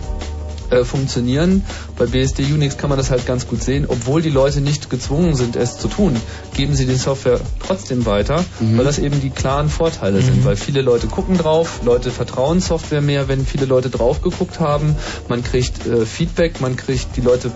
äh, 0.71 0.85
funktionieren. 0.85 1.65
Bei 1.97 2.07
BSD 2.07 2.45
Unix 2.53 2.77
kann 2.79 2.91
man 2.91 2.99
das 2.99 3.11
halt 3.11 3.27
ganz 3.27 3.47
gut 3.47 3.63
sehen. 3.63 3.87
Obwohl 3.89 4.23
die 4.23 4.31
Leute 4.31 4.61
nicht 4.61 4.91
gezwungen 4.91 5.35
sind, 5.35 5.57
es 5.57 5.79
zu 5.79 5.89
tun, 5.89 6.17
geben 6.55 6.75
sie 6.75 6.87
die 6.87 6.95
Software 6.95 7.41
trotzdem 7.65 8.07
weiter, 8.07 8.45
mhm. 8.61 8.79
weil 8.79 8.85
das 8.85 8.99
eben 8.99 9.21
die 9.21 9.31
klaren 9.31 9.69
Vorteile 9.69 10.21
mhm. 10.21 10.25
sind. 10.25 10.45
Weil 10.45 10.57
viele 10.57 10.83
Leute 10.83 11.07
gucken 11.07 11.37
drauf, 11.37 11.81
Leute 11.85 12.11
vertrauen 12.11 12.61
Software 12.61 13.01
mehr, 13.01 13.29
wenn 13.29 13.45
viele 13.45 13.67
Leute 13.67 13.91
drauf 13.91 14.23
geguckt 14.23 14.61
haben. 14.61 14.97
Man 15.29 15.43
kriegt 15.43 15.87
äh, 15.87 16.07
Feedback, 16.07 16.61
man 16.61 16.77
kriegt 16.77 17.17
die 17.17 17.21
Leute, 17.21 17.51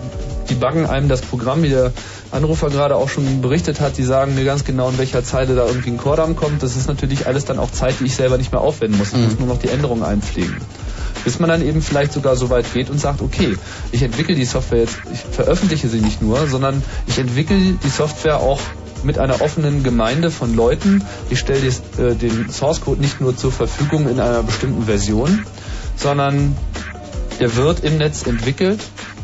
die 0.49 0.55
buggen 0.55 0.85
einem 0.85 1.09
das 1.09 1.21
Programm, 1.21 1.63
wie 1.63 1.69
der 1.69 1.91
Anrufer 2.31 2.69
gerade 2.69 2.95
auch 2.95 3.09
schon 3.09 3.41
berichtet 3.41 3.79
hat, 3.79 3.97
die 3.97 4.03
sagen 4.03 4.35
mir 4.35 4.43
ganz 4.43 4.65
genau, 4.65 4.89
in 4.89 4.97
welcher 4.97 5.23
Zeile 5.23 5.55
da 5.55 5.65
irgendwie 5.65 5.91
ein 5.91 5.97
Chordam 5.97 6.35
kommt. 6.35 6.63
Das 6.63 6.75
ist 6.75 6.87
natürlich 6.87 7.27
alles 7.27 7.45
dann 7.45 7.59
auch 7.59 7.71
Zeit, 7.71 7.95
die 7.99 8.05
ich 8.05 8.15
selber 8.15 8.37
nicht 8.37 8.51
mehr 8.51 8.61
aufwenden 8.61 8.97
muss. 8.97 9.09
Ich 9.09 9.17
mhm. 9.17 9.23
muss 9.23 9.39
nur 9.39 9.47
noch 9.47 9.59
die 9.59 9.69
Änderungen 9.69 10.03
einpflegen 10.03 10.57
bis 11.25 11.39
man 11.39 11.49
dann 11.49 11.61
eben 11.61 11.81
vielleicht 11.81 12.13
sogar 12.13 12.37
so 12.37 12.49
weit 12.49 12.71
geht 12.73 12.89
und 12.89 12.99
sagt, 13.01 13.21
okay, 13.21 13.57
ich 13.91 14.01
entwickle 14.03 14.35
die 14.35 14.45
Software 14.45 14.79
jetzt, 14.79 14.97
ich 15.11 15.19
veröffentliche 15.19 15.89
sie 15.89 15.99
nicht 15.99 16.21
nur, 16.21 16.47
sondern 16.47 16.81
ich 17.07 17.19
entwickle 17.19 17.57
die 17.57 17.89
Software 17.89 18.39
auch 18.39 18.61
mit 19.03 19.19
einer 19.19 19.41
offenen 19.41 19.83
Gemeinde 19.83 20.31
von 20.31 20.55
Leuten. 20.55 21.03
Ich 21.29 21.39
stelle 21.39 21.67
äh, 21.67 22.15
den 22.15 22.49
Source 22.49 22.81
Code 22.81 23.01
nicht 23.01 23.19
nur 23.21 23.35
zur 23.35 23.51
Verfügung 23.51 24.07
in 24.07 24.19
einer 24.19 24.43
bestimmten 24.43 24.83
Version, 24.83 25.45
sondern 25.97 26.55
er 27.39 27.55
wird 27.55 27.83
im 27.83 27.97
Netz 27.97 28.25
entwickelt. 28.25 28.79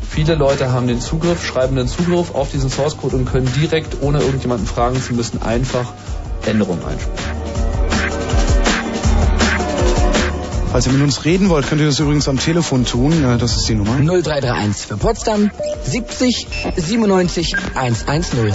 Viele 0.08 0.34
Leute 0.34 0.70
haben 0.70 0.88
den 0.88 1.00
Zugriff, 1.00 1.44
schreiben 1.44 1.76
den 1.76 1.88
Zugriff 1.88 2.34
auf 2.34 2.50
diesen 2.50 2.68
Source 2.68 2.98
Code 2.98 3.16
und 3.16 3.24
können 3.24 3.50
direkt, 3.56 4.02
ohne 4.02 4.20
irgendjemanden 4.20 4.66
fragen 4.66 5.02
zu 5.02 5.14
müssen, 5.14 5.40
einfach 5.40 5.92
Änderungen 6.44 6.84
einspielen. 6.84 7.41
Falls 10.72 10.86
ihr 10.86 10.92
mit 10.94 11.02
uns 11.02 11.26
reden 11.26 11.50
wollt, 11.50 11.68
könnt 11.68 11.82
ihr 11.82 11.86
das 11.86 12.00
übrigens 12.00 12.28
am 12.28 12.38
Telefon 12.38 12.86
tun. 12.86 13.22
Das 13.38 13.58
ist 13.58 13.68
die 13.68 13.74
Nummer. 13.74 13.96
0331 13.96 14.86
für 14.86 14.96
Potsdam 14.96 15.50
70 15.84 16.46
97 16.76 17.54
110. 17.74 18.54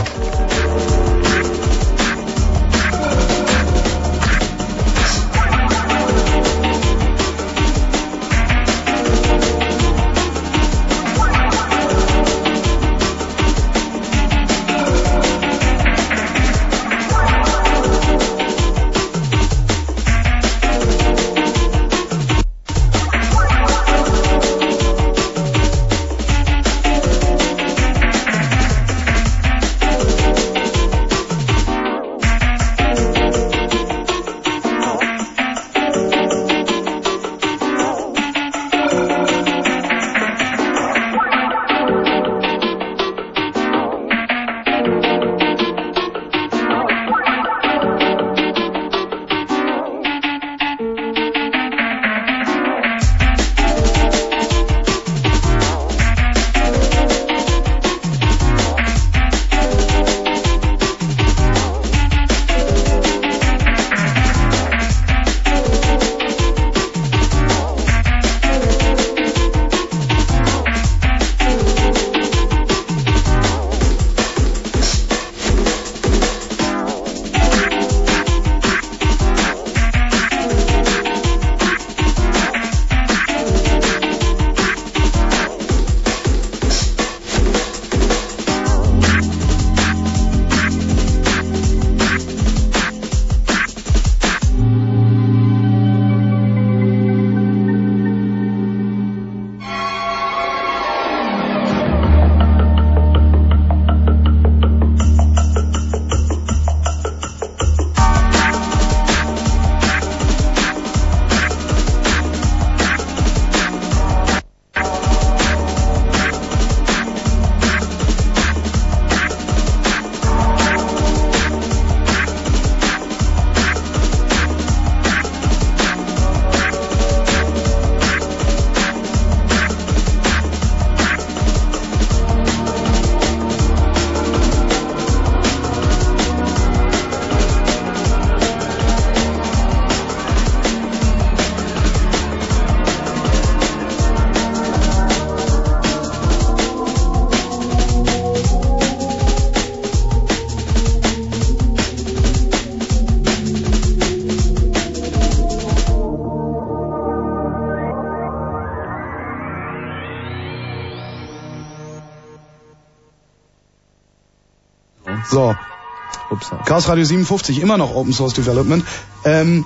Chaos 166.68 166.90
Radio 166.90 167.06
57, 167.06 167.62
immer 167.62 167.78
noch 167.78 167.96
Open 167.96 168.12
Source 168.12 168.34
Development. 168.34 168.84
Ähm, 169.24 169.64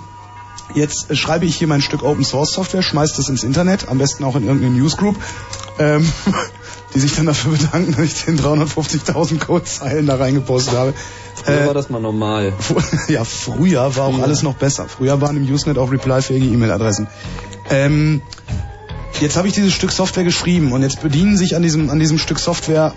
jetzt 0.76 1.18
schreibe 1.18 1.48
ich 1.48 1.56
hier 1.56 1.68
mein 1.68 1.82
Stück 1.82 2.04
Open 2.04 2.24
Source 2.24 2.52
Software, 2.52 2.84
schmeiß 2.84 3.14
das 3.16 3.28
ins 3.28 3.44
Internet, 3.44 3.88
am 3.88 3.98
besten 3.98 4.24
auch 4.24 4.36
in 4.36 4.46
irgendeine 4.46 4.76
Newsgroup, 4.76 5.16
ähm, 5.80 6.08
die 6.94 7.00
sich 7.00 7.16
dann 7.16 7.26
dafür 7.26 7.54
bedanken, 7.54 7.96
dass 7.98 8.06
ich 8.06 8.26
den 8.26 8.38
350.000 8.40 9.40
Codezeilen 9.40 10.06
da 10.06 10.18
reingepostet 10.18 10.76
habe. 10.76 10.94
Früher 11.44 11.66
war 11.66 11.74
das 11.74 11.90
mal 11.90 12.00
normal. 12.00 12.54
Ja, 13.08 13.24
früher 13.24 13.96
war 13.96 14.06
auch 14.06 14.20
alles 14.20 14.44
noch 14.44 14.54
besser. 14.54 14.86
Früher 14.88 15.20
waren 15.22 15.38
im 15.38 15.52
Usenet 15.52 15.80
auch 15.80 15.92
replyfähige 15.92 16.46
E-Mail-Adressen. 16.46 17.08
Ähm, 17.72 18.22
jetzt 19.20 19.38
habe 19.38 19.48
ich 19.48 19.56
dieses 19.56 19.74
Stück 19.74 19.92
Software 19.92 20.24
geschrieben 20.24 20.72
und 20.72 20.84
jetzt 20.84 21.02
bedienen 21.02 21.36
sich 21.36 21.56
an 21.56 21.64
diesem, 21.64 21.90
an 21.90 21.98
diesem 21.98 22.20
Stück 22.20 22.38
Software, 22.38 22.94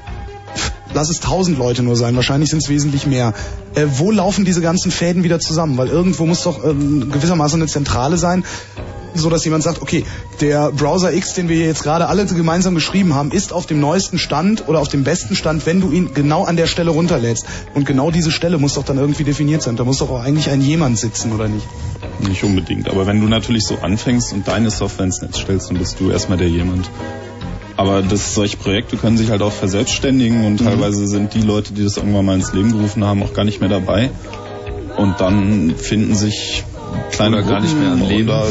lass 0.92 1.08
es 1.08 1.20
tausend 1.20 1.56
Leute 1.56 1.82
nur 1.82 1.96
sein, 1.96 2.14
wahrscheinlich 2.16 2.50
sind 2.50 2.62
es 2.62 2.68
wesentlich 2.68 3.06
mehr. 3.06 3.32
Äh, 3.74 3.86
wo 3.96 4.10
laufen 4.10 4.44
diese 4.44 4.60
ganzen 4.60 4.90
Fäden 4.90 5.24
wieder 5.24 5.40
zusammen? 5.40 5.76
Weil 5.76 5.88
irgendwo 5.88 6.26
muss 6.26 6.42
doch 6.42 6.64
ähm, 6.64 7.10
gewissermaßen 7.10 7.60
eine 7.60 7.68
Zentrale 7.68 8.16
sein, 8.16 8.44
so 9.14 9.30
dass 9.30 9.44
jemand 9.44 9.62
sagt, 9.62 9.80
okay, 9.82 10.04
der 10.40 10.72
Browser 10.72 11.12
X, 11.12 11.34
den 11.34 11.48
wir 11.48 11.56
jetzt 11.56 11.82
gerade 11.82 12.06
alle 12.08 12.26
gemeinsam 12.26 12.74
geschrieben 12.74 13.14
haben, 13.14 13.30
ist 13.30 13.52
auf 13.52 13.66
dem 13.66 13.80
neuesten 13.80 14.18
Stand 14.18 14.68
oder 14.68 14.80
auf 14.80 14.88
dem 14.88 15.04
besten 15.04 15.36
Stand, 15.36 15.66
wenn 15.66 15.80
du 15.80 15.90
ihn 15.92 16.14
genau 16.14 16.44
an 16.44 16.56
der 16.56 16.66
Stelle 16.66 16.90
runterlädst. 16.90 17.46
Und 17.74 17.86
genau 17.86 18.10
diese 18.10 18.30
Stelle 18.30 18.58
muss 18.58 18.74
doch 18.74 18.84
dann 18.84 18.98
irgendwie 18.98 19.24
definiert 19.24 19.62
sein. 19.62 19.76
Da 19.76 19.84
muss 19.84 19.98
doch 19.98 20.10
auch 20.10 20.22
eigentlich 20.22 20.50
ein 20.50 20.60
jemand 20.60 20.98
sitzen, 20.98 21.32
oder 21.32 21.48
nicht? 21.48 21.66
Nicht 22.20 22.44
unbedingt, 22.44 22.88
aber 22.88 23.06
wenn 23.06 23.20
du 23.20 23.28
natürlich 23.28 23.66
so 23.66 23.78
anfängst 23.80 24.32
und 24.32 24.46
deine 24.48 24.70
Software 24.70 25.06
ins 25.06 25.20
Netz 25.20 25.38
stellst, 25.38 25.70
dann 25.70 25.78
bist 25.78 25.98
du 26.00 26.10
erstmal 26.10 26.38
der 26.38 26.48
jemand. 26.48 26.90
Aber 27.84 28.00
das, 28.00 28.34
solche 28.34 28.56
Projekte 28.56 28.96
können 28.96 29.18
sich 29.18 29.28
halt 29.28 29.42
auch 29.42 29.52
verselbstständigen 29.52 30.46
und 30.46 30.58
Mhm. 30.60 30.64
teilweise 30.64 31.06
sind 31.06 31.34
die 31.34 31.42
Leute, 31.42 31.74
die 31.74 31.84
das 31.84 31.98
irgendwann 31.98 32.24
mal 32.24 32.34
ins 32.34 32.54
Leben 32.54 32.72
gerufen 32.72 33.04
haben, 33.04 33.22
auch 33.22 33.34
gar 33.34 33.44
nicht 33.44 33.60
mehr 33.60 33.68
dabei. 33.68 34.10
Und 34.96 35.20
dann 35.20 35.74
finden 35.76 36.14
sich 36.14 36.64
kleine 37.12 37.36
Oder 37.38 37.46
gar 37.46 37.60
nicht 37.60 37.78
mehr 37.78 37.92
am 37.92 38.08
Leben. 38.08 38.30
Oder 38.30 38.46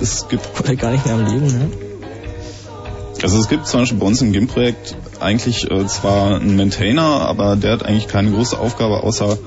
es 0.00 0.28
gibt 0.28 0.48
Oder 0.60 0.76
gar 0.76 0.92
nicht 0.92 1.04
mehr 1.04 1.14
am 1.16 1.26
Leben, 1.26 1.46
ne? 1.46 1.70
Also 3.20 3.40
es 3.40 3.48
gibt 3.48 3.66
zum 3.66 3.80
Beispiel 3.80 3.98
bei 3.98 4.06
uns 4.06 4.22
im 4.22 4.30
GIMP-Projekt 4.32 4.94
eigentlich 5.18 5.68
äh, 5.68 5.86
zwar 5.86 6.36
einen 6.36 6.54
Maintainer, 6.54 7.02
aber 7.02 7.56
der 7.56 7.72
hat 7.72 7.84
eigentlich 7.84 8.06
keine 8.06 8.30
große 8.30 8.56
Aufgabe, 8.56 9.02
außer 9.02 9.38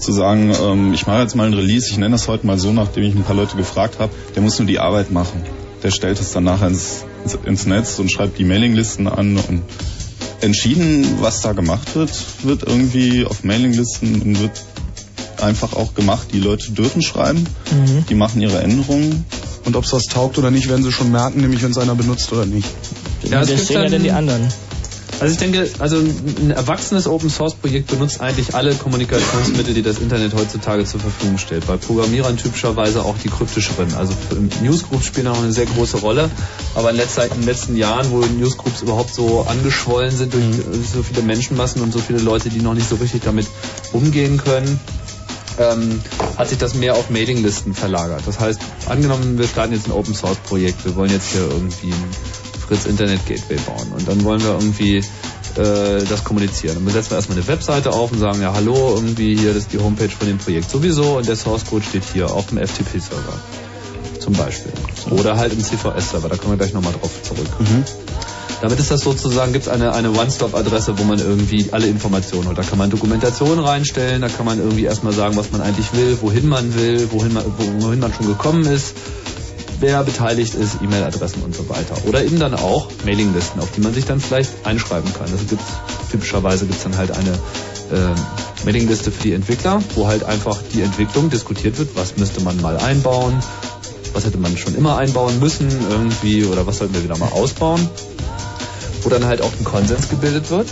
zu 0.00 0.12
sagen, 0.12 0.52
ähm, 0.60 0.92
ich 0.94 1.06
mache 1.06 1.20
jetzt 1.20 1.36
mal 1.36 1.46
ein 1.46 1.54
Release, 1.54 1.88
ich 1.88 1.96
nenne 1.96 2.10
das 2.10 2.26
heute 2.26 2.44
mal 2.44 2.58
so, 2.58 2.72
nachdem 2.72 3.04
ich 3.04 3.14
ein 3.14 3.22
paar 3.22 3.36
Leute 3.36 3.56
gefragt 3.56 4.00
habe, 4.00 4.12
der 4.34 4.42
muss 4.42 4.58
nur 4.58 4.66
die 4.66 4.80
Arbeit 4.80 5.12
machen. 5.12 5.44
Der 5.84 5.92
stellt 5.92 6.18
es 6.18 6.32
dann 6.32 6.42
nachher 6.42 6.66
ins, 6.66 7.04
ins, 7.24 7.34
ins 7.44 7.66
Netz 7.66 7.98
und 7.98 8.10
schreibt 8.10 8.38
die 8.38 8.44
Mailinglisten 8.44 9.08
an 9.08 9.36
und 9.36 9.62
entschieden, 10.40 11.18
was 11.20 11.40
da 11.40 11.52
gemacht 11.52 11.94
wird, 11.94 12.10
wird 12.42 12.62
irgendwie 12.62 13.24
auf 13.24 13.44
Mailinglisten 13.44 14.20
und 14.22 14.40
wird 14.40 14.62
einfach 15.40 15.72
auch 15.72 15.94
gemacht. 15.94 16.28
Die 16.32 16.40
Leute 16.40 16.72
dürfen 16.72 17.02
schreiben, 17.02 17.46
Mhm. 17.70 18.04
die 18.08 18.14
machen 18.14 18.40
ihre 18.40 18.60
Änderungen. 18.62 19.24
Und 19.64 19.76
ob 19.76 19.84
es 19.84 19.92
was 19.92 20.04
taugt 20.04 20.36
oder 20.36 20.50
nicht, 20.50 20.68
werden 20.68 20.84
sie 20.84 20.92
schon 20.92 21.10
merken, 21.10 21.40
nämlich 21.40 21.62
wenn 21.62 21.70
es 21.70 21.78
einer 21.78 21.94
benutzt 21.94 22.30
oder 22.32 22.44
nicht. 22.44 22.68
Ja, 23.28 23.42
gibt 23.44 23.58
sehen 23.60 23.82
ja 23.82 23.88
dann 23.88 24.02
die 24.02 24.10
anderen. 24.10 24.46
Also 25.20 25.32
ich 25.32 25.38
denke, 25.38 25.70
also 25.78 25.96
ein 25.96 26.50
erwachsenes 26.50 27.06
Open 27.06 27.30
Source 27.30 27.54
Projekt 27.54 27.86
benutzt 27.86 28.20
eigentlich 28.20 28.54
alle 28.54 28.74
Kommunikationsmittel, 28.74 29.72
die 29.72 29.82
das 29.82 29.98
Internet 29.98 30.34
heutzutage 30.34 30.84
zur 30.84 31.00
Verfügung 31.00 31.38
stellt. 31.38 31.66
Bei 31.66 31.76
Programmierern 31.76 32.36
typischerweise 32.36 33.02
auch 33.02 33.14
die 33.22 33.28
kryptischeren. 33.28 33.94
Also 33.94 34.12
Newsgroups 34.62 35.06
spielen 35.06 35.28
auch 35.28 35.38
eine 35.38 35.52
sehr 35.52 35.66
große 35.66 35.98
Rolle. 35.98 36.30
Aber 36.74 36.90
in, 36.90 36.96
letzter, 36.96 37.24
in 37.26 37.32
den 37.32 37.44
letzten 37.44 37.76
Jahren, 37.76 38.10
wo 38.10 38.18
Newsgroups 38.18 38.82
überhaupt 38.82 39.14
so 39.14 39.42
angeschwollen 39.42 40.10
sind 40.10 40.34
durch 40.34 40.44
äh, 40.44 40.82
so 40.92 41.02
viele 41.02 41.22
Menschenmassen 41.22 41.82
und 41.82 41.92
so 41.92 42.00
viele 42.00 42.18
Leute, 42.18 42.48
die 42.48 42.60
noch 42.60 42.74
nicht 42.74 42.88
so 42.88 42.96
richtig 42.96 43.22
damit 43.22 43.46
umgehen 43.92 44.38
können, 44.38 44.80
ähm, 45.58 46.00
hat 46.36 46.48
sich 46.48 46.58
das 46.58 46.74
mehr 46.74 46.94
auf 46.94 47.10
Mailinglisten 47.10 47.74
verlagert. 47.74 48.22
Das 48.26 48.40
heißt, 48.40 48.60
angenommen, 48.88 49.38
wir 49.38 49.46
starten 49.46 49.72
jetzt 49.72 49.86
ein 49.86 49.92
Open 49.92 50.14
Source 50.14 50.38
Projekt, 50.38 50.84
wir 50.84 50.96
wollen 50.96 51.10
jetzt 51.10 51.30
hier 51.30 51.42
irgendwie 51.42 51.92
ein 51.92 52.10
Fritz 52.66 52.86
Internet 52.86 53.24
Gateway 53.26 53.56
bauen 53.56 53.92
und 53.96 54.08
dann 54.08 54.24
wollen 54.24 54.42
wir 54.42 54.50
irgendwie 54.50 54.96
äh, 54.96 56.04
das 56.08 56.24
kommunizieren. 56.24 56.84
Dann 56.84 56.92
setzen 56.92 57.10
wir 57.10 57.16
erstmal 57.16 57.38
eine 57.38 57.46
Webseite 57.46 57.90
auf 57.90 58.10
und 58.10 58.18
sagen, 58.18 58.42
ja 58.42 58.52
hallo, 58.52 58.94
irgendwie 58.96 59.36
hier, 59.36 59.54
das 59.54 59.64
ist 59.64 59.72
die 59.72 59.78
Homepage 59.78 60.08
von 60.08 60.26
dem 60.26 60.38
Projekt 60.38 60.70
sowieso 60.70 61.18
und 61.18 61.28
der 61.28 61.36
Source 61.36 61.64
Code 61.66 61.84
steht 61.84 62.04
hier 62.12 62.30
auf 62.32 62.46
dem 62.46 62.58
FTP-Server 62.58 63.38
zum 64.24 64.32
Beispiel. 64.32 64.72
Oder 65.10 65.36
halt 65.36 65.52
im 65.52 65.62
CVS-Server, 65.62 66.28
da 66.28 66.36
kommen 66.36 66.52
wir 66.52 66.56
gleich 66.56 66.72
nochmal 66.72 66.94
drauf 66.94 67.10
zurück. 67.22 67.46
Damit 68.62 68.78
ist 68.78 68.90
das 68.90 69.02
sozusagen, 69.02 69.52
gibt 69.52 69.66
es 69.66 69.70
eine, 69.70 69.92
eine 69.92 70.10
One-Stop-Adresse, 70.10 70.98
wo 70.98 71.04
man 71.04 71.18
irgendwie 71.18 71.68
alle 71.72 71.86
Informationen 71.86 72.48
hat. 72.48 72.56
Da 72.56 72.62
kann 72.62 72.78
man 72.78 72.88
Dokumentation 72.88 73.58
reinstellen, 73.58 74.22
da 74.22 74.28
kann 74.28 74.46
man 74.46 74.58
irgendwie 74.58 74.84
erstmal 74.84 75.12
sagen, 75.12 75.36
was 75.36 75.52
man 75.52 75.60
eigentlich 75.60 75.92
will, 75.92 76.16
wohin 76.22 76.48
man 76.48 76.74
will, 76.74 77.08
wohin 77.10 77.34
man, 77.34 77.44
wohin 77.80 78.00
man 78.00 78.14
schon 78.14 78.26
gekommen 78.26 78.64
ist, 78.64 78.94
wer 79.80 80.02
beteiligt 80.02 80.54
ist, 80.54 80.78
E-Mail-Adressen 80.82 81.42
und 81.42 81.54
so 81.54 81.68
weiter. 81.68 81.94
Oder 82.06 82.24
eben 82.24 82.38
dann 82.38 82.54
auch 82.54 82.88
Mailinglisten, 83.04 83.60
auf 83.60 83.70
die 83.72 83.82
man 83.82 83.92
sich 83.92 84.06
dann 84.06 84.20
vielleicht 84.20 84.50
einschreiben 84.64 85.12
kann. 85.12 85.30
Also 85.30 85.44
gibt's, 85.44 85.66
typischerweise 86.10 86.64
gibt 86.64 86.78
es 86.78 86.84
dann 86.84 86.96
halt 86.96 87.10
eine 87.10 87.32
äh, 87.32 88.64
Mailingliste 88.64 89.10
für 89.10 89.22
die 89.22 89.32
Entwickler, 89.34 89.82
wo 89.94 90.06
halt 90.06 90.24
einfach 90.24 90.58
die 90.72 90.80
Entwicklung 90.80 91.28
diskutiert 91.28 91.78
wird, 91.78 91.96
was 91.96 92.16
müsste 92.16 92.40
man 92.40 92.60
mal 92.62 92.78
einbauen, 92.78 93.34
was 94.14 94.24
hätte 94.24 94.38
man 94.38 94.56
schon 94.56 94.74
immer 94.74 94.96
einbauen 94.96 95.38
müssen 95.40 95.68
irgendwie 95.90 96.44
oder 96.44 96.66
was 96.66 96.78
sollten 96.78 96.94
wir 96.94 97.04
wieder 97.04 97.18
mal 97.18 97.28
ausbauen, 97.30 97.86
wo 99.02 99.08
dann 99.10 99.24
halt 99.26 99.42
auch 99.42 99.52
ein 99.58 99.64
Konsens 99.64 100.08
gebildet 100.08 100.50
wird. 100.50 100.68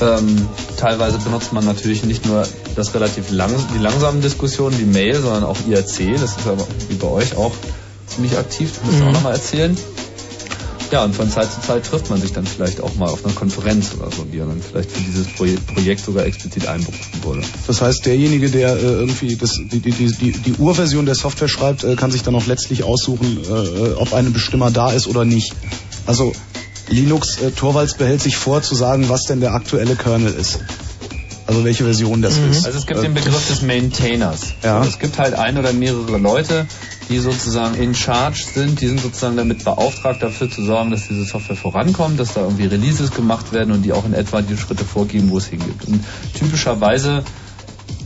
Ähm, 0.00 0.48
teilweise 0.76 1.18
benutzt 1.18 1.52
man 1.52 1.64
natürlich 1.64 2.04
nicht 2.04 2.24
nur 2.24 2.46
das 2.76 2.94
relativ 2.94 3.30
lang, 3.30 3.50
die 3.74 3.78
langsamen 3.78 4.22
Diskussionen 4.22 4.78
wie 4.78 4.84
Mail, 4.84 5.20
sondern 5.20 5.42
auch 5.44 5.56
IRC. 5.68 6.14
Das 6.20 6.36
ist 6.36 6.46
aber 6.46 6.66
wie 6.88 6.94
bei 6.94 7.08
euch 7.08 7.36
auch 7.36 7.52
ziemlich 8.06 8.38
aktiv. 8.38 8.70
Das 8.74 8.84
müsst 8.84 8.98
ihr 8.98 9.02
Mhm. 9.02 9.08
auch 9.08 9.12
nochmal 9.14 9.32
erzählen. 9.34 9.76
Ja, 10.90 11.04
und 11.04 11.14
von 11.14 11.30
Zeit 11.30 11.52
zu 11.52 11.60
Zeit 11.60 11.84
trifft 11.84 12.08
man 12.08 12.20
sich 12.20 12.32
dann 12.32 12.46
vielleicht 12.46 12.80
auch 12.80 12.94
mal 12.94 13.08
auf 13.10 13.22
einer 13.22 13.34
Konferenz 13.34 13.90
oder 13.94 14.10
so, 14.10 14.24
die 14.24 14.38
dann 14.38 14.60
vielleicht 14.62 14.90
für 14.90 15.02
dieses 15.02 15.26
Projekt, 15.26 16.04
sogar 16.04 16.24
explizit 16.24 16.66
einberufen 16.66 17.24
wurde. 17.24 17.42
Das 17.66 17.82
heißt, 17.82 18.06
derjenige, 18.06 18.50
der 18.50 18.74
äh, 18.74 18.80
irgendwie 18.80 19.36
das, 19.36 19.52
die, 19.52 19.80
die, 19.80 19.90
die, 19.92 20.32
die, 20.32 20.52
Urversion 20.54 21.04
der 21.04 21.14
Software 21.14 21.48
schreibt, 21.48 21.84
äh, 21.84 21.94
kann 21.94 22.10
sich 22.10 22.22
dann 22.22 22.34
auch 22.34 22.46
letztlich 22.46 22.84
aussuchen, 22.84 23.38
äh, 23.44 23.92
ob 23.94 24.14
ein 24.14 24.32
Bestimmer 24.32 24.70
da 24.70 24.90
ist 24.90 25.06
oder 25.06 25.26
nicht. 25.26 25.54
Also 26.06 26.32
Linux 26.88 27.38
äh, 27.38 27.50
Torvalds 27.50 27.94
behält 27.94 28.22
sich 28.22 28.36
vor 28.36 28.62
zu 28.62 28.74
sagen, 28.74 29.10
was 29.10 29.24
denn 29.24 29.40
der 29.40 29.52
aktuelle 29.52 29.94
Kernel 29.94 30.32
ist. 30.32 30.60
Also 31.48 31.64
welche 31.64 31.84
Version 31.84 32.20
das 32.20 32.36
ist. 32.36 32.66
Also 32.66 32.78
es 32.78 32.86
gibt 32.86 33.00
Äh, 33.00 33.04
den 33.04 33.14
Begriff 33.14 33.48
des 33.48 33.62
Maintainers. 33.62 34.52
Ja. 34.62 34.78
Also 34.78 34.90
es 34.90 34.98
gibt 34.98 35.18
halt 35.18 35.32
ein 35.32 35.56
oder 35.56 35.72
mehrere 35.72 36.18
Leute, 36.18 36.66
die 37.08 37.18
sozusagen 37.20 37.74
in 37.76 37.94
charge 37.94 38.44
sind, 38.54 38.82
die 38.82 38.86
sind 38.86 39.00
sozusagen 39.00 39.38
damit 39.38 39.64
beauftragt, 39.64 40.22
dafür 40.22 40.50
zu 40.50 40.62
sorgen, 40.62 40.90
dass 40.90 41.08
diese 41.08 41.24
Software 41.24 41.56
vorankommt, 41.56 42.20
dass 42.20 42.34
da 42.34 42.42
irgendwie 42.42 42.66
Releases 42.66 43.12
gemacht 43.12 43.54
werden 43.54 43.72
und 43.72 43.80
die 43.80 43.94
auch 43.94 44.04
in 44.04 44.12
etwa 44.12 44.42
die 44.42 44.58
Schritte 44.58 44.84
vorgeben, 44.84 45.30
wo 45.30 45.38
es 45.38 45.46
hingeht. 45.46 45.86
Und 45.86 46.04
typischerweise 46.34 47.24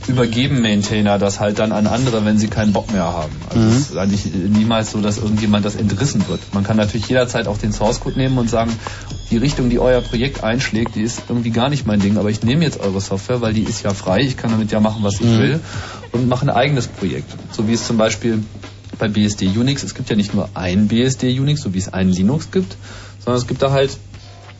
übergeben 0.08 0.60
Maintainer 0.60 1.18
das 1.18 1.38
halt 1.40 1.58
dann 1.58 1.72
an 1.72 1.86
andere, 1.86 2.24
wenn 2.24 2.38
sie 2.38 2.48
keinen 2.48 2.72
Bock 2.72 2.90
mehr 2.92 3.04
haben. 3.04 3.32
Also 3.48 3.60
Mhm. 3.62 3.70
es 3.70 3.90
ist 3.90 3.96
eigentlich 3.96 4.26
niemals 4.34 4.90
so, 4.92 5.00
dass 5.00 5.18
irgendjemand 5.18 5.64
das 5.64 5.76
entrissen 5.76 6.26
wird. 6.28 6.40
Man 6.52 6.64
kann 6.64 6.76
natürlich 6.76 7.08
jederzeit 7.08 7.46
auch 7.46 7.58
den 7.58 7.72
Source 7.72 8.00
Code 8.00 8.18
nehmen 8.18 8.36
und 8.38 8.50
sagen, 8.50 8.72
die 9.30 9.36
Richtung, 9.38 9.70
die 9.70 9.78
euer 9.78 10.00
Projekt 10.00 10.42
einschlägt, 10.44 10.94
die 10.96 11.02
ist 11.02 11.22
irgendwie 11.28 11.50
gar 11.50 11.68
nicht 11.70 11.86
mein 11.86 12.00
Ding, 12.00 12.18
aber 12.18 12.30
ich 12.30 12.42
nehme 12.42 12.64
jetzt 12.64 12.80
eure 12.80 13.00
Software, 13.00 13.40
weil 13.40 13.54
die 13.54 13.62
ist 13.62 13.82
ja 13.82 13.94
frei, 13.94 14.20
ich 14.20 14.36
kann 14.36 14.50
damit 14.50 14.70
ja 14.72 14.80
machen, 14.80 15.02
was 15.02 15.14
ich 15.20 15.26
Mhm. 15.26 15.38
will 15.38 15.60
und 16.12 16.28
mache 16.28 16.44
ein 16.46 16.50
eigenes 16.50 16.86
Projekt. 16.88 17.30
So 17.52 17.68
wie 17.68 17.72
es 17.72 17.86
zum 17.86 17.96
Beispiel 17.96 18.42
bei 18.98 19.08
BSD 19.08 19.46
Unix, 19.56 19.82
es 19.82 19.94
gibt 19.94 20.10
ja 20.10 20.16
nicht 20.16 20.34
nur 20.34 20.50
ein 20.54 20.88
BSD 20.88 21.38
Unix, 21.40 21.62
so 21.62 21.72
wie 21.74 21.78
es 21.78 21.92
ein 21.92 22.10
Linux 22.10 22.50
gibt, 22.50 22.76
sondern 23.24 23.40
es 23.40 23.46
gibt 23.48 23.62
da 23.62 23.70
halt 23.70 23.96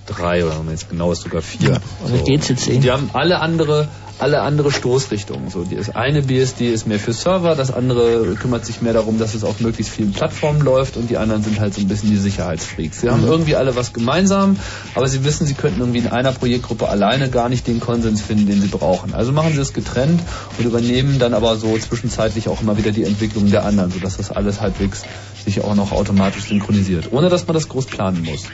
drei 0.07 0.45
oder 0.45 0.57
wenn 0.59 0.65
man 0.67 0.75
jetzt 0.75 0.89
genau 0.89 1.13
ist, 1.13 1.23
sogar 1.23 1.43
vier. 1.43 1.81
Also 2.03 2.25
GCC. 2.25 2.79
Die 2.81 2.91
haben 2.91 3.11
alle 3.13 3.41
andere, 3.41 3.89
alle 4.23 4.41
andere 4.43 4.71
Stoßrichtungen. 4.71 5.51
So, 5.51 5.65
das 5.65 5.91
eine 5.91 6.23
BSD 6.23 6.73
ist 6.73 6.87
mehr 6.87 7.01
für 7.01 7.13
Server, 7.13 7.57
das 7.57 7.73
andere 7.73 8.37
kümmert 8.37 8.65
sich 8.65 8.81
mehr 8.81 8.93
darum, 8.93 9.19
dass 9.19 9.35
es 9.35 9.43
auf 9.43 9.59
möglichst 9.61 9.93
vielen 9.93 10.13
Plattformen 10.13 10.61
läuft 10.63 10.97
und 10.97 11.11
die 11.11 11.17
anderen 11.17 11.43
sind 11.43 11.59
halt 11.59 11.75
so 11.75 11.81
ein 11.81 11.89
bisschen 11.89 12.11
die 12.11 12.17
Sicherheitsfreaks. 12.17 13.01
Sie 13.01 13.11
haben 13.11 13.23
Mhm. 13.23 13.29
irgendwie 13.29 13.57
alle 13.57 13.75
was 13.75 13.93
gemeinsam, 13.93 14.57
aber 14.95 15.09
sie 15.09 15.25
wissen, 15.25 15.45
sie 15.47 15.55
könnten 15.55 15.81
irgendwie 15.81 15.99
in 15.99 16.07
einer 16.07 16.31
Projektgruppe 16.31 16.89
alleine 16.89 17.31
gar 17.31 17.49
nicht 17.49 17.67
den 17.67 17.81
Konsens 17.81 18.21
finden, 18.23 18.47
den 18.47 18.61
sie 18.63 18.69
brauchen. 18.69 19.13
Also 19.13 19.33
machen 19.33 19.53
sie 19.55 19.61
es 19.61 19.73
getrennt 19.73 20.21
und 20.57 20.65
übernehmen 20.65 21.19
dann 21.19 21.35
aber 21.35 21.57
so 21.57 21.77
zwischenzeitlich 21.77 22.49
auch 22.49 22.63
immer 22.63 22.79
wieder 22.79 22.93
die 22.93 23.03
Entwicklung 23.05 23.51
der 23.51 23.65
anderen, 23.65 23.91
sodass 23.91 24.19
das 24.19 24.31
alles 24.31 24.61
halbwegs 24.61 25.03
sich 25.45 25.63
auch 25.65 25.75
noch 25.75 25.91
automatisch 25.91 26.45
synchronisiert, 26.45 27.09
ohne 27.11 27.29
dass 27.29 27.47
man 27.49 27.55
das 27.55 27.69
groß 27.69 27.87
planen 27.87 28.23
muss. 28.23 28.45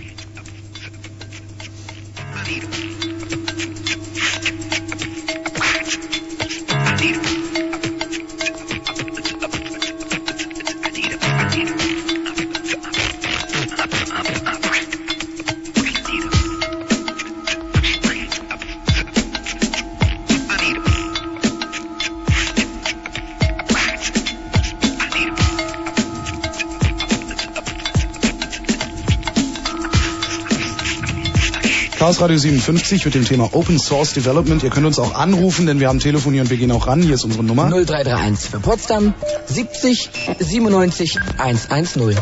Chaos 32.09 32.23
Radio 32.23 32.39
57 32.39 33.05
mit 33.05 33.15
dem 33.15 33.27
Thema 33.27 33.51
Open 33.53 33.79
Source 33.79 34.15
Development. 34.15 34.63
Ihr 34.63 34.71
könnt 34.71 34.87
uns 34.87 34.99
auch 34.99 35.15
anrufen, 35.15 35.67
denn 35.67 35.79
wir 35.79 35.89
haben 35.89 35.99
Telefon 35.99 36.33
hier 36.33 36.41
und 36.41 36.49
wir 36.49 36.57
gehen 36.57 36.71
auch 36.71 36.87
ran. 36.87 37.03
Hier 37.03 37.17
ist 37.17 37.25
unsere 37.25 37.45
Nummer. 37.45 37.69
0331 37.69 38.49
für 38.49 38.61
Potsdam 38.61 39.13
70 39.45 40.09
97 40.39 41.19
110. 41.37 42.17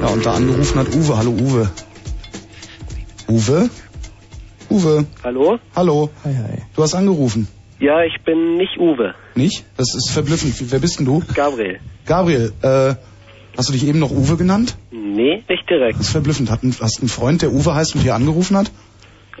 Ja, 0.00 0.06
und 0.06 0.24
da 0.24 0.34
angerufen 0.34 0.78
hat 0.78 0.94
Uwe. 0.94 1.16
Hallo 1.16 1.32
Uwe. 1.32 1.70
Uwe? 3.26 3.70
Uwe. 4.70 5.06
Hallo? 5.24 5.58
Hallo. 5.74 6.10
Hi, 6.22 6.34
hi. 6.36 6.62
Du 6.76 6.82
hast 6.84 6.94
angerufen. 6.94 7.48
Ja, 7.80 8.04
ich 8.04 8.22
bin 8.24 8.56
nicht 8.56 8.78
Uwe. 8.78 9.16
Nicht? 9.34 9.64
Das 9.76 9.96
ist 9.96 10.10
verblüffend. 10.10 10.54
Wer 10.70 10.78
bist 10.78 11.00
denn 11.00 11.06
du? 11.06 11.24
Gabriel. 11.34 11.80
Gabriel, 12.06 12.52
äh, 12.62 12.94
hast 13.56 13.68
du 13.68 13.72
dich 13.72 13.84
eben 13.84 13.98
noch 13.98 14.12
Uwe 14.12 14.36
genannt? 14.36 14.76
Nee, 14.92 15.42
nicht 15.48 15.68
direkt. 15.68 15.98
Das 15.98 16.06
ist 16.06 16.12
verblüffend. 16.12 16.52
Hast 16.52 16.98
du 16.98 17.00
einen 17.00 17.08
Freund, 17.08 17.42
der 17.42 17.50
Uwe 17.50 17.74
heißt 17.74 17.96
und 17.96 18.02
hier 18.02 18.14
angerufen 18.14 18.56
hat? 18.56 18.70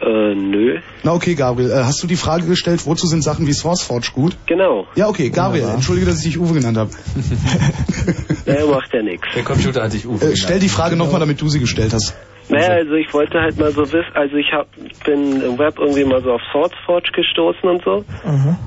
Äh, 0.00 0.34
nö. 0.34 0.78
Na 1.02 1.12
okay, 1.12 1.34
Gabriel. 1.34 1.70
Äh, 1.70 1.84
hast 1.84 2.02
du 2.02 2.06
die 2.06 2.16
Frage 2.16 2.46
gestellt, 2.46 2.86
wozu 2.86 3.06
sind 3.06 3.22
Sachen 3.22 3.46
wie 3.46 3.52
SourceForge 3.52 4.10
gut? 4.14 4.36
Genau. 4.46 4.86
Ja, 4.94 5.08
okay, 5.08 5.30
Gabriel. 5.30 5.62
Wunderbar. 5.62 5.74
Entschuldige, 5.74 6.06
dass 6.06 6.18
ich 6.18 6.24
dich 6.24 6.38
Uwe 6.38 6.54
genannt 6.54 6.78
habe. 6.78 6.90
Naja, 8.46 8.64
macht 8.64 8.94
ja 8.94 9.02
nichts. 9.02 9.26
Der 9.34 9.44
Computer 9.44 9.82
hat 9.82 9.92
dich 9.92 10.06
Uwe 10.06 10.32
Äh, 10.32 10.36
stell 10.36 10.58
die 10.58 10.70
Frage 10.70 10.96
nochmal, 10.96 11.20
damit 11.20 11.40
du 11.40 11.48
sie 11.48 11.60
gestellt 11.60 11.92
hast. 11.92 12.14
Naja, 12.48 12.68
also 12.76 12.94
ich 12.94 13.12
wollte 13.12 13.40
halt 13.40 13.58
mal 13.58 13.70
so 13.72 13.82
wissen, 13.92 14.10
also 14.14 14.36
ich 14.36 14.50
hab, 14.52 14.68
bin 15.04 15.42
im 15.42 15.58
Web 15.58 15.78
irgendwie 15.78 16.04
mal 16.04 16.22
so 16.22 16.32
auf 16.32 16.40
SourceForge 16.50 17.10
gestoßen 17.12 17.68
und 17.68 17.84
so. 17.84 18.04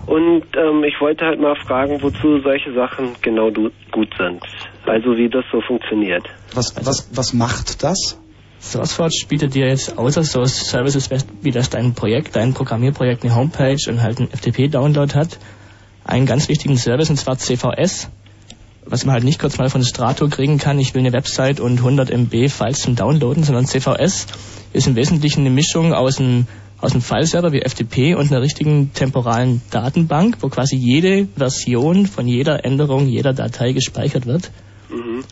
Und 0.05 0.43
ähm, 0.55 0.83
ich 0.83 1.01
wollte 1.01 1.25
halt 1.25 1.39
mal 1.39 1.55
fragen, 1.65 1.99
wozu 2.01 2.39
solche 2.43 2.73
Sachen 2.73 3.15
genau 3.23 3.49
du, 3.49 3.71
gut 3.91 4.13
sind. 4.19 4.43
Also 4.85 5.17
wie 5.17 5.29
das 5.29 5.45
so 5.51 5.61
funktioniert. 5.61 6.27
Was, 6.53 6.75
was, 6.85 7.09
was 7.15 7.33
macht 7.33 7.81
das? 7.81 8.20
SourceForge 8.61 9.25
bietet 9.27 9.55
dir 9.55 9.67
jetzt 9.67 9.97
außer 9.97 10.23
so 10.23 10.45
Services 10.45 11.09
wie 11.41 11.51
das 11.51 11.69
dein 11.71 11.93
Projekt, 11.93 12.35
dein 12.35 12.53
Programmierprojekt 12.53 13.23
eine 13.23 13.35
Homepage 13.35 13.89
und 13.89 14.01
halt 14.01 14.19
einen 14.19 14.29
FTP-Download 14.29 15.13
hat, 15.15 15.39
einen 16.05 16.27
ganz 16.27 16.47
wichtigen 16.47 16.77
Service 16.77 17.09
und 17.09 17.17
zwar 17.17 17.37
CVS, 17.37 18.09
was 18.85 19.03
man 19.03 19.13
halt 19.13 19.23
nicht 19.23 19.39
kurz 19.39 19.57
mal 19.57 19.69
von 19.69 19.83
Strato 19.83 20.27
kriegen 20.29 20.59
kann, 20.59 20.79
ich 20.79 20.93
will 20.93 20.99
eine 20.99 21.11
Website 21.11 21.59
und 21.59 21.79
100 21.79 22.11
MB 22.11 22.49
Files 22.49 22.81
zum 22.81 22.95
Downloaden, 22.95 23.43
sondern 23.43 23.65
CVS 23.65 24.27
ist 24.73 24.87
im 24.87 24.95
Wesentlichen 24.95 25.41
eine 25.41 25.49
Mischung 25.49 25.93
aus 25.93 26.19
einem, 26.19 26.45
aus 26.79 26.91
einem 26.91 27.01
Fileserver 27.01 27.51
wie 27.51 27.61
FTP 27.61 28.15
und 28.15 28.31
einer 28.31 28.41
richtigen 28.41 28.93
temporalen 28.93 29.61
Datenbank, 29.71 30.37
wo 30.41 30.49
quasi 30.49 30.75
jede 30.75 31.27
Version 31.35 32.05
von 32.05 32.27
jeder 32.27 32.63
Änderung 32.63 33.07
jeder 33.07 33.33
Datei 33.33 33.71
gespeichert 33.71 34.27
wird 34.27 34.51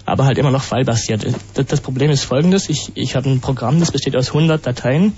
aber 0.06 0.26
halt 0.26 0.38
immer 0.38 0.52
noch 0.52 0.64
fallbasiert. 0.64 1.26
Das, 1.53 1.65
das 1.65 1.81
Problem 1.81 2.11
ist 2.11 2.23
folgendes, 2.23 2.69
ich, 2.69 2.91
ich 2.95 3.15
habe 3.15 3.30
ein 3.30 3.41
Programm, 3.41 3.80
das 3.80 3.91
besteht 3.91 4.15
aus 4.15 4.30
100 4.30 4.65
Dateien. 4.65 5.14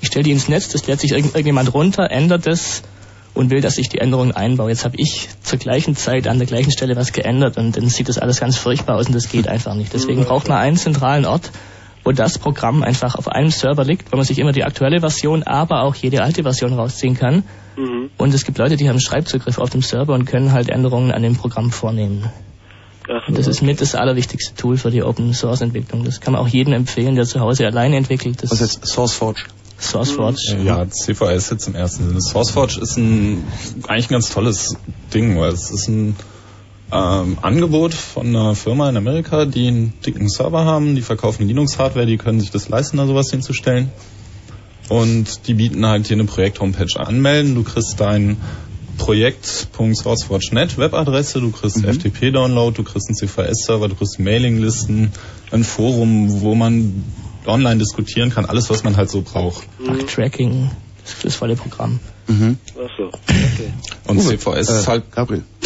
Ich 0.00 0.08
stelle 0.08 0.24
die 0.24 0.32
ins 0.32 0.48
Netz, 0.48 0.68
das 0.68 0.86
lädt 0.86 1.00
sich 1.00 1.12
irgend, 1.12 1.34
irgendjemand 1.34 1.72
runter, 1.72 2.10
ändert 2.10 2.46
es 2.46 2.82
und 3.32 3.50
will, 3.50 3.60
dass 3.60 3.78
ich 3.78 3.88
die 3.88 3.98
Änderungen 3.98 4.32
einbaue. 4.32 4.70
Jetzt 4.70 4.84
habe 4.84 4.96
ich 4.98 5.28
zur 5.42 5.58
gleichen 5.58 5.96
Zeit 5.96 6.28
an 6.28 6.38
der 6.38 6.46
gleichen 6.46 6.70
Stelle 6.70 6.96
was 6.96 7.12
geändert 7.12 7.56
und 7.56 7.76
dann 7.76 7.88
sieht 7.88 8.08
das 8.08 8.18
alles 8.18 8.40
ganz 8.40 8.56
furchtbar 8.56 8.96
aus 8.96 9.06
und 9.06 9.14
das 9.14 9.28
geht 9.28 9.48
einfach 9.48 9.74
nicht. 9.74 9.92
Deswegen 9.92 10.24
braucht 10.24 10.48
man 10.48 10.58
einen 10.58 10.76
zentralen 10.76 11.24
Ort, 11.24 11.50
wo 12.04 12.12
das 12.12 12.38
Programm 12.38 12.82
einfach 12.82 13.14
auf 13.14 13.28
einem 13.28 13.50
Server 13.50 13.84
liegt, 13.84 14.12
wo 14.12 14.16
man 14.16 14.26
sich 14.26 14.38
immer 14.38 14.52
die 14.52 14.64
aktuelle 14.64 15.00
Version, 15.00 15.42
aber 15.42 15.82
auch 15.82 15.94
jede 15.94 16.22
alte 16.22 16.42
Version 16.42 16.74
rausziehen 16.74 17.16
kann. 17.16 17.44
Mhm. 17.76 18.10
Und 18.18 18.34
es 18.34 18.44
gibt 18.44 18.58
Leute, 18.58 18.76
die 18.76 18.88
haben 18.88 19.00
Schreibzugriff 19.00 19.58
auf 19.58 19.70
dem 19.70 19.82
Server 19.82 20.12
und 20.12 20.26
können 20.26 20.52
halt 20.52 20.68
Änderungen 20.68 21.10
an 21.10 21.22
dem 21.22 21.36
Programm 21.36 21.70
vornehmen. 21.70 22.30
Ach, 23.08 23.28
Und 23.28 23.36
das 23.36 23.46
ist 23.46 23.62
mit 23.62 23.80
das 23.80 23.94
allerwichtigste 23.94 24.54
Tool 24.54 24.76
für 24.76 24.90
die 24.90 25.02
Open 25.02 25.34
Source 25.34 25.60
Entwicklung. 25.60 26.04
Das 26.04 26.20
kann 26.20 26.32
man 26.32 26.42
auch 26.42 26.48
jedem 26.48 26.72
empfehlen, 26.72 27.16
der 27.16 27.26
zu 27.26 27.40
Hause 27.40 27.66
alleine 27.66 27.96
entwickelt. 27.96 28.42
Das 28.42 28.50
Was 28.50 28.60
jetzt 28.60 28.86
SourceForge? 28.86 29.44
SourceForge. 29.78 30.58
Ja, 30.64 30.88
CVS 30.88 31.50
jetzt 31.50 31.66
im 31.66 31.74
ersten 31.74 32.08
Sinne. 32.08 32.20
SourceForge 32.20 32.80
ist 32.80 32.96
ein, 32.96 33.44
eigentlich 33.88 34.06
ein 34.08 34.14
ganz 34.14 34.30
tolles 34.30 34.76
Ding, 35.12 35.38
weil 35.38 35.52
es 35.52 35.70
ist 35.70 35.88
ein 35.88 36.16
ähm, 36.92 37.38
Angebot 37.42 37.92
von 37.92 38.28
einer 38.28 38.54
Firma 38.54 38.88
in 38.88 38.96
Amerika, 38.96 39.44
die 39.44 39.68
einen 39.68 39.92
dicken 40.06 40.28
Server 40.28 40.64
haben, 40.64 40.94
die 40.94 41.02
verkaufen 41.02 41.46
Linux-Hardware, 41.46 42.06
die 42.06 42.16
können 42.16 42.40
sich 42.40 42.50
das 42.50 42.68
leisten, 42.68 42.96
da 42.96 43.06
sowas 43.06 43.30
hinzustellen. 43.30 43.90
Und 44.88 45.46
die 45.46 45.54
bieten 45.54 45.86
halt 45.86 46.06
hier 46.06 46.16
eine 46.16 46.24
Projekt-Homepage 46.24 47.00
anmelden. 47.00 47.54
Du 47.54 47.62
kriegst 47.62 47.98
dein 48.00 48.36
Projekt.sourceforge.net 48.98 50.78
Webadresse, 50.78 51.40
du 51.40 51.50
kriegst 51.50 51.84
FTP-Download, 51.84 52.76
du 52.76 52.82
kriegst 52.84 53.08
einen 53.08 53.16
CVS-Server, 53.16 53.88
du 53.88 53.94
kriegst 53.94 54.18
Mailinglisten, 54.18 55.12
ein 55.50 55.64
Forum, 55.64 56.40
wo 56.40 56.54
man 56.54 57.04
online 57.46 57.76
diskutieren 57.78 58.30
kann, 58.30 58.44
alles, 58.46 58.70
was 58.70 58.84
man 58.84 58.96
halt 58.96 59.10
so 59.10 59.22
braucht. 59.22 59.66
Bug-Tracking, 59.78 60.70
das, 61.04 61.16
das 61.22 61.34
volle 61.36 61.56
Programm. 61.56 62.00
Mhm. 62.26 62.56
Ach 62.76 62.88
so. 62.96 63.08
Okay. 63.08 63.72
Und 64.06 64.18
Uwe, 64.18 64.38
CVS 64.38 64.68
äh, 64.70 64.78
ist 64.80 64.88
halt, 64.88 65.12
Gabriel. 65.12 65.42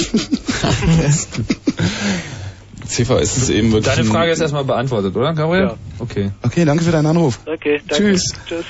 CVS 2.87 3.37
ist 3.37 3.51
eben 3.51 3.71
wirklich. 3.73 3.95
Deine 3.95 4.09
ein- 4.09 4.13
Frage 4.13 4.33
ist 4.33 4.41
erstmal 4.41 4.65
beantwortet, 4.65 5.15
oder, 5.15 5.35
Gabriel? 5.35 5.65
Ja. 5.65 5.77
Okay. 5.99 6.33
Okay, 6.43 6.65
danke 6.65 6.83
für 6.85 6.91
deinen 6.91 7.07
Anruf. 7.07 7.39
Okay, 7.47 7.81
danke. 7.87 8.13
Tschüss. 8.15 8.23
Tschüss. 8.49 8.65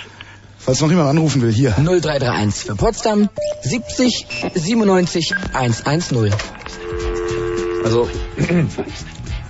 Falls 0.59 0.81
noch 0.81 0.91
jemand 0.91 1.09
anrufen 1.09 1.41
will, 1.41 1.53
hier. 1.53 1.71
0331 1.71 2.65
für 2.65 2.77
Potsdam 2.77 3.29
70 3.63 4.27
97 4.55 5.35
110. 5.53 6.33
Also, 7.85 8.09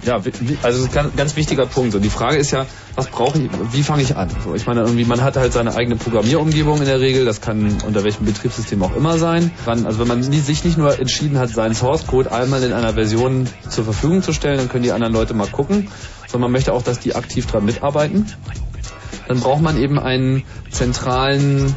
ja, 0.05 0.15
also 0.15 0.31
das 0.63 0.77
ist 0.77 0.97
ein 0.97 1.13
ganz, 1.17 1.35
wichtiger 1.37 1.67
Punkt. 1.67 1.95
Und 1.95 2.03
die 2.03 2.11
Frage 2.11 2.37
ist 2.37 2.51
ja, 2.51 2.67
was 2.95 3.09
brauche 3.09 3.39
ich, 3.39 3.51
wie 3.73 3.83
fange 3.83 4.03
ich 4.03 4.17
an? 4.17 4.29
So, 4.45 4.55
ich 4.55 4.67
meine, 4.67 4.83
irgendwie, 4.83 5.05
man 5.07 5.23
hat 5.23 5.37
halt 5.37 5.53
seine 5.53 5.75
eigene 5.75 5.97
Programmierumgebung 5.97 6.79
in 6.79 6.85
der 6.85 7.01
Regel, 7.01 7.25
das 7.25 7.41
kann 7.41 7.79
unter 7.87 8.05
welchem 8.05 8.27
Betriebssystem 8.27 8.83
auch 8.83 8.95
immer 8.95 9.19
sein. 9.19 9.51
Dann, 9.65 9.87
also 9.87 9.99
wenn 9.99 10.09
man 10.09 10.23
sich 10.23 10.65
nicht 10.65 10.77
nur 10.77 10.99
entschieden 10.99 11.39
hat, 11.39 11.49
seinen 11.49 11.75
Source 11.75 12.07
Code 12.07 12.31
einmal 12.31 12.63
in 12.63 12.73
einer 12.73 12.95
Version 12.95 13.49
zur 13.69 13.85
Verfügung 13.85 14.23
zu 14.23 14.33
stellen, 14.33 14.59
dann 14.59 14.69
können 14.69 14.85
die 14.85 14.93
anderen 14.93 15.15
Leute 15.15 15.33
mal 15.35 15.49
gucken, 15.49 15.89
sondern 16.27 16.51
man 16.51 16.53
möchte 16.53 16.75
auch, 16.75 16.83
dass 16.83 17.01
die 17.01 17.15
aktiv 17.15 17.47
dran 17.47 17.65
mitarbeiten. 17.65 18.27
Dann 19.29 19.41
braucht 19.41 19.63
man 19.63 19.77
eben 19.81 19.99
einen 19.99 20.43
zentralen 20.71 21.75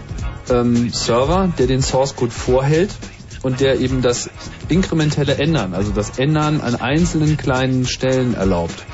ähm, 0.49 0.90
Server, 0.90 1.52
der 1.57 1.68
den 1.68 1.82
Source 1.82 2.15
Code 2.15 2.32
vorhält 2.32 2.91
und 3.44 3.60
der 3.60 3.80
eben 3.80 4.02
das 4.02 4.30
inkrementelle 4.69 5.36
Ändern, 5.36 5.73
also 5.73 5.91
das 5.91 6.19
Ändern 6.19 6.61
an 6.61 6.76
einzelnen 6.76 7.38
kleinen 7.38 7.86
Stellen 7.86 8.36
erlaubt. 8.36 8.86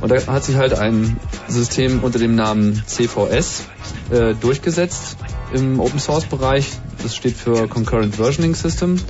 Und 0.00 0.10
da 0.10 0.26
hat 0.26 0.44
sich 0.44 0.56
halt 0.56 0.74
ein 0.74 1.18
System 1.48 2.00
unter 2.02 2.18
dem 2.18 2.34
Namen 2.34 2.82
CVS 2.86 3.64
äh, 4.10 4.34
durchgesetzt 4.34 5.16
im 5.52 5.80
Open 5.80 5.98
Source 5.98 6.26
Bereich. 6.26 6.68
Das 7.02 7.14
steht 7.14 7.36
für 7.36 7.68
Concurrent 7.68 8.16
Versioning 8.16 8.54
System. 8.54 9.00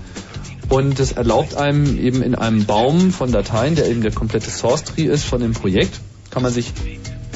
Und 0.69 1.01
das 1.01 1.13
erlaubt 1.13 1.57
einem 1.57 1.99
eben 1.99 2.23
in 2.23 2.35
einem 2.35 2.67
Baum 2.67 3.11
von 3.11 3.33
Dateien, 3.33 3.75
der 3.75 3.89
eben 3.89 4.03
der 4.03 4.13
komplette 4.13 4.51
Source 4.51 4.85
Tree 4.85 5.05
ist 5.05 5.25
von 5.25 5.41
dem 5.41 5.53
Projekt, 5.53 5.99
kann 6.31 6.43
man 6.43 6.53
sich 6.53 6.75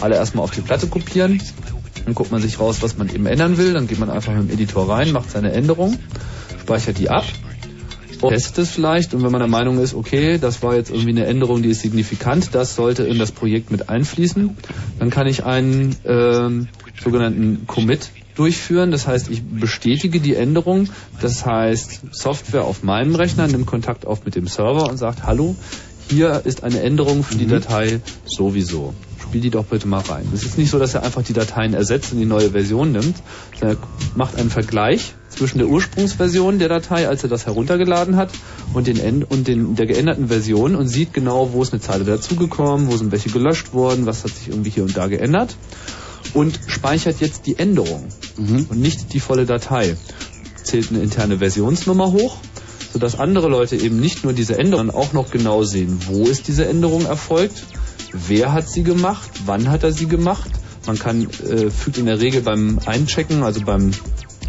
alle 0.02 0.16
erstmal 0.16 0.44
auf 0.44 0.50
die 0.50 0.60
Platte 0.60 0.86
kopieren. 0.86 1.40
Dann 2.04 2.14
guckt 2.14 2.32
man 2.32 2.42
sich 2.42 2.58
raus, 2.58 2.78
was 2.80 2.98
man 2.98 3.08
eben 3.08 3.26
ändern 3.26 3.58
will. 3.58 3.72
Dann 3.74 3.86
geht 3.86 3.98
man 3.98 4.10
einfach 4.10 4.34
mit 4.34 4.48
dem 4.48 4.54
Editor 4.54 4.88
rein, 4.88 5.12
macht 5.12 5.30
seine 5.30 5.52
Änderung, 5.52 5.98
speichert 6.60 6.98
die 6.98 7.10
ab 7.10 7.24
testet 8.28 8.58
es 8.58 8.70
vielleicht. 8.70 9.14
Und 9.14 9.22
wenn 9.22 9.32
man 9.32 9.40
der 9.40 9.48
Meinung 9.48 9.78
ist, 9.78 9.94
okay, 9.94 10.38
das 10.38 10.62
war 10.62 10.74
jetzt 10.74 10.90
irgendwie 10.90 11.10
eine 11.10 11.26
Änderung, 11.26 11.62
die 11.62 11.70
ist 11.70 11.80
signifikant, 11.80 12.54
das 12.54 12.74
sollte 12.74 13.04
in 13.04 13.18
das 13.18 13.32
Projekt 13.32 13.70
mit 13.70 13.88
einfließen, 13.88 14.56
dann 14.98 15.10
kann 15.10 15.26
ich 15.26 15.44
einen 15.44 15.96
ähm, 16.04 16.68
sogenannten 17.02 17.66
Commit 17.66 18.10
durchführen. 18.34 18.90
Das 18.90 19.06
heißt, 19.06 19.30
ich 19.30 19.42
bestätige 19.42 20.20
die 20.20 20.34
Änderung. 20.34 20.88
Das 21.20 21.44
heißt, 21.44 22.02
Software 22.12 22.64
auf 22.64 22.82
meinem 22.82 23.14
Rechner 23.14 23.46
nimmt 23.46 23.66
Kontakt 23.66 24.06
auf 24.06 24.24
mit 24.24 24.34
dem 24.34 24.46
Server 24.46 24.88
und 24.88 24.96
sagt, 24.98 25.24
hallo, 25.24 25.56
hier 26.08 26.42
ist 26.44 26.62
eine 26.62 26.80
Änderung 26.80 27.24
für 27.24 27.36
die 27.36 27.46
Datei 27.46 28.00
sowieso. 28.24 28.94
Spiel 29.32 29.40
die 29.40 29.48
doch 29.48 29.64
bitte 29.64 29.88
mal 29.88 30.02
rein. 30.02 30.28
Es 30.34 30.42
ist 30.44 30.58
nicht 30.58 30.70
so, 30.70 30.78
dass 30.78 30.92
er 30.92 31.04
einfach 31.04 31.22
die 31.22 31.32
Dateien 31.32 31.72
ersetzt 31.72 32.12
und 32.12 32.18
die 32.18 32.26
neue 32.26 32.50
Version 32.50 32.92
nimmt, 32.92 33.16
sondern 33.58 33.78
er 33.78 34.14
macht 34.14 34.36
einen 34.36 34.50
Vergleich 34.50 35.14
zwischen 35.30 35.56
der 35.56 35.68
Ursprungsversion 35.68 36.58
der 36.58 36.68
Datei, 36.68 37.08
als 37.08 37.22
er 37.22 37.30
das 37.30 37.46
heruntergeladen 37.46 38.16
hat, 38.16 38.28
und, 38.74 38.88
den, 38.88 39.24
und 39.24 39.48
den, 39.48 39.74
der 39.74 39.86
geänderten 39.86 40.28
Version 40.28 40.76
und 40.76 40.86
sieht 40.86 41.14
genau, 41.14 41.54
wo 41.54 41.62
ist 41.62 41.72
eine 41.72 41.80
Zeile 41.80 42.04
dazugekommen, 42.04 42.88
wo 42.88 42.96
sind 42.98 43.10
welche 43.10 43.30
gelöscht 43.30 43.72
worden, 43.72 44.04
was 44.04 44.22
hat 44.22 44.32
sich 44.32 44.48
irgendwie 44.48 44.68
hier 44.68 44.82
und 44.82 44.98
da 44.98 45.06
geändert 45.06 45.56
und 46.34 46.60
speichert 46.66 47.20
jetzt 47.20 47.46
die 47.46 47.58
Änderung 47.58 48.08
und 48.36 48.78
nicht 48.78 49.14
die 49.14 49.20
volle 49.20 49.46
Datei. 49.46 49.96
Zählt 50.62 50.90
eine 50.90 51.00
interne 51.00 51.38
Versionsnummer 51.38 52.12
hoch, 52.12 52.36
sodass 52.92 53.18
andere 53.18 53.48
Leute 53.48 53.76
eben 53.76 53.98
nicht 53.98 54.24
nur 54.24 54.34
diese 54.34 54.58
Änderung, 54.58 54.88
sondern 54.88 54.96
auch 54.96 55.14
noch 55.14 55.30
genau 55.30 55.62
sehen, 55.62 56.00
wo 56.06 56.24
ist 56.24 56.48
diese 56.48 56.66
Änderung 56.66 57.06
erfolgt, 57.06 57.64
wer 58.12 58.52
hat 58.52 58.68
sie 58.68 58.82
gemacht, 58.82 59.30
wann 59.46 59.70
hat 59.70 59.82
er 59.82 59.92
sie 59.92 60.06
gemacht. 60.06 60.50
Man 60.86 60.98
kann 60.98 61.28
äh, 61.48 61.70
fügt 61.70 61.98
in 61.98 62.06
der 62.06 62.20
Regel 62.20 62.42
beim 62.42 62.78
Einchecken, 62.86 63.42
also 63.44 63.60
beim 63.60 63.92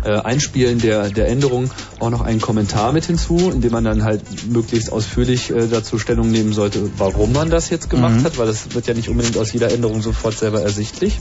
äh, 0.04 0.10
Einspielen 0.20 0.80
der, 0.80 1.10
der 1.10 1.28
Änderung 1.28 1.70
auch 2.00 2.10
noch 2.10 2.22
einen 2.22 2.42
Kommentar 2.42 2.92
mit 2.92 3.06
hinzu, 3.06 3.52
in 3.54 3.62
dem 3.62 3.72
man 3.72 3.84
dann 3.84 4.04
halt 4.04 4.22
möglichst 4.52 4.92
ausführlich 4.92 5.52
äh, 5.52 5.68
dazu 5.68 5.98
Stellung 6.00 6.30
nehmen 6.32 6.52
sollte, 6.54 6.90
warum 6.98 7.32
man 7.34 7.50
das 7.50 7.70
jetzt 7.70 7.90
gemacht 7.90 8.16
Mhm. 8.16 8.24
hat, 8.24 8.38
weil 8.38 8.48
das 8.48 8.74
wird 8.74 8.88
ja 8.88 8.94
nicht 8.94 9.10
unbedingt 9.10 9.38
aus 9.38 9.54
jeder 9.54 9.72
Änderung 9.72 10.02
sofort 10.02 10.38
selber 10.38 10.62
ersichtlich. 10.62 11.20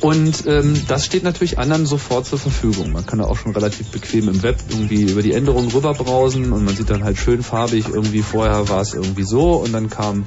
Und 0.00 0.46
ähm, 0.46 0.80
das 0.88 1.04
steht 1.04 1.24
natürlich 1.24 1.58
anderen 1.58 1.84
sofort 1.84 2.24
zur 2.24 2.38
Verfügung. 2.38 2.92
Man 2.92 3.04
kann 3.04 3.18
da 3.18 3.26
auch 3.26 3.36
schon 3.36 3.52
relativ 3.52 3.88
bequem 3.88 4.28
im 4.28 4.42
Web 4.42 4.56
irgendwie 4.70 5.02
über 5.02 5.20
die 5.20 5.32
Änderungen 5.32 5.70
rüberbrausen 5.70 6.52
und 6.52 6.64
man 6.64 6.74
sieht 6.74 6.88
dann 6.88 7.04
halt 7.04 7.18
schön 7.18 7.42
farbig, 7.42 7.86
irgendwie 7.86 8.22
vorher 8.22 8.70
war 8.70 8.80
es 8.80 8.94
irgendwie 8.94 9.24
so 9.24 9.56
und 9.56 9.72
dann 9.72 9.90
kam 9.90 10.24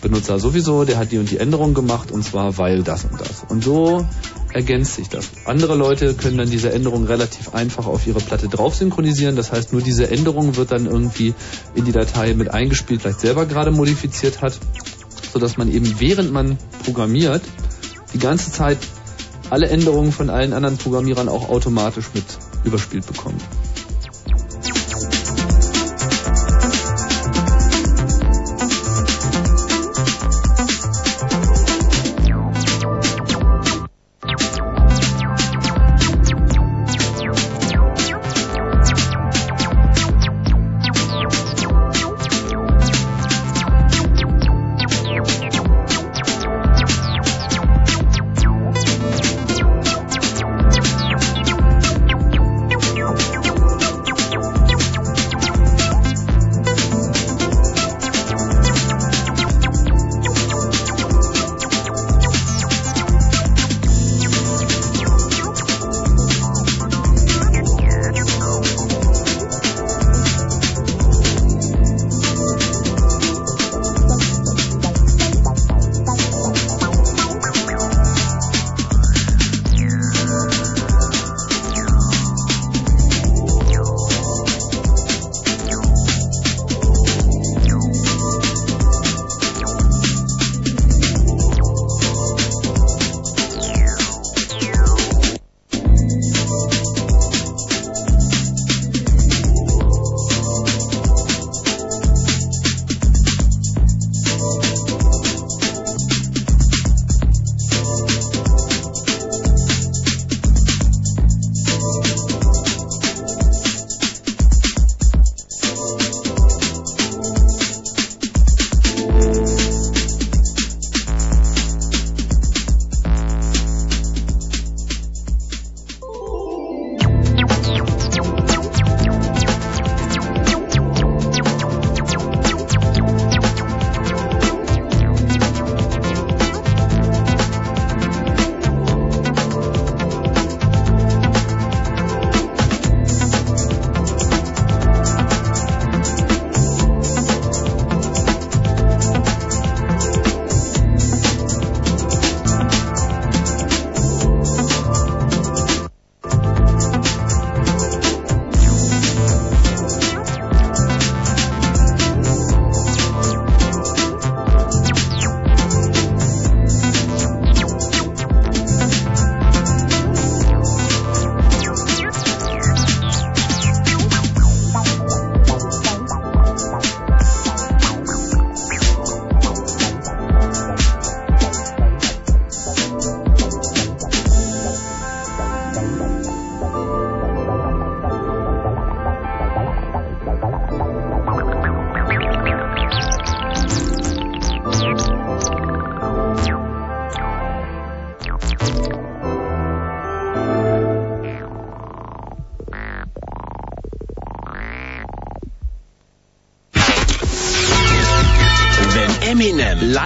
Benutzer 0.00 0.38
sowieso, 0.38 0.84
der 0.84 0.98
hat 0.98 1.10
die 1.10 1.18
und 1.18 1.28
die 1.28 1.38
Änderung 1.38 1.74
gemacht 1.74 2.12
und 2.12 2.22
zwar 2.22 2.56
weil 2.56 2.84
das 2.84 3.04
und 3.04 3.20
das. 3.20 3.44
Und 3.48 3.64
so 3.64 4.06
ergänzt 4.52 4.94
sich 4.94 5.08
das. 5.08 5.28
Andere 5.44 5.74
Leute 5.74 6.14
können 6.14 6.38
dann 6.38 6.48
diese 6.48 6.72
Änderung 6.72 7.04
relativ 7.04 7.52
einfach 7.52 7.86
auf 7.86 8.06
ihre 8.06 8.20
Platte 8.20 8.48
drauf 8.48 8.76
synchronisieren. 8.76 9.34
Das 9.34 9.50
heißt, 9.50 9.72
nur 9.72 9.82
diese 9.82 10.08
Änderung 10.08 10.56
wird 10.56 10.70
dann 10.70 10.86
irgendwie 10.86 11.34
in 11.74 11.84
die 11.84 11.92
Datei 11.92 12.32
mit 12.34 12.54
eingespielt, 12.54 13.02
vielleicht 13.02 13.20
selber 13.20 13.44
gerade 13.46 13.72
modifiziert 13.72 14.40
hat, 14.40 14.56
sodass 15.32 15.56
man 15.56 15.68
eben 15.70 15.98
während 15.98 16.32
man 16.32 16.58
programmiert 16.84 17.42
die 18.14 18.18
ganze 18.18 18.52
Zeit 18.52 18.78
alle 19.50 19.68
Änderungen 19.68 20.12
von 20.12 20.30
allen 20.30 20.52
anderen 20.52 20.76
Programmierern 20.76 21.28
auch 21.28 21.48
automatisch 21.48 22.06
mit 22.14 22.24
überspielt 22.64 23.06
bekommt. 23.06 23.42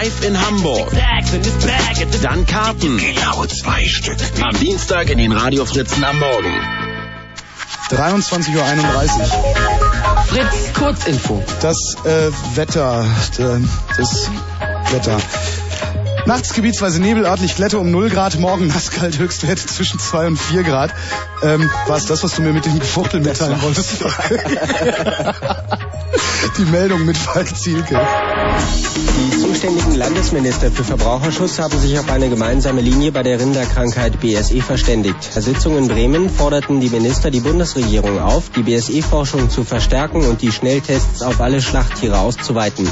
Live 0.00 0.24
in 0.24 0.40
Hamburg, 0.40 0.90
dann 2.22 2.46
Karten. 2.46 2.96
Genau 2.96 3.44
zwei 3.44 3.84
Stück. 3.84 4.16
Am 4.42 4.58
Dienstag 4.58 5.10
in 5.10 5.18
den 5.18 5.30
Radiofritzen 5.32 6.02
am 6.04 6.18
Morgen. 6.18 6.54
23.31 7.90 8.56
Uhr. 8.56 8.64
Fritz 10.26 10.72
Kurzinfo. 10.72 11.42
Das 11.60 11.96
äh, 12.04 12.30
Wetter, 12.54 13.04
das 13.98 14.30
Wetter. 14.90 15.18
Nachts 16.24 16.54
gebietsweise 16.54 17.02
Nebel, 17.02 17.26
örtlich 17.26 17.56
Glätte 17.56 17.78
um 17.78 17.90
0 17.90 18.08
Grad, 18.08 18.38
morgen 18.38 18.68
nasskalt, 18.68 19.18
Höchstwerte 19.18 19.66
zwischen 19.66 20.00
2 20.00 20.28
und 20.28 20.38
4 20.38 20.62
Grad. 20.62 20.94
Ähm, 21.42 21.70
war 21.86 21.98
es 21.98 22.06
das, 22.06 22.24
was 22.24 22.36
du 22.36 22.42
mir 22.42 22.54
mit 22.54 22.64
dem 22.64 22.78
Gefuchtel 22.78 23.20
mitteilen 23.20 23.60
wolltest? 23.60 24.02
Die 26.56 26.64
Meldung 26.64 27.04
mit 27.04 27.18
Falk 27.18 27.54
Zielke. 27.54 28.00
Landesminister 30.00 30.70
für 30.70 30.82
Verbraucherschutz 30.82 31.58
haben 31.58 31.78
sich 31.78 31.98
auf 31.98 32.08
eine 32.08 32.30
gemeinsame 32.30 32.80
Linie 32.80 33.12
bei 33.12 33.22
der 33.22 33.38
Rinderkrankheit 33.38 34.18
BSE 34.18 34.62
verständigt. 34.62 35.34
Bei 35.34 35.42
Sitzung 35.42 35.76
in 35.76 35.88
Bremen 35.88 36.30
forderten 36.30 36.80
die 36.80 36.88
Minister 36.88 37.30
die 37.30 37.40
Bundesregierung 37.40 38.18
auf, 38.18 38.48
die 38.48 38.62
BSE-Forschung 38.62 39.50
zu 39.50 39.62
verstärken 39.62 40.24
und 40.24 40.40
die 40.40 40.52
Schnelltests 40.52 41.20
auf 41.20 41.42
alle 41.42 41.60
Schlachttiere 41.60 42.18
auszuweiten. 42.18 42.88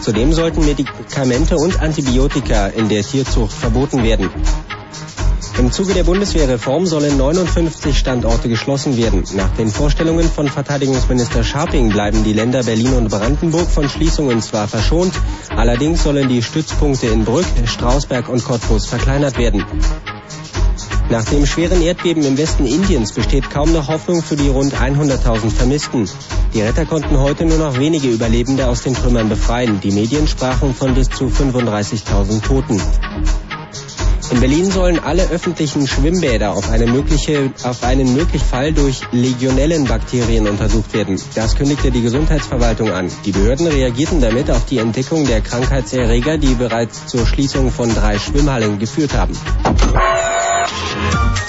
Zudem 0.00 0.32
sollten 0.32 0.64
Medikamente 0.64 1.58
und 1.58 1.78
Antibiotika 1.82 2.68
in 2.68 2.88
der 2.88 3.02
Tierzucht 3.02 3.52
verboten 3.52 4.02
werden. 4.02 4.30
Im 5.58 5.72
Zuge 5.72 5.94
der 5.94 6.04
Bundeswehrreform 6.04 6.84
sollen 6.84 7.16
59 7.16 7.96
Standorte 7.96 8.50
geschlossen 8.50 8.98
werden. 8.98 9.24
Nach 9.36 9.48
den 9.56 9.68
Vorstellungen 9.68 10.30
von 10.30 10.48
Verteidigungsminister 10.48 11.44
Scharping 11.44 11.88
bleiben 11.88 12.24
die 12.24 12.34
Länder 12.34 12.62
Berlin 12.62 12.92
und 12.92 13.08
Brandenburg 13.08 13.70
von 13.70 13.88
Schließungen 13.88 14.42
zwar 14.42 14.68
verschont, 14.68 15.14
allerdings 15.56 16.04
sollen 16.04 16.28
die 16.28 16.42
Stützpunkte 16.42 17.06
in 17.06 17.24
Brück, 17.24 17.46
Strausberg 17.64 18.28
und 18.28 18.44
Cottbus 18.44 18.86
verkleinert 18.86 19.38
werden. 19.38 19.64
Nach 21.08 21.24
dem 21.24 21.46
schweren 21.46 21.82
Erdbeben 21.82 22.24
im 22.24 22.36
Westen 22.36 22.66
Indiens 22.66 23.12
besteht 23.12 23.48
kaum 23.50 23.72
noch 23.72 23.88
Hoffnung 23.88 24.22
für 24.22 24.34
die 24.34 24.48
rund 24.48 24.74
100.000 24.74 25.50
Vermissten. 25.50 26.08
Die 26.52 26.62
Retter 26.62 26.84
konnten 26.84 27.20
heute 27.20 27.44
nur 27.44 27.58
noch 27.58 27.78
wenige 27.78 28.08
Überlebende 28.08 28.66
aus 28.66 28.82
den 28.82 28.94
Trümmern 28.94 29.28
befreien. 29.28 29.80
Die 29.80 29.92
Medien 29.92 30.26
sprachen 30.26 30.74
von 30.74 30.94
bis 30.94 31.08
zu 31.08 31.26
35.000 31.26 32.42
Toten. 32.42 32.82
In 34.30 34.40
Berlin 34.40 34.70
sollen 34.70 34.98
alle 34.98 35.28
öffentlichen 35.30 35.86
Schwimmbäder 35.86 36.52
auf, 36.52 36.70
eine 36.70 36.86
mögliche, 36.86 37.52
auf 37.62 37.84
einen 37.84 38.12
möglichen 38.14 38.44
Fall 38.44 38.72
durch 38.72 39.00
Legionellenbakterien 39.12 40.48
untersucht 40.48 40.92
werden. 40.94 41.20
Das 41.34 41.54
kündigte 41.54 41.92
die 41.92 42.02
Gesundheitsverwaltung 42.02 42.90
an. 42.90 43.08
Die 43.24 43.32
Behörden 43.32 43.68
reagierten 43.68 44.20
damit 44.20 44.50
auf 44.50 44.64
die 44.66 44.78
Entdeckung 44.78 45.26
der 45.26 45.40
Krankheitserreger, 45.42 46.38
die 46.38 46.54
bereits 46.54 47.06
zur 47.06 47.24
Schließung 47.24 47.70
von 47.70 47.94
drei 47.94 48.18
Schwimmhallen 48.18 48.78
geführt 48.80 49.14
haben. 49.14 49.36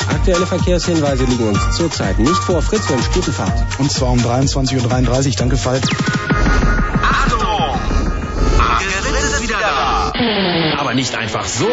Aktuelle 0.09 0.45
Verkehrshinweise 0.45 1.25
liegen 1.25 1.47
uns 1.47 1.75
zurzeit 1.75 2.19
nicht 2.19 2.43
vor. 2.43 2.61
Fritz 2.61 2.89
wünscht 2.89 3.11
gute 3.13 3.31
Fahrt. 3.31 3.79
Und 3.79 3.91
zwar 3.91 4.11
um 4.11 4.19
23.33 4.19 5.27
Uhr. 5.27 5.35
Danke, 5.37 5.57
Falk. 5.57 5.83
Achtung! 7.01 7.79
Fritz 9.01 9.23
ist 9.23 9.41
wieder 9.41 9.57
da. 9.59 10.13
Aber 10.79 10.93
nicht 10.93 11.15
einfach 11.15 11.45
so, 11.45 11.67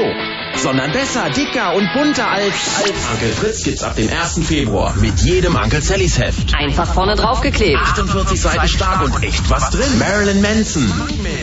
sondern 0.57 0.93
besser, 0.93 1.31
dicker 1.31 1.75
und 1.75 1.93
bunter 1.93 2.29
als, 2.31 2.55
als 2.77 3.13
Onkel 3.13 3.33
Fritz 3.33 3.65
gibt's 3.65 3.83
ab 3.83 3.97
dem 3.97 4.09
1. 4.09 4.47
Februar 4.47 4.95
mit 4.97 5.21
jedem 5.21 5.57
Onkel 5.57 5.83
Sallys 5.83 6.19
Heft. 6.19 6.55
Einfach 6.55 6.93
vorne 6.93 7.17
draufgeklebt. 7.17 7.79
48 7.79 8.41
Seiten 8.41 8.69
stark 8.69 9.03
und 9.03 9.23
echt 9.23 9.49
was 9.51 9.71
drin. 9.71 9.99
Marilyn 9.99 10.41
Manson, 10.41 10.93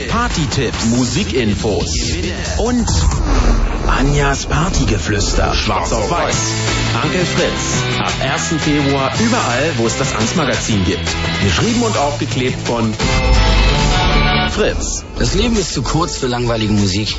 Party-Tipps, 0.09 0.85
Musikinfos 0.85 2.13
und 2.57 2.88
Anjas 3.88 4.45
Partygeflüster, 4.45 5.53
schwarz 5.53 5.91
auf 5.91 6.09
weiß. 6.09 6.35
Onkel 7.03 7.25
Fritz, 7.25 7.99
ab 7.99 8.13
1. 8.33 8.61
Februar 8.63 9.11
überall, 9.19 9.73
wo 9.77 9.88
es 9.88 9.97
das 9.97 10.15
Angstmagazin 10.15 10.83
gibt. 10.85 11.07
Geschrieben 11.43 11.81
und 11.83 11.97
aufgeklebt 11.97 12.67
von 12.67 12.93
Fritz. 14.51 15.03
Das 15.17 15.33
Leben 15.33 15.55
ist 15.55 15.73
zu 15.73 15.81
kurz 15.81 16.17
für 16.17 16.27
langweilige 16.27 16.73
Musik. 16.73 17.15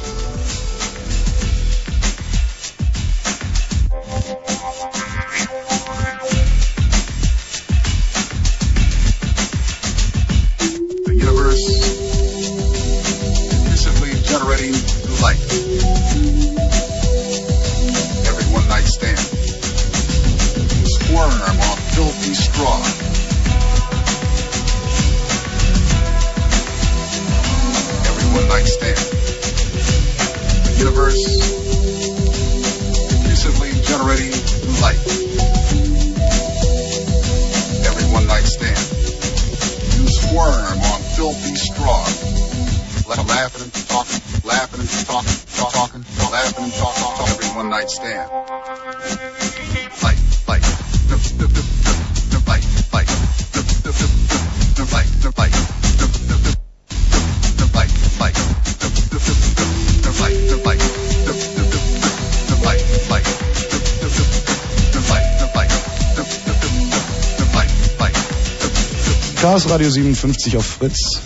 Radio 69.73 69.89
57 69.89 70.59
auf 70.59 70.67
Fritz. 70.67 71.23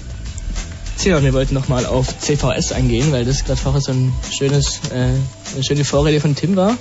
Tja, 1.01 1.21
wir 1.21 1.33
wollten 1.33 1.53
nochmal 1.53 1.85
auf 1.85 2.07
CVS 2.21 2.71
eingehen, 2.71 3.11
weil 3.11 3.25
das 3.25 3.45
gerade 3.45 3.61
vorher 3.61 3.81
so 3.81 3.91
ein 3.91 4.13
schönes, 4.31 4.83
äh, 4.93 5.09
eine 5.55 5.65
schöne 5.67 5.85
Vorrede 5.85 6.21
von 6.21 6.37
Tim 6.37 6.55
war. 6.55 6.79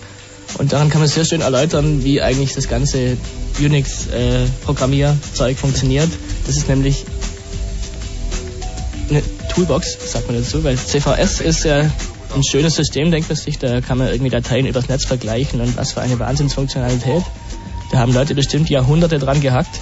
Und 0.60 0.74
daran 0.74 0.92
kann 0.92 1.02
man 1.02 1.10
sehr 1.10 1.26
schön 1.26 1.42
erläutern, 1.42 2.04
wie 2.04 2.22
eigentlich 2.22 2.54
das 2.54 2.68
ganze 2.68 3.18
Unix-Programmierzeug 3.58 5.58
funktioniert. 5.58 6.10
Das 6.46 6.56
ist 6.56 6.70
nämlich 6.70 7.04
eine 9.10 9.24
Toolbox, 9.52 9.98
sagt 10.12 10.28
man 10.28 10.38
dazu, 10.38 10.64
weil 10.64 10.78
CVS 10.78 11.42
ist 11.42 11.64
ja 11.64 11.90
ein 12.36 12.44
schönes 12.44 12.76
System, 12.76 13.10
denkt 13.10 13.28
man 13.28 13.38
sich, 13.38 13.58
da 13.58 13.82
kann 13.82 13.98
man 13.98 14.10
irgendwie 14.10 14.30
Dateien 14.30 14.68
übers 14.68 14.88
Netz 14.88 15.06
vergleichen 15.06 15.62
und 15.62 15.76
was 15.78 15.94
für 15.94 16.02
eine 16.02 16.20
Wahnsinnsfunktionalität. 16.20 17.24
Da 17.92 17.98
haben 17.98 18.14
Leute 18.14 18.36
bestimmt 18.36 18.70
Jahrhunderte 18.70 19.18
dran 19.18 19.42
gehackt. 19.42 19.80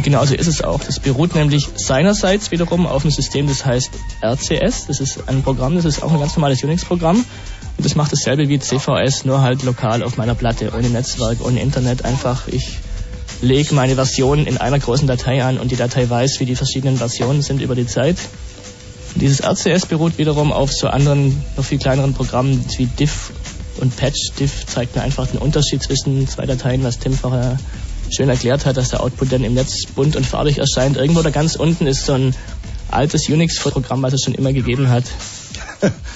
Und 0.00 0.04
genauso 0.04 0.34
ist 0.34 0.46
es 0.46 0.64
auch. 0.64 0.80
Das 0.80 0.98
beruht 0.98 1.34
nämlich 1.34 1.68
seinerseits 1.76 2.50
wiederum 2.50 2.86
auf 2.86 3.02
einem 3.02 3.10
System, 3.10 3.46
das 3.46 3.66
heißt 3.66 3.90
RCS. 4.22 4.86
Das 4.86 4.98
ist 4.98 5.28
ein 5.28 5.42
Programm, 5.42 5.74
das 5.74 5.84
ist 5.84 6.02
auch 6.02 6.10
ein 6.10 6.18
ganz 6.18 6.34
normales 6.36 6.64
Unix-Programm. 6.64 7.16
Und 7.18 7.84
das 7.84 7.96
macht 7.96 8.10
dasselbe 8.10 8.48
wie 8.48 8.58
CVS, 8.58 9.26
nur 9.26 9.42
halt 9.42 9.62
lokal 9.62 10.02
auf 10.02 10.16
meiner 10.16 10.34
Platte, 10.34 10.72
ohne 10.74 10.88
Netzwerk, 10.88 11.44
ohne 11.44 11.60
Internet. 11.60 12.06
Einfach, 12.06 12.48
ich 12.48 12.78
lege 13.42 13.74
meine 13.74 13.94
Version 13.94 14.46
in 14.46 14.56
einer 14.56 14.78
großen 14.78 15.06
Datei 15.06 15.44
an 15.44 15.58
und 15.58 15.70
die 15.70 15.76
Datei 15.76 16.08
weiß, 16.08 16.40
wie 16.40 16.46
die 16.46 16.56
verschiedenen 16.56 16.96
Versionen 16.96 17.42
sind 17.42 17.60
über 17.60 17.74
die 17.74 17.86
Zeit. 17.86 18.16
Und 19.12 19.20
dieses 19.20 19.40
RCS 19.40 19.84
beruht 19.84 20.16
wiederum 20.16 20.50
auf 20.50 20.72
so 20.72 20.88
anderen, 20.88 21.44
noch 21.58 21.64
viel 21.66 21.78
kleineren 21.78 22.14
Programmen 22.14 22.64
wie 22.78 22.86
diff 22.86 23.32
und 23.82 23.94
patch. 23.98 24.32
Diff 24.38 24.64
zeigt 24.64 24.96
mir 24.96 25.02
einfach 25.02 25.26
den 25.26 25.40
Unterschied 25.40 25.82
zwischen 25.82 26.26
zwei 26.26 26.46
Dateien, 26.46 26.82
was 26.84 26.98
Tim 26.98 27.12
vorher 27.12 27.58
schön 28.14 28.28
erklärt 28.28 28.66
hat, 28.66 28.76
dass 28.76 28.90
der 28.90 29.02
Output 29.02 29.32
dann 29.32 29.44
im 29.44 29.54
Netz 29.54 29.86
bunt 29.94 30.16
und 30.16 30.26
farbig 30.26 30.58
erscheint. 30.58 30.96
Irgendwo 30.96 31.22
da 31.22 31.30
ganz 31.30 31.56
unten 31.56 31.86
ist 31.86 32.04
so 32.04 32.12
ein 32.12 32.34
altes 32.90 33.28
Unix-Programm, 33.28 34.02
was 34.02 34.14
es 34.14 34.24
schon 34.24 34.34
immer 34.34 34.52
gegeben 34.52 34.88
hat. 34.88 35.04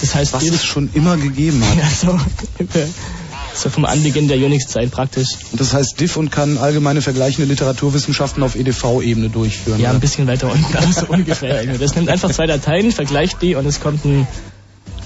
Das 0.01 0.15
heißt, 0.15 0.33
Was 0.33 0.43
es 0.45 0.65
schon 0.65 0.91
immer 0.95 1.17
gegeben 1.17 1.65
hat. 1.65 1.79
Ja, 1.79 1.89
so, 1.89 2.19
so 3.55 3.71
vom 3.71 3.85
Anbeginn 3.85 4.29
der 4.29 4.37
Unix-Zeit 4.39 4.91
praktisch. 4.91 5.29
Und 5.53 5.61
das 5.61 5.73
heißt 5.73 5.99
Diff 6.01 6.17
und 6.17 6.31
kann 6.31 6.59
allgemeine 6.59 7.01
vergleichende 7.01 7.49
Literaturwissenschaften 7.49 8.43
auf 8.43 8.57
EDV-Ebene 8.57 9.31
durchführen. 9.31 9.81
Ja, 9.81 9.91
oder? 9.91 9.99
ein 9.99 10.01
bisschen 10.01 10.27
weiter 10.27 10.51
unten, 10.51 10.77
aber 10.77 10.93
so 10.93 11.07
ungefähr. 11.07 11.61
irgendwie. 11.61 11.79
Das 11.79 11.95
nimmt 11.95 12.09
einfach 12.09 12.31
zwei 12.31 12.47
Dateien, 12.47 12.93
vergleicht 12.93 13.41
die 13.41 13.55
und 13.55 13.67
es 13.67 13.81
kommt 13.81 14.05
ein 14.05 14.27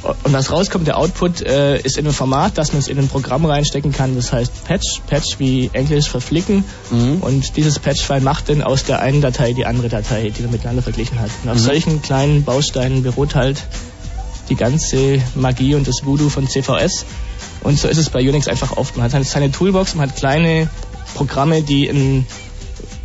und 0.02 0.32
was 0.32 0.52
rauskommt, 0.52 0.86
der 0.86 0.96
Output 0.96 1.40
äh, 1.42 1.80
ist 1.80 1.98
in 1.98 2.06
einem 2.06 2.14
Format, 2.14 2.56
dass 2.56 2.72
man 2.72 2.80
es 2.80 2.88
in 2.88 2.98
ein 2.98 3.08
Programm 3.08 3.44
reinstecken 3.44 3.92
kann, 3.92 4.14
das 4.14 4.32
heißt 4.32 4.64
Patch, 4.64 5.00
Patch 5.06 5.38
wie 5.38 5.70
Englisch 5.72 6.08
verflicken 6.08 6.64
und 7.20 7.56
dieses 7.56 7.78
Patch-File 7.78 8.20
macht 8.20 8.48
dann 8.48 8.62
aus 8.62 8.84
der 8.84 9.00
einen 9.00 9.20
Datei 9.20 9.52
die 9.52 9.66
andere 9.66 9.88
Datei, 9.88 10.30
die 10.30 10.42
man 10.42 10.52
miteinander 10.52 10.82
verglichen 10.82 11.18
hat. 11.18 11.30
Und 11.42 11.50
auf 11.50 11.56
Mhm. 11.56 11.60
solchen 11.60 12.02
kleinen 12.02 12.44
Bausteinen 12.44 13.02
beruht 13.02 13.34
halt 13.34 13.62
die 14.48 14.54
ganze 14.54 15.20
Magie 15.34 15.74
und 15.74 15.86
das 15.88 16.04
Voodoo 16.04 16.28
von 16.28 16.48
CVS 16.48 17.04
und 17.62 17.78
so 17.78 17.88
ist 17.88 17.98
es 17.98 18.08
bei 18.08 18.20
Unix 18.20 18.46
einfach 18.48 18.76
oft. 18.76 18.96
Man 18.96 19.04
hat 19.04 19.14
halt 19.14 19.26
seine 19.26 19.50
Toolbox, 19.50 19.94
man 19.94 20.08
hat 20.08 20.16
kleine 20.16 20.70
Programme, 21.14 21.62
die 21.62 21.88
ein 21.88 22.26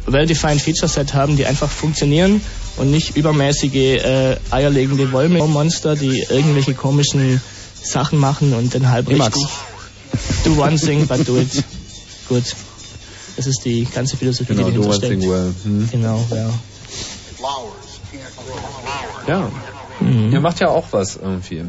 well-defined 0.08 0.62
Feature 0.62 0.88
Set 0.90 1.14
haben, 1.14 1.38
die 1.38 1.46
einfach 1.46 1.70
funktionieren 1.70 2.42
und 2.78 2.92
nicht 2.92 3.16
übermäßige 3.16 3.74
äh, 4.04 4.38
eierlegende 4.52 5.12
Wollmonster, 5.12 5.96
die 5.96 6.20
irgendwelche 6.30 6.74
komischen 6.74 7.42
Sachen 7.82 8.20
machen 8.20 8.54
und 8.54 8.74
dann 8.76 8.90
halb 8.90 9.10
Emacs. 9.10 9.38
richtig. 9.38 9.52
Do 10.46 10.62
one 10.62 10.76
thing, 10.78 11.08
but 11.08 11.28
do 11.28 11.38
it 11.38 11.64
good. 12.30 12.44
Das 13.36 13.48
ist 13.48 13.66
die 13.66 13.86
ganze 13.86 14.16
Philosophie, 14.18 14.54
Genau, 14.54 14.70
die 14.70 14.76
do 14.76 14.82
dahinter 14.84 14.90
one 14.90 14.98
steckt. 15.08 15.22
thing 15.22 15.30
well. 15.32 15.54
Hm. 15.64 15.90
Genau, 15.92 16.26
ja. 16.30 16.50
Ja. 19.28 19.52
Mhm. 20.00 20.32
Ihr 20.34 20.40
macht 20.40 20.60
ja 20.60 20.70
auch 20.70 20.86
was 20.92 21.16
irgendwie. 21.16 21.64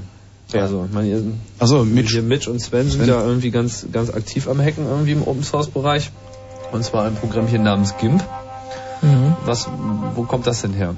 Also, 0.53 0.85
ich 0.89 0.93
meine, 0.95 1.09
ihr, 1.09 1.23
also 1.59 1.85
Mitch. 1.85 2.13
Hier 2.13 2.23
Mitch 2.23 2.49
und 2.49 2.61
Sven 2.61 2.89
sind 2.89 3.01
Sven. 3.01 3.09
ja 3.09 3.21
irgendwie 3.25 3.51
ganz, 3.51 3.87
ganz 3.91 4.11
aktiv 4.11 4.47
am 4.47 4.61
Hacken 4.61 4.87
irgendwie 4.87 5.13
im 5.13 5.23
Open 5.27 5.43
Source 5.43 5.69
Bereich. 5.69 6.11
Und 6.75 6.83
zwar 6.83 7.05
ein 7.05 7.15
Programmchen 7.15 7.63
namens 7.63 7.97
GIMP. 7.99 8.21
Mhm. 9.01 9.37
Was, 9.45 9.69
wo 10.17 10.25
kommt 10.25 10.49
das 10.49 10.63
denn 10.63 10.73
her? 10.73 10.97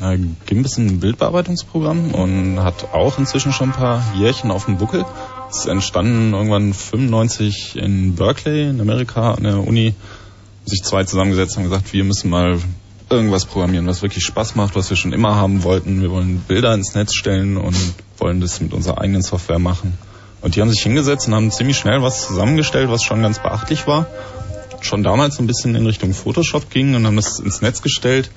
Äh, 0.00 0.16
GIMP 0.46 0.64
ist 0.64 0.78
ein 0.78 0.98
Bildbearbeitungsprogramm 0.98 2.14
und 2.14 2.60
hat 2.60 2.94
auch 2.94 3.18
inzwischen 3.18 3.52
schon 3.52 3.68
ein 3.68 3.74
paar 3.74 4.02
Jährchen 4.14 4.50
auf 4.50 4.64
dem 4.64 4.78
Buckel. 4.78 5.04
Es 5.50 5.58
ist 5.58 5.66
entstanden 5.66 6.32
irgendwann 6.32 6.72
95 6.72 7.76
in 7.76 8.14
Berkeley 8.14 8.70
in 8.70 8.80
Amerika 8.80 9.34
an 9.34 9.42
der 9.42 9.58
Uni. 9.58 9.94
Sich 10.64 10.82
zwei 10.82 11.04
zusammengesetzt 11.04 11.58
und 11.58 11.64
gesagt, 11.64 11.92
wir 11.92 12.04
müssen 12.04 12.30
mal 12.30 12.58
irgendwas 13.10 13.44
programmieren, 13.44 13.86
was 13.86 14.00
wirklich 14.00 14.24
Spaß 14.24 14.54
macht, 14.54 14.74
was 14.74 14.88
wir 14.88 14.96
schon 14.96 15.12
immer 15.12 15.36
haben 15.36 15.64
wollten. 15.64 16.00
Wir 16.00 16.10
wollen 16.10 16.38
Bilder 16.48 16.72
ins 16.72 16.94
Netz 16.94 17.12
stellen 17.14 17.58
und 17.58 17.76
wollen 18.16 18.40
das 18.40 18.62
mit 18.62 18.72
unserer 18.72 19.02
eigenen 19.02 19.20
Software 19.20 19.58
machen. 19.58 19.98
Und 20.40 20.56
die 20.56 20.60
haben 20.60 20.70
sich 20.70 20.82
hingesetzt 20.82 21.28
und 21.28 21.34
haben 21.34 21.50
ziemlich 21.50 21.76
schnell 21.76 22.02
was 22.02 22.26
zusammengestellt, 22.26 22.90
was 22.90 23.02
schon 23.02 23.20
ganz 23.20 23.38
beachtlich 23.38 23.86
war. 23.86 24.06
Schon 24.86 25.02
damals 25.02 25.36
so 25.36 25.42
ein 25.42 25.46
bisschen 25.46 25.74
in 25.74 25.84
Richtung 25.84 26.14
Photoshop 26.14 26.70
ging 26.70 26.94
und 26.94 27.06
haben 27.06 27.16
das 27.16 27.40
ins 27.40 27.60
Netz 27.60 27.82
gestellt. 27.82 28.30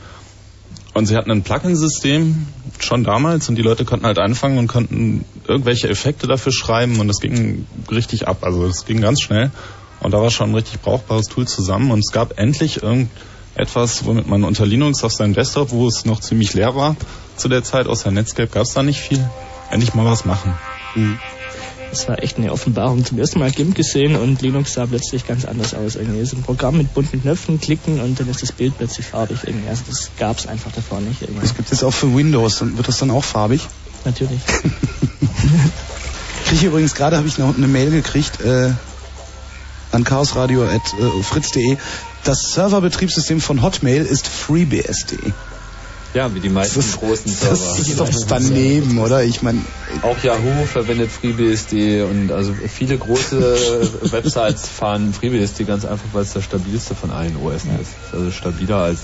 Und 0.94 1.06
sie 1.06 1.16
hatten 1.16 1.30
ein 1.30 1.44
Plugin-System 1.44 2.48
schon 2.80 3.04
damals 3.04 3.48
und 3.48 3.56
die 3.56 3.62
Leute 3.62 3.86
konnten 3.86 4.06
halt 4.06 4.18
anfangen 4.18 4.58
und 4.58 4.68
konnten 4.68 5.24
irgendwelche 5.48 5.88
Effekte 5.88 6.28
dafür 6.28 6.52
schreiben 6.52 7.00
und 7.00 7.08
das 7.08 7.20
ging 7.20 7.68
richtig 7.92 8.28
ab. 8.28 8.40
Also 8.42 8.68
das 8.68 8.86
ging 8.86 9.00
ganz 9.00 9.22
schnell 9.22 9.52
und 10.00 10.12
da 10.12 10.22
war 10.22 10.32
schon 10.32 10.50
ein 10.50 10.56
richtig 10.56 10.82
brauchbares 10.82 11.28
Tool 11.28 11.48
zusammen 11.48 11.92
und 11.92 12.00
es 12.00 12.12
gab 12.12 12.40
endlich 12.40 12.82
irgendetwas, 12.82 14.06
womit 14.06 14.28
man 14.28 14.44
unter 14.44 14.66
Linux 14.66 15.04
auf 15.04 15.14
seinem 15.14 15.34
Desktop, 15.34 15.72
wo 15.72 15.88
es 15.88 16.06
noch 16.06 16.20
ziemlich 16.20 16.54
leer 16.54 16.76
war 16.76 16.96
zu 17.36 17.50
der 17.50 17.64
Zeit, 17.64 17.88
außer 17.88 18.10
Netscape 18.10 18.50
gab 18.50 18.64
es 18.64 18.74
da 18.74 18.82
nicht 18.82 19.00
viel, 19.00 19.24
endlich 19.70 19.94
mal 19.94 20.06
was 20.06 20.26
machen. 20.26 20.56
Mhm. 20.96 21.20
Das 21.91 22.07
war 22.07 22.22
echt 22.22 22.38
eine 22.38 22.52
Offenbarung. 22.52 23.03
Zum 23.03 23.18
ersten 23.18 23.40
Mal 23.40 23.52
GIMP 23.52 23.76
gesehen 23.76 24.16
und 24.16 24.41
Linux 24.41 24.74
sah 24.74 24.86
plötzlich 24.86 25.26
ganz 25.26 25.45
anders 25.45 25.74
aus. 25.74 25.95
Irgendwie 25.95 26.20
ist 26.20 26.34
ein 26.34 26.44
Programm 26.44 26.78
mit 26.78 26.94
bunten 26.94 27.22
Knöpfen, 27.22 27.60
klicken 27.60 27.99
und 27.99 28.20
dann 28.20 28.30
ist 28.30 28.44
das 28.44 28.52
Bild 28.52 28.78
plötzlich 28.78 29.07
farbig. 29.07 29.40
Irgendwie. 29.45 29.70
Also 29.70 29.84
das 29.88 30.11
gab 30.18 30.38
es 30.38 30.48
einfach 30.48 30.72
davor 30.72 31.02
nicht. 31.02 31.22
Irgendwie. 31.22 31.41
Das 31.41 31.56
gibt 31.56 31.72
es 31.72 31.84
auch 31.84 31.94
für 31.94 32.16
Windows. 32.16 32.61
Wird 32.61 32.88
das 32.88 32.99
dann 32.99 33.11
auch 33.11 33.24
farbig? 33.24 33.68
Natürlich. 34.06 34.40
Kriege 36.45 36.68
übrigens 36.68 36.95
gerade 36.95 37.18
habe 37.18 37.28
ich 37.28 37.38
noch 37.38 37.56
eine 37.56 37.68
Mail 37.68 37.91
gekriegt 37.91 38.41
äh, 38.41 38.72
an 39.91 40.03
chaosradio@fritz.de. 40.03 41.78
Das 42.24 42.53
Serverbetriebssystem 42.53 43.41
von 43.41 43.61
Hotmail 43.61 44.06
ist 44.06 44.28
FreeBSD. 44.28 45.18
Ja, 46.14 46.34
wie 46.34 46.40
die 46.40 46.49
meisten 46.49 46.80
Das- 46.80 46.98
großen 46.98 47.31
Server. 47.31 47.56
Das 47.77 47.80
ist 47.88 47.99
doch 47.99 48.10
daneben, 48.27 48.98
oder? 48.98 49.23
Ich 49.23 49.41
meine, 49.44 49.61
Auch 50.02 50.18
Yahoo 50.23 50.65
verwendet 50.65 51.11
FreeBSD 51.11 52.02
und 52.03 52.31
also 52.31 52.53
viele 52.68 52.98
große 52.98 53.90
Websites 54.11 54.68
fahren 54.68 55.14
FreeBSD 55.14 55.65
ganz 55.65 55.86
einfach, 55.86 56.07
weil 56.14 56.23
es 56.23 56.34
das 56.34 56.44
stabilste 56.45 56.95
von 56.95 57.11
allen 57.11 57.36
OS 57.38 57.64
ist. 57.65 57.91
Also 58.14 58.31
stabiler 58.31 58.77
als, 58.77 59.02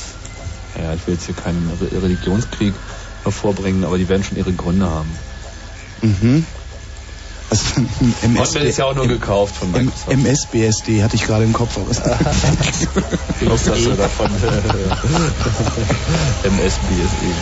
naja, 0.76 0.96
ich 0.96 1.06
will 1.06 1.14
jetzt 1.14 1.26
hier 1.26 1.36
keinen 1.36 1.70
Re- 1.80 2.02
Religionskrieg 2.02 2.74
hervorbringen, 3.24 3.84
aber 3.84 3.98
die 4.00 4.10
werden 4.10 4.24
schon 4.24 4.38
ihre 4.38 4.54
Gründe 4.54 4.90
haben. 4.90 5.10
mhm. 6.02 6.46
Also, 7.50 7.64
MS, 8.24 8.40
Hotmail 8.50 8.66
ist 8.66 8.78
ja 8.78 8.86
auch 8.86 8.96
nur 8.96 9.08
gekauft 9.08 9.56
von 9.56 9.72
Microsoft. 9.72 10.12
MSBSD 10.12 11.04
hatte 11.04 11.16
ich 11.16 11.24
gerade 11.26 11.44
im 11.44 11.54
Kopf. 11.54 11.78
aber- 11.78 11.92
Die 13.42 13.48
Hauptsache 13.48 13.96
davon 13.96 14.30
MSBSD. 16.44 17.36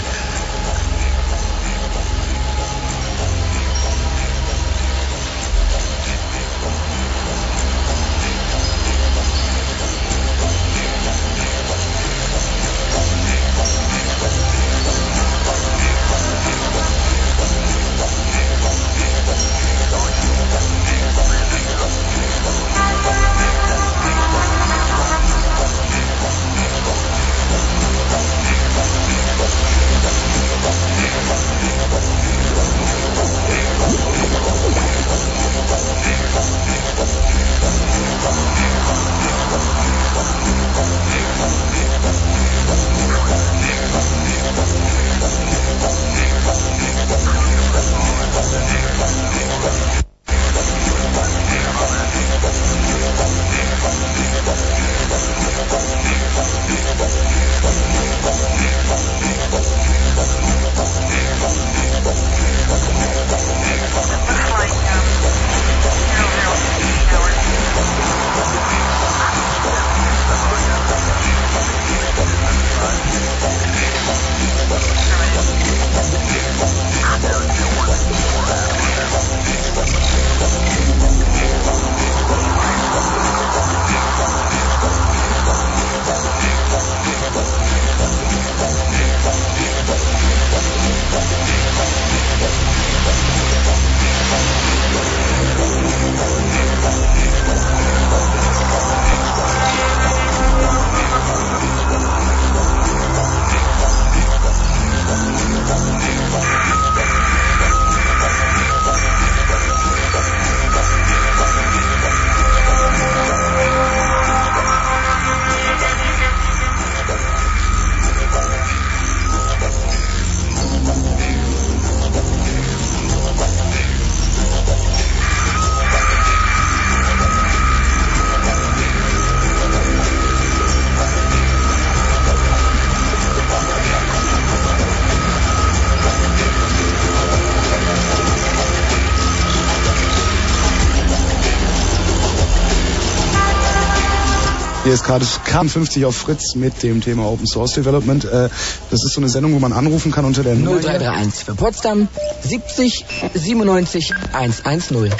Ist 144.93 145.05
gerade 145.05 145.25
K50 145.25 146.05
auf 146.05 146.15
Fritz 146.15 146.53
mit 146.53 146.83
dem 146.83 147.01
Thema 147.01 147.25
Open 147.25 147.47
Source 147.47 147.73
Development. 147.73 148.25
Äh, 148.25 148.49
das 148.91 149.03
ist 149.03 149.13
so 149.13 149.21
eine 149.21 149.27
Sendung, 149.27 149.55
wo 149.55 149.59
man 149.59 149.73
anrufen 149.73 150.11
kann 150.11 150.23
unter 150.23 150.43
der 150.43 150.53
Nummer. 150.53 150.79
0331 150.81 151.45
für 151.45 151.55
Potsdam 151.55 152.07
70 152.43 153.03
97 153.33 154.13
110. 154.33 155.11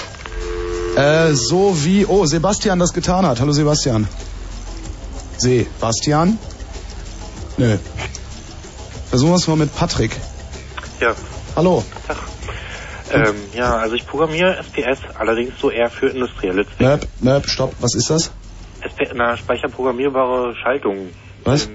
Äh, 0.96 1.34
so 1.34 1.76
wie, 1.84 2.06
oh, 2.06 2.28
Sebastian 2.28 2.78
das 2.78 2.94
getan 2.94 3.26
hat. 3.26 3.40
Hallo 3.40 3.52
Sebastian. 3.52 4.08
Sebastian? 5.38 6.38
Nö. 7.58 7.78
Versuchen 9.10 9.32
wir 9.32 9.38
es 9.38 9.48
mal 9.48 9.58
mit 9.58 9.76
Patrick. 9.76 10.12
Ja, 11.00 11.16
Hallo. 11.56 11.84
ähm, 13.12 13.36
ja, 13.56 13.78
also 13.78 13.96
ich 13.96 14.06
programmiere 14.06 14.56
SPS, 14.56 15.00
allerdings 15.18 15.54
so 15.60 15.72
eher 15.72 15.90
für 15.90 16.10
industrielle 16.10 16.68
Zwecke. 16.68 16.84
Möp, 16.84 17.08
Möp, 17.22 17.50
stopp. 17.50 17.74
Was 17.80 17.96
ist 17.96 18.12
das? 18.12 18.30
Na, 19.16 19.38
speicherprogrammierbare 19.38 20.56
Schaltung. 20.56 21.10
Was? 21.44 21.70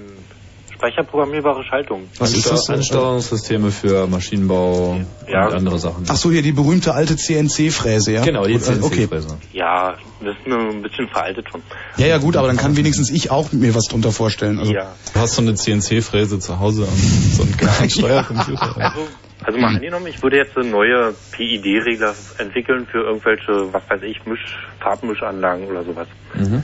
Speicherprogrammierbare 0.74 1.64
Schaltung. 1.64 2.08
Was 2.18 2.34
ist 2.34 2.48
das? 2.50 2.68
Ansteuerungssysteme 2.70 3.72
für 3.72 4.06
Maschinenbau 4.06 5.00
Ja. 5.28 5.46
und 5.48 5.54
andere 5.54 5.78
Sachen. 5.78 6.04
Ach 6.08 6.14
so, 6.16 6.30
hier 6.30 6.42
die 6.42 6.52
berühmte 6.52 6.94
alte 6.94 7.16
CNC-Fräse, 7.16 8.12
ja? 8.12 8.24
Genau, 8.24 8.44
die 8.46 8.52
Gut, 8.52 8.62
äh, 8.68 8.80
Okay. 8.80 9.06
CNC-Fräse. 9.08 9.38
Ja, 9.52 9.96
das 10.20 10.36
ist 10.36 10.46
nur 10.46 10.58
ein 10.70 10.82
bisschen 10.82 11.08
veraltet 11.08 11.46
schon. 11.50 11.62
Ja, 11.96 12.06
ja, 12.06 12.18
gut, 12.18 12.36
aber 12.36 12.46
dann 12.46 12.56
kann 12.56 12.76
wenigstens 12.76 13.10
ich 13.10 13.30
auch 13.32 13.50
mir 13.52 13.74
was 13.74 13.84
drunter 13.84 14.12
vorstellen. 14.12 14.60
Also, 14.60 14.72
Ja. 14.72 14.94
Du 15.14 15.20
hast 15.20 15.34
so 15.34 15.42
eine 15.42 15.54
CNC-Fräse 15.56 16.38
zu 16.38 16.60
Hause 16.60 16.82
und 16.82 16.96
so 16.96 17.42
einen 17.42 17.56
kleinen 17.56 17.90
Steuercomputer. 17.90 18.76
Also, 18.76 19.08
also 19.44 19.58
mal 19.58 19.74
angenommen, 19.74 20.06
ich 20.06 20.22
würde 20.22 20.36
jetzt 20.36 20.56
eine 20.56 20.68
neue 20.68 21.12
PID-Regler 21.32 22.14
entwickeln 22.38 22.86
für 22.90 22.98
irgendwelche, 23.02 23.72
was 23.72 23.82
weiß 23.88 24.02
ich, 24.02 24.24
Misch, 24.26 24.56
Farbmischanlagen 24.80 25.66
oder 25.66 25.82
sowas. 25.84 26.06
Mhm. 26.34 26.62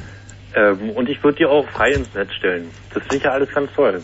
Ähm, 0.55 0.91
und 0.91 1.09
ich 1.09 1.23
würde 1.23 1.39
die 1.39 1.47
auch 1.47 1.69
frei 1.69 1.93
ins 1.93 2.15
Netz 2.15 2.33
stellen. 2.35 2.71
Das 2.93 3.03
finde 3.03 3.17
ich 3.17 3.23
ja 3.25 3.33
alles 3.33 3.53
ganz 3.53 3.73
toll. 3.75 4.03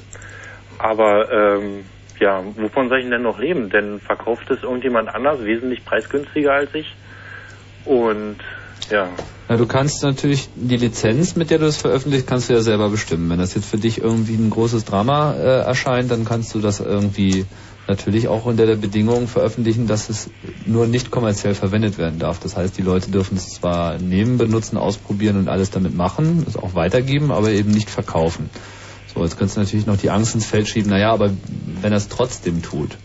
Aber 0.78 1.30
ähm, 1.30 1.84
ja, 2.18 2.42
wovon 2.56 2.88
soll 2.88 3.00
ich 3.00 3.08
denn 3.08 3.22
noch 3.22 3.38
leben? 3.38 3.70
Denn 3.70 4.00
verkauft 4.00 4.50
es 4.50 4.62
irgendjemand 4.62 5.14
anders, 5.14 5.42
wesentlich 5.44 5.84
preisgünstiger 5.84 6.52
als 6.52 6.74
ich. 6.74 6.94
Und 7.84 8.38
ja, 8.90 9.08
Na, 9.48 9.56
du 9.56 9.66
kannst 9.66 10.02
natürlich 10.02 10.48
die 10.54 10.76
Lizenz, 10.76 11.36
mit 11.36 11.50
der 11.50 11.58
du 11.58 11.64
das 11.64 11.76
veröffentlicht, 11.76 12.26
kannst 12.26 12.50
du 12.50 12.54
ja 12.54 12.60
selber 12.60 12.90
bestimmen. 12.90 13.30
Wenn 13.30 13.38
das 13.38 13.54
jetzt 13.54 13.70
für 13.70 13.78
dich 13.78 14.00
irgendwie 14.02 14.34
ein 14.34 14.50
großes 14.50 14.84
Drama 14.84 15.34
äh, 15.34 15.60
erscheint, 15.60 16.10
dann 16.10 16.24
kannst 16.24 16.54
du 16.54 16.60
das 16.60 16.80
irgendwie 16.80 17.46
natürlich 17.88 18.28
auch 18.28 18.44
unter 18.44 18.66
der 18.66 18.76
Bedingung 18.76 19.26
veröffentlichen, 19.26 19.86
dass 19.86 20.08
es 20.08 20.30
nur 20.66 20.86
nicht 20.86 21.10
kommerziell 21.10 21.54
verwendet 21.54 21.98
werden 21.98 22.18
darf. 22.18 22.38
Das 22.40 22.56
heißt, 22.56 22.76
die 22.78 22.82
Leute 22.82 23.10
dürfen 23.10 23.36
es 23.36 23.48
zwar 23.48 23.98
nehmen, 23.98 24.38
benutzen, 24.38 24.76
ausprobieren 24.76 25.36
und 25.36 25.48
alles 25.48 25.70
damit 25.70 25.94
machen, 25.94 26.44
es 26.46 26.56
auch 26.56 26.74
weitergeben, 26.74 27.32
aber 27.32 27.50
eben 27.50 27.70
nicht 27.70 27.90
verkaufen. 27.90 28.50
So, 29.12 29.22
jetzt 29.24 29.38
kannst 29.38 29.56
du 29.56 29.60
natürlich 29.60 29.86
noch 29.86 29.96
die 29.96 30.10
Angst 30.10 30.34
ins 30.34 30.46
Feld 30.46 30.68
schieben, 30.68 30.90
naja, 30.90 31.12
aber 31.12 31.30
wenn 31.80 31.92
er 31.92 31.98
es 31.98 32.08
trotzdem 32.08 32.62
tut. 32.62 32.96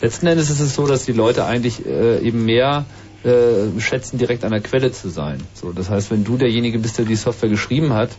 Letzten 0.00 0.26
Endes 0.26 0.50
ist 0.50 0.60
es 0.60 0.74
so, 0.74 0.86
dass 0.86 1.04
die 1.04 1.12
Leute 1.12 1.44
eigentlich 1.44 1.86
äh, 1.86 2.18
eben 2.20 2.44
mehr 2.44 2.84
äh, 3.22 3.80
schätzen, 3.80 4.18
direkt 4.18 4.44
an 4.44 4.50
der 4.50 4.60
Quelle 4.60 4.92
zu 4.92 5.08
sein. 5.08 5.38
So, 5.54 5.72
das 5.72 5.88
heißt, 5.88 6.10
wenn 6.10 6.24
du 6.24 6.36
derjenige 6.36 6.78
bist, 6.78 6.98
der 6.98 7.04
die 7.04 7.16
Software 7.16 7.48
geschrieben 7.48 7.92
hat, 7.92 8.10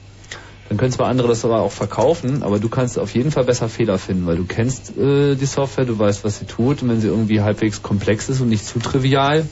dann 0.70 0.78
können 0.78 0.92
zwar 0.92 1.08
andere 1.08 1.28
das 1.30 1.46
aber 1.46 1.62
auch 1.62 1.72
verkaufen, 1.72 2.44
aber 2.44 2.60
du 2.60 2.68
kannst 2.68 3.00
auf 3.00 3.14
jeden 3.14 3.32
Fall 3.32 3.46
besser 3.46 3.70
Fehler 3.70 3.98
finden, 3.98 4.26
weil 4.26 4.36
du 4.36 4.46
kennst 4.46 4.98
äh, 4.98 5.36
die 5.36 5.46
Software, 5.46 5.86
du 5.86 5.98
weißt, 5.98 6.24
was 6.24 6.40
sie 6.40 6.46
tut 6.46 6.82
und 6.82 6.90
wenn 6.90 7.00
sie 7.00 7.08
irgendwie 7.08 7.42
halbwegs 7.42 7.82
komplex 7.82 8.28
ist 8.28 8.42
und 8.42 8.50
nicht 8.50 8.66
zu 8.66 8.80
trivial, 8.80 9.48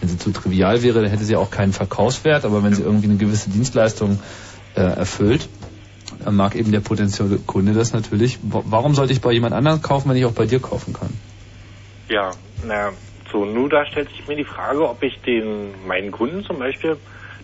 wenn 0.00 0.08
sie 0.08 0.18
zu 0.18 0.30
trivial 0.32 0.82
wäre, 0.82 1.02
dann 1.02 1.10
hätte 1.10 1.24
sie 1.24 1.36
auch 1.36 1.50
keinen 1.50 1.72
Verkaufswert, 1.72 2.44
aber 2.44 2.62
wenn 2.62 2.74
sie 2.74 2.82
irgendwie 2.82 3.08
eine 3.08 3.16
gewisse 3.16 3.50
Dienstleistung 3.50 4.18
äh, 4.74 4.80
erfüllt, 4.80 5.48
dann 6.24 6.36
mag 6.36 6.54
eben 6.54 6.72
der 6.72 6.80
potenzielle 6.80 7.38
Kunde 7.38 7.74
das 7.74 7.92
natürlich. 7.92 8.38
Warum 8.42 8.94
sollte 8.94 9.12
ich 9.12 9.20
bei 9.20 9.32
jemand 9.32 9.54
anderem 9.54 9.82
kaufen, 9.82 10.08
wenn 10.08 10.16
ich 10.16 10.24
auch 10.24 10.32
bei 10.32 10.46
dir 10.46 10.60
kaufen 10.60 10.94
kann? 10.94 11.10
Ja, 12.08 12.30
na, 12.66 12.92
so, 13.30 13.44
nur 13.44 13.68
da 13.68 13.84
stellt 13.84 14.08
sich 14.10 14.26
mir 14.28 14.36
die 14.36 14.44
Frage, 14.44 14.88
ob 14.88 15.02
ich 15.02 15.20
den 15.22 15.86
meinen 15.86 16.10
Kunden 16.10 16.44
zum 16.44 16.58
Beispiel 16.58 16.96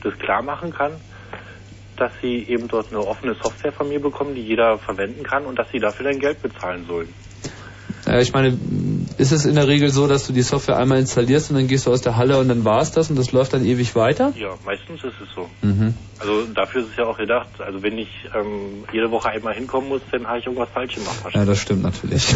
das 0.02 0.16
klar 0.18 0.42
machen 0.42 0.72
kann, 0.72 0.92
dass 2.00 2.12
sie 2.20 2.46
eben 2.48 2.68
dort 2.68 2.90
eine 2.90 3.04
offene 3.04 3.34
Software 3.34 3.72
von 3.72 3.88
mir 3.88 4.00
bekommen, 4.00 4.34
die 4.34 4.42
jeder 4.42 4.78
verwenden 4.78 5.22
kann 5.22 5.46
und 5.46 5.58
dass 5.58 5.70
sie 5.70 5.80
dafür 5.80 6.06
dann 6.06 6.18
Geld 6.18 6.40
bezahlen 6.40 6.86
sollen. 6.86 7.14
Ja, 8.10 8.18
ich 8.18 8.32
meine, 8.32 8.58
ist 9.18 9.30
es 9.30 9.44
in 9.44 9.54
der 9.54 9.68
Regel 9.68 9.88
so, 9.90 10.08
dass 10.08 10.26
du 10.26 10.32
die 10.32 10.42
Software 10.42 10.76
einmal 10.76 10.98
installierst 10.98 11.50
und 11.50 11.56
dann 11.56 11.68
gehst 11.68 11.86
du 11.86 11.92
aus 11.92 12.00
der 12.00 12.16
Halle 12.16 12.38
und 12.38 12.48
dann 12.48 12.64
war 12.64 12.80
es 12.80 12.90
das 12.90 13.08
und 13.08 13.16
das 13.16 13.30
läuft 13.30 13.52
dann 13.52 13.64
ewig 13.64 13.94
weiter? 13.94 14.32
Ja, 14.36 14.56
meistens 14.64 15.04
ist 15.04 15.14
es 15.22 15.28
so. 15.32 15.48
Mhm. 15.62 15.94
Also 16.18 16.46
dafür 16.46 16.82
ist 16.82 16.88
es 16.90 16.96
ja 16.96 17.04
auch 17.04 17.16
gedacht. 17.16 17.48
Also 17.64 17.84
wenn 17.84 17.98
ich 17.98 18.08
ähm, 18.34 18.84
jede 18.92 19.12
Woche 19.12 19.28
einmal 19.28 19.54
hinkommen 19.54 19.88
muss, 19.88 20.00
dann 20.10 20.26
habe 20.26 20.40
ich 20.40 20.46
irgendwas 20.46 20.70
falsch 20.70 20.96
gemacht. 20.96 21.18
Ja, 21.32 21.44
das 21.44 21.60
stimmt 21.60 21.84
natürlich. 21.84 22.34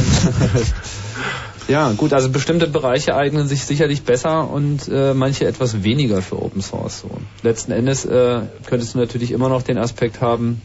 ja, 1.68 1.90
gut, 1.90 2.12
also 2.12 2.30
bestimmte 2.30 2.68
Bereiche 2.68 3.16
eignen 3.16 3.48
sich 3.48 3.64
sicherlich 3.64 4.04
besser 4.04 4.48
und 4.48 4.86
äh, 4.86 5.12
manche 5.12 5.44
etwas 5.44 5.82
weniger 5.82 6.22
für 6.22 6.40
Open 6.40 6.62
Source. 6.62 7.00
So. 7.00 7.10
Letzten 7.42 7.72
Endes 7.72 8.04
äh, 8.04 8.42
könntest 8.64 8.94
du 8.94 8.98
natürlich 8.98 9.32
immer 9.32 9.48
noch 9.48 9.62
den 9.62 9.78
Aspekt 9.78 10.20
haben, 10.20 10.62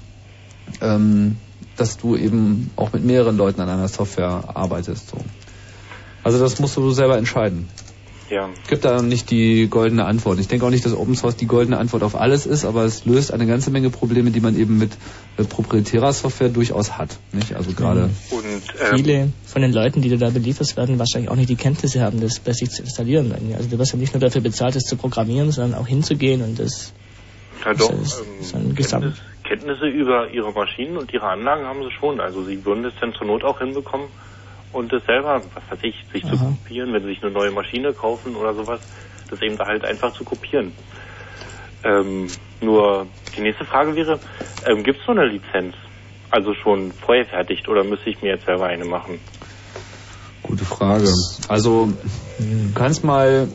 ähm, 0.81 1.37
dass 1.79 1.97
du 1.97 2.15
eben 2.15 2.71
auch 2.75 2.93
mit 2.93 3.03
mehreren 3.03 3.37
Leuten 3.37 3.61
an 3.61 3.69
einer 3.69 3.87
Software 3.87 4.43
arbeitest. 4.53 5.09
So. 5.09 5.17
Also 6.23 6.39
das 6.39 6.59
musst 6.59 6.77
du 6.77 6.91
selber 6.91 7.17
entscheiden. 7.17 7.67
Ja. 8.29 8.49
Gibt 8.67 8.85
da 8.85 9.01
nicht 9.01 9.31
die 9.31 9.67
goldene 9.67 10.05
Antwort. 10.05 10.39
Ich 10.39 10.47
denke 10.47 10.65
auch 10.65 10.69
nicht, 10.69 10.85
dass 10.85 10.93
Open 10.93 11.15
Source 11.15 11.35
die 11.35 11.47
goldene 11.47 11.77
Antwort 11.79 12.03
auf 12.03 12.15
alles 12.15 12.45
ist, 12.45 12.63
aber 12.63 12.83
es 12.83 13.05
löst 13.05 13.33
eine 13.33 13.47
ganze 13.47 13.71
Menge 13.71 13.89
Probleme, 13.89 14.29
die 14.29 14.39
man 14.39 14.55
eben 14.55 14.77
mit 14.77 14.91
äh, 15.37 15.43
proprietärer 15.43 16.13
Software 16.13 16.49
durchaus 16.49 16.97
hat. 16.97 17.17
Nicht? 17.31 17.55
Also 17.55 17.71
gerade 17.71 18.01
mhm. 18.01 18.09
ähm, 18.41 18.95
viele 18.95 19.29
von 19.45 19.63
den 19.63 19.73
Leuten, 19.73 20.01
die 20.01 20.09
du 20.09 20.17
da 20.17 20.29
belieferst, 20.29 20.77
werden 20.77 20.99
wahrscheinlich 20.99 21.31
auch 21.31 21.35
nicht 21.35 21.49
die 21.49 21.55
Kenntnisse 21.55 22.01
haben, 22.01 22.19
das 22.19 22.39
bei 22.39 22.53
sich 22.53 22.69
zu 22.69 22.83
installieren. 22.83 23.33
Also 23.57 23.67
du 23.67 23.79
wirst 23.79 23.93
ja 23.93 23.97
nicht 23.97 24.13
nur 24.13 24.21
dafür 24.21 24.41
bezahlt, 24.41 24.75
das 24.75 24.83
zu 24.83 24.95
programmieren, 24.95 25.51
sondern 25.51 25.79
auch 25.79 25.87
hinzugehen 25.87 26.43
und 26.43 26.59
das. 26.59 26.93
Ja, 27.65 27.73
doch. 27.73 27.89
Das 27.89 27.99
ist, 27.99 28.19
ähm, 28.19 28.41
ist 28.41 28.55
ein 28.55 28.75
Gesamt. 28.75 29.21
Kenntnisse 29.49 29.87
über 29.87 30.29
ihre 30.29 30.51
Maschinen 30.51 30.95
und 30.95 31.11
ihre 31.11 31.27
Anlagen 31.27 31.65
haben 31.65 31.83
sie 31.83 31.91
schon. 31.91 32.19
Also 32.19 32.43
sie 32.43 32.63
würden 32.63 32.85
es 32.85 32.93
dann 33.01 33.15
zur 33.15 33.25
Not 33.25 33.43
auch 33.43 33.57
hinbekommen 33.57 34.07
und 34.71 34.93
das 34.93 35.03
selber, 35.05 35.41
was 35.55 35.63
weiß 35.71 35.79
ich, 35.81 35.95
sich 36.13 36.23
Aha. 36.25 36.31
zu 36.31 36.37
kopieren, 36.37 36.93
wenn 36.93 37.01
sie 37.01 37.09
sich 37.09 37.23
eine 37.23 37.31
neue 37.31 37.49
Maschine 37.49 37.93
kaufen 37.93 38.35
oder 38.35 38.53
sowas, 38.53 38.79
das 39.31 39.41
eben 39.41 39.57
da 39.57 39.65
halt 39.65 39.83
einfach 39.83 40.13
zu 40.13 40.23
kopieren. 40.23 40.71
Ähm, 41.83 42.27
nur 42.61 43.07
die 43.35 43.41
nächste 43.41 43.65
Frage 43.65 43.95
wäre, 43.95 44.19
ähm, 44.67 44.83
gibt 44.83 44.99
es 44.99 45.05
so 45.07 45.13
eine 45.13 45.25
Lizenz? 45.25 45.73
Also 46.29 46.53
schon 46.53 46.91
vorher 46.91 47.25
fertigt 47.25 47.67
oder 47.67 47.83
müsste 47.83 48.11
ich 48.11 48.21
mir 48.21 48.33
jetzt 48.35 48.45
selber 48.45 48.67
eine 48.67 48.85
machen? 48.85 49.19
Gute 50.43 50.63
Frage. 50.63 51.11
Also 51.47 51.87
du 52.37 52.73
kannst 52.75 53.03
mal 53.03 53.47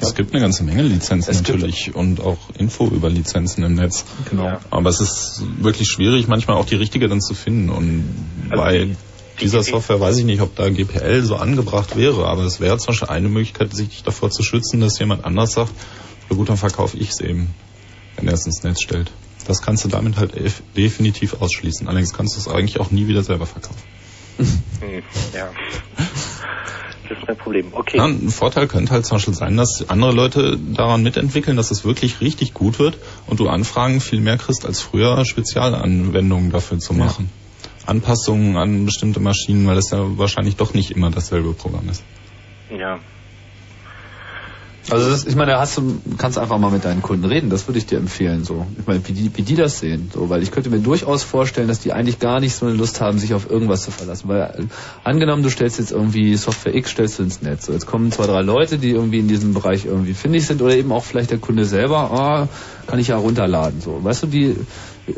es 0.00 0.14
gibt 0.14 0.32
eine 0.32 0.40
ganze 0.40 0.64
Menge 0.64 0.82
Lizenzen 0.82 1.30
es 1.30 1.38
natürlich 1.38 1.94
und 1.94 2.20
auch 2.20 2.38
Info 2.56 2.86
über 2.86 3.10
Lizenzen 3.10 3.64
im 3.64 3.74
Netz. 3.74 4.04
Genau. 4.30 4.58
Aber 4.70 4.90
es 4.90 5.00
ist 5.00 5.42
wirklich 5.58 5.88
schwierig, 5.88 6.28
manchmal 6.28 6.56
auch 6.56 6.66
die 6.66 6.76
richtige 6.76 7.08
dann 7.08 7.20
zu 7.20 7.34
finden. 7.34 7.70
Und 7.70 8.04
also 8.50 8.62
bei 8.62 8.88
dieser 9.40 9.62
Software 9.62 10.00
weiß 10.00 10.18
ich 10.18 10.24
nicht, 10.24 10.40
ob 10.40 10.54
da 10.56 10.68
GPL 10.68 11.22
so 11.22 11.36
angebracht 11.36 11.96
wäre, 11.96 12.26
aber 12.26 12.42
es 12.42 12.60
wäre 12.60 12.78
zum 12.78 12.88
Beispiel 12.88 13.08
eine 13.08 13.28
Möglichkeit, 13.28 13.74
sich 13.74 14.02
davor 14.02 14.30
zu 14.30 14.42
schützen, 14.42 14.80
dass 14.80 14.98
jemand 14.98 15.24
anders 15.24 15.52
sagt, 15.52 15.72
ja 16.30 16.36
gut, 16.36 16.48
dann 16.48 16.56
verkaufe 16.56 16.96
ich 16.96 17.10
es 17.10 17.20
eben, 17.20 17.48
wenn 18.16 18.28
er 18.28 18.34
es 18.34 18.46
ins 18.46 18.62
Netz 18.62 18.82
stellt. 18.82 19.10
Das 19.46 19.62
kannst 19.62 19.84
du 19.84 19.88
damit 19.88 20.16
halt 20.16 20.34
definitiv 20.76 21.40
ausschließen. 21.40 21.88
Allerdings 21.88 22.12
kannst 22.12 22.36
du 22.36 22.40
es 22.40 22.48
eigentlich 22.48 22.80
auch 22.80 22.90
nie 22.90 23.06
wieder 23.06 23.22
selber 23.22 23.46
verkaufen. 23.46 23.82
Ja. 25.34 25.50
Das 27.08 27.18
ist 27.18 27.28
ein 27.28 27.36
Problem. 27.36 27.68
Okay. 27.72 27.96
Ja, 27.96 28.04
ein 28.04 28.28
Vorteil 28.28 28.66
könnte 28.66 28.92
halt 28.92 29.06
zum 29.06 29.16
Beispiel 29.16 29.34
sein, 29.34 29.56
dass 29.56 29.84
andere 29.88 30.12
Leute 30.12 30.58
daran 30.58 31.02
mitentwickeln, 31.02 31.56
dass 31.56 31.70
es 31.70 31.84
wirklich 31.84 32.20
richtig 32.20 32.52
gut 32.52 32.78
wird 32.78 32.98
und 33.26 33.40
du 33.40 33.48
Anfragen 33.48 34.00
viel 34.00 34.20
mehr 34.20 34.36
kriegst 34.36 34.66
als 34.66 34.80
früher, 34.80 35.24
Spezialanwendungen 35.24 36.50
dafür 36.50 36.78
zu 36.78 36.92
machen. 36.92 37.30
Ja. 37.30 37.88
Anpassungen 37.88 38.56
an 38.56 38.84
bestimmte 38.84 39.20
Maschinen, 39.20 39.66
weil 39.66 39.78
es 39.78 39.90
ja 39.90 40.18
wahrscheinlich 40.18 40.56
doch 40.56 40.74
nicht 40.74 40.90
immer 40.90 41.10
dasselbe 41.10 41.54
Programm 41.54 41.88
ist. 41.88 42.04
Ja, 42.70 42.98
also 44.90 45.10
das, 45.10 45.26
ich 45.26 45.36
meine, 45.36 45.58
hast 45.58 45.76
du 45.76 46.00
kannst 46.16 46.38
einfach 46.38 46.58
mal 46.58 46.70
mit 46.70 46.84
deinen 46.84 47.02
Kunden 47.02 47.24
reden, 47.24 47.50
das 47.50 47.68
würde 47.68 47.78
ich 47.78 47.86
dir 47.86 47.98
empfehlen. 47.98 48.44
So, 48.44 48.66
ich 48.78 48.86
meine, 48.86 49.06
wie 49.06 49.12
die, 49.12 49.30
wie 49.36 49.42
die 49.42 49.54
das 49.54 49.78
sehen, 49.80 50.10
so, 50.12 50.30
weil 50.30 50.42
ich 50.42 50.50
könnte 50.50 50.70
mir 50.70 50.78
durchaus 50.78 51.22
vorstellen, 51.22 51.68
dass 51.68 51.80
die 51.80 51.92
eigentlich 51.92 52.18
gar 52.18 52.40
nicht 52.40 52.54
so 52.54 52.66
eine 52.66 52.74
Lust 52.74 53.00
haben, 53.00 53.18
sich 53.18 53.34
auf 53.34 53.50
irgendwas 53.50 53.82
zu 53.82 53.90
verlassen. 53.90 54.28
Weil 54.28 54.40
äh, 54.40 54.62
angenommen, 55.04 55.42
du 55.42 55.50
stellst 55.50 55.78
jetzt 55.78 55.92
irgendwie 55.92 56.36
Software 56.36 56.74
X, 56.74 56.90
stellst 56.90 57.18
du 57.18 57.22
ins 57.24 57.42
Netz. 57.42 57.66
So, 57.66 57.72
jetzt 57.72 57.86
kommen 57.86 58.12
zwei, 58.12 58.26
drei 58.26 58.42
Leute, 58.42 58.78
die 58.78 58.90
irgendwie 58.90 59.18
in 59.18 59.28
diesem 59.28 59.54
Bereich 59.54 59.84
irgendwie 59.84 60.14
findig 60.14 60.46
sind 60.46 60.62
oder 60.62 60.76
eben 60.76 60.92
auch 60.92 61.04
vielleicht 61.04 61.30
der 61.30 61.38
Kunde 61.38 61.64
selber, 61.64 62.10
ah, 62.10 62.48
kann 62.86 62.98
ich 62.98 63.08
ja 63.08 63.16
runterladen. 63.16 63.80
So, 63.80 64.02
weißt 64.02 64.22
du, 64.22 64.26
die 64.26 64.56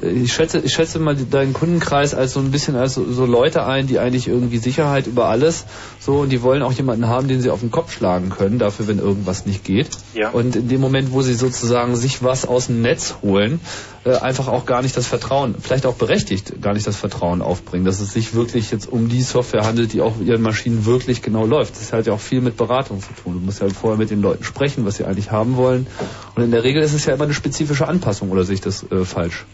ich 0.02 0.32
schätze, 0.32 0.60
ich 0.60 0.72
schätze 0.72 0.98
mal 0.98 1.16
deinen 1.16 1.52
Kundenkreis 1.52 2.14
als 2.14 2.32
so 2.32 2.40
ein 2.40 2.50
bisschen 2.50 2.76
als 2.76 2.94
so, 2.94 3.10
so, 3.10 3.26
Leute 3.26 3.64
ein, 3.64 3.86
die 3.86 3.98
eigentlich 3.98 4.28
irgendwie 4.28 4.58
Sicherheit 4.58 5.06
über 5.06 5.26
alles 5.26 5.64
so 5.98 6.18
und 6.18 6.30
die 6.30 6.42
wollen 6.42 6.62
auch 6.62 6.72
jemanden 6.72 7.08
haben, 7.08 7.28
den 7.28 7.40
sie 7.40 7.50
auf 7.50 7.60
den 7.60 7.70
Kopf 7.70 7.92
schlagen 7.92 8.30
können, 8.30 8.58
dafür, 8.58 8.88
wenn 8.88 8.98
irgendwas 8.98 9.46
nicht 9.46 9.64
geht. 9.64 9.88
Ja. 10.14 10.30
Und 10.30 10.56
in 10.56 10.68
dem 10.68 10.80
Moment, 10.80 11.12
wo 11.12 11.22
sie 11.22 11.34
sozusagen 11.34 11.96
sich 11.96 12.22
was 12.22 12.46
aus 12.46 12.66
dem 12.66 12.82
Netz 12.82 13.16
holen, 13.22 13.60
äh, 14.04 14.14
einfach 14.16 14.48
auch 14.48 14.64
gar 14.64 14.82
nicht 14.82 14.96
das 14.96 15.06
Vertrauen, 15.06 15.54
vielleicht 15.60 15.86
auch 15.86 15.94
berechtigt, 15.94 16.62
gar 16.62 16.72
nicht 16.72 16.86
das 16.86 16.96
Vertrauen 16.96 17.42
aufbringen, 17.42 17.84
dass 17.84 18.00
es 18.00 18.12
sich 18.12 18.34
wirklich 18.34 18.70
jetzt 18.70 18.90
um 18.90 19.08
die 19.08 19.22
Software 19.22 19.64
handelt, 19.64 19.92
die 19.92 20.00
auf 20.00 20.14
ihren 20.24 20.42
Maschinen 20.42 20.86
wirklich 20.86 21.22
genau 21.22 21.44
läuft. 21.44 21.74
Das 21.76 21.92
hat 21.92 22.06
ja 22.06 22.12
auch 22.12 22.20
viel 22.20 22.40
mit 22.40 22.56
Beratung 22.56 23.00
zu 23.00 23.12
tun. 23.22 23.34
Du 23.34 23.40
musst 23.40 23.60
ja 23.60 23.68
vorher 23.68 23.98
mit 23.98 24.10
den 24.10 24.22
Leuten 24.22 24.44
sprechen, 24.44 24.84
was 24.86 24.96
sie 24.96 25.04
eigentlich 25.04 25.30
haben 25.30 25.56
wollen. 25.56 25.86
Und 26.34 26.42
in 26.42 26.50
der 26.50 26.64
Regel 26.64 26.82
ist 26.82 26.94
es 26.94 27.04
ja 27.06 27.14
immer 27.14 27.24
eine 27.24 27.34
spezifische 27.34 27.88
Anpassung, 27.88 28.30
oder 28.30 28.44
sehe 28.44 28.54
ich 28.54 28.60
das 28.60 28.84
äh, 28.90 29.04
falsch? 29.04 29.44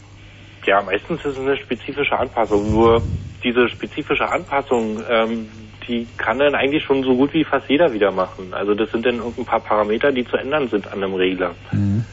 Ja, 0.66 0.82
meistens 0.82 1.20
ist 1.20 1.32
es 1.32 1.38
eine 1.38 1.56
spezifische 1.56 2.18
Anpassung. 2.18 2.70
Nur 2.70 3.04
diese 3.44 3.68
spezifische 3.68 4.28
Anpassung, 4.28 5.02
ähm, 5.08 5.72
die 5.86 6.08
kann 6.16 6.40
dann 6.40 6.56
eigentlich 6.56 6.82
schon 6.82 7.04
so 7.04 7.16
gut 7.16 7.32
wie 7.32 7.44
fast 7.44 7.68
jeder 7.68 7.92
wieder 7.92 8.10
machen. 8.10 8.52
Also 8.52 8.74
das 8.74 8.90
sind 8.90 9.06
dann 9.06 9.22
ein 9.22 9.44
paar 9.44 9.60
Parameter, 9.60 10.10
die 10.10 10.24
zu 10.24 10.36
ändern 10.36 10.68
sind 10.68 10.88
an 10.88 11.02
einem 11.02 11.14
Regler. 11.14 11.54
Mhm. 11.70 12.04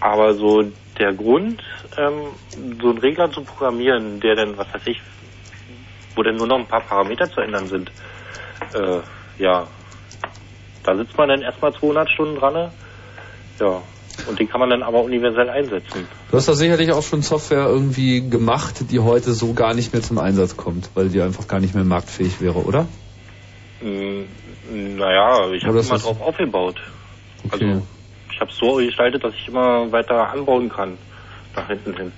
Aber 0.00 0.34
so 0.34 0.70
der 0.98 1.14
Grund, 1.14 1.62
ähm, 1.96 2.32
so 2.80 2.90
einen 2.90 2.98
Regler 2.98 3.30
zu 3.32 3.44
programmieren, 3.44 4.20
der 4.20 4.36
dann, 4.36 4.58
was 4.58 4.72
weiß 4.74 4.82
ich, 4.86 5.00
wo 6.14 6.22
dann 6.22 6.36
nur 6.36 6.46
noch 6.46 6.58
ein 6.58 6.66
paar 6.66 6.82
Parameter 6.82 7.30
zu 7.30 7.40
ändern 7.40 7.70
sind, 7.70 7.90
äh, 8.74 9.00
ja, 9.42 9.68
da 10.82 10.96
sitzt 10.96 11.16
man 11.16 11.28
dann 11.28 11.42
erstmal 11.42 11.74
200 11.74 12.10
Stunden 12.10 12.36
dran. 12.36 12.54
Ne? 12.54 12.72
Ja, 13.58 13.82
und 14.28 14.38
den 14.38 14.48
kann 14.48 14.60
man 14.60 14.70
dann 14.70 14.82
aber 14.82 15.02
universell 15.02 15.48
einsetzen. 15.48 16.06
Du 16.30 16.36
hast 16.36 16.48
da 16.48 16.54
sicherlich 16.54 16.92
auch 16.92 17.02
schon 17.02 17.22
Software 17.22 17.66
irgendwie 17.66 18.28
gemacht, 18.28 18.90
die 18.90 19.00
heute 19.00 19.32
so 19.32 19.52
gar 19.52 19.74
nicht 19.74 19.92
mehr 19.92 20.02
zum 20.02 20.18
Einsatz 20.18 20.56
kommt, 20.56 20.90
weil 20.94 21.08
die 21.08 21.20
einfach 21.20 21.46
gar 21.48 21.60
nicht 21.60 21.74
mehr 21.74 21.84
marktfähig 21.84 22.40
wäre, 22.40 22.58
oder? 22.58 22.86
Mm, 23.80 24.96
naja, 24.96 25.50
ich 25.52 25.64
habe 25.64 25.80
immer 25.80 25.98
drauf 25.98 26.20
aufgebaut. 26.20 26.76
Okay. 27.44 27.64
Also 27.64 27.82
ich 28.32 28.40
habe 28.40 28.50
es 28.50 28.56
so 28.58 28.74
gestaltet, 28.76 29.24
dass 29.24 29.34
ich 29.34 29.48
immer 29.48 29.90
weiter 29.92 30.30
anbauen 30.30 30.68
kann 30.68 30.98
nach 31.54 31.68
hinten 31.68 31.96
hin. 31.96 32.12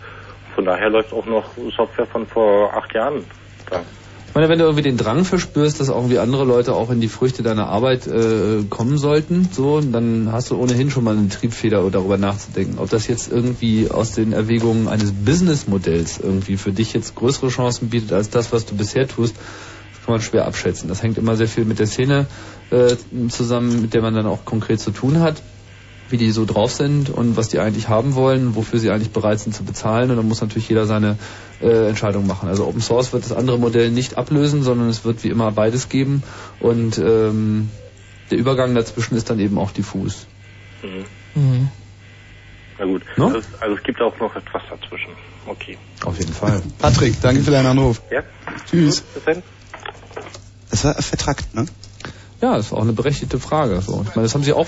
Von 0.55 0.65
daher 0.65 0.91
läuft 0.91 1.13
auch 1.13 1.27
noch 1.27 1.45
Software 1.77 2.07
von 2.07 2.27
vor 2.27 2.75
acht 2.75 2.93
Jahren 2.95 3.25
da. 3.71 3.83
Ich 4.29 4.35
meine, 4.35 4.49
wenn 4.51 4.59
du 4.59 4.67
irgendwie 4.67 4.83
den 4.83 4.99
Drang 4.99 5.25
verspürst, 5.25 5.81
dass 5.81 5.89
irgendwie 5.89 6.19
andere 6.19 6.45
Leute 6.45 6.75
auch 6.75 6.91
in 6.91 7.01
die 7.01 7.09
Früchte 7.09 7.43
deiner 7.43 7.67
Arbeit 7.69 8.07
äh, 8.07 8.63
kommen 8.69 8.99
sollten, 8.99 9.49
so, 9.51 9.81
dann 9.81 10.31
hast 10.31 10.51
du 10.51 10.57
ohnehin 10.57 10.91
schon 10.91 11.03
mal 11.03 11.17
eine 11.17 11.29
Triebfeder 11.29 11.89
darüber 11.91 12.19
nachzudenken, 12.19 12.79
ob 12.79 12.91
das 12.91 13.09
jetzt 13.09 13.33
irgendwie 13.33 13.91
aus 13.91 14.13
den 14.13 14.33
Erwägungen 14.33 14.87
eines 14.87 15.13
Businessmodells 15.13 16.21
irgendwie 16.23 16.57
für 16.57 16.73
dich 16.73 16.93
jetzt 16.93 17.15
größere 17.15 17.49
Chancen 17.49 17.89
bietet 17.89 18.13
als 18.13 18.29
das, 18.31 18.53
was 18.53 18.67
du 18.67 18.77
bisher 18.77 19.09
tust. 19.09 19.35
kann 20.05 20.15
man 20.15 20.21
schwer 20.21 20.47
abschätzen. 20.47 20.89
Das 20.89 21.03
hängt 21.03 21.19
immer 21.19 21.35
sehr 21.35 21.49
viel 21.49 21.65
mit 21.65 21.79
der 21.79 21.87
Szene 21.87 22.27
äh, 22.71 22.97
zusammen, 23.31 23.81
mit 23.81 23.95
der 23.95 24.03
man 24.03 24.15
dann 24.15 24.27
auch 24.27 24.45
konkret 24.45 24.79
zu 24.79 24.91
tun 24.91 25.21
hat 25.21 25.43
wie 26.11 26.17
die 26.17 26.31
so 26.31 26.45
drauf 26.47 26.73
sind 26.73 27.11
und 27.11 27.37
was 27.37 27.49
die 27.49 27.59
eigentlich 27.59 27.89
haben 27.89 28.15
wollen, 28.15 28.55
wofür 28.57 28.79
sie 28.79 28.91
eigentlich 28.91 29.11
bereit 29.11 29.41
sind 29.41 29.55
zu 29.55 29.63
bezahlen. 29.65 30.11
Und 30.11 30.17
dann 30.17 30.27
muss 30.29 30.41
natürlich 30.41 30.69
jeder 30.69 30.87
seine 30.87 31.19
äh, 31.61 31.89
Entscheidung 31.89 32.27
machen. 32.27 32.49
Also 32.49 32.67
Open 32.67 32.81
Source 32.81 33.13
wird 33.13 33.25
das 33.25 33.33
andere 33.33 33.59
Modell 33.59 33.91
nicht 33.91 34.17
ablösen, 34.17 34.63
sondern 34.63 34.89
es 34.89 35.05
wird 35.05 35.23
wie 35.25 35.29
immer 35.29 35.51
beides 35.53 35.89
geben. 35.89 36.23
Und 36.61 36.99
ähm, 36.99 37.71
der 38.31 38.39
Übergang 38.39 38.75
dazwischen 38.75 39.17
ist 39.17 39.29
dann 39.31 39.39
eben 39.39 39.59
auch 39.59 39.71
diffus. 39.71 40.27
Mhm. 40.83 41.05
Mhm. 41.41 41.69
Na 42.79 42.85
gut. 42.87 43.03
No? 43.17 43.27
Also, 43.27 43.39
es- 43.39 43.61
also 43.61 43.75
es 43.77 43.83
gibt 43.83 44.01
auch 44.01 44.19
noch 44.19 44.35
etwas 44.37 44.63
dazwischen. 44.71 45.11
Okay. 45.47 45.77
Auf 46.05 46.19
jeden 46.19 46.33
Fall. 46.33 46.63
Patrick, 46.79 47.21
danke 47.21 47.43
für 47.43 47.51
deinen 47.51 47.67
Anruf. 47.67 48.01
Ja? 48.11 48.23
Tschüss. 48.71 49.03
Gut, 49.03 49.15
bis 49.15 49.25
dann. 49.25 49.43
Das 50.71 50.85
war 50.85 50.95
vertrackt, 51.03 51.55
ne? 51.55 51.67
Ja, 52.41 52.53
war 52.71 52.79
auch 52.79 52.83
eine 52.83 52.93
berechtigte 52.93 53.41
Frage. 53.41 53.81
So. 53.81 54.05
Ich 54.09 54.15
meine, 54.15 54.23
das 54.23 54.35
haben 54.35 54.45
sie 54.45 54.53
auch 54.53 54.67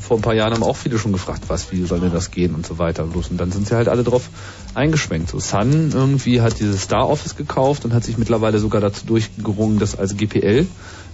vor 0.00 0.18
ein 0.18 0.22
paar 0.22 0.34
Jahren 0.34 0.52
haben 0.52 0.64
auch 0.64 0.76
viele 0.76 0.98
schon 0.98 1.12
gefragt, 1.12 1.44
was, 1.46 1.70
wie 1.70 1.84
soll 1.84 2.00
denn 2.00 2.12
das 2.12 2.32
gehen 2.32 2.54
und 2.54 2.66
so 2.66 2.78
weiter. 2.78 3.04
Bloß. 3.04 3.28
Und 3.28 3.38
dann 3.38 3.52
sind 3.52 3.68
sie 3.68 3.76
halt 3.76 3.88
alle 3.88 4.02
drauf 4.02 4.28
eingeschwenkt. 4.74 5.30
So 5.30 5.38
Sun 5.38 5.92
irgendwie 5.92 6.40
hat 6.40 6.58
dieses 6.58 6.82
Star 6.82 7.08
Office 7.08 7.36
gekauft 7.36 7.84
und 7.84 7.94
hat 7.94 8.02
sich 8.02 8.18
mittlerweile 8.18 8.58
sogar 8.58 8.80
dazu 8.80 9.06
durchgerungen, 9.06 9.78
das 9.78 9.96
als 9.96 10.16
GPL 10.16 10.66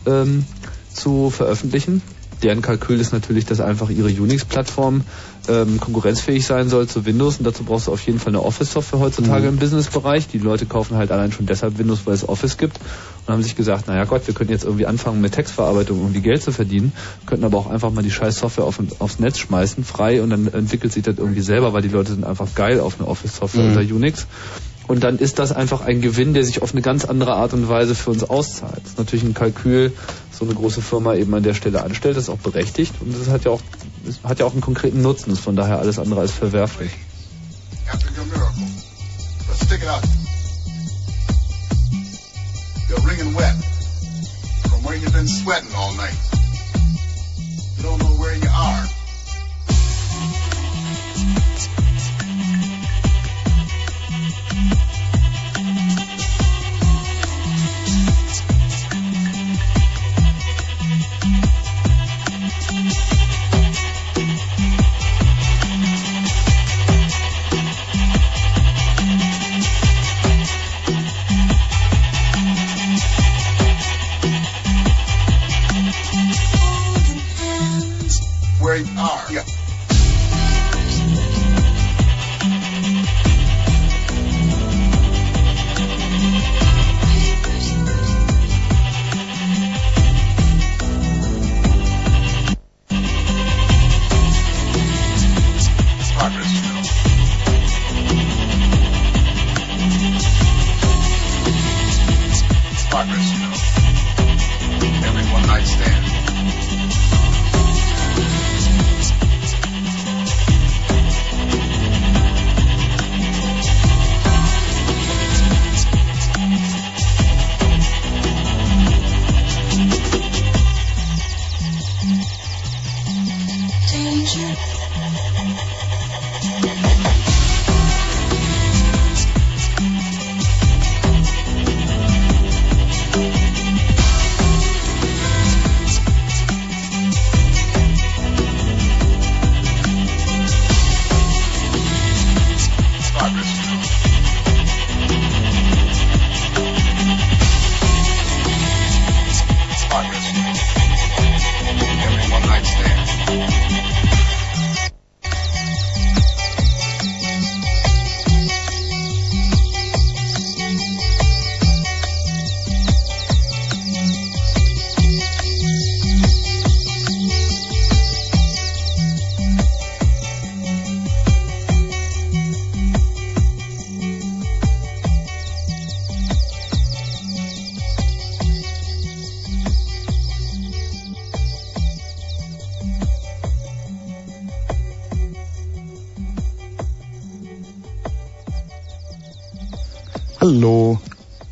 ähm, 0.07 0.47
zu 0.93 1.29
veröffentlichen. 1.29 2.01
Deren 2.43 2.63
Kalkül 2.63 3.01
ist 3.01 3.13
natürlich, 3.13 3.45
dass 3.45 3.61
einfach 3.61 3.91
ihre 3.91 4.09
Unix-Plattform 4.09 5.03
ähm, 5.49 5.81
konkurrenzfähig 5.81 6.47
sein 6.47 6.69
soll 6.69 6.87
zu 6.87 7.05
Windows 7.07 7.39
und 7.39 7.45
dazu 7.47 7.65
brauchst 7.65 7.87
du 7.87 7.93
auf 7.93 8.01
jeden 8.07 8.19
Fall 8.19 8.29
eine 8.35 8.43
Office-Software 8.43 9.01
heutzutage 9.01 9.43
Mhm. 9.43 9.55
im 9.55 9.57
Business-Bereich. 9.59 10.29
Die 10.29 10.39
Leute 10.39 10.67
kaufen 10.67 10.97
halt 10.97 11.11
allein 11.11 11.33
schon 11.33 11.47
deshalb 11.47 11.79
Windows, 11.79 12.01
weil 12.07 12.15
es 12.15 12.29
Office 12.29 12.57
gibt 12.59 12.79
und 13.27 13.33
haben 13.33 13.43
sich 13.43 13.57
gesagt, 13.57 13.87
naja 13.89 14.05
Gott, 14.05 14.27
wir 14.27 14.35
könnten 14.35 14.53
jetzt 14.53 14.65
irgendwie 14.65 14.87
anfangen 14.87 15.21
mit 15.21 15.33
Textverarbeitung, 15.33 15.99
um 15.99 16.05
irgendwie 16.07 16.21
Geld 16.23 16.43
zu 16.43 16.53
verdienen, 16.53 16.93
könnten 17.27 17.45
aber 17.45 17.59
auch 17.59 17.67
einfach 17.69 17.91
mal 17.91 18.03
die 18.03 18.11
scheiß 18.11 18.37
Software 18.39 18.65
auf, 18.65 18.79
aufs 18.99 19.19
Netz 19.19 19.39
schmeißen, 19.39 19.85
frei 19.85 20.23
und 20.23 20.31
dann 20.31 20.47
entwickelt 20.53 20.93
sich 20.93 21.03
das 21.03 21.19
irgendwie 21.19 21.41
selber, 21.43 21.73
weil 21.73 21.83
die 21.83 21.89
Leute 21.89 22.13
sind 22.13 22.25
einfach 22.25 22.55
geil 22.55 22.81
auf 22.81 22.99
eine 22.99 23.09
Office-Software 23.09 23.65
Mhm. 23.65 23.77
unter 23.77 23.95
Unix. 23.95 24.27
Und 24.89 25.05
dann 25.05 25.19
ist 25.19 25.39
das 25.39 25.53
einfach 25.53 25.83
ein 25.83 26.01
Gewinn, 26.01 26.33
der 26.33 26.45
sich 26.45 26.63
auf 26.63 26.73
eine 26.73 26.81
ganz 26.81 27.05
andere 27.05 27.35
Art 27.35 27.53
und 27.53 27.69
Weise 27.69 27.95
für 27.95 28.11
uns 28.11 28.25
auszahlt. 28.25 28.81
Das 28.83 28.93
ist 28.93 28.99
natürlich 28.99 29.23
ein 29.23 29.35
Kalkül, 29.35 29.93
so 30.33 30.47
eine 30.47 30.55
große 30.55 30.81
Firma 30.81 31.15
eben 31.15 31.35
an 31.35 31.43
der 31.43 31.53
Stelle 31.53 31.83
anstellt, 31.83 32.17
das 32.17 32.25
ist 32.25 32.31
auch 32.31 32.39
berechtigt 32.39 32.95
und 33.01 33.15
das 33.19 33.29
hat 33.29 33.45
ja 33.45 33.51
auch, 33.51 33.61
das 34.07 34.21
hat 34.25 34.39
ja 34.39 34.47
auch 34.47 34.53
einen 34.53 34.63
konkreten 34.63 35.03
Nutzen, 35.03 35.31
ist 35.31 35.41
von 35.41 35.57
daher 35.57 35.79
alles 35.79 35.99
andere 35.99 36.21
als 36.21 36.33
verwerflich. 36.33 36.91
You 47.77 47.85
don't 47.85 47.99
know 48.01 48.15
where 48.19 48.35
you 48.35 48.49
are. 48.51 48.98
Where 78.79 78.87
you 78.95 79.01
are. 79.01 79.33
Yeah. 79.33 79.58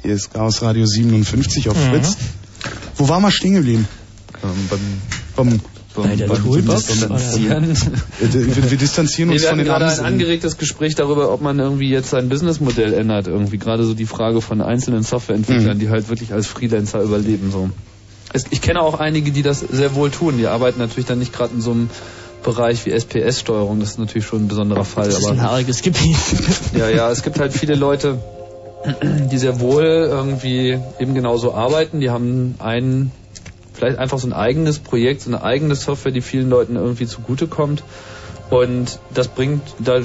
Hier 0.07 0.15
ist 0.15 0.33
Chaos 0.33 0.63
Radio 0.63 0.87
57 0.87 1.69
auf 1.69 1.77
Mhm. 1.77 1.91
Fritz. 1.91 2.17
Wo 2.97 3.09
waren 3.09 3.23
wir 3.23 3.31
stehen 3.31 3.55
geblieben? 3.55 3.87
Ähm, 4.43 4.51
beim, 4.71 4.81
beim, 5.49 5.61
Bei 5.95 6.15
der 6.15 6.29
beim 6.29 6.43
Toolbox, 6.45 6.87
Distanzieren. 6.87 7.65
oder? 7.71 8.33
Wir, 8.33 8.71
wir 8.71 8.79
distanzieren 8.79 9.29
Nee, 9.31 9.35
uns 9.37 9.43
wir 9.43 9.49
von 9.51 9.59
hatten 9.59 9.65
den 9.65 9.67
gerade 9.67 9.85
ein 9.87 9.91
Amseln. 9.91 10.07
angeregtes 10.07 10.59
Gespräch 10.59 10.95
darüber, 10.95 11.33
ob 11.33 11.41
man 11.41 11.59
irgendwie 11.59 11.89
jetzt 11.91 12.11
sein 12.11 12.29
Businessmodell 12.29 12.93
ändert. 12.95 13.27
Irgendwie 13.27 13.59
gerade 13.59 13.85
so 13.85 13.95
die 13.95 14.07
Frage 14.07 14.41
von 14.41 14.61
einzelnen 14.61 15.03
Softwareentwicklern, 15.03 15.77
Mhm. 15.77 15.81
die 15.81 15.89
halt 15.89 16.09
wirklich 16.09 16.33
als 16.33 16.47
Freelancer 16.47 17.03
überleben. 17.03 17.51
So. 17.51 17.71
Es, 18.33 18.45
ich 18.51 18.61
kenne 18.61 18.81
auch 18.83 18.99
einige, 19.01 19.31
die 19.33 19.43
das 19.43 19.61
sehr 19.61 19.95
wohl 19.95 20.11
tun. 20.11 20.39
Die 20.39 20.47
arbeiten 20.47 20.79
natürlich 20.79 21.07
dann 21.07 21.19
nicht 21.19 21.33
gerade 21.33 21.55
in 21.55 21.61
so 21.61 21.73
einem 21.73 21.91
Bereich 22.45 22.85
wie 22.87 22.91
SPS-Steuerung. 22.93 23.81
Das 23.81 23.91
ist 23.93 23.99
natürlich 23.99 24.27
schon 24.27 24.45
ein 24.45 24.49
besonderer 24.49 24.85
Fall. 24.85 25.07
Das 25.07 25.19
ist 25.19 25.25
aber 25.25 25.33
ein 25.35 25.43
haariges 25.43 25.83
Gebiet. 25.83 26.17
ja, 26.79 26.89
ja, 26.91 27.11
es 27.11 27.23
gibt 27.23 27.39
halt 27.41 27.53
viele 27.53 27.75
Leute, 27.75 28.19
die 29.31 29.39
sehr 29.39 29.61
wohl 29.61 29.85
irgendwie 29.85 30.79
eben 30.99 31.15
genauso 31.15 31.55
arbeiten. 31.55 32.01
Die 32.01 32.11
haben 32.11 32.55
einen, 32.59 33.13
vielleicht 33.73 33.99
einfach 33.99 34.19
so 34.19 34.29
ein 34.29 34.33
eigenes 34.33 34.79
Projekt, 34.79 35.23
so 35.23 35.31
eine 35.31 35.43
eigene 35.43 35.75
Software, 35.75 36.13
die 36.13 36.21
vielen 36.21 36.51
Leuten 36.51 36.77
irgendwie 36.77 37.07
zugutekommt. 37.07 37.83
Und 38.49 39.01
das 39.13 39.27
bringt, 39.27 39.63
da 39.81 39.99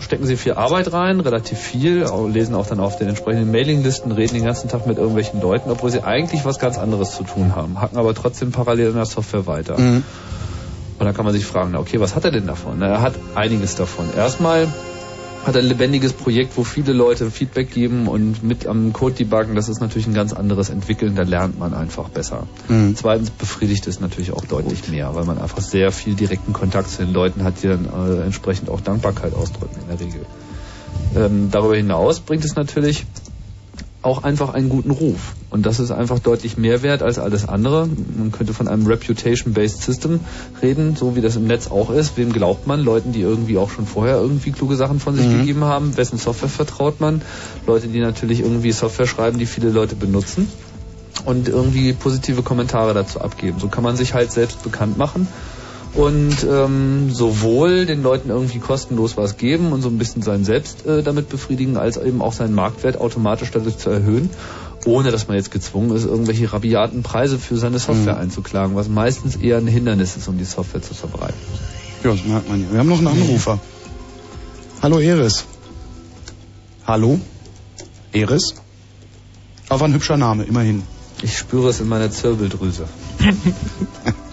stecken 0.00 0.24
sie 0.24 0.36
viel 0.36 0.52
Arbeit 0.52 0.92
rein, 0.92 1.18
relativ 1.18 1.58
viel, 1.58 2.06
lesen 2.28 2.54
auch 2.54 2.66
dann 2.66 2.78
auf 2.78 2.96
den 2.96 3.08
entsprechenden 3.08 3.50
Mailinglisten, 3.50 4.12
reden 4.12 4.34
den 4.34 4.44
ganzen 4.44 4.68
Tag 4.68 4.86
mit 4.86 4.98
irgendwelchen 4.98 5.40
Leuten, 5.40 5.68
obwohl 5.68 5.90
sie 5.90 6.04
eigentlich 6.04 6.44
was 6.44 6.60
ganz 6.60 6.78
anderes 6.78 7.16
zu 7.16 7.24
tun 7.24 7.56
haben, 7.56 7.80
hacken 7.80 7.98
aber 7.98 8.14
trotzdem 8.14 8.52
parallel 8.52 8.90
in 8.90 8.94
der 8.94 9.04
Software 9.04 9.48
weiter. 9.48 9.80
Mhm. 9.80 10.04
Und 10.98 11.06
dann 11.06 11.14
kann 11.14 11.24
man 11.24 11.34
sich 11.34 11.44
fragen, 11.44 11.74
okay, 11.74 12.00
was 12.00 12.14
hat 12.14 12.24
er 12.24 12.30
denn 12.30 12.46
davon? 12.46 12.76
Na, 12.78 12.86
er 12.86 13.00
hat 13.00 13.14
einiges 13.34 13.74
davon. 13.74 14.06
Erstmal 14.16 14.68
hat 15.48 15.56
ein 15.56 15.64
lebendiges 15.64 16.12
Projekt, 16.12 16.56
wo 16.56 16.64
viele 16.64 16.92
Leute 16.92 17.30
Feedback 17.30 17.72
geben 17.72 18.06
und 18.06 18.42
mit 18.42 18.66
am 18.66 18.92
Code 18.92 19.14
debuggen, 19.14 19.54
das 19.54 19.68
ist 19.68 19.80
natürlich 19.80 20.06
ein 20.06 20.14
ganz 20.14 20.32
anderes 20.32 20.70
Entwickeln, 20.70 21.16
da 21.16 21.22
lernt 21.22 21.58
man 21.58 21.74
einfach 21.74 22.08
besser. 22.08 22.46
Mhm. 22.68 22.94
Zweitens 22.94 23.30
befriedigt 23.30 23.86
es 23.86 24.00
natürlich 24.00 24.32
auch 24.32 24.44
deutlich 24.44 24.88
mehr, 24.88 25.14
weil 25.14 25.24
man 25.24 25.38
einfach 25.38 25.60
sehr 25.60 25.90
viel 25.90 26.14
direkten 26.14 26.52
Kontakt 26.52 26.90
zu 26.90 27.04
den 27.04 27.12
Leuten 27.12 27.42
hat, 27.42 27.62
die 27.62 27.68
dann 27.68 27.86
äh, 27.86 28.24
entsprechend 28.24 28.68
auch 28.68 28.80
Dankbarkeit 28.80 29.34
ausdrücken 29.34 29.80
in 29.80 29.88
der 29.88 30.06
Regel. 30.06 30.26
Ähm, 31.16 31.50
darüber 31.50 31.76
hinaus 31.76 32.20
bringt 32.20 32.44
es 32.44 32.54
natürlich 32.54 33.06
auch 34.00 34.22
einfach 34.22 34.54
einen 34.54 34.68
guten 34.68 34.90
Ruf. 34.90 35.34
Und 35.50 35.66
das 35.66 35.80
ist 35.80 35.90
einfach 35.90 36.20
deutlich 36.20 36.56
mehr 36.56 36.82
wert 36.82 37.02
als 37.02 37.18
alles 37.18 37.48
andere. 37.48 37.88
Man 38.16 38.30
könnte 38.30 38.54
von 38.54 38.68
einem 38.68 38.86
Reputation-Based 38.86 39.82
System 39.82 40.20
reden, 40.62 40.94
so 40.94 41.16
wie 41.16 41.20
das 41.20 41.36
im 41.36 41.46
Netz 41.46 41.68
auch 41.68 41.90
ist. 41.90 42.16
Wem 42.16 42.32
glaubt 42.32 42.66
man? 42.66 42.80
Leuten, 42.80 43.12
die 43.12 43.22
irgendwie 43.22 43.58
auch 43.58 43.70
schon 43.70 43.86
vorher 43.86 44.16
irgendwie 44.18 44.52
kluge 44.52 44.76
Sachen 44.76 45.00
von 45.00 45.16
sich 45.16 45.26
Mhm. 45.26 45.40
gegeben 45.40 45.64
haben. 45.64 45.96
Wessen 45.96 46.18
Software 46.18 46.48
vertraut 46.48 47.00
man? 47.00 47.22
Leute, 47.66 47.88
die 47.88 48.00
natürlich 48.00 48.40
irgendwie 48.40 48.70
Software 48.70 49.06
schreiben, 49.06 49.38
die 49.38 49.46
viele 49.46 49.70
Leute 49.70 49.96
benutzen. 49.96 50.48
Und 51.24 51.48
irgendwie 51.48 51.92
positive 51.92 52.42
Kommentare 52.42 52.94
dazu 52.94 53.20
abgeben. 53.20 53.58
So 53.58 53.68
kann 53.68 53.82
man 53.82 53.96
sich 53.96 54.14
halt 54.14 54.30
selbst 54.30 54.62
bekannt 54.62 54.96
machen 54.96 55.26
und 55.94 56.36
ähm, 56.48 57.10
sowohl 57.12 57.86
den 57.86 58.02
Leuten 58.02 58.28
irgendwie 58.30 58.58
kostenlos 58.58 59.16
was 59.16 59.36
geben 59.36 59.72
und 59.72 59.82
so 59.82 59.88
ein 59.88 59.98
bisschen 59.98 60.22
sein 60.22 60.44
Selbst 60.44 60.86
äh, 60.86 61.02
damit 61.02 61.28
befriedigen, 61.28 61.76
als 61.76 61.96
eben 61.96 62.20
auch 62.22 62.32
seinen 62.32 62.54
Marktwert 62.54 63.00
automatisch 63.00 63.50
dadurch 63.50 63.78
zu 63.78 63.90
erhöhen, 63.90 64.30
ohne 64.84 65.10
dass 65.10 65.28
man 65.28 65.36
jetzt 65.36 65.50
gezwungen 65.50 65.96
ist, 65.96 66.04
irgendwelche 66.04 66.52
rabiaten 66.52 67.02
Preise 67.02 67.38
für 67.38 67.56
seine 67.56 67.78
Software 67.78 68.14
Mhm. 68.14 68.20
einzuklagen, 68.20 68.76
was 68.76 68.88
meistens 68.88 69.36
eher 69.36 69.56
ein 69.58 69.66
Hindernis 69.66 70.16
ist, 70.16 70.28
um 70.28 70.38
die 70.38 70.44
Software 70.44 70.82
zu 70.82 70.94
verbreiten. 70.94 71.38
Ja, 72.04 72.10
das 72.12 72.24
merkt 72.24 72.48
man 72.48 72.60
ja. 72.62 72.66
Wir 72.70 72.78
haben 72.78 72.88
noch 72.88 72.98
einen 72.98 73.08
Anrufer. 73.08 73.58
Hallo 74.82 74.98
Eris. 75.00 75.44
Hallo? 76.86 77.18
Eris? 78.12 78.54
Aber 79.68 79.84
ein 79.86 79.94
hübscher 79.94 80.16
Name, 80.16 80.44
immerhin. 80.44 80.82
Ich 81.22 81.36
spüre 81.36 81.70
es 81.70 81.80
in 81.80 81.88
meiner 81.88 82.10
Zirbeldrüse. 82.10 82.86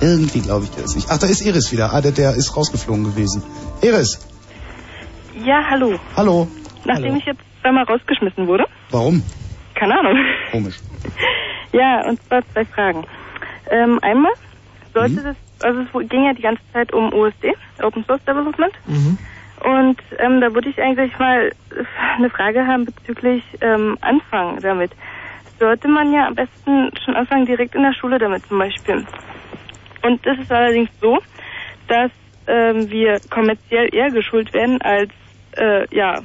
Irgendwie 0.00 0.40
glaube 0.40 0.64
ich, 0.64 0.70
der 0.70 0.84
ist 0.84 0.94
nicht. 0.96 1.08
Ach, 1.10 1.18
da 1.18 1.26
ist 1.26 1.44
Eris 1.46 1.72
wieder. 1.72 1.92
Ah, 1.92 2.00
der, 2.00 2.12
der 2.12 2.30
ist 2.30 2.56
rausgeflogen 2.56 3.04
gewesen. 3.04 3.42
Eris, 3.82 4.20
Ja, 5.44 5.62
hallo. 5.70 5.98
hallo. 6.16 6.48
Nachdem 6.84 7.04
Hallo. 7.06 7.16
ich 7.18 7.24
jetzt 7.26 7.40
zweimal 7.62 7.84
rausgeschmissen 7.84 8.46
wurde, 8.46 8.66
Warum? 8.90 9.22
keine 9.74 9.98
Ahnung. 9.98 10.16
Komisch. 10.50 10.80
Ja, 11.72 12.06
und 12.08 12.20
zwar 12.28 12.42
zwei 12.52 12.64
Fragen. 12.66 13.04
Ähm, 13.68 13.98
einmal 14.00 14.30
sollte 14.94 15.16
Mhm. 15.20 15.24
das, 15.24 15.36
also 15.58 15.80
es 15.80 16.08
ging 16.08 16.24
ja 16.24 16.32
die 16.32 16.42
ganze 16.42 16.62
Zeit 16.72 16.92
um 16.92 17.12
OSD, 17.12 17.52
Open 17.82 18.04
Source 18.04 18.22
Development. 18.28 18.72
Mhm. 18.86 19.18
Und 19.64 19.98
ähm, 20.20 20.40
da 20.40 20.54
würde 20.54 20.68
ich 20.68 20.80
eigentlich 20.80 21.18
mal 21.18 21.50
eine 22.16 22.30
Frage 22.30 22.64
haben 22.64 22.84
bezüglich 22.84 23.42
ähm, 23.60 23.98
Anfang 24.02 24.60
damit. 24.62 24.92
Sollte 25.58 25.88
man 25.88 26.12
ja 26.12 26.28
am 26.28 26.36
besten 26.36 26.90
schon 27.04 27.16
anfangen 27.16 27.46
direkt 27.46 27.74
in 27.74 27.82
der 27.82 27.92
Schule 27.94 28.20
damit 28.20 28.46
zum 28.46 28.60
Beispiel. 28.60 29.04
Und 30.04 30.24
das 30.26 30.38
ist 30.38 30.52
allerdings 30.52 30.90
so, 31.00 31.18
dass 31.88 32.10
ähm, 32.46 32.90
wir 32.90 33.20
kommerziell 33.30 33.88
eher 33.92 34.10
geschult 34.10 34.52
werden 34.52 34.80
als 34.82 35.10
äh, 35.56 35.86
ja 35.96 36.20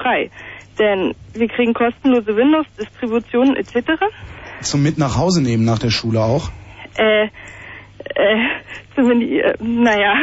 frei. 0.00 0.30
Denn 0.78 1.14
wir 1.34 1.48
kriegen 1.48 1.74
kostenlose 1.74 2.36
Windows-Distributionen 2.36 3.56
etc. 3.56 3.92
Zum 4.60 4.82
mit 4.82 4.98
nach 4.98 5.16
Hause 5.16 5.42
nehmen 5.42 5.64
nach 5.64 5.78
der 5.78 5.90
Schule 5.90 6.20
auch. 6.20 6.50
Äh, 6.96 7.24
äh, 7.24 7.30
zumindest, 8.94 9.32
äh, 9.32 9.54
naja, 9.62 10.14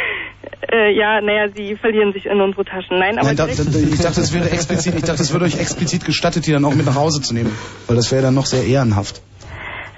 äh, 0.72 0.96
ja, 0.96 1.20
naja, 1.20 1.48
sie 1.54 1.76
verlieren 1.76 2.12
sich 2.12 2.26
in 2.26 2.40
unsere 2.40 2.64
Taschen. 2.64 2.98
Nein, 2.98 3.18
aber 3.18 3.28
Nein, 3.28 3.36
da, 3.36 3.46
da, 3.46 3.52
ich 3.52 4.00
dachte, 4.00 4.20
es 4.20 4.32
wäre 4.32 4.50
explizit, 4.50 4.94
ich 4.94 5.04
dachte, 5.04 5.22
es 5.22 5.32
würde 5.32 5.46
euch 5.46 5.58
explizit 5.58 6.04
gestattet, 6.04 6.46
die 6.46 6.52
dann 6.52 6.64
auch 6.64 6.74
mit 6.74 6.86
nach 6.86 6.94
Hause 6.96 7.20
zu 7.20 7.34
nehmen. 7.34 7.52
Weil 7.86 7.96
das 7.96 8.12
wäre 8.12 8.22
dann 8.22 8.34
noch 8.34 8.46
sehr 8.46 8.64
ehrenhaft. 8.64 9.22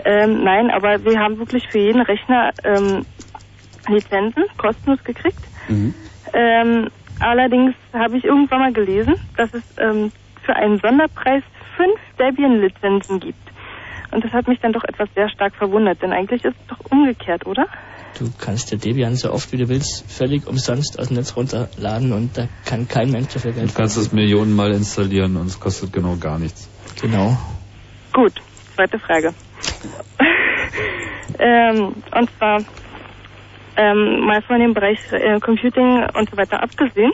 Ähm, 0.09 0.43
nein, 0.43 0.71
aber 0.71 1.05
wir 1.05 1.19
haben 1.19 1.39
wirklich 1.39 1.69
für 1.69 1.79
jeden 1.79 2.01
Rechner 2.01 2.53
ähm, 2.65 3.05
Lizenzen 3.89 4.45
kostenlos 4.57 5.05
gekriegt. 5.05 5.41
Ähm, 6.33 6.89
allerdings 7.21 7.75
habe 7.93 8.17
ich 8.17 8.25
irgendwann 8.25 8.61
mal 8.61 8.73
gelesen, 8.73 9.17
dass 9.37 9.53
es 9.53 9.63
ähm, 9.77 10.11
für 10.47 10.57
einen 10.57 10.79
Sonderpreis 10.79 11.43
fünf 11.77 11.99
Debian-Lizenzen 12.19 13.21
gibt. 13.21 13.37
Und 14.11 14.25
das 14.25 14.33
hat 14.33 14.49
mich 14.49 14.59
dann 14.61 14.73
doch 14.73 14.85
etwas 14.85 15.11
sehr 15.15 15.29
stark 15.29 15.55
verwundert, 15.55 16.01
denn 16.01 16.15
eigentlich 16.15 16.43
ist 16.43 16.57
es 16.59 16.67
doch 16.69 16.91
umgekehrt, 16.91 17.45
oder? 17.45 17.67
Du 18.19 18.31
kannst 18.41 18.73
dir 18.73 18.79
Debian 18.79 19.15
so 19.15 19.31
oft 19.31 19.53
wie 19.53 19.59
du 19.59 19.69
willst 19.69 20.11
völlig 20.11 20.47
umsonst 20.47 20.99
aus 20.99 21.09
dem 21.09 21.19
Netz 21.19 21.37
runterladen 21.37 22.15
und 22.15 22.39
da 22.39 22.49
kann 22.65 22.89
kein 22.89 23.11
Mensch 23.11 23.35
dafür 23.35 23.53
Geld 23.53 23.73
Du 23.73 23.75
kannst 23.75 23.99
es 23.99 24.11
Millionen 24.11 24.57
Mal 24.57 24.73
installieren 24.73 25.37
und 25.37 25.49
es 25.49 25.61
kostet 25.61 25.93
genau 25.93 26.17
gar 26.17 26.39
nichts. 26.39 26.71
Genau. 27.03 27.37
Gut, 28.15 28.33
zweite 28.75 28.99
Frage. 28.99 29.35
ähm, 31.39 31.95
und 32.15 32.31
zwar 32.37 32.63
ähm, 33.77 34.21
mal 34.21 34.43
von 34.43 34.59
dem 34.59 34.75
Bereich 34.75 34.99
äh, 35.13 35.39
Computing 35.41 36.05
und 36.15 36.31
so 36.31 36.37
weiter 36.37 36.63
abgesehen. 36.63 37.13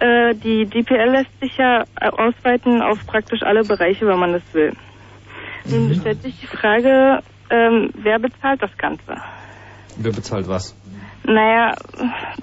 Äh, 0.00 0.34
die 0.34 0.66
DPL 0.66 1.10
lässt 1.10 1.40
sich 1.40 1.56
ja 1.56 1.84
äh, 2.00 2.08
ausweiten 2.08 2.82
auf 2.82 3.04
praktisch 3.06 3.42
alle 3.42 3.62
Bereiche, 3.62 4.06
wenn 4.06 4.18
man 4.18 4.32
das 4.32 4.42
will. 4.52 4.72
Nun 5.66 5.94
stellt 5.94 6.22
sich 6.22 6.38
die 6.40 6.46
Frage, 6.46 7.22
ähm, 7.50 7.90
wer 7.94 8.18
bezahlt 8.18 8.62
das 8.62 8.76
Ganze? 8.76 9.16
Wer 9.96 10.12
bezahlt 10.12 10.48
was? 10.48 10.76
Naja, 11.24 11.74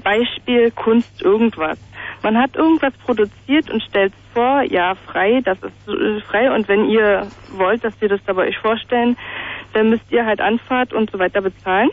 Beispiel 0.03 0.71
Kunst 0.71 1.21
irgendwas. 1.21 1.77
Man 2.23 2.37
hat 2.37 2.55
irgendwas 2.55 2.93
produziert 3.05 3.69
und 3.71 3.81
stellt 3.81 4.13
es 4.13 4.33
vor, 4.33 4.61
ja, 4.63 4.95
frei, 4.95 5.41
das 5.43 5.57
ist 5.57 5.87
äh, 5.87 6.21
frei 6.21 6.53
und 6.53 6.67
wenn 6.67 6.89
ihr 6.89 7.27
wollt, 7.57 7.83
dass 7.83 7.99
wir 7.99 8.09
das 8.09 8.19
da 8.25 8.33
bei 8.33 8.47
euch 8.47 8.57
vorstellen, 8.57 9.17
dann 9.73 9.89
müsst 9.89 10.05
ihr 10.11 10.25
halt 10.25 10.39
Anfahrt 10.39 10.93
und 10.93 11.09
so 11.11 11.19
weiter 11.19 11.41
bezahlen. 11.41 11.89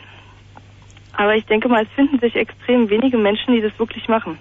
Aber 1.13 1.35
ich 1.35 1.45
denke 1.45 1.67
mal, 1.67 1.83
es 1.83 1.89
finden 1.95 2.19
sich 2.19 2.35
extrem 2.35 2.89
wenige 2.89 3.17
Menschen, 3.17 3.55
die 3.55 3.61
das 3.61 3.77
wirklich 3.79 4.07
machen. 4.07 4.37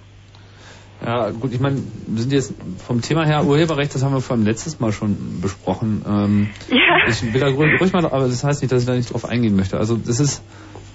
Ja, 1.04 1.30
gut, 1.30 1.52
ich 1.52 1.60
meine, 1.60 1.76
wir 1.76 2.22
sind 2.22 2.32
jetzt 2.32 2.54
vom 2.84 3.00
Thema 3.00 3.24
her 3.24 3.44
Urheberrecht, 3.44 3.94
das 3.94 4.02
haben 4.02 4.12
wir 4.12 4.20
vor 4.20 4.36
allem 4.36 4.44
letztes 4.44 4.80
Mal 4.80 4.92
schon 4.92 5.40
besprochen. 5.40 6.04
Ähm, 6.06 6.50
Ja. 6.68 7.08
Ich 7.08 7.22
will 7.32 7.40
da 7.40 7.46
ruhig 7.46 7.80
ruhig 7.80 7.92
mal, 7.92 8.04
aber 8.04 8.26
das 8.26 8.44
heißt 8.44 8.62
nicht, 8.62 8.72
dass 8.72 8.82
ich 8.82 8.86
da 8.86 8.94
nicht 8.94 9.12
drauf 9.12 9.24
eingehen 9.24 9.56
möchte. 9.56 9.78
Also 9.78 9.96
das 9.96 10.20
ist 10.20 10.42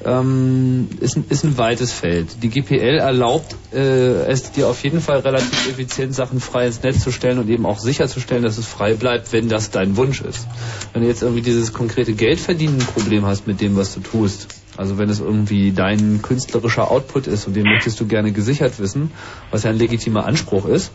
ähm, 0.06 0.90
ist, 1.00 1.18
ein, 1.18 1.26
ist 1.30 1.44
ein 1.44 1.58
weites 1.58 1.92
Feld. 1.92 2.44
Die 2.44 2.50
GPL 2.50 3.00
erlaubt 3.00 3.56
äh, 3.74 4.26
es 4.26 4.52
dir 4.52 4.68
auf 4.68 4.84
jeden 4.84 5.02
Fall 5.02 5.20
relativ 5.20 5.70
effizient 5.70 6.14
Sachen 6.14 6.40
frei 6.40 6.68
ins 6.68 6.84
Netz 6.84 7.04
zu 7.04 7.12
stellen 7.12 7.40
und 7.40 7.50
eben 7.50 7.66
auch 7.66 7.80
sicherzustellen, 7.80 8.44
dass 8.44 8.58
es 8.58 8.66
frei 8.66 8.94
bleibt, 8.94 9.32
wenn 9.34 9.50
das 9.50 9.72
dein 9.72 9.98
Wunsch 9.98 10.22
ist. 10.22 10.48
Wenn 10.94 11.04
du 11.04 11.08
jetzt 11.08 11.22
irgendwie 11.22 11.42
dieses 11.42 11.74
konkrete 11.74 12.14
Geldverdienen-Problem 12.14 13.26
hast 13.26 13.48
mit 13.48 13.62
dem, 13.62 13.76
was 13.76 13.94
du 13.94 14.02
tust, 14.02 14.48
also 14.78 14.98
wenn 14.98 15.10
es 15.10 15.20
irgendwie 15.20 15.72
dein 15.72 16.22
künstlerischer 16.22 16.90
Output 16.90 17.28
ist 17.28 17.48
und 17.48 17.56
den 17.56 17.64
möchtest 17.64 18.00
du 18.00 18.08
gerne 18.08 18.32
gesichert 18.32 18.80
wissen, 18.80 19.12
was 19.52 19.64
ja 19.64 19.70
ein 19.70 19.78
legitimer 19.78 20.26
Anspruch 20.26 20.66
ist, 20.66 20.92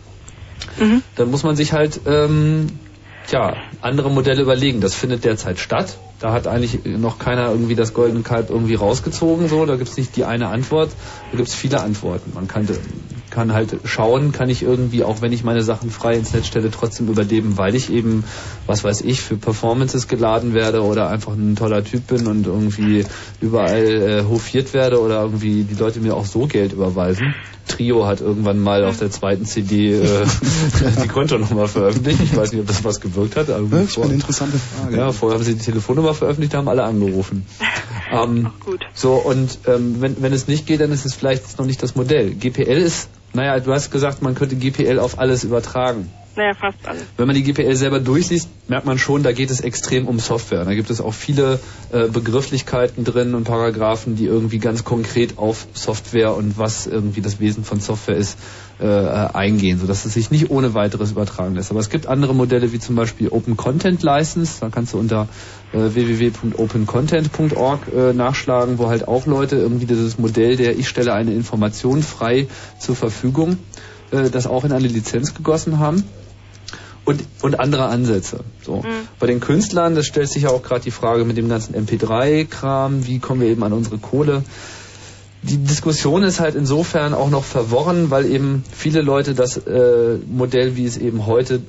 dann 1.15 1.31
muss 1.31 1.43
man 1.43 1.55
sich 1.55 1.73
halt 1.73 2.01
ähm, 2.05 2.67
tja, 3.29 3.57
andere 3.81 4.09
Modelle 4.09 4.41
überlegen. 4.41 4.81
Das 4.81 4.95
findet 4.95 5.23
derzeit 5.23 5.59
statt. 5.59 5.97
Da 6.19 6.33
hat 6.33 6.47
eigentlich 6.47 6.83
noch 6.85 7.17
keiner 7.19 7.49
irgendwie 7.49 7.75
das 7.75 7.93
goldene 7.93 8.23
Kalb 8.23 8.49
irgendwie 8.49 8.75
rausgezogen. 8.75 9.47
So, 9.47 9.65
da 9.65 9.75
gibt 9.77 9.89
es 9.89 9.97
nicht 9.97 10.15
die 10.15 10.25
eine 10.25 10.47
Antwort. 10.47 10.91
Da 11.31 11.37
gibt 11.37 11.47
es 11.47 11.55
viele 11.55 11.79
Antworten. 11.79 12.33
Man 12.33 12.47
kann, 12.47 12.67
kann 13.29 13.53
halt 13.53 13.77
schauen, 13.85 14.31
kann 14.33 14.49
ich 14.49 14.63
irgendwie, 14.63 15.03
auch 15.03 15.21
wenn 15.21 15.31
ich 15.31 15.43
meine 15.43 15.61
Sachen 15.61 15.91
frei 15.91 16.15
ins 16.15 16.33
Netz 16.33 16.47
stelle, 16.47 16.71
trotzdem 16.71 17.07
überleben, 17.07 17.57
weil 17.57 17.75
ich 17.75 17.89
eben, 17.89 18.25
was 18.65 18.83
weiß 18.83 19.01
ich, 19.01 19.21
für 19.21 19.37
Performances 19.37 20.07
geladen 20.07 20.53
werde 20.53 20.83
oder 20.83 21.09
einfach 21.09 21.33
ein 21.33 21.55
toller 21.55 21.83
Typ 21.83 22.07
bin 22.07 22.27
und 22.27 22.47
irgendwie 22.47 23.05
überall 23.39 23.85
äh, 23.85 24.23
hofiert 24.23 24.73
werde 24.73 24.99
oder 24.99 25.21
irgendwie 25.21 25.63
die 25.63 25.75
Leute 25.75 26.01
mir 26.01 26.15
auch 26.15 26.25
so 26.25 26.47
Geld 26.47 26.73
überweisen. 26.73 27.33
Trio 27.69 28.05
hat 28.05 28.19
irgendwann 28.19 28.59
mal 28.59 28.83
auf 28.83 28.99
der 28.99 29.09
zweiten 29.11 29.45
CD 29.45 29.93
äh, 29.93 30.25
die 31.03 31.07
Kontonummer 31.07 31.67
veröffentlicht. 31.67 32.19
Ich 32.21 32.35
weiß 32.35 32.51
nicht, 32.51 32.61
ob 32.61 32.67
das 32.67 32.83
was 32.83 32.99
gewirkt 32.99 33.37
hat. 33.37 33.49
Aber 33.49 33.67
Das 33.69 33.91
ist 33.91 33.99
eine 33.99 34.13
interessante 34.13 34.59
Frage. 34.59 34.97
ja, 34.97 35.11
vorher 35.13 35.37
haben 35.37 35.45
sie 35.45 35.55
die 35.55 35.63
Telefonnummer 35.63 36.13
veröffentlicht, 36.13 36.53
da 36.53 36.57
haben 36.57 36.67
alle 36.67 36.83
angerufen. 36.83 37.45
Ähm, 38.11 38.49
gut. 38.65 38.79
So, 38.95 39.13
und 39.13 39.59
ähm, 39.67 39.97
wenn, 39.99 40.19
wenn 40.19 40.33
es 40.33 40.47
nicht 40.47 40.65
geht, 40.65 40.81
dann 40.81 40.91
ist 40.91 41.05
es 41.05 41.13
vielleicht 41.13 41.59
noch 41.59 41.67
nicht 41.67 41.83
das 41.83 41.93
Modell. 41.93 42.33
GPL 42.33 42.79
ist, 42.79 43.07
naja, 43.33 43.59
du 43.59 43.71
hast 43.71 43.91
gesagt, 43.91 44.23
man 44.23 44.33
könnte 44.33 44.55
GPL 44.55 44.97
auf 44.97 45.19
alles 45.19 45.43
übertragen. 45.43 46.09
Naja, 46.39 46.53
fast 46.53 46.77
alles. 46.87 47.03
Wenn 47.17 47.27
man 47.27 47.35
die 47.35 47.43
GPL 47.43 47.75
selber 47.75 47.99
durchliest, 47.99 48.47
merkt 48.69 48.85
man 48.85 48.97
schon, 48.97 49.23
da 49.23 49.33
geht 49.33 49.51
es 49.51 49.59
extrem 49.59 50.07
um 50.07 50.19
Software. 50.19 50.63
Da 50.63 50.73
gibt 50.73 50.89
es 50.89 51.01
auch 51.01 51.13
viele 51.13 51.59
äh, 51.91 52.07
Begrifflichkeiten 52.07 53.03
drin 53.03 53.35
und 53.35 53.43
Paragraphen, 53.43 54.15
die 54.15 54.23
irgendwie 54.23 54.59
ganz 54.59 54.85
konkret 54.85 55.37
auf 55.37 55.67
Software 55.73 56.33
und 56.33 56.57
was 56.57 56.87
irgendwie 56.87 57.19
das 57.19 57.41
Wesen 57.41 57.65
von 57.65 57.81
Software 57.81 58.15
ist, 58.15 58.37
äh, 58.79 58.85
eingehen, 58.85 59.79
sodass 59.79 60.05
es 60.05 60.13
sich 60.13 60.31
nicht 60.31 60.49
ohne 60.49 60.73
weiteres 60.75 61.11
übertragen 61.11 61.55
lässt. 61.55 61.71
Aber 61.71 61.81
es 61.81 61.89
gibt 61.89 62.07
andere 62.07 62.33
Modelle 62.33 62.71
wie 62.71 62.79
zum 62.79 62.95
Beispiel 62.95 63.27
Open 63.27 63.57
Content 63.57 64.01
License, 64.01 64.61
da 64.61 64.69
kannst 64.69 64.93
du 64.93 64.97
unter 64.97 65.27
äh, 65.73 65.93
www.opencontent.org 65.93 67.81
äh, 67.93 68.13
nachschlagen, 68.13 68.77
wo 68.77 68.87
halt 68.87 69.09
auch 69.09 69.25
Leute 69.25 69.57
irgendwie 69.57 69.87
dieses 69.87 70.17
Modell 70.17 70.55
der 70.55 70.79
ich 70.79 70.87
stelle 70.87 71.11
eine 71.11 71.33
Information 71.33 72.01
frei 72.01 72.47
zur 72.79 72.95
Verfügung, 72.95 73.57
äh, 74.11 74.29
das 74.29 74.47
auch 74.47 74.63
in 74.63 74.71
eine 74.71 74.87
Lizenz 74.87 75.33
gegossen 75.33 75.79
haben 75.79 76.05
und, 77.09 77.23
und 77.41 77.59
andere 77.59 77.85
Ansätze. 77.85 78.41
So. 78.63 78.77
Mhm. 78.77 79.07
Bei 79.19 79.25
den 79.25 79.39
Künstlern, 79.39 79.95
das 79.95 80.05
stellt 80.05 80.29
sich 80.29 80.43
ja 80.43 80.49
auch 80.49 80.61
gerade 80.61 80.81
die 80.81 80.91
Frage 80.91 81.25
mit 81.25 81.37
dem 81.37 81.49
ganzen 81.49 81.73
MP3-Kram, 81.73 83.07
wie 83.07 83.17
kommen 83.17 83.41
wir 83.41 83.47
eben 83.47 83.63
an 83.63 83.73
unsere 83.73 83.97
Kohle? 83.97 84.43
Die 85.41 85.57
Diskussion 85.57 86.21
ist 86.21 86.39
halt 86.39 86.53
insofern 86.53 87.15
auch 87.15 87.31
noch 87.31 87.43
verworren, 87.43 88.11
weil 88.11 88.25
eben 88.25 88.63
viele 88.71 89.01
Leute 89.01 89.33
das 89.33 89.57
äh, 89.57 90.17
Modell, 90.27 90.75
wie 90.75 90.85
es 90.85 90.97
eben 90.97 91.25
heute 91.25 91.61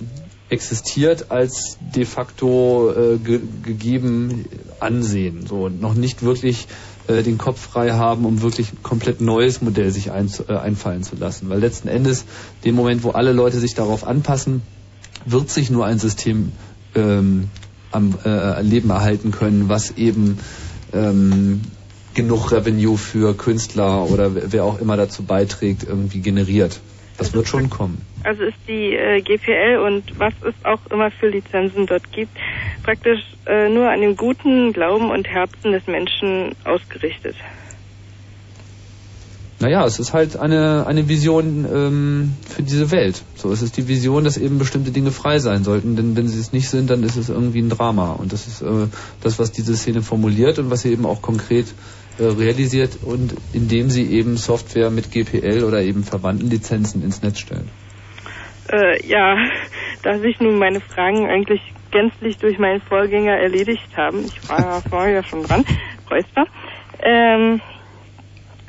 existiert, 0.51 1.31
als 1.31 1.79
de 1.81 2.05
facto 2.05 2.93
äh, 2.93 3.17
ge 3.17 3.41
gegeben 3.63 4.45
ansehen. 4.79 5.47
So 5.47 5.67
und 5.67 5.81
noch 5.81 5.95
nicht 5.95 6.23
wirklich 6.23 6.67
äh, 7.07 7.23
den 7.23 7.39
Kopf 7.39 7.61
frei 7.61 7.93
haben, 7.93 8.27
um 8.27 8.43
wirklich 8.43 8.73
ein 8.73 8.83
komplett 8.83 9.23
neues 9.23 9.63
Modell 9.63 9.91
sich 9.91 10.11
ein, 10.11 10.31
äh, 10.49 10.57
einfallen 10.57 11.03
zu 11.03 11.17
lassen. 11.17 11.49
Weil 11.49 11.61
letzten 11.61 11.89
Endes, 11.89 12.25
dem 12.65 12.75
Moment, 12.75 13.05
wo 13.05 13.11
alle 13.11 13.33
Leute 13.33 13.59
sich 13.59 13.75
darauf 13.75 14.05
anpassen, 14.05 14.63
wird 15.27 15.51
sich 15.51 15.71
nur 15.71 15.87
ein 15.87 15.99
System 15.99 16.53
ähm, 16.95 17.49
am 17.93 18.15
äh, 18.25 18.63
Leben 18.63 18.91
erhalten 18.91 19.31
können, 19.33 19.69
was 19.69 19.97
eben 19.97 20.39
ähm, 20.93 21.61
genug 22.15 22.53
Revenue 22.53 22.97
für 22.97 23.37
Künstler 23.37 24.05
oder 24.11 24.31
wer- 24.53 24.65
auch 24.65 24.81
immer 24.81 24.97
dazu 24.97 25.23
beiträgt, 25.25 25.85
irgendwie 25.85 26.21
generiert. 26.21 26.81
Das 27.19 27.35
wird 27.35 27.49
schon 27.49 27.69
kommen. 27.69 28.01
Also 28.25 28.43
ist 28.45 28.57
die 28.67 28.95
äh, 28.95 29.21
GPL 29.21 29.79
und 29.79 30.19
was 30.19 30.33
es 30.47 30.55
auch 30.65 30.81
immer 30.91 31.11
für 31.11 31.29
Lizenzen 31.29 31.87
dort 31.87 32.11
gibt, 32.13 32.37
praktisch 32.83 33.21
äh, 33.47 33.69
nur 33.69 33.91
an 33.91 34.01
dem 34.01 34.17
guten 34.17 34.73
Glauben 34.73 35.11
und 35.11 35.29
Herzen 35.29 35.73
des 35.73 35.87
Menschen 35.87 36.55
ausgerichtet. 36.65 37.37
Naja, 39.61 39.85
es 39.85 39.99
ist 39.99 40.15
halt 40.15 40.39
eine, 40.39 40.87
eine 40.87 41.07
Vision 41.09 41.67
ähm, 41.71 42.35
für 42.49 42.63
diese 42.63 42.91
Welt. 42.91 43.23
So, 43.35 43.53
es 43.53 43.61
ist 43.61 43.77
die 43.77 43.89
Vision, 43.89 44.25
dass 44.25 44.39
eben 44.39 44.59
bestimmte 44.59 44.91
Dinge 44.91 45.11
frei 45.11 45.39
sein 45.39 45.65
sollten, 45.65 45.97
denn 45.97 46.17
wenn 46.17 46.29
sie 46.29 46.41
es 46.41 46.55
nicht 46.55 46.71
sind, 46.71 46.89
dann 46.89 47.03
ist 47.03 47.17
es 47.17 47.29
irgendwie 47.29 47.61
ein 47.61 47.69
Drama. 47.69 48.13
Und 48.13 48.33
das 48.33 48.47
ist 48.47 48.63
äh, 48.63 48.87
das, 49.23 49.39
was 49.39 49.53
diese 49.53 49.77
Szene 49.77 50.01
formuliert 50.01 50.59
und 50.59 50.71
was 50.71 50.81
sie 50.81 50.91
eben 50.91 51.05
auch 51.05 51.21
konkret 51.21 51.67
äh, 52.19 52.25
realisiert 52.25 53.01
und 53.03 53.35
indem 53.53 53.91
sie 53.91 54.07
eben 54.11 54.39
Software 54.39 54.89
mit 54.89 55.11
GPL 55.11 55.63
oder 55.65 55.83
eben 55.83 56.05
verwandten 56.05 56.49
Lizenzen 56.49 57.03
ins 57.03 57.21
Netz 57.23 57.39
stellen. 57.41 57.69
Äh, 58.73 59.07
ja, 59.07 59.37
da 60.03 60.19
sich 60.21 60.41
nun 60.41 60.59
meine 60.59 60.81
Fragen 60.81 61.29
eigentlich 61.29 61.61
gänzlich 61.91 62.39
durch 62.39 62.59
meinen 62.59 62.81
Vorgänger 62.81 63.37
erledigt 63.37 63.95
haben, 63.95 64.25
ich 64.25 64.49
war 64.49 64.61
ja 64.61 64.81
vorher 64.89 65.23
schon 65.23 65.43
dran, 65.43 65.67
Räusper, 66.11 66.47
ähm, 67.03 67.61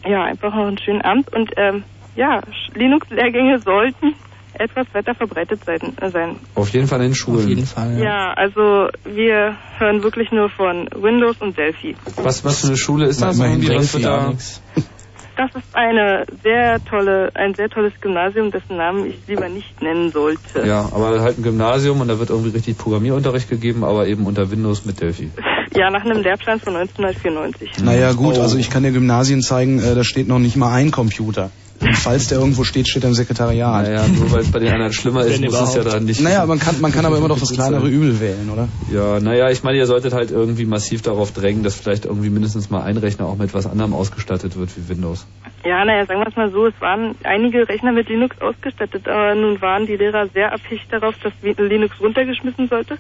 ja, 0.06 0.24
einfach 0.24 0.54
noch 0.54 0.68
einen 0.68 0.78
schönen 0.80 1.02
Abend 1.02 1.32
und 1.34 1.52
ähm, 1.58 1.84
ja, 2.16 2.40
Sch- 2.40 2.78
Linux-Lehrgänge 2.78 3.60
sollten 3.64 4.16
etwas 4.54 4.86
weiter 4.94 5.16
verbreitet 5.16 5.62
sein. 5.66 5.80
Äh, 6.02 6.12
sein. 6.12 6.36
Auf 6.56 6.70
jeden 6.70 6.88
Fall 6.88 7.00
in 7.00 7.08
den 7.10 7.16
Schulen. 7.16 7.40
Auf 7.44 7.48
jeden 7.48 7.66
Fall. 7.66 7.98
Ja. 8.04 8.34
also 8.34 8.90
wir 9.06 9.56
hören 9.78 10.04
wirklich 10.04 10.32
nur 10.32 10.50
von 10.50 10.88
Windows 10.94 11.38
und 11.40 11.58
Delphi. 11.58 11.96
Was, 12.18 12.44
was 12.44 12.62
für 12.62 12.68
eine 12.68 12.78
Schule 12.78 13.06
ist 13.06 13.22
das? 13.22 13.38
Immerhin 13.38 13.62
Irgendwie, 13.62 13.76
was 13.78 13.92
Delphi, 13.94 14.06
wird 14.06 14.86
da? 14.86 14.92
Das 15.38 15.50
ist 15.56 15.74
eine 15.74 16.26
sehr 16.44 16.84
tolle, 16.86 17.32
ein 17.36 17.54
sehr 17.56 17.70
tolles 17.70 17.94
Gymnasium, 18.02 18.52
dessen 18.52 18.78
Namen 18.78 19.06
ich 19.08 19.16
lieber 19.28 19.48
nicht 19.50 19.82
nennen 19.82 20.12
sollte. 20.12 20.66
Ja, 20.66 20.90
aber 20.94 21.22
halt 21.22 21.38
ein 21.40 21.44
Gymnasium 21.44 22.02
und 22.02 22.08
da 22.10 22.20
wird 22.20 22.30
irgendwie 22.30 22.50
richtig 22.52 22.78
Programmierunterricht 22.78 23.50
gegeben, 23.50 23.84
aber 23.84 24.08
eben 24.08 24.26
unter 24.26 24.52
Windows 24.52 24.86
mit 24.86 25.02
Delphi. 25.02 25.32
Ja, 25.74 25.90
nach 25.90 26.04
einem 26.04 26.22
Lehrplan 26.22 26.60
von 26.60 26.76
1994. 26.76 27.82
Naja 27.82 28.12
gut, 28.12 28.36
Oh. 28.38 28.42
also 28.42 28.58
ich 28.58 28.70
kann 28.70 28.84
dir 28.84 28.92
Gymnasien 28.92 29.42
zeigen, 29.42 29.80
äh, 29.80 29.96
da 29.96 30.04
steht 30.04 30.28
noch 30.28 30.38
nicht 30.38 30.58
mal 30.58 30.74
ein 30.74 30.92
Computer. 30.92 31.50
Und 31.82 31.98
falls 31.98 32.28
der 32.28 32.40
irgendwo 32.40 32.64
steht, 32.64 32.88
steht 32.88 33.04
er 33.04 33.10
im 33.10 33.16
Sekretariat. 33.16 33.88
Naja, 33.88 34.08
nur 34.08 34.32
weil 34.32 34.42
es 34.42 34.52
bei 34.52 34.60
den 34.60 34.72
anderen 34.72 34.94
schlimmer 34.94 35.26
ist, 35.26 35.42
muss 35.42 35.60
es 35.60 35.76
ja 35.76 35.84
dann 35.84 36.06
nicht. 36.06 36.22
Naja, 36.22 36.46
man 36.46 36.60
kann, 36.60 36.80
man 36.80 36.92
kann 36.92 37.06
aber 37.06 37.18
immer 37.18 37.28
doch 37.28 37.40
das 37.40 37.52
kleinere 37.52 37.88
Übel 37.88 38.20
wählen, 38.20 38.50
oder? 38.52 38.68
Ja, 38.92 39.20
naja, 39.20 39.50
ich 39.50 39.64
meine, 39.64 39.78
ihr 39.78 39.88
solltet 39.88 40.14
halt 40.14 40.32
irgendwie 40.32 40.66
massiv 40.66 41.02
darauf 41.02 41.32
drängen, 41.32 41.64
dass 41.64 41.76
vielleicht 41.76 42.06
irgendwie 42.06 42.30
mindestens 42.30 42.70
mal 42.70 42.84
ein 42.84 42.98
Rechner 42.98 43.26
auch 43.26 43.38
mit 43.38 43.54
was 43.54 43.66
anderem 43.66 43.94
ausgestattet 43.94 44.58
wird 44.58 44.70
wie 44.78 44.90
Windows. 44.90 45.26
Ja, 45.64 45.86
naja, 45.86 46.06
sagen 46.06 46.22
wir 46.22 46.28
es 46.28 46.36
mal 46.36 46.52
so, 46.52 46.68
es 46.68 46.82
waren 46.82 47.16
einige 47.24 47.68
Rechner 47.68 47.92
mit 47.92 48.10
Linux 48.10 48.40
ausgestattet, 48.42 49.08
aber 49.08 49.36
nun 49.36 49.62
waren 49.62 49.86
die 49.86 49.96
Lehrer 49.96 50.28
sehr 50.34 50.54
abhängig 50.54 50.88
darauf, 50.90 51.16
dass 51.22 51.34
Linux 51.42 52.00
runtergeschmissen 52.00 52.68
sollte 52.68 52.98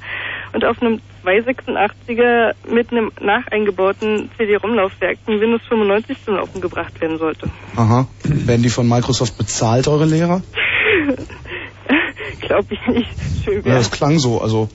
und 0.54 0.66
auf 0.66 0.82
einem 0.82 1.02
286er 1.24 2.54
mit 2.70 2.92
einem 2.92 3.12
nacheingebauten 3.22 4.30
CD-ROM-Laufwerk 4.38 5.20
ein 5.28 5.40
Windows 5.40 5.62
95 5.68 6.18
zum 6.26 6.36
Laufen 6.36 6.62
gebracht 6.62 7.00
werden 7.02 7.18
sollte. 7.18 7.50
Aha. 7.76 8.08
Werden 8.24 8.64
die 8.64 8.70
von 8.70 8.88
Microsoft 8.88 9.38
bezahlt, 9.38 9.88
eure 9.88 10.06
Lehrer? 10.06 10.42
Glaube 12.42 12.68
ich 12.74 12.88
nicht. 12.88 13.10
Schön 13.44 13.64
Ja, 13.66 13.76
das 13.76 13.92
klang 13.92 14.20
so, 14.20 14.42
also. 14.42 14.70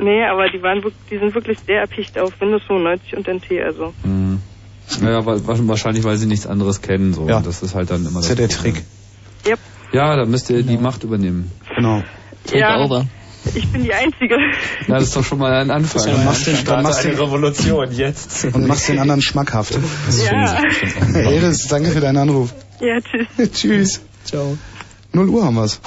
Nee, 0.00 0.24
aber 0.24 0.48
die 0.48 0.62
waren 0.62 0.82
die 1.10 1.18
sind 1.18 1.34
wirklich 1.34 1.58
sehr 1.60 1.80
erpicht 1.80 2.18
auf 2.18 2.40
Windows 2.40 2.62
95 2.66 3.16
und 3.16 3.28
NT, 3.28 3.62
also. 3.64 3.92
Hm. 4.02 4.40
Naja, 5.00 5.24
wahrscheinlich, 5.24 6.04
weil 6.04 6.16
sie 6.16 6.26
nichts 6.26 6.46
anderes 6.46 6.80
kennen. 6.80 7.12
So. 7.12 7.28
Ja. 7.28 7.40
Das 7.40 7.62
ist 7.62 7.74
halt 7.74 7.90
dann 7.90 8.02
immer 8.02 8.20
Das 8.20 8.30
ist 8.30 8.38
ja 8.38 8.46
der 8.46 8.54
Problem. 8.54 8.74
Trick. 8.74 8.84
Yep. 9.46 9.58
Ja, 9.92 10.16
da 10.16 10.24
müsst 10.24 10.50
ihr 10.50 10.62
die 10.62 10.78
Macht 10.78 11.04
übernehmen. 11.04 11.50
Genau. 11.74 12.02
Take 12.46 12.58
Ja. 12.58 12.80
over. 12.84 13.06
Ich 13.54 13.70
bin 13.72 13.84
die 13.84 13.92
Einzige. 13.92 14.36
Na, 14.86 14.96
das 14.96 15.04
ist 15.04 15.16
doch 15.16 15.24
schon 15.24 15.38
mal 15.38 15.52
ein 15.52 15.70
Anfang. 15.70 16.04
Dann 16.04 16.24
machst, 16.24 16.46
den, 16.46 16.64
dann, 16.64 16.82
machst 16.82 17.04
den, 17.04 17.14
Revolution 17.14 17.92
jetzt. 17.92 18.44
und 18.52 18.66
machst 18.66 18.88
den 18.88 18.98
anderen 18.98 19.22
schmackhaft. 19.22 19.78
Ja. 20.24 20.60
Eris, 21.14 21.68
danke 21.68 21.90
für 21.90 22.00
deinen 22.00 22.18
Anruf. 22.18 22.52
Ja, 22.80 22.98
tschüss. 23.00 23.52
Tschüss. 23.52 24.00
Ciao. 24.24 24.58
0 25.12 25.28
Uhr 25.28 25.44
haben 25.44 25.56
wir's. 25.56 25.80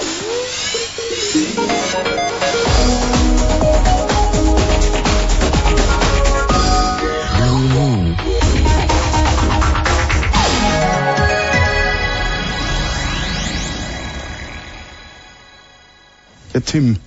Der 16.53 16.65
Tim. 16.65 16.97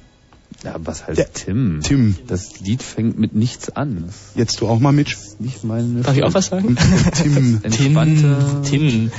Ja, 0.64 0.76
was 0.78 1.06
heißt 1.06 1.18
Der- 1.18 1.32
Tim? 1.32 1.80
Tim. 1.82 2.16
Das 2.28 2.60
Lied 2.60 2.82
fängt 2.82 3.18
mit 3.18 3.34
nichts 3.34 3.70
an. 3.70 4.04
Jetzt 4.36 4.60
du 4.60 4.68
auch 4.68 4.78
mal 4.78 4.92
mit. 4.92 5.10
ist 5.12 5.40
nicht 5.40 5.64
meine. 5.64 6.02
Darf 6.02 6.16
ich 6.16 6.22
auch 6.22 6.34
was 6.34 6.46
sagen? 6.46 6.76
Tim. 7.22 7.60
Entspannte. 7.64 8.36
Tim. 8.68 9.10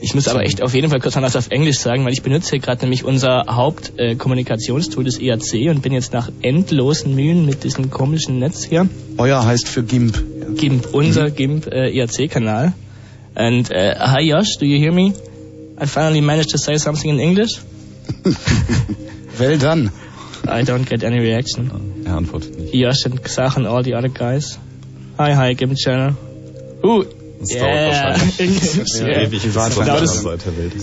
Ich 0.00 0.16
muss 0.16 0.26
aber 0.26 0.42
echt 0.44 0.60
auf 0.62 0.74
jeden 0.74 0.90
Fall 0.90 0.98
kurz 0.98 1.14
noch 1.14 1.22
was 1.22 1.36
auf 1.36 1.50
Englisch 1.50 1.78
sagen, 1.78 2.04
weil 2.04 2.12
ich 2.12 2.22
benutze 2.22 2.50
hier 2.50 2.58
gerade 2.58 2.80
nämlich 2.80 3.04
unser 3.04 3.44
Hauptkommunikationstool, 3.48 5.04
das 5.04 5.18
ERC, 5.18 5.70
und 5.70 5.80
bin 5.82 5.92
jetzt 5.92 6.12
nach 6.12 6.28
endlosen 6.42 7.14
Mühen 7.14 7.46
mit 7.46 7.62
diesem 7.62 7.88
komischen 7.90 8.40
Netz 8.40 8.64
hier, 8.64 8.88
Euer 9.18 9.44
heißt 9.46 9.68
für 9.68 9.84
GIMP. 9.84 10.56
GIMP, 10.56 10.88
unser 10.92 11.30
GIMP 11.30 11.68
äh, 11.68 11.96
ERC-Kanal. 11.96 12.72
And 13.36 13.70
uh, 13.70 13.74
hi 14.00 14.22
Josh, 14.22 14.56
do 14.58 14.66
you 14.66 14.78
hear 14.80 14.92
me? 14.92 15.14
I 15.80 15.86
finally 15.86 16.20
managed 16.20 16.50
to 16.50 16.58
say 16.58 16.76
something 16.78 17.08
in 17.08 17.20
English. 17.20 17.60
Well 19.38 19.56
done. 19.58 19.90
I 20.48 20.64
don't 20.64 20.88
get 20.88 21.02
any 21.04 21.20
reaction. 21.20 21.70
Er 22.06 22.16
antwortet 22.16 22.58
nicht. 22.58 22.74
Josh 22.74 23.04
and 23.06 23.20
Xach 23.22 23.56
and 23.56 23.66
all 23.66 23.82
the 23.84 23.94
other 23.94 24.08
guys. 24.08 24.58
Hi, 25.18 25.34
hi, 25.34 25.54
GIMP 25.54 25.76
Channel. 25.76 26.14
Uh, 26.82 27.04
Das 27.42 27.50
Yeah. 27.54 27.60
dauert 27.60 28.20
wahrscheinlich 28.20 28.62
Ja. 29.00 29.06
ewig, 29.22 29.42
bis 29.42 29.54
Warte, 29.56 29.80
genau 29.80 29.98
das-. 29.98 30.24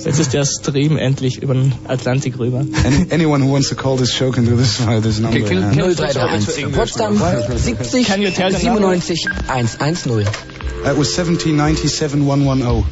Jetzt 0.03 0.19
ist 0.19 0.33
der 0.33 0.43
Stream 0.45 0.97
endlich 0.97 1.41
über 1.41 1.53
den 1.53 1.71
Atlantik 1.87 2.37
rüber. 2.37 2.65
Any, 2.85 3.07
anyone 3.11 3.45
who 3.45 3.53
wants 3.53 3.69
to 3.69 3.75
call 3.75 3.95
this 3.95 4.11
show 4.13 4.29
can 4.31 4.45
do 4.45 4.57
this 4.57 4.77
via 4.85 4.99
this 4.99 5.19
number. 5.19 5.39
Okay, 5.39 5.55
yeah. 5.55 5.71
0331 5.71 6.73
Potsdam 6.73 7.17
70 7.17 8.03
Can 8.03 8.21
you 8.21 8.31
tell 8.31 8.51
the 8.51 8.61
number? 8.65 8.81
97 8.89 9.77
110. 9.77 10.25
That 10.83 10.97
was 10.97 11.15
1797110. 11.15 12.83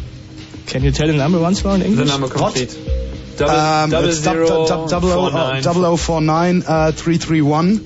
Can 0.68 0.84
you 0.84 0.92
tell 0.92 1.08
the 1.08 1.14
number 1.14 1.40
once 1.40 1.62
more 1.66 1.76
in 1.76 1.82
The 1.82 1.88
English? 1.88 2.08
number 2.10 2.30
complete. 2.30 2.74
Um, 2.74 3.07
it's 3.40 4.22
dou- 4.22 4.34
dou- 4.34 4.68
dou- 4.68 4.88
double 4.90 5.12
O- 5.12 5.28
uh, 5.28 5.62
double 5.62 5.86
O 5.86 5.98
four 5.98 6.22
nine 6.22 6.64
uh, 6.68 6.92
three 6.92 7.18
three 7.18 7.42
one 7.42 7.80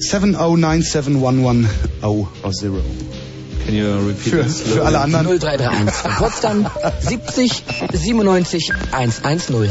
seven 0.00 0.34
O 0.36 0.56
nine 0.56 0.82
seven 0.82 1.20
one 1.20 1.42
one 1.42 1.68
O 2.02 2.28
or 2.42 2.52
zero. 2.52 2.80
Can 3.64 3.74
you 3.74 3.98
repeat 4.08 4.32
Für, 4.32 4.40
it 4.40 4.50
für 4.52 4.84
alle 4.84 5.00
anderen. 5.00 5.26
0331 5.26 6.18
Potsdam 6.18 6.66
70 7.00 7.64
97 7.92 8.72
110. 8.92 9.70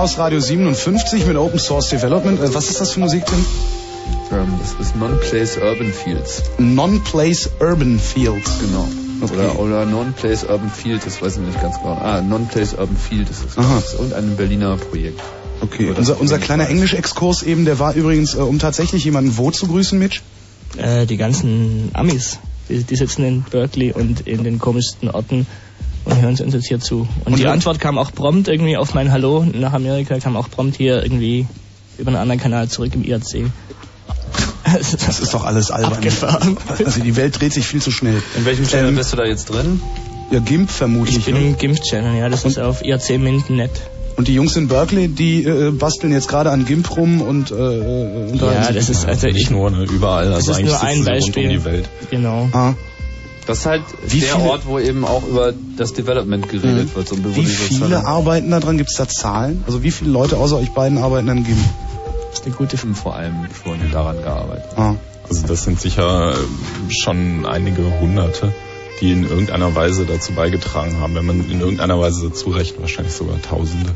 Chaos 0.00 0.16
Radio 0.16 0.40
57 0.40 1.26
mit 1.26 1.36
Open 1.36 1.58
Source 1.58 1.90
Development. 1.90 2.40
Äh, 2.40 2.54
Was 2.54 2.70
ist 2.70 2.80
das 2.80 2.92
für 2.92 3.00
Musik, 3.00 3.26
Tim? 3.26 3.44
Ähm, 4.32 4.54
das 4.58 4.72
ist 4.80 4.96
Non-Place 4.96 5.58
Urban 5.58 5.92
Fields. 5.92 6.42
Non-Place 6.56 7.50
Urban 7.60 7.98
Fields. 7.98 8.50
Genau. 8.60 8.88
Okay. 9.20 9.34
Oder, 9.34 9.58
oder 9.58 9.84
Non-Place 9.84 10.44
Urban 10.44 10.70
Field, 10.70 11.04
das 11.04 11.20
weiß 11.20 11.36
ich 11.36 11.42
nicht 11.42 11.60
ganz 11.60 11.76
genau. 11.76 11.98
Ah, 12.00 12.22
Non-Place 12.22 12.72
Urban 12.78 12.96
Field 12.96 13.28
ist 13.28 13.44
das. 13.44 13.84
Ist 13.84 13.92
irgendein 13.92 14.36
Berliner 14.36 14.78
Projekt. 14.78 15.20
Okay, 15.60 15.90
Oder 15.90 15.98
unser, 15.98 16.18
unser 16.18 16.38
kleiner. 16.38 16.70
Englisch-Exkurs 16.70 17.42
eben, 17.42 17.66
der 17.66 17.78
war 17.78 17.92
übrigens, 17.92 18.34
äh, 18.34 18.38
um 18.38 18.58
tatsächlich 18.58 19.04
jemanden 19.04 19.36
wo 19.36 19.50
zu 19.50 19.66
grüßen, 19.66 19.98
Mitch? 19.98 20.22
Äh, 20.78 21.04
die 21.04 21.18
ganzen 21.18 21.90
Amis, 21.92 22.38
die, 22.70 22.84
die 22.84 22.96
sitzen 22.96 23.22
in 23.22 23.42
Berkeley 23.42 23.92
und 23.92 24.26
in 24.26 24.44
den 24.44 24.58
komischsten 24.58 25.10
Orten 25.10 25.46
und 26.20 26.38
hören 26.38 26.46
uns 26.46 26.54
jetzt 26.54 26.68
hier 26.68 26.80
zu. 26.80 27.06
Und, 27.24 27.32
Und 27.32 27.38
die 27.38 27.46
Antwort 27.46 27.78
kam 27.80 27.98
auch 27.98 28.12
prompt 28.12 28.48
irgendwie 28.48 28.76
auf 28.76 28.94
mein 28.94 29.10
Hallo 29.12 29.44
nach 29.52 29.72
Amerika, 29.72 30.18
kam 30.18 30.36
auch 30.36 30.50
prompt 30.50 30.76
hier 30.76 31.02
irgendwie 31.02 31.46
über 31.98 32.08
einen 32.08 32.16
anderen 32.18 32.40
Kanal 32.40 32.68
zurück 32.68 32.92
im 32.94 33.04
IRC. 33.04 33.50
Das 34.64 35.20
ist 35.20 35.34
doch 35.34 35.44
alles 35.44 35.70
albern. 35.70 35.94
Abgefahren. 35.94 36.56
Also 36.84 37.00
die 37.00 37.16
Welt 37.16 37.40
dreht 37.40 37.52
sich 37.52 37.66
viel 37.66 37.82
zu 37.82 37.90
schnell. 37.90 38.22
In 38.36 38.44
welchem 38.44 38.66
Channel 38.68 38.90
Ähm, 38.90 38.96
bist 38.96 39.12
du 39.12 39.16
da 39.16 39.24
jetzt 39.24 39.46
drin? 39.50 39.80
Ja, 40.30 40.38
GIMP 40.38 40.70
vermutlich. 40.70 41.18
Ich 41.18 41.24
bin 41.24 41.34
ne? 41.34 41.40
im 41.40 41.58
GIMP-Channel, 41.58 42.16
ja, 42.18 42.28
das 42.28 42.44
ist 42.44 42.58
auf 42.60 42.84
IRC-Mint.net. 42.84 43.70
Und 44.16 44.28
die 44.28 44.34
Jungs 44.34 44.54
in 44.56 44.68
Berkeley, 44.68 45.08
die 45.08 45.42
äh, 45.44 45.70
basteln 45.72 46.12
jetzt 46.12 46.28
gerade 46.28 46.50
an 46.50 46.66
GIMP 46.66 46.96
rum 46.96 47.20
und 47.20 47.50
äh, 47.50 47.54
äh, 47.54 48.30
unterhalten 48.30 48.62
Ja, 48.64 48.72
das 48.72 48.88
ist 48.90 49.06
also 49.06 49.26
Nicht 49.26 49.36
ich, 49.40 49.50
nur, 49.50 49.70
ne, 49.70 49.84
überall. 49.84 50.26
das 50.26 50.48
Also 50.48 50.52
ist 50.52 50.58
eigentlich 50.58 50.70
nur 50.72 50.82
ein 50.82 50.96
sie 50.98 51.04
Beispiel. 51.04 51.44
um 51.44 51.50
die 51.50 51.64
Welt. 51.64 51.88
Genau. 52.10 52.48
Ah, 52.52 52.74
Das 53.50 53.58
ist 53.60 53.66
halt 53.66 53.82
Wie 54.06 54.20
der 54.20 54.36
viele- 54.36 54.48
Ort, 54.50 54.66
wo 54.66 54.78
eben 54.78 55.04
auch 55.04 55.26
über 55.26 55.52
das 55.76 55.92
Development 55.92 56.48
geredet 56.48 56.88
Mhm. 56.90 56.94
wird. 56.96 57.08
So 57.08 57.16
wie 57.36 57.44
viele 57.46 58.06
arbeiten 58.06 58.50
da 58.50 58.60
dran? 58.60 58.78
Gibt 58.78 58.90
es 58.90 58.96
da 58.96 59.08
Zahlen? 59.08 59.62
Also 59.66 59.82
wie 59.82 59.90
viele 59.90 60.10
Leute 60.10 60.36
außer 60.38 60.56
euch 60.56 60.70
beiden 60.70 60.98
arbeiten 60.98 61.28
an 61.28 61.44
GIMP? 61.44 61.58
Das 62.30 62.40
ist 62.40 62.46
eine 62.46 62.54
gute 62.54 62.76
haben 62.78 62.94
vor 62.94 63.16
allem 63.16 63.34
schon 63.62 63.90
daran 63.92 64.22
gearbeitet. 64.22 64.70
Ah. 64.76 64.94
Also 65.28 65.46
das 65.46 65.64
sind 65.64 65.80
sicher 65.80 66.32
äh, 66.32 66.92
schon 66.92 67.44
einige 67.46 68.00
Hunderte, 68.00 68.52
die 69.00 69.12
in 69.12 69.24
irgendeiner 69.28 69.74
Weise 69.74 70.04
dazu 70.06 70.32
beigetragen 70.32 70.98
haben. 71.00 71.14
Wenn 71.14 71.26
man 71.26 71.50
in 71.50 71.60
irgendeiner 71.60 72.00
Weise 72.00 72.28
dazu 72.28 72.50
rechnet, 72.50 72.80
wahrscheinlich 72.82 73.14
sogar 73.14 73.40
Tausende, 73.42 73.90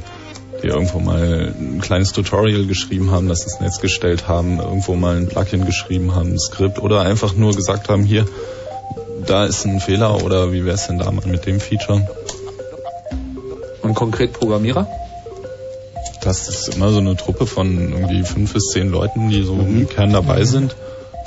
die 0.63 0.69
irgendwo 0.69 0.99
mal 0.99 1.53
ein 1.59 1.81
kleines 1.81 2.13
Tutorial 2.13 2.67
geschrieben 2.67 3.11
haben, 3.11 3.29
das 3.29 3.43
ins 3.45 3.61
Netz 3.61 3.81
gestellt 3.81 4.29
haben, 4.29 4.59
irgendwo 4.61 4.95
mal 4.95 5.17
ein 5.17 5.29
Plugin 5.29 5.65
geschrieben 5.67 6.15
haben, 6.15 6.33
ein 6.33 6.39
Skript 6.39 6.79
oder 6.81 7.03
einfach 7.03 7.35
nur 7.35 7.55
gesagt 7.55 7.89
haben, 7.89 8.05
hier, 8.05 8.27
da 9.27 9.45
ist 9.47 9.65
ein 9.65 9.81
Fehler 9.81 10.23
oder 10.25 10.53
wie 10.53 10.65
wäre 10.65 10.75
es 10.75 10.87
denn 10.87 10.99
da 10.99 11.11
mal 11.11 11.27
mit 11.27 11.47
dem 11.47 11.61
Feature? 11.61 12.07
Und 13.83 13.95
konkret 13.95 14.33
Programmierer? 14.33 14.87
Das 16.23 16.49
ist 16.49 16.75
immer 16.75 16.91
so 16.91 16.99
eine 16.99 17.17
Truppe 17.17 17.47
von 17.47 17.93
irgendwie 17.93 18.23
fünf 18.25 18.55
bis 18.55 18.71
zehn 18.73 18.89
Leuten, 18.91 19.29
die 19.29 19.43
so 19.43 19.55
im 19.55 19.89
Kern 19.89 20.13
dabei 20.13 20.45
sind, 20.45 20.75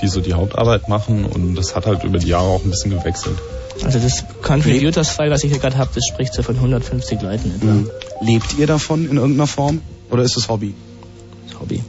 die 0.02 0.08
so 0.08 0.22
die 0.22 0.34
Hauptarbeit 0.34 0.90
machen 0.90 1.26
und 1.26 1.56
das 1.56 1.76
hat 1.76 1.86
halt 1.86 2.04
über 2.04 2.18
die 2.18 2.28
Jahre 2.30 2.48
auch 2.48 2.64
ein 2.64 2.72
bisschen 2.72 2.92
gewechselt. 2.92 3.38
Also 3.84 4.00
das 4.00 4.24
Contributors-File, 4.42 5.30
was 5.30 5.44
ich 5.44 5.52
hier 5.52 5.60
gerade 5.60 5.78
habe, 5.78 5.92
das 5.94 6.04
spricht 6.08 6.34
so 6.34 6.42
von 6.42 6.56
150 6.56 7.22
Leuten 7.22 7.54
etwa. 7.56 7.66
Mhm. 7.66 7.90
Lebt 8.22 8.58
ihr 8.58 8.66
davon 8.66 9.08
in 9.08 9.18
irgendeiner 9.18 9.46
Form? 9.46 9.82
Oder 10.10 10.24
ist 10.24 10.36
es 10.36 10.50
Hobby? 10.50 10.74
Das 11.48 11.60
Hobby. 11.60 11.84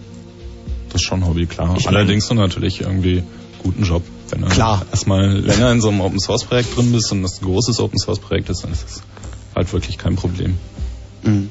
Das 0.91 0.97
ist 1.01 1.07
schon 1.07 1.27
Hobby, 1.27 1.47
klar. 1.47 1.75
Ich 1.79 1.87
mein- 1.87 1.97
Allerdings 1.97 2.27
so 2.27 2.35
natürlich 2.35 2.83
irgendwie 2.83 3.23
guten 3.63 3.85
Job. 3.85 4.03
Wenn 4.31 4.43
du 4.43 4.49
Klar. 4.49 4.85
erstmal 4.91 5.39
länger 5.39 5.73
in 5.73 5.81
so 5.81 5.89
einem 5.89 6.01
Open 6.01 6.21
Source 6.21 6.45
Projekt 6.45 6.77
drin 6.77 6.93
bist 6.93 7.11
und 7.13 7.23
das 7.23 7.41
ein 7.41 7.45
großes 7.45 7.81
Open 7.81 7.99
Source 7.99 8.19
Projekt 8.19 8.51
ist, 8.51 8.63
dann 8.63 8.73
ist 8.73 8.85
das 8.85 9.03
halt 9.55 9.73
wirklich 9.73 9.99
kein 9.99 10.17
Problem. 10.17 10.59
Mhm. 11.23 11.51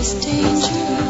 is 0.00 0.14
dangerous. 0.24 1.09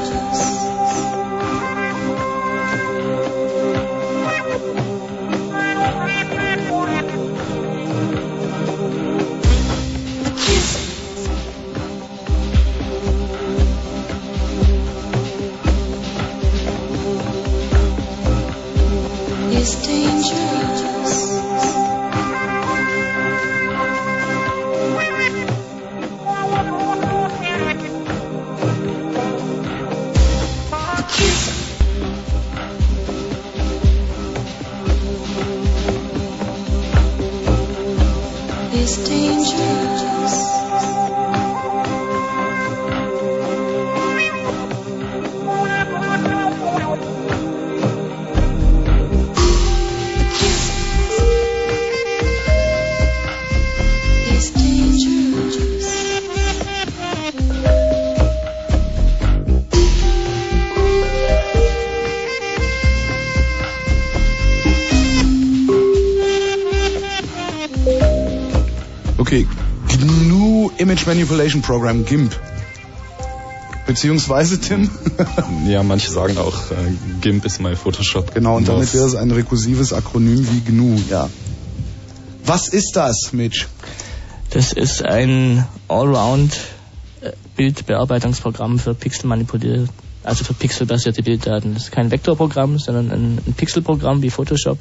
Image 70.81 71.07
Manipulation 71.07 71.61
Program, 71.61 72.05
GIMP. 72.07 72.35
Beziehungsweise, 73.87 74.61
Tim? 74.61 74.91
Ja, 75.67 75.83
manche 75.83 76.11
sagen 76.11 76.39
auch, 76.39 76.71
äh, 76.71 76.75
GIMP 77.21 77.45
ist 77.45 77.61
mal 77.61 77.77
Photoshop. 77.77 78.35
Genau, 78.35 78.57
und 78.57 78.67
damit 78.67 78.95
wäre 78.95 79.05
es 79.05 79.15
ein 79.15 79.31
rekursives 79.31 79.93
Akronym 79.93 80.47
wie 80.51 80.61
GNU, 80.61 80.97
ja. 81.11 81.29
Was 82.47 82.69
ist 82.69 82.97
das, 82.97 83.33
Mitch? 83.33 83.67
Das 84.51 84.73
ist 84.73 85.05
ein 85.05 85.67
Allround 85.89 86.57
äh, 87.21 87.33
Bildbearbeitungsprogramm 87.57 88.79
für 88.79 88.95
Pixel 88.95 89.29
manipuliert, 89.29 89.91
also 90.25 90.45
für 90.45 90.55
pixelbasierte 90.55 91.23
Bilddaten. 91.23 91.75
Das 91.75 91.85
ist 91.85 91.93
kein 91.93 92.11
Vektorprogramm, 92.11 92.79
sondern 92.79 93.11
ein, 93.11 93.39
ein 93.47 93.55
Pixelprogramm 93.55 94.23
wie 94.23 94.31
Photoshop. 94.31 94.79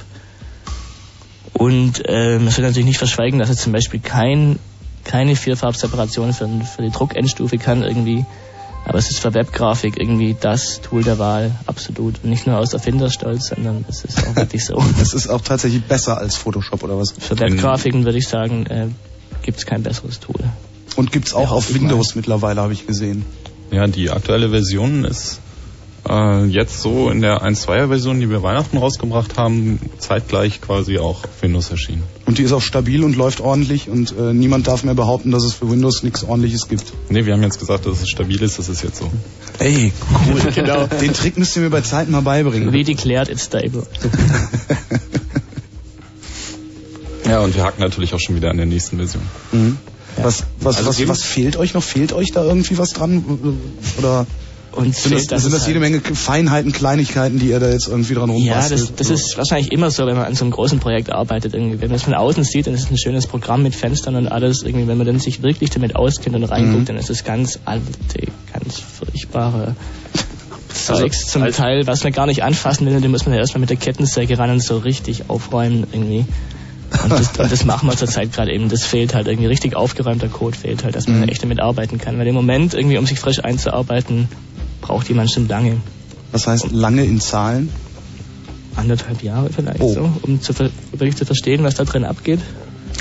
Und 1.54 2.04
ähm, 2.06 2.46
man 2.46 2.54
soll 2.54 2.64
natürlich 2.64 2.88
nicht 2.88 3.00
verschweigen, 3.00 3.40
dass 3.40 3.50
es 3.50 3.58
zum 3.58 3.74
Beispiel 3.74 4.00
kein, 4.00 4.60
keine 5.04 5.36
Vierfarbseparation 5.36 6.34
für, 6.34 6.48
für 6.48 6.82
die 6.82 6.92
Druckendstufe 6.92 7.58
kann 7.58 7.84
irgendwie. 7.84 8.26
Aber 8.86 8.98
es 8.98 9.12
ist 9.12 9.20
für 9.20 9.34
Webgrafik 9.34 10.00
irgendwie 10.00 10.36
das 10.40 10.82
Tool 10.82 11.04
der 11.04 11.20
Wahl, 11.20 11.52
absolut. 11.68 12.24
Und 12.24 12.30
nicht 12.30 12.48
nur 12.48 12.58
aus 12.58 12.74
Erfinderstolz, 12.74 13.48
sondern 13.50 13.86
es 13.88 14.04
ist 14.04 14.26
auch 14.26 14.36
wirklich 14.36 14.66
so. 14.66 14.84
Es 15.02 15.14
ist 15.14 15.28
auch 15.28 15.42
tatsächlich 15.42 15.84
besser 15.84 16.18
als 16.18 16.36
Photoshop 16.36 16.84
oder 16.84 16.98
was? 16.98 17.12
Für 17.12 17.38
Webgrafiken 17.38 18.06
würde 18.06 18.18
ich 18.18 18.28
sagen, 18.28 18.66
äh, 18.68 18.88
gibt 19.44 19.60
es 19.60 19.66
kein 19.66 19.84
besseres 19.84 20.20
Tool. 20.20 20.40
Und 20.96 21.12
gibt's 21.12 21.34
auch 21.34 21.50
Ja, 21.50 21.50
auf 21.50 21.74
Windows 21.74 22.16
mittlerweile, 22.16 22.62
habe 22.62 22.74
ich 22.74 22.88
gesehen. 22.88 23.26
Ja, 23.72 23.86
die 23.86 24.10
aktuelle 24.10 24.50
Version 24.50 25.06
ist 25.06 25.40
äh, 26.08 26.46
jetzt 26.46 26.82
so 26.82 27.10
in 27.10 27.22
der 27.22 27.42
1.2er 27.44 27.88
Version, 27.88 28.20
die 28.20 28.30
wir 28.30 28.44
Weihnachten 28.44 28.78
rausgebracht 28.78 29.38
haben, 29.38 29.80
zeitgleich 29.98 30.62
quasi 30.62 31.00
auch 31.00 31.24
auf 31.24 31.42
Windows 31.42 31.72
erschienen. 31.72 32.04
Und 32.26 32.38
die 32.38 32.44
ist 32.44 32.52
auch 32.54 32.62
stabil 32.62 33.04
und 33.04 33.16
läuft 33.16 33.42
ordentlich 33.42 33.90
und 33.90 34.14
äh, 34.18 34.34
niemand 34.34 34.68
darf 34.68 34.84
mehr 34.84 34.94
behaupten, 34.94 35.32
dass 35.32 35.44
es 35.44 35.54
für 35.54 35.70
Windows 35.70 36.04
nichts 36.04 36.24
ordentliches 36.24 36.68
gibt. 36.68 36.94
Nee, 37.10 37.26
wir 37.26 37.34
haben 37.34 37.44
jetzt 37.44 37.60
gesagt, 37.60 37.86
dass 37.86 38.02
es 38.02 38.10
stabil 38.10 38.42
ist, 38.42 38.60
das 38.60 38.70
ist 38.70 38.84
jetzt 38.84 38.98
so. 38.98 39.12
Ey, 39.60 39.92
cool. 40.28 40.40
Genau. 40.56 40.88
Den 40.88 41.14
Trick 41.14 41.38
müsst 41.38 41.56
ihr 41.56 41.62
mir 41.62 41.70
bei 41.70 41.82
Zeiten 41.82 42.12
mal 42.12 42.22
beibringen. 42.22 42.74
Wie 42.74 42.84
declared 42.84 43.30
it's 43.30 43.46
stable. 43.46 43.86
Ja, 47.30 47.42
und 47.42 47.56
wir 47.56 47.64
hacken 47.64 47.82
natürlich 47.82 48.16
auch 48.16 48.20
schon 48.20 48.36
wieder 48.36 48.50
an 48.50 48.58
der 48.58 48.66
nächsten 48.66 48.98
Version. 48.98 49.22
Mhm. 49.52 49.78
Was, 50.18 50.46
was, 50.60 50.78
Also 50.78 50.90
was, 50.90 51.08
was 51.08 51.24
fehlt 51.24 51.58
euch 51.58 51.76
noch? 51.76 51.84
Fehlt 51.84 52.12
euch 52.12 52.32
da 52.32 52.44
irgendwie 52.44 52.78
was 52.80 52.90
dran? 52.90 53.58
Oder 54.00 54.26
Uns 54.72 55.04
sind 55.04 55.16
das, 55.16 55.26
dass 55.28 55.42
sind 55.44 55.54
das 55.54 55.66
jede 55.68 55.80
halt- 55.82 55.92
Menge 55.92 56.16
Feinheiten, 56.16 56.72
Kleinigkeiten, 56.72 57.40
die 57.40 57.48
ihr 57.48 57.60
da 57.60 57.70
jetzt 57.70 57.88
irgendwie 57.88 58.14
dran 58.14 58.30
Ja, 58.30 58.36
rumbastelt? 58.36 58.82
das, 58.82 58.96
das 58.96 59.10
ist 59.10 59.38
wahrscheinlich 59.38 59.72
immer 59.72 59.90
so, 59.90 60.06
wenn 60.06 60.16
man 60.16 60.26
an 60.26 60.36
so 60.36 60.46
einem 60.46 60.52
großen 60.52 60.80
Projekt 60.80 61.12
arbeitet. 61.12 61.54
Irgendwie. 61.56 61.82
Wenn 61.82 61.88
man 61.90 61.96
es 61.98 62.04
von 62.04 62.14
außen 62.14 62.44
sieht, 62.44 62.68
dann 62.68 62.74
ist 62.76 62.84
es 62.84 62.92
ein 62.92 62.98
schönes 62.98 63.26
Programm 63.28 63.64
mit 63.64 63.74
Fenstern 63.76 64.16
und 64.16 64.28
alles. 64.28 64.62
Irgendwie, 64.64 64.88
wenn 64.88 64.98
man 64.98 65.08
dann 65.08 65.20
sich 65.20 65.42
wirklich 65.42 65.72
damit 65.72 65.96
auskennt 65.96 66.36
und 66.36 66.44
reinguckt, 66.44 66.82
Mhm. 66.82 66.86
dann 66.86 66.98
ist 66.98 67.10
es 67.10 67.24
ganz 67.24 67.60
alte, 67.66 67.86
ganz 68.54 68.80
furchtbare 68.80 69.76
Also, 70.88 71.02
Zeugs 71.02 71.26
zum 71.28 71.42
als- 71.44 71.58
Teil, 71.58 71.86
was 71.88 72.04
man 72.04 72.14
gar 72.14 72.26
nicht 72.28 72.44
anfassen 72.44 72.86
will. 72.86 72.96
Und 72.96 73.04
dann 73.04 73.12
muss 73.12 73.26
man 73.26 73.34
ja 73.34 73.40
erstmal 73.42 73.60
mit 73.62 73.70
der 73.72 73.78
Kettensäge 73.78 74.38
ran 74.38 74.50
und 74.52 74.64
so 74.64 74.78
richtig 74.78 75.30
aufräumen 75.30 75.86
irgendwie. 75.92 76.26
Und 77.04 77.12
das, 77.12 77.38
und 77.38 77.52
das 77.52 77.66
machen 77.66 77.88
wir 77.90 77.96
zurzeit 77.98 78.34
gerade 78.34 78.52
eben. 78.54 78.70
Das 78.70 78.84
fehlt 78.84 79.14
halt 79.14 79.28
irgendwie 79.28 79.48
richtig 79.48 79.76
aufgeräumter 79.76 80.28
Code 80.28 80.58
fehlt 80.58 80.84
halt, 80.84 80.96
dass 80.96 81.08
man 81.08 81.22
Mhm. 81.22 81.30
echt 81.30 81.44
damit 81.44 81.60
arbeiten 81.60 81.98
kann. 82.00 82.18
Weil 82.18 82.28
im 82.28 82.34
Moment 82.36 82.74
irgendwie, 82.74 82.98
um 82.98 83.06
sich 83.06 83.20
frisch 83.20 83.44
einzuarbeiten, 83.44 84.28
braucht 84.82 85.10
jemand 85.10 85.32
schon 85.32 85.48
lange. 85.48 85.78
Was 86.32 86.48
heißt 86.48 86.72
lange 86.72 87.04
in 87.04 87.20
Zahlen? 87.20 87.70
Anderthalb 88.76 89.24
Jahre 89.24 89.50
vielleicht 89.52 89.82
Oh. 89.82 89.94
so, 89.94 90.12
um 90.22 90.42
zu, 90.42 90.54
wirklich 90.92 91.16
zu 91.18 91.26
verstehen, 91.26 91.64
was 91.64 91.76
da 91.76 91.84
drin 91.84 92.06
abgeht. 92.06 92.40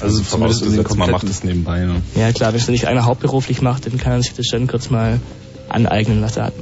Also 0.01 0.23
zumindest 0.23 0.63
in 0.63 0.73
den 0.73 0.85
vorausgesetzt, 0.85 0.99
man 0.99 1.11
macht 1.11 1.29
es 1.29 1.45
nebenbei. 1.45 1.81
Ne? 1.85 2.03
Ja 2.17 2.33
klar, 2.33 2.53
wenn 2.53 2.61
es 2.61 2.69
nicht 2.69 2.87
einer 2.87 3.05
hauptberuflich 3.05 3.63
macht, 3.63 3.87
dann 3.87 3.99
kann 3.99 4.13
er 4.13 4.23
sich 4.23 4.35
das 4.35 4.47
schon 4.47 4.67
kurz 4.67 4.91
mal 4.91 5.21
aneignen, 5.69 6.23
was 6.23 6.35
da, 6.35 6.53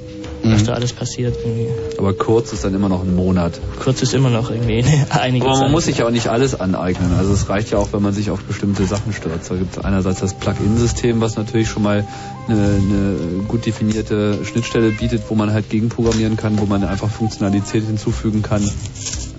was 0.52 0.64
da 0.64 0.72
alles 0.72 0.92
passiert. 0.92 1.36
Irgendwie. 1.44 1.68
Aber 1.98 2.12
kurz 2.12 2.52
ist 2.52 2.64
dann 2.64 2.74
immer 2.74 2.88
noch 2.88 3.02
ein 3.02 3.14
Monat. 3.14 3.60
Kurz 3.82 4.02
ist 4.02 4.14
immer 4.14 4.30
noch 4.30 4.50
irgendwie 4.50 4.84
einige 5.10 5.44
Aber 5.44 5.54
man 5.54 5.62
Zeit. 5.64 5.70
muss 5.70 5.84
sich 5.86 5.98
ja 5.98 6.06
auch 6.06 6.10
nicht 6.10 6.28
alles 6.28 6.58
aneignen. 6.58 7.12
Also 7.18 7.32
es 7.32 7.48
reicht 7.48 7.70
ja 7.70 7.78
auch, 7.78 7.92
wenn 7.92 8.02
man 8.02 8.12
sich 8.12 8.30
auf 8.30 8.40
bestimmte 8.42 8.84
Sachen 8.84 9.12
stürzt. 9.12 9.50
Da 9.50 9.56
gibt 9.56 9.76
es 9.76 9.84
einerseits 9.84 10.20
das 10.20 10.34
Plugin-System, 10.34 11.20
was 11.20 11.36
natürlich 11.36 11.68
schon 11.68 11.82
mal 11.82 12.04
eine, 12.48 12.56
eine 12.56 13.16
gut 13.48 13.66
definierte 13.66 14.44
Schnittstelle 14.44 14.90
bietet, 14.90 15.22
wo 15.28 15.34
man 15.34 15.52
halt 15.52 15.70
gegenprogrammieren 15.70 16.36
kann, 16.36 16.58
wo 16.58 16.66
man 16.66 16.84
einfach 16.84 17.10
Funktionalität 17.10 17.84
hinzufügen 17.84 18.42
kann, 18.42 18.62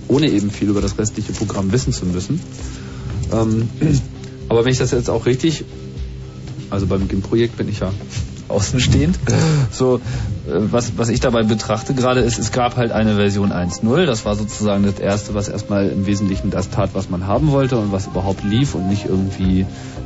ohne 0.07 0.29
eben 0.29 0.51
viel 0.51 0.69
über 0.69 0.81
das 0.81 0.97
restliche 0.97 1.33
Programm 1.33 1.71
wissen 1.71 1.93
zu 1.93 2.05
müssen. 2.05 2.41
Ähm, 3.31 3.69
aber 4.49 4.65
wenn 4.65 4.71
ich 4.71 4.79
das 4.79 4.91
jetzt 4.91 5.09
auch 5.09 5.25
richtig, 5.25 5.63
also 6.69 6.87
beim 6.87 7.07
GIMP-Projekt 7.07 7.57
bin 7.57 7.69
ich 7.69 7.79
ja 7.79 7.91
außenstehend, 8.49 9.17
so 9.71 9.99
äh, 10.47 10.47
was, 10.47 10.97
was 10.97 11.09
ich 11.09 11.19
dabei 11.19 11.43
betrachte 11.43 11.93
gerade 11.93 12.21
ist, 12.21 12.39
es 12.39 12.51
gab 12.51 12.77
halt 12.77 12.91
eine 12.91 13.15
Version 13.15 13.51
1.0, 13.51 14.05
das 14.05 14.25
war 14.25 14.35
sozusagen 14.35 14.83
das 14.83 14.99
erste, 14.99 15.33
was 15.33 15.49
erstmal 15.49 15.89
im 15.89 16.05
Wesentlichen 16.05 16.51
das 16.51 16.69
tat, 16.69 16.91
was 16.93 17.09
man 17.09 17.27
haben 17.27 17.51
wollte 17.51 17.77
und 17.77 17.91
was 17.91 18.07
überhaupt 18.07 18.43
lief 18.43 18.75
und 18.75 18.89
nicht 18.89 19.05
irgendwie 19.05 19.65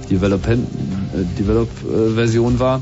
Develop-Version 0.10 2.54
äh, 2.54 2.56
äh, 2.56 2.60
war. 2.60 2.82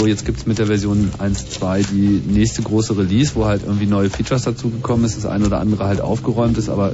So, 0.00 0.06
jetzt 0.06 0.24
gibt's 0.24 0.46
mit 0.46 0.58
der 0.58 0.66
Version 0.66 1.10
1.2 1.18 1.84
die 1.92 2.22
nächste 2.26 2.62
große 2.62 2.96
Release, 2.96 3.32
wo 3.34 3.44
halt 3.44 3.64
irgendwie 3.64 3.86
neue 3.86 4.08
Features 4.08 4.44
dazugekommen 4.44 5.04
ist, 5.04 5.18
das 5.18 5.26
eine 5.26 5.44
oder 5.44 5.60
andere 5.60 5.84
halt 5.84 6.00
aufgeräumt 6.00 6.56
ist, 6.56 6.70
aber 6.70 6.92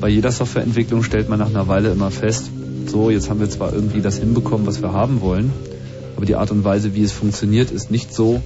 bei 0.00 0.08
jeder 0.08 0.32
Softwareentwicklung 0.32 1.02
stellt 1.02 1.28
man 1.28 1.38
nach 1.38 1.50
einer 1.50 1.68
Weile 1.68 1.90
immer 1.90 2.10
fest, 2.10 2.50
so, 2.86 3.10
jetzt 3.10 3.28
haben 3.28 3.40
wir 3.40 3.50
zwar 3.50 3.74
irgendwie 3.74 4.00
das 4.00 4.18
hinbekommen, 4.18 4.66
was 4.66 4.80
wir 4.80 4.92
haben 4.92 5.20
wollen, 5.20 5.52
aber 6.16 6.26
die 6.26 6.34
Art 6.36 6.50
und 6.50 6.64
Weise, 6.64 6.94
wie 6.94 7.02
es 7.02 7.12
funktioniert, 7.12 7.70
ist 7.70 7.90
nicht 7.90 8.12
so, 8.14 8.40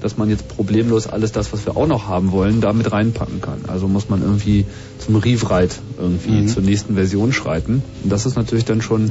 dass 0.00 0.16
man 0.16 0.30
jetzt 0.30 0.48
problemlos 0.48 1.06
alles 1.06 1.30
das, 1.32 1.52
was 1.52 1.66
wir 1.66 1.76
auch 1.76 1.86
noch 1.86 2.06
haben 2.08 2.32
wollen, 2.32 2.60
da 2.62 2.72
mit 2.72 2.90
reinpacken 2.90 3.40
kann. 3.42 3.60
Also 3.68 3.86
muss 3.86 4.08
man 4.08 4.22
irgendwie 4.22 4.64
zum 4.98 5.16
Rewrite 5.16 5.74
irgendwie 5.98 6.30
Mhm. 6.42 6.48
zur 6.48 6.62
nächsten 6.62 6.94
Version 6.94 7.32
schreiten. 7.34 7.82
Und 8.02 8.10
das 8.10 8.24
ist 8.24 8.36
natürlich 8.36 8.64
dann 8.64 8.80
schon 8.80 9.10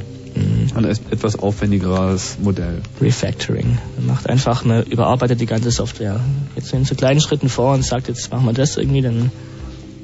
ein 0.76 0.86
es- 0.86 1.02
etwas 1.12 1.38
aufwendigeres 1.38 2.38
Modell. 2.42 2.82
Refactoring. 3.02 3.78
Man 3.98 4.08
macht 4.08 4.30
einfach 4.30 4.64
eine, 4.64 4.82
überarbeitet 4.82 5.42
die 5.42 5.46
ganze 5.46 5.70
Software. 5.72 6.20
Jetzt 6.56 6.74
in 6.74 6.86
so 6.86 6.96
kleinen 6.96 7.20
Schritten 7.20 7.50
vor 7.50 7.74
und 7.74 7.84
sagt, 7.84 8.08
jetzt 8.08 8.32
machen 8.32 8.46
wir 8.46 8.54
das 8.54 8.78
irgendwie, 8.78 9.02
dann 9.02 9.32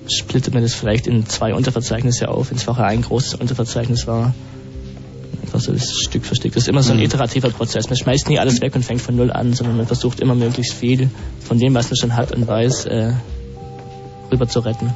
splittet 0.07 0.53
man 0.53 0.61
das 0.61 0.73
vielleicht 0.73 1.07
in 1.07 1.25
zwei 1.25 1.53
Unterverzeichnisse 1.55 2.27
auf, 2.29 2.49
wenn 2.51 2.57
es 2.57 2.63
vorher 2.63 2.85
ein 2.85 3.01
großes 3.01 3.35
Unterverzeichnis 3.35 4.05
war. 4.07 4.35
Einfach 5.55 5.67
so 5.67 5.71
das 5.71 5.89
Stück 6.01 6.25
für 6.25 6.35
Stück. 6.35 6.53
Das 6.53 6.63
ist 6.63 6.67
immer 6.69 6.83
so 6.83 6.91
ein 6.91 6.97
Mhm. 6.97 7.03
iterativer 7.05 7.49
Prozess. 7.49 7.87
Man 7.89 7.97
schmeißt 7.97 8.27
nie 8.27 8.39
alles 8.39 8.59
weg 8.61 8.75
und 8.75 8.83
fängt 8.83 9.01
von 9.01 9.15
null 9.15 9.31
an, 9.31 9.53
sondern 9.53 9.77
man 9.77 9.87
versucht 9.87 10.19
immer 10.19 10.35
möglichst 10.35 10.73
viel 10.73 11.09
von 11.47 11.57
dem, 11.59 11.73
was 11.73 11.89
man 11.89 11.95
schon 11.95 12.15
hat 12.15 12.33
und 12.33 12.45
weiß, 12.45 12.85
äh, 12.87 13.13
rüber 14.31 14.49
zu 14.49 14.59
retten. 14.59 14.93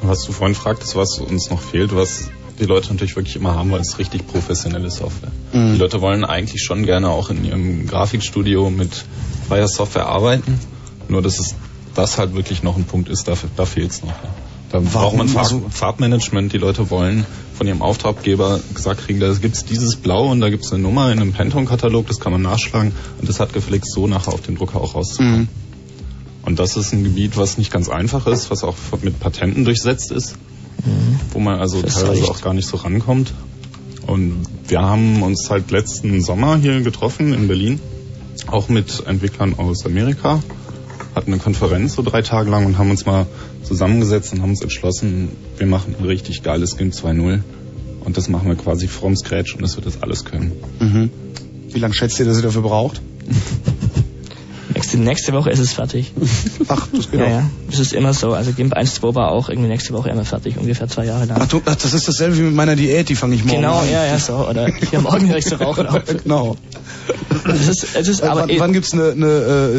Was 0.00 0.24
du 0.24 0.32
vorhin 0.32 0.54
fragtest, 0.54 0.96
was 0.96 1.18
uns 1.18 1.50
noch 1.50 1.60
fehlt, 1.60 1.94
was 1.94 2.30
die 2.58 2.64
Leute 2.64 2.88
natürlich 2.90 3.16
wirklich 3.16 3.36
immer 3.36 3.54
haben 3.54 3.70
wollen, 3.70 3.82
ist 3.82 3.98
richtig 3.98 4.26
professionelle 4.26 4.90
Software. 4.90 5.30
Mhm. 5.52 5.74
Die 5.74 5.78
Leute 5.78 6.00
wollen 6.00 6.24
eigentlich 6.24 6.62
schon 6.62 6.86
gerne 6.86 7.10
auch 7.10 7.28
in 7.28 7.44
ihrem 7.44 7.86
Grafikstudio 7.86 8.70
mit 8.70 9.04
freier 9.46 9.68
Software 9.68 10.06
arbeiten, 10.06 10.58
nur 11.08 11.20
dass 11.20 11.38
es 11.38 11.54
das 11.94 12.16
halt 12.16 12.34
wirklich 12.34 12.62
noch 12.62 12.76
ein 12.76 12.84
Punkt 12.84 13.10
ist, 13.10 13.28
da, 13.28 13.34
da 13.56 13.66
fehlt 13.66 13.90
es 13.90 14.02
noch. 14.02 14.08
Ja. 14.08 14.30
Da 14.70 14.80
braucht 14.80 15.16
man 15.16 15.28
Farb, 15.28 15.44
Also- 15.44 15.62
Farbmanagement, 15.70 16.52
die 16.52 16.58
Leute 16.58 16.90
wollen 16.90 17.24
von 17.56 17.66
ihrem 17.66 17.80
Auftraggeber 17.82 18.60
gesagt 18.74 19.00
kriegen, 19.06 19.18
da 19.18 19.32
gibt's 19.32 19.64
dieses 19.64 19.96
Blau 19.96 20.30
und 20.30 20.40
da 20.40 20.50
gibt's 20.50 20.72
eine 20.72 20.82
Nummer 20.82 21.10
in 21.10 21.18
einem 21.20 21.32
Pantone-Katalog, 21.32 22.06
das 22.06 22.20
kann 22.20 22.32
man 22.32 22.42
nachschlagen 22.42 22.92
und 23.20 23.28
das 23.28 23.40
hat 23.40 23.52
gefälligst 23.52 23.92
so 23.92 24.06
nachher 24.06 24.32
auf 24.32 24.42
dem 24.42 24.56
Drucker 24.56 24.80
auch 24.80 24.94
rauszukommen. 24.94 25.40
Mhm. 25.42 25.48
Und 26.42 26.58
das 26.58 26.76
ist 26.76 26.92
ein 26.92 27.02
Gebiet, 27.04 27.36
was 27.36 27.58
nicht 27.58 27.70
ganz 27.72 27.88
einfach 27.88 28.26
ist, 28.26 28.50
was 28.50 28.62
auch 28.62 28.76
mit 29.02 29.18
Patenten 29.20 29.64
durchsetzt 29.64 30.10
ist, 30.12 30.34
wo 31.32 31.40
man 31.40 31.58
also 31.60 31.82
Das 31.82 31.94
teilweise 31.94 32.20
reicht. 32.20 32.30
auch 32.30 32.40
gar 32.42 32.54
nicht 32.54 32.68
so 32.68 32.76
rankommt. 32.76 33.32
Und 34.06 34.44
wir 34.68 34.80
haben 34.80 35.22
uns 35.22 35.50
halt 35.50 35.70
letzten 35.70 36.22
Sommer 36.22 36.56
hier 36.56 36.80
getroffen 36.80 37.34
in 37.34 37.48
Berlin, 37.48 37.80
auch 38.46 38.68
mit 38.68 39.02
Entwicklern 39.06 39.54
aus 39.58 39.84
Amerika, 39.84 40.42
hatten 41.14 41.32
eine 41.32 41.40
Konferenz 41.42 41.94
so 41.94 42.02
drei 42.02 42.22
Tage 42.22 42.50
lang 42.50 42.66
und 42.66 42.78
haben 42.78 42.90
uns 42.90 43.06
mal 43.06 43.26
zusammengesetzt 43.62 44.32
und 44.32 44.42
haben 44.42 44.50
uns 44.50 44.62
entschlossen, 44.62 45.30
wir 45.56 45.66
machen 45.66 45.94
ein 45.98 46.04
richtig 46.04 46.42
geiles 46.42 46.76
GIMP 46.76 46.92
2.0 46.92 47.40
und 48.04 48.16
das 48.16 48.28
machen 48.28 48.48
wir 48.48 48.56
quasi 48.56 48.88
from 48.88 49.16
scratch 49.16 49.54
und 49.54 49.62
das 49.62 49.76
wird 49.76 49.86
das 49.86 50.02
alles 50.02 50.24
können. 50.24 50.52
Mhm. 50.80 51.10
Wie 51.68 51.78
lange 51.78 51.94
schätzt 51.94 52.18
ihr, 52.20 52.26
dass 52.26 52.36
ihr 52.38 52.42
dafür 52.42 52.62
braucht? 52.62 53.00
Nächste, 54.78 54.96
nächste 54.98 55.32
Woche 55.32 55.50
ist 55.50 55.58
es 55.58 55.72
fertig. 55.72 56.12
Ach, 56.68 56.86
das 56.94 57.10
geht 57.10 57.18
Ja, 57.18 57.26
auch. 57.26 57.30
ja. 57.30 57.50
Das 57.68 57.80
ist 57.80 57.92
immer 57.92 58.14
so. 58.14 58.32
Also 58.32 58.52
GIMP 58.52 58.76
1.2 58.76 59.12
war 59.16 59.32
auch 59.32 59.48
irgendwie 59.48 59.68
nächste 59.68 59.92
Woche 59.92 60.08
immer 60.10 60.24
fertig, 60.24 60.56
ungefähr 60.56 60.86
zwei 60.86 61.04
Jahre 61.04 61.24
lang. 61.24 61.38
Ach, 61.40 61.48
du, 61.48 61.60
ach, 61.64 61.74
das 61.74 61.94
ist 61.94 62.06
dasselbe 62.06 62.38
wie 62.38 62.42
mit 62.42 62.54
meiner 62.54 62.76
Diät, 62.76 63.08
die 63.08 63.16
fange 63.16 63.34
ich 63.34 63.44
morgen 63.44 63.60
Genau, 63.60 63.78
an. 63.80 63.90
ja, 63.90 64.06
ja, 64.06 64.18
so. 64.20 64.34
Oder 64.48 64.68
hier 64.90 65.00
morgen 65.00 65.28
höre 65.28 65.38
ich 65.38 65.46
zu 65.46 65.56
rauchen 65.60 65.86
auf. 65.88 66.02
genau. 66.22 66.56
Das 67.44 67.66
ist, 67.68 67.86
es 67.96 68.06
ist 68.08 68.20
Äh, 68.22 68.26
aber 68.26 68.42
wann, 68.42 68.48
eh- 68.50 68.60
wann 68.60 68.72
gibt's 68.72 68.92
eine, 68.92 69.10
eine 69.10 69.26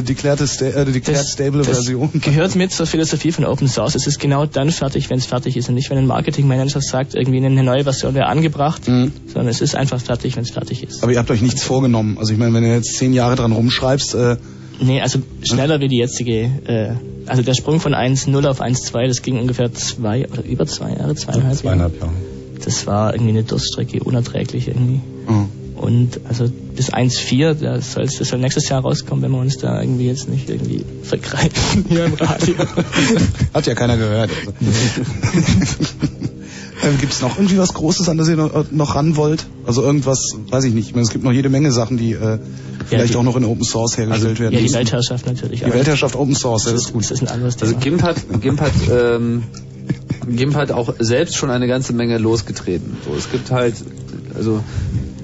äh, 0.06 0.48
sta 0.48 0.66
äh, 0.66 0.86
declared 0.86 1.26
stable 1.28 1.60
das 1.60 1.68
Version? 1.68 2.10
gehört 2.22 2.56
mit 2.58 2.74
zur 2.74 2.86
Philosophie 2.86 3.32
von 3.32 3.46
Open 3.46 3.70
Source. 3.70 3.96
Es 3.96 4.06
ist 4.06 4.20
genau 4.20 4.46
dann 4.46 4.70
fertig, 4.72 5.10
wenn 5.10 5.20
es 5.20 5.28
fertig 5.28 5.56
ist 5.56 5.70
und 5.70 5.76
nicht, 5.76 5.90
wenn 5.90 5.98
ein 5.98 6.08
Marketingmanager 6.08 6.82
sagt, 6.82 7.16
irgendwie 7.16 7.38
eine 7.46 7.64
neue 7.64 7.86
Version 7.86 8.16
wäre 8.16 8.26
angebracht, 8.26 8.86
Mhm. 8.90 9.14
sondern 9.28 9.48
es 9.48 9.62
ist 9.62 9.76
einfach 9.76 10.02
fertig, 10.02 10.36
wenn 10.36 10.44
es 10.44 10.52
fertig 10.52 10.84
ist. 10.84 11.04
Aber 11.04 11.12
ihr 11.14 11.20
habt 11.20 11.32
euch 11.32 11.42
nichts 11.42 11.64
vorgenommen. 11.64 12.18
Also 12.18 12.34
ich 12.34 12.38
meine, 12.40 12.54
wenn 12.54 12.64
du 12.64 12.70
jetzt 12.74 12.98
zehn 12.98 13.14
Jahre 13.14 13.38
dran 13.38 13.54
rumschreibst, 13.54 14.16
äh, 14.16 14.36
Nee, 14.82 15.02
also 15.02 15.20
schneller 15.44 15.80
wie 15.82 15.88
die 15.88 15.98
jetzige, 15.98 16.50
äh, 16.66 16.94
also 17.26 17.42
der 17.42 17.54
Sprung 17.54 17.80
von 17.80 17.94
1.0 17.94 18.48
auf 18.48 18.62
1.2, 18.62 19.08
das 19.08 19.22
ging 19.22 19.40
ungefähr 19.40 19.74
zwei 19.74 20.28
oder 20.28 20.44
über 20.44 20.66
zwei 20.66 20.92
Jahre, 20.94 21.16
zweieinhalb, 21.16 21.58
Zweieinhalb 21.58 22.00
Jahre. 22.00 22.14
Das 22.64 22.88
war 22.88 23.14
irgendwie 23.14 23.32
eine 23.32 23.44
Durststrecke, 23.44 24.04
unerträglich 24.04 24.68
irgendwie. 24.68 25.02
Mhm. 25.28 25.50
Und 25.76 26.20
also 26.28 26.50
bis 26.76 26.94
1.4, 26.94 27.54
das 27.54 27.94
soll, 27.94 28.06
das 28.06 28.28
soll 28.28 28.40
nächstes 28.40 28.68
Jahr 28.68 28.82
rauskommen, 28.82 29.24
wenn 29.24 29.32
wir 29.32 29.40
uns 29.40 29.58
da 29.58 29.82
irgendwie 29.82 30.08
jetzt 30.08 30.30
nicht 30.30 30.50
irgendwie 30.50 30.84
vergreifen 31.04 31.86
hier 31.90 32.06
im 32.06 32.14
Radio. 32.16 32.56
hat 33.54 33.66
ja 33.66 33.76
keiner 33.76 33.98
gehört. 33.98 34.30
Also. 34.46 35.94
Gibt 37.00 37.12
es 37.14 37.22
noch 37.22 37.38
irgendwie 37.38 37.58
was 37.58 37.74
Großes, 37.74 38.08
an 38.10 38.18
das 38.18 38.30
ihr 38.30 38.38
noch, 38.38 38.72
noch 38.72 38.96
ran 38.96 39.16
wollt? 39.18 39.46
Also 39.66 39.82
irgendwas, 39.84 40.20
weiß 40.50 40.64
ich 40.64 40.74
nicht. 40.74 40.88
Ich 40.88 40.94
meine, 40.96 41.04
es 41.06 41.12
gibt 41.12 41.24
noch 41.24 41.32
jede 41.34 41.50
Menge 41.50 41.72
Sachen, 41.72 41.98
die 41.98 42.14
äh, 42.14 42.40
vielleicht 42.86 43.14
die- 43.14 43.18
auch 43.18 43.24
noch 43.24 43.36
in 43.36 43.44
Open 43.46 43.64
Source 43.64 43.98
hergestellt 43.98 44.40
werden. 44.40 44.54
ja, 44.54 44.60
die 44.60 44.64
müssen. 44.64 44.76
Weltherrschaft 44.76 45.26
natürlich. 45.26 45.62
Die 45.64 45.74
Weltherrschaft 45.74 46.16
Open 46.16 46.36
Source, 46.36 46.66
ja, 46.66 46.72
das, 46.72 46.82
das 46.82 46.88
ist 46.88 46.94
gut. 46.94 47.04
das 47.04 47.12
ist 47.12 47.22
ein 47.22 47.28
anderes 47.28 47.62
Also 47.62 47.74
Thema. 47.74 47.84
GIMP 47.84 48.02
hat, 48.04 48.42
GIMP 48.42 48.62
hat, 48.62 48.72
ähm, 48.92 49.44
GIMP 50.30 50.56
hat 50.56 50.72
auch 50.72 50.94
selbst 51.00 51.36
schon 51.36 51.50
eine 51.50 51.68
ganze 51.68 51.94
Menge 51.94 52.18
losgetreten. 52.18 52.96
So, 53.06 53.14
es 53.16 53.30
gibt 53.32 53.52
halt, 53.52 53.76
also 54.36 54.64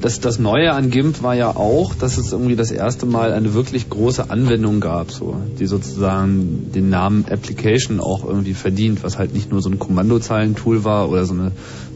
das, 0.01 0.19
das 0.19 0.39
Neue 0.39 0.71
an 0.73 0.89
GIMP 0.91 1.23
war 1.23 1.35
ja 1.35 1.55
auch, 1.55 1.93
dass 1.95 2.17
es 2.17 2.31
irgendwie 2.31 2.55
das 2.55 2.71
erste 2.71 3.05
Mal 3.05 3.33
eine 3.33 3.53
wirklich 3.53 3.89
große 3.89 4.29
Anwendung 4.29 4.79
gab, 4.79 5.11
so, 5.11 5.35
die 5.59 5.65
sozusagen 5.65 6.71
den 6.73 6.89
Namen 6.89 7.25
Application 7.29 7.99
auch 7.99 8.25
irgendwie 8.25 8.53
verdient, 8.53 9.03
was 9.03 9.17
halt 9.17 9.33
nicht 9.33 9.51
nur 9.51 9.61
so 9.61 9.69
ein 9.69 9.79
Kommandozeilentool 9.79 10.83
war 10.83 11.09
oder 11.09 11.25
so 11.25 11.33
eine, 11.33 11.51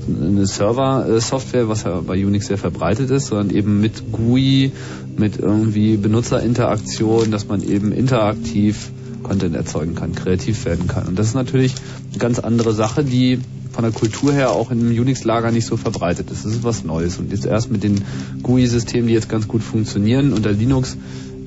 so 0.07 0.26
eine 0.26 0.45
Server-Software, 0.45 1.69
was 1.69 1.84
ja 1.84 2.01
bei 2.01 2.26
Unix 2.26 2.47
sehr 2.47 2.57
verbreitet 2.57 3.09
ist, 3.11 3.27
sondern 3.27 3.55
eben 3.55 3.80
mit 3.80 4.11
GUI, 4.11 4.71
mit 5.17 5.38
irgendwie 5.38 5.97
Benutzerinteraktion, 5.97 7.31
dass 7.31 7.47
man 7.47 7.61
eben 7.61 7.91
interaktiv 7.91 8.91
Content 9.23 9.55
erzeugen 9.55 9.95
kann, 9.95 10.15
kreativ 10.15 10.65
werden 10.65 10.88
kann. 10.88 11.07
Und 11.07 11.19
das 11.19 11.27
ist 11.27 11.35
natürlich 11.35 11.76
eine 12.09 12.19
ganz 12.19 12.39
andere 12.39 12.73
Sache, 12.73 13.03
die 13.03 13.39
von 13.71 13.83
der 13.83 13.91
Kultur 13.91 14.33
her 14.33 14.51
auch 14.51 14.71
einem 14.71 14.89
Unix-Lager 14.89 15.51
nicht 15.51 15.65
so 15.65 15.77
verbreitet 15.77 16.31
ist. 16.31 16.45
Das 16.45 16.53
ist 16.53 16.63
was 16.63 16.83
Neues. 16.83 17.17
Und 17.17 17.31
jetzt 17.31 17.45
erst 17.45 17.71
mit 17.71 17.83
den 17.83 18.03
GUI-Systemen, 18.41 19.07
die 19.07 19.13
jetzt 19.13 19.29
ganz 19.29 19.47
gut 19.47 19.63
funktionieren 19.63 20.33
unter 20.33 20.51
Linux, 20.51 20.97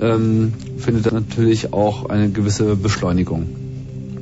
ähm, 0.00 0.52
findet 0.78 1.06
dann 1.06 1.14
natürlich 1.14 1.72
auch 1.72 2.08
eine 2.08 2.30
gewisse 2.30 2.76
Beschleunigung. 2.76 3.46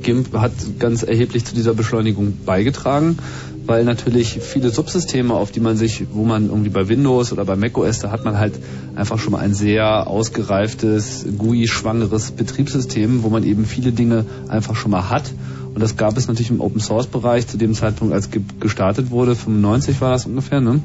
GIMP 0.01 0.33
hat 0.33 0.51
ganz 0.79 1.03
erheblich 1.03 1.45
zu 1.45 1.53
dieser 1.53 1.73
Beschleunigung 1.73 2.33
beigetragen, 2.45 3.17
weil 3.65 3.85
natürlich 3.85 4.39
viele 4.41 4.71
Subsysteme, 4.71 5.33
auf 5.35 5.51
die 5.51 5.59
man 5.59 5.77
sich, 5.77 6.05
wo 6.11 6.25
man 6.25 6.47
irgendwie 6.47 6.71
bei 6.71 6.89
Windows 6.89 7.31
oder 7.31 7.45
bei 7.45 7.55
macOS, 7.55 7.99
da 7.99 8.11
hat 8.11 8.25
man 8.25 8.39
halt 8.39 8.53
einfach 8.95 9.19
schon 9.19 9.33
mal 9.33 9.39
ein 9.39 9.53
sehr 9.53 10.07
ausgereiftes, 10.07 11.25
GUI-schwangeres 11.37 12.31
Betriebssystem, 12.31 13.21
wo 13.21 13.29
man 13.29 13.43
eben 13.43 13.65
viele 13.65 13.91
Dinge 13.91 14.25
einfach 14.47 14.75
schon 14.75 14.91
mal 14.91 15.09
hat 15.09 15.31
Und 15.73 15.79
das 15.79 15.95
gab 15.95 16.17
es 16.17 16.27
natürlich 16.27 16.49
im 16.49 16.59
Open 16.59 16.81
Source 16.81 17.07
Bereich 17.07 17.47
zu 17.47 17.57
dem 17.57 17.73
Zeitpunkt, 17.73 18.13
als 18.13 18.29
ge 18.29 18.41
gestartet 18.59 19.09
wurde, 19.09 19.35
95 19.35 20.01
war 20.01 20.11
das 20.11 20.25
ungefähr, 20.25 20.59
ne? 20.59 20.81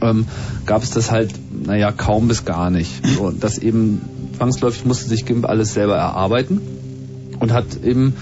Ähm, 0.00 0.26
gab 0.66 0.82
es 0.82 0.90
das 0.90 1.10
halt, 1.10 1.32
naja, 1.64 1.92
kaum 1.92 2.26
bis 2.26 2.44
gar 2.44 2.70
nicht. 2.70 2.90
So, 3.16 3.30
das 3.30 3.58
eben 3.58 4.00
zwangsläufig 4.36 4.84
musste 4.84 5.08
sich 5.08 5.24
GIMP 5.24 5.48
alles 5.48 5.74
selber 5.74 5.96
erarbeiten 5.96 6.60
und 7.38 7.52
hat 7.52 7.82
eben 7.84 8.14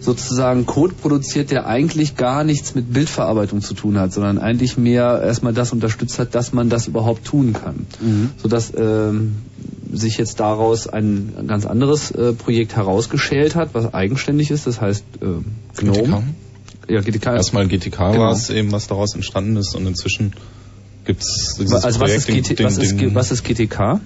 sozusagen 0.00 0.64
Code 0.64 0.94
produziert, 0.94 1.50
der 1.50 1.66
eigentlich 1.66 2.16
gar 2.16 2.44
nichts 2.44 2.74
mit 2.74 2.92
Bildverarbeitung 2.92 3.60
zu 3.60 3.74
tun 3.74 3.98
hat, 3.98 4.12
sondern 4.12 4.38
eigentlich 4.38 4.78
mehr 4.78 5.20
erstmal 5.22 5.52
das 5.52 5.72
unterstützt 5.72 6.18
hat, 6.18 6.34
dass 6.34 6.52
man 6.52 6.70
das 6.70 6.86
überhaupt 6.86 7.24
tun 7.24 7.52
kann. 7.52 7.86
Sodass 8.38 8.72
ähm, 8.76 9.36
sich 9.92 10.18
jetzt 10.18 10.40
daraus 10.40 10.86
ein 10.86 11.32
ganz 11.46 11.66
anderes 11.66 12.10
äh, 12.10 12.32
Projekt 12.32 12.76
herausgeschält 12.76 13.54
hat, 13.54 13.70
was 13.74 13.94
eigenständig 13.94 14.50
ist, 14.50 14.66
das 14.66 14.80
heißt 14.80 15.04
äh, 15.22 15.80
GNOME. 15.80 16.24
Ja, 16.88 17.00
GTK. 17.00 17.26
Erstmal 17.34 17.68
GTK 17.68 17.96
Genau. 18.12 18.18
war 18.24 18.32
es 18.32 18.48
eben, 18.50 18.72
was 18.72 18.86
daraus 18.86 19.14
entstanden 19.14 19.56
ist 19.56 19.74
und 19.74 19.86
inzwischen 19.86 20.32
gibt's 21.04 21.56
dieses 21.58 21.84
Also 21.84 22.00
was 22.00 22.24
Projekt, 22.24 22.28
ist, 22.28 22.48
GT, 22.48 22.58
den- 22.58 22.66
was, 22.66 22.78
ist, 22.78 22.96
den- 23.00 23.14
was 23.14 23.30
ist 23.30 23.44
GTK? 23.44 24.00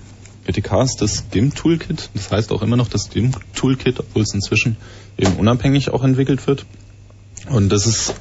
GTK 0.47 0.83
ist 0.83 0.97
das 1.01 1.25
GIMP-Toolkit. 1.31 2.11
Das 2.15 2.31
heißt 2.33 2.51
auch 2.51 2.63
immer 2.63 2.77
noch 2.77 2.89
das 2.89 3.11
GIMP-Toolkit, 3.11 4.01
obwohl 4.01 4.23
es 4.23 4.35
inzwischen 4.35 4.77
eben 5.17 5.35
unabhängig 5.37 5.91
auch 5.91 6.03
entwickelt 6.03 6.45
wird. 6.49 6.65
Und 7.49 7.71
das 7.71 7.87
ist 7.87 8.15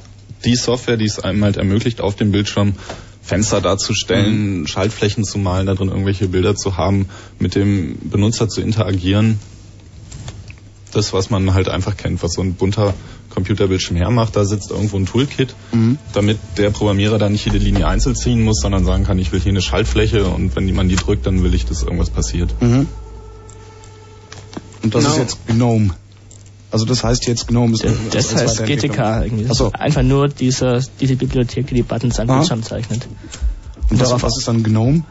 die 0.44 0.54
Software, 0.54 0.96
die 0.96 1.04
es 1.06 1.18
einem 1.18 1.42
halt 1.44 1.56
ermöglicht, 1.56 2.00
auf 2.00 2.14
dem 2.14 2.30
Bildschirm 2.30 2.74
Fenster 3.22 3.60
darzustellen, 3.60 4.66
Schaltflächen 4.66 5.24
zu 5.24 5.38
malen, 5.38 5.66
da 5.66 5.74
drin 5.74 5.88
irgendwelche 5.88 6.28
Bilder 6.28 6.56
zu 6.56 6.76
haben, 6.76 7.06
mit 7.38 7.54
dem 7.54 7.96
Benutzer 8.02 8.48
zu 8.48 8.60
interagieren. 8.60 9.38
Das, 10.92 11.12
was 11.12 11.30
man 11.30 11.54
halt 11.54 11.68
einfach 11.68 11.96
kennt, 11.96 12.22
was 12.22 12.32
so 12.34 12.42
ein 12.42 12.54
bunter 12.54 12.92
Computerbildschirm 13.30 13.96
hermacht, 13.96 14.36
da 14.36 14.44
sitzt 14.44 14.70
irgendwo 14.70 14.98
ein 14.98 15.06
Toolkit, 15.06 15.54
damit 16.12 16.38
der 16.58 16.68
Programmierer 16.70 17.16
da 17.18 17.30
nicht 17.30 17.46
jede 17.46 17.56
Linie 17.58 17.86
einzeln 17.86 18.14
ziehen 18.14 18.42
muss, 18.42 18.60
sondern 18.60 18.84
sagen 18.84 19.04
kann, 19.04 19.18
ich 19.18 19.32
will 19.32 19.40
hier 19.40 19.50
eine 19.52 19.62
Schaltfläche 19.62 20.26
und 20.26 20.54
wenn 20.54 20.70
man 20.74 20.90
die 20.90 20.96
drückt, 20.96 21.24
dann 21.26 21.42
will 21.42 21.54
ich, 21.54 21.64
dass 21.64 21.82
irgendwas 21.82 22.10
passiert. 22.10 22.54
Mhm. 22.60 22.88
Und 24.82 24.94
das 24.94 25.04
Genau. 25.04 25.14
ist 25.14 25.20
jetzt 25.20 25.46
GNOME. 25.46 25.90
Also 26.72 26.84
das 26.86 27.04
heißt 27.04 27.26
jetzt 27.28 27.46
GNOME 27.48 27.74
ist 27.74 27.84
Das 28.12 28.34
heißt. 28.34 28.64
GTK 28.66 29.22
irgendwie. 29.24 29.42
Das 29.44 29.52
Ach 29.52 29.56
so. 29.56 29.66
ist 29.68 29.74
einfach 29.76 30.02
nur 30.02 30.28
dieser, 30.28 30.80
diese 31.00 31.16
Bibliothek, 31.16 31.66
die 31.68 31.74
die 31.74 31.82
Buttons 31.82 32.18
an 32.18 32.28
Aha. 32.30 32.38
Bildschirm 32.38 32.62
zeichnet. 32.62 33.06
Und 33.90 34.00
was, 34.00 34.08
darauf- 34.08 34.22
was 34.22 34.38
ist 34.38 34.48
dann 34.48 34.62
GNOME? 34.62 35.04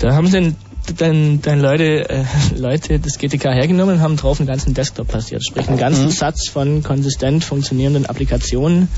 Da 0.00 0.12
haben 0.14 0.26
sie 0.26 0.54
dann, 0.98 1.40
dann 1.40 1.60
Leute, 1.60 2.10
äh, 2.10 2.24
Leute 2.56 2.98
das 2.98 3.16
GTK 3.18 3.44
hergenommen 3.54 3.94
und 3.96 4.00
haben 4.02 4.16
drauf 4.16 4.40
einen 4.40 4.48
ganzen 4.48 4.74
Desktop 4.74 5.08
passiert. 5.08 5.44
Sprich 5.46 5.68
einen 5.68 5.78
ganzen 5.78 6.06
Mhm. 6.06 6.10
Satz 6.10 6.48
von 6.48 6.82
konsistent 6.82 7.44
funktionierenden 7.44 8.06
Applikationen 8.06 8.88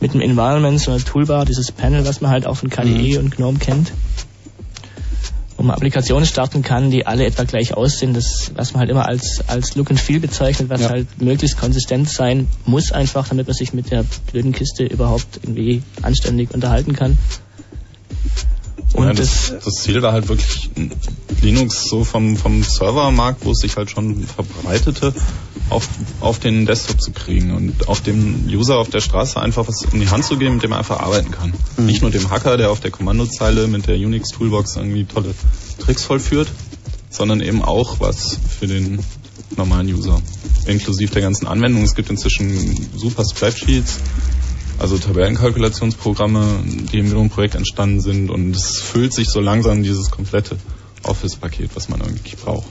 mit 0.00 0.12
einem 0.12 0.20
Environment, 0.22 0.80
so 0.80 0.92
einer 0.92 1.04
Toolbar, 1.04 1.44
dieses 1.44 1.72
Panel, 1.72 2.06
was 2.06 2.20
man 2.20 2.30
halt 2.30 2.46
auch 2.46 2.56
von 2.56 2.70
KDE 2.70 3.18
und 3.18 3.36
GNOME 3.36 3.58
kennt. 3.58 3.90
Wo 5.58 5.64
man 5.64 5.74
Applikationen 5.74 6.24
starten 6.24 6.62
kann, 6.62 6.92
die 6.92 7.04
alle 7.04 7.26
etwa 7.26 7.42
gleich 7.42 7.74
aussehen, 7.74 8.14
das, 8.14 8.52
was 8.54 8.72
man 8.72 8.80
halt 8.80 8.90
immer 8.90 9.06
als, 9.06 9.42
als 9.48 9.74
Look 9.74 9.90
and 9.90 9.98
Feel 9.98 10.20
bezeichnet, 10.20 10.70
was 10.70 10.82
Ja. 10.82 10.90
halt 10.90 11.20
möglichst 11.20 11.58
konsistent 11.58 12.08
sein 12.08 12.46
muss 12.64 12.92
einfach, 12.92 13.28
damit 13.28 13.48
man 13.48 13.56
sich 13.56 13.74
mit 13.74 13.90
der 13.90 14.04
blöden 14.30 14.52
Kiste 14.52 14.84
überhaupt 14.84 15.40
irgendwie 15.42 15.82
anständig 16.00 16.54
unterhalten 16.54 16.94
kann. 16.94 17.18
Und 18.94 19.06
ja, 19.06 19.12
das, 19.12 19.52
das 19.64 19.74
Ziel 19.74 20.00
war 20.02 20.12
halt 20.12 20.28
wirklich 20.28 20.70
Linux 21.42 21.88
so 21.88 22.04
vom, 22.04 22.36
vom 22.36 22.62
Servermarkt, 22.62 23.44
wo 23.44 23.52
es 23.52 23.58
sich 23.58 23.76
halt 23.76 23.90
schon 23.90 24.22
verbreitete, 24.24 25.12
auf, 25.68 25.88
auf 26.20 26.38
den 26.38 26.64
Desktop 26.64 27.00
zu 27.00 27.12
kriegen 27.12 27.52
und 27.52 27.88
auf 27.88 28.00
dem 28.00 28.48
User 28.48 28.78
auf 28.78 28.88
der 28.88 29.00
Straße 29.00 29.40
einfach 29.40 29.68
was 29.68 29.82
in 29.92 30.00
die 30.00 30.08
Hand 30.08 30.24
zu 30.24 30.38
geben, 30.38 30.54
mit 30.54 30.62
dem 30.62 30.72
er 30.72 30.78
einfach 30.78 31.00
arbeiten 31.00 31.30
kann. 31.30 31.52
Nicht 31.76 32.00
nur 32.00 32.10
dem 32.10 32.30
Hacker, 32.30 32.56
der 32.56 32.70
auf 32.70 32.80
der 32.80 32.90
Kommandozeile 32.90 33.66
mit 33.68 33.86
der 33.86 33.96
Unix 33.96 34.30
Toolbox 34.30 34.76
irgendwie 34.76 35.04
tolle 35.04 35.34
Tricks 35.78 36.04
vollführt, 36.04 36.48
sondern 37.10 37.40
eben 37.40 37.62
auch 37.62 38.00
was 38.00 38.38
für 38.58 38.66
den 38.66 39.00
normalen 39.56 39.92
User. 39.92 40.20
Inklusive 40.66 41.12
der 41.12 41.22
ganzen 41.22 41.46
Anwendungen. 41.46 41.86
Es 41.86 41.94
gibt 41.94 42.10
inzwischen 42.10 42.88
super 42.96 43.24
Spreadsheets, 43.24 43.98
also 44.78 44.98
Tabellenkalkulationsprogramme, 44.98 46.62
die 46.64 46.98
im 46.98 47.10
GNOME-Projekt 47.10 47.54
entstanden 47.54 48.00
sind 48.00 48.30
und 48.30 48.54
es 48.54 48.80
füllt 48.80 49.12
sich 49.12 49.28
so 49.28 49.40
langsam 49.40 49.82
dieses 49.82 50.10
komplette 50.10 50.56
Office-Paket, 51.02 51.70
was 51.74 51.88
man 51.88 52.02
eigentlich 52.02 52.36
braucht. 52.36 52.68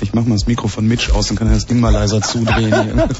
Ich 0.00 0.12
mach 0.12 0.24
mal 0.24 0.34
das 0.34 0.46
Mikro 0.46 0.68
von 0.68 0.86
Mitch 0.86 1.12
aus, 1.12 1.28
dann 1.28 1.36
kann 1.36 1.48
er 1.48 1.54
das 1.54 1.66
Ding 1.66 1.80
mal 1.80 1.90
leiser 1.90 2.20
zudrehen. 2.20 3.02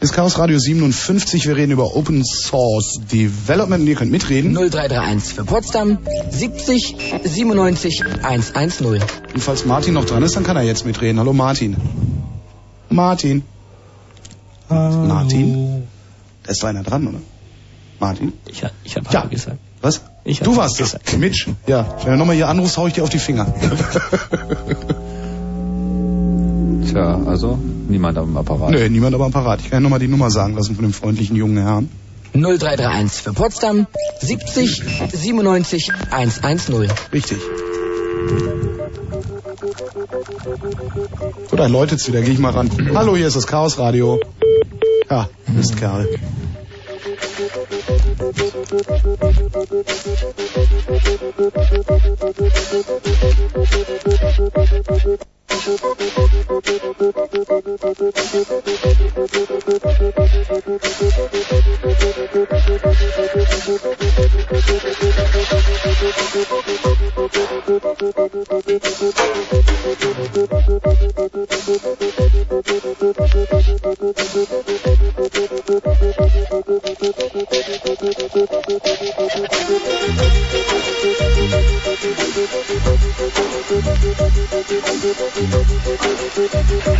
Ist 0.00 0.14
Chaos 0.14 0.38
Radio 0.38 0.58
57. 0.58 1.46
Wir 1.46 1.56
reden 1.56 1.72
über 1.72 1.94
Open 1.94 2.24
Source 2.24 3.00
Development. 3.12 3.82
und 3.82 3.86
Ihr 3.86 3.94
könnt 3.94 4.10
mitreden. 4.10 4.52
0331 4.54 5.34
für 5.34 5.44
Potsdam 5.44 5.98
70 6.30 6.96
97 7.22 8.02
110. 8.22 9.02
Und 9.34 9.40
falls 9.40 9.64
Martin 9.64 9.94
noch 9.94 10.06
dran 10.06 10.24
ist, 10.24 10.34
dann 10.34 10.42
kann 10.42 10.56
er 10.56 10.62
jetzt 10.64 10.86
mitreden. 10.86 11.20
Hallo 11.20 11.32
Martin. 11.32 11.76
Martin. 12.88 13.44
Hallo. 14.68 15.06
Martin. 15.06 15.86
Da 16.42 16.50
ist 16.50 16.64
einer 16.64 16.82
dran, 16.82 17.06
oder? 17.06 17.20
Martin? 18.00 18.32
Ich, 18.48 18.64
ich 18.82 18.96
habe 18.96 19.06
ja. 19.12 19.26
gesagt. 19.26 19.58
Was? 19.82 20.00
Ich 20.24 20.40
du 20.40 20.56
warst 20.56 20.78
gesagt. 20.78 21.06
das. 21.06 21.16
Mitch. 21.16 21.46
Ja. 21.66 21.96
Wenn 22.02 22.12
du 22.12 22.18
nochmal 22.18 22.34
hier 22.34 22.48
anrufst, 22.48 22.76
hau 22.76 22.86
ich 22.86 22.94
dir 22.94 23.04
auf 23.04 23.10
die 23.10 23.18
Finger. 23.18 23.54
Tja, 26.90 27.22
also 27.26 27.58
niemand 27.88 28.18
am 28.18 28.36
Apparat. 28.36 28.70
Nö, 28.70 28.88
niemand 28.88 29.14
aber 29.14 29.24
am 29.24 29.32
Parat. 29.32 29.60
Ich 29.60 29.70
kann 29.70 29.78
ja 29.78 29.80
nochmal 29.80 30.00
die 30.00 30.08
Nummer 30.08 30.30
sagen 30.30 30.54
lassen 30.54 30.74
von 30.74 30.84
dem 30.84 30.92
freundlichen 30.92 31.36
jungen 31.36 31.58
Herrn. 31.58 31.88
0331 32.32 33.22
für 33.22 33.32
Potsdam 33.32 33.86
70 34.20 34.82
97 35.12 35.92
110. 36.10 36.90
Richtig. 37.12 37.38
So, 41.50 41.56
da 41.56 41.66
läutet's 41.66 42.08
wieder. 42.08 42.22
Geh 42.22 42.32
ich 42.32 42.38
mal 42.38 42.50
ran. 42.50 42.70
Hallo, 42.94 43.16
hier 43.16 43.26
ist 43.26 43.36
das 43.36 43.46
Chaos 43.46 43.78
Radio. 43.78 44.20
Ja, 45.08 45.28
Mistkerl. 45.48 46.08
Where 58.32 58.44
you 86.94 86.99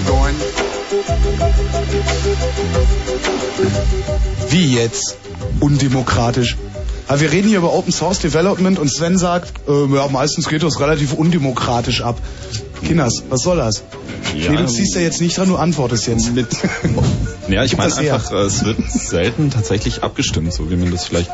going? 0.00 0.34
Wie 4.48 4.74
jetzt? 4.74 5.16
Undemokratisch. 5.60 6.56
Aber 7.08 7.20
wir 7.20 7.32
reden 7.32 7.48
hier 7.48 7.58
über 7.58 7.72
Open 7.72 7.92
Source 7.92 8.20
Development 8.20 8.78
und 8.78 8.88
Sven 8.88 9.18
sagt, 9.18 9.52
äh, 9.68 9.94
ja, 9.94 10.08
meistens 10.08 10.48
geht 10.48 10.62
das 10.62 10.80
relativ 10.80 11.12
undemokratisch 11.12 12.00
ab. 12.02 12.18
Kinders, 12.84 13.22
was 13.28 13.42
soll 13.42 13.58
das? 13.58 13.82
Ja, 14.36 14.50
nee, 14.50 14.56
du 14.56 14.66
ziehst 14.66 14.94
ja 14.94 15.00
jetzt 15.00 15.20
nicht 15.20 15.36
dran, 15.36 15.48
du 15.48 15.56
antwortest 15.56 16.06
jetzt. 16.06 16.34
Mit 16.34 16.46
Ja, 17.48 17.64
ich 17.64 17.76
meine 17.76 17.90
das 17.90 18.00
her. 18.00 18.14
einfach, 18.14 18.32
äh, 18.32 18.36
es 18.44 18.64
wird 18.64 18.78
selten 18.90 19.50
tatsächlich 19.50 20.02
abgestimmt, 20.02 20.52
so 20.52 20.70
wie 20.70 20.76
man 20.76 20.90
das 20.90 21.04
vielleicht 21.04 21.30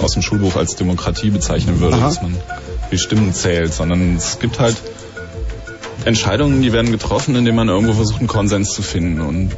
aus 0.00 0.12
dem 0.12 0.22
Schulbuch 0.22 0.56
als 0.56 0.76
Demokratie 0.76 1.30
bezeichnen 1.30 1.80
würde, 1.80 1.96
Aha. 1.96 2.08
dass 2.08 2.20
man 2.20 2.36
die 2.90 2.98
Stimmen 2.98 3.32
zählt, 3.32 3.72
sondern 3.72 4.16
es 4.16 4.38
gibt 4.38 4.58
halt 4.58 4.76
Entscheidungen, 6.04 6.62
die 6.62 6.72
werden 6.72 6.90
getroffen, 6.90 7.34
indem 7.36 7.54
man 7.56 7.68
irgendwo 7.68 7.92
versucht, 7.94 8.18
einen 8.18 8.28
Konsens 8.28 8.70
zu 8.72 8.82
finden 8.82 9.20
und 9.20 9.50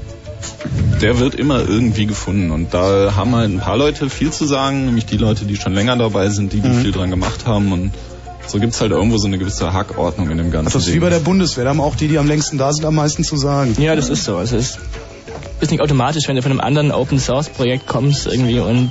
der 1.01 1.19
wird 1.19 1.35
immer 1.35 1.61
irgendwie 1.61 2.07
gefunden 2.07 2.51
und 2.51 2.73
da 2.75 3.15
haben 3.17 3.35
halt 3.35 3.51
ein 3.51 3.61
paar 3.61 3.77
Leute 3.77 4.11
viel 4.11 4.31
zu 4.31 4.45
sagen, 4.45 4.85
nämlich 4.87 5.07
die 5.07 5.17
Leute, 5.17 5.45
die 5.45 5.57
schon 5.57 5.73
länger 5.75 5.97
dabei 5.97 6.29
sind, 6.29 6.53
die, 6.53 6.61
die 6.61 6.69
Mhm. 6.69 6.81
viel 6.83 6.93
dran 6.93 7.11
gemacht 7.11 7.47
haben 7.47 7.73
und 7.73 7.93
so 8.47 8.59
gibt's 8.59 8.81
halt 8.81 8.93
irgendwo 8.93 9.17
so 9.17 9.27
eine 9.27 9.39
gewisse 9.39 9.73
Hackordnung 9.73 10.29
in 10.31 10.37
dem 10.39 10.51
ganzen 10.51 10.73
Das 10.73 10.87
ist 10.87 10.95
wie 10.95 10.99
bei 10.99 11.09
der 11.11 11.21
Bundeswehr, 11.21 11.65
da 11.65 11.71
haben 11.71 11.81
auch 11.81 11.97
die, 11.97 12.09
die 12.09 12.19
am 12.19 12.29
längsten 12.29 12.59
da 12.59 12.73
sind, 12.73 12.85
am 12.85 12.95
meisten 12.95 13.25
zu 13.25 13.37
sagen. 13.37 13.75
Ja, 13.81 13.97
das 13.97 14.11
ist 14.11 14.25
so. 14.25 14.37
Also 14.37 14.57
es 14.57 14.79
ist 15.61 15.71
nicht 15.71 15.81
automatisch, 15.81 16.29
wenn 16.29 16.37
du 16.37 16.43
von 16.43 16.53
einem 16.53 16.61
anderen 16.61 16.93
Open 16.93 17.19
Source 17.19 17.49
Projekt 17.49 17.87
kommst 17.87 18.27
irgendwie 18.27 18.61
und 18.61 18.91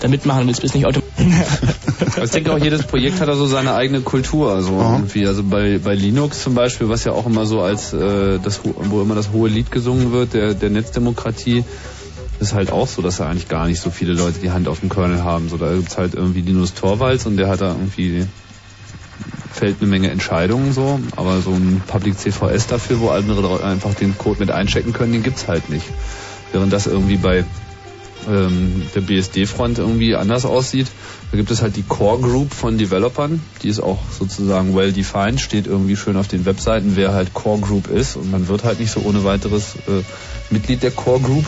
da 0.00 0.08
mitmachen 0.08 0.46
willst, 0.46 0.62
bist 0.62 0.74
nicht 0.74 0.86
automatisch. 0.86 1.12
Also 2.20 2.36
ich 2.36 2.44
denke 2.44 2.52
auch, 2.52 2.62
jedes 2.62 2.84
Projekt 2.84 3.20
hat 3.20 3.28
da 3.28 3.34
so 3.34 3.46
seine 3.46 3.74
eigene 3.74 4.00
Kultur. 4.00 4.52
Also 4.52 4.72
irgendwie, 4.72 5.26
also 5.26 5.42
bei, 5.42 5.78
bei 5.78 5.94
Linux 5.94 6.42
zum 6.42 6.54
Beispiel, 6.54 6.88
was 6.88 7.04
ja 7.04 7.12
auch 7.12 7.26
immer 7.26 7.46
so 7.46 7.60
als 7.60 7.92
äh, 7.92 8.38
das 8.38 8.60
wo 8.64 9.00
immer 9.00 9.14
das 9.14 9.30
hohe 9.32 9.48
Lied 9.48 9.70
gesungen 9.70 10.12
wird, 10.12 10.34
der, 10.34 10.54
der 10.54 10.70
Netzdemokratie, 10.70 11.64
ist 12.40 12.54
halt 12.54 12.72
auch 12.72 12.88
so, 12.88 13.02
dass 13.02 13.18
da 13.18 13.28
eigentlich 13.28 13.48
gar 13.48 13.66
nicht 13.66 13.80
so 13.80 13.90
viele 13.90 14.14
Leute 14.14 14.38
die 14.40 14.50
Hand 14.50 14.68
auf 14.68 14.80
dem 14.80 14.88
Kernel 14.88 15.24
haben. 15.24 15.48
So, 15.48 15.56
da 15.56 15.74
gibt's 15.74 15.98
halt 15.98 16.14
irgendwie 16.14 16.40
Linus 16.40 16.74
Torvalds 16.74 17.26
und 17.26 17.36
der 17.36 17.48
hat 17.48 17.60
da 17.60 17.68
irgendwie 17.68 18.26
fällt 19.52 19.80
eine 19.80 19.90
Menge 19.90 20.10
Entscheidungen 20.10 20.72
so, 20.72 21.00
aber 21.16 21.40
so 21.40 21.50
ein 21.50 21.82
Public 21.86 22.18
CVS 22.18 22.66
dafür, 22.68 23.00
wo 23.00 23.10
andere 23.10 23.62
einfach 23.62 23.94
den 23.94 24.16
Code 24.16 24.40
mit 24.40 24.50
einchecken 24.50 24.92
können, 24.92 25.12
den 25.12 25.22
gibt's 25.22 25.48
halt 25.48 25.68
nicht. 25.68 25.84
Während 26.52 26.72
das 26.72 26.86
irgendwie 26.86 27.16
bei 27.16 27.44
ähm, 28.28 28.82
der 28.94 29.00
BSD-Front 29.00 29.78
irgendwie 29.78 30.14
anders 30.14 30.44
aussieht. 30.44 30.86
Da 31.30 31.36
gibt 31.36 31.50
es 31.50 31.62
halt 31.62 31.76
die 31.76 31.82
Core 31.82 32.20
Group 32.20 32.52
von 32.52 32.76
Developern, 32.76 33.40
die 33.62 33.68
ist 33.68 33.80
auch 33.80 33.98
sozusagen 34.10 34.74
well 34.74 34.92
defined, 34.92 35.40
steht 35.40 35.66
irgendwie 35.66 35.96
schön 35.96 36.16
auf 36.16 36.28
den 36.28 36.44
Webseiten, 36.44 36.96
wer 36.96 37.12
halt 37.12 37.34
Core 37.34 37.60
Group 37.60 37.88
ist 37.88 38.16
und 38.16 38.30
man 38.30 38.48
wird 38.48 38.64
halt 38.64 38.80
nicht 38.80 38.90
so 38.90 39.00
ohne 39.00 39.24
weiteres 39.24 39.76
äh, 39.86 40.02
Mitglied 40.50 40.82
der 40.82 40.90
Core 40.90 41.20
Group. 41.20 41.46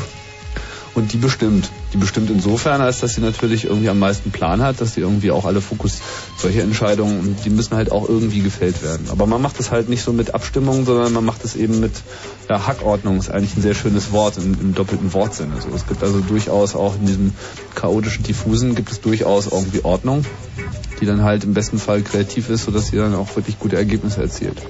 Und 0.95 1.13
die 1.15 1.17
bestimmt. 1.17 1.71
Die 1.95 1.97
bestimmt 1.97 2.29
insofern, 2.29 2.83
als 2.83 3.01
dass 3.01 3.15
sie 3.15 3.23
natürlich 3.23 3.65
irgendwie 3.65 3.89
am 3.89 3.99
meisten 3.99 4.31
Plan 4.31 4.61
hat, 4.61 4.81
dass 4.81 4.95
sie 4.95 5.01
irgendwie 5.01 5.31
auch 5.31 5.47
alle 5.47 5.63
Fokus, 5.63 6.01
solche 6.37 6.61
Entscheidungen, 6.61 7.35
die 7.45 7.51
müssen 7.51 7.77
halt 7.77 7.91
auch 7.91 8.09
irgendwie 8.09 8.41
gefällt 8.41 8.83
werden. 8.83 9.09
Aber 9.11 9.27
man 9.27 9.41
macht 9.41 9.59
es 9.59 9.71
halt 9.71 9.89
nicht 9.89 10.03
so 10.03 10.13
mit 10.13 10.35
Abstimmung, 10.35 10.85
sondern 10.85 11.13
man 11.15 11.25
macht 11.25 11.45
es 11.45 11.57
eben 11.57 11.81
mit 11.81 11.93
ja, 12.51 12.67
Hackordnung, 12.67 13.19
ist 13.19 13.31
eigentlich 13.31 13.57
ein 13.57 13.63
sehr 13.63 13.75
schönes 13.75 14.13
Wort 14.13 14.37
im, 14.37 14.53
im 14.61 14.75
doppelten 14.75 15.15
Wortsinne. 15.15 15.55
Also 15.55 15.69
es 15.75 15.87
gibt 15.87 16.03
also 16.03 16.21
durchaus 16.21 16.75
auch 16.75 16.95
in 16.97 17.07
diesem 17.07 17.33
chaotischen, 17.75 18.25
diffusen, 18.25 18.75
gibt 18.75 18.93
es 18.93 19.01
durchaus 19.01 19.47
irgendwie 19.47 19.85
Ordnung, 19.85 20.27
die 21.01 21.07
dann 21.07 21.23
halt 21.23 21.45
im 21.45 21.55
besten 21.55 21.79
Fall 21.79 22.03
kreativ 22.03 22.51
ist, 22.51 22.65
sodass 22.65 22.89
sie 22.89 22.97
dann 22.97 23.15
auch 23.15 23.35
wirklich 23.35 23.59
gute 23.59 23.77
Ergebnisse 23.77 24.21
erzielt. 24.21 24.61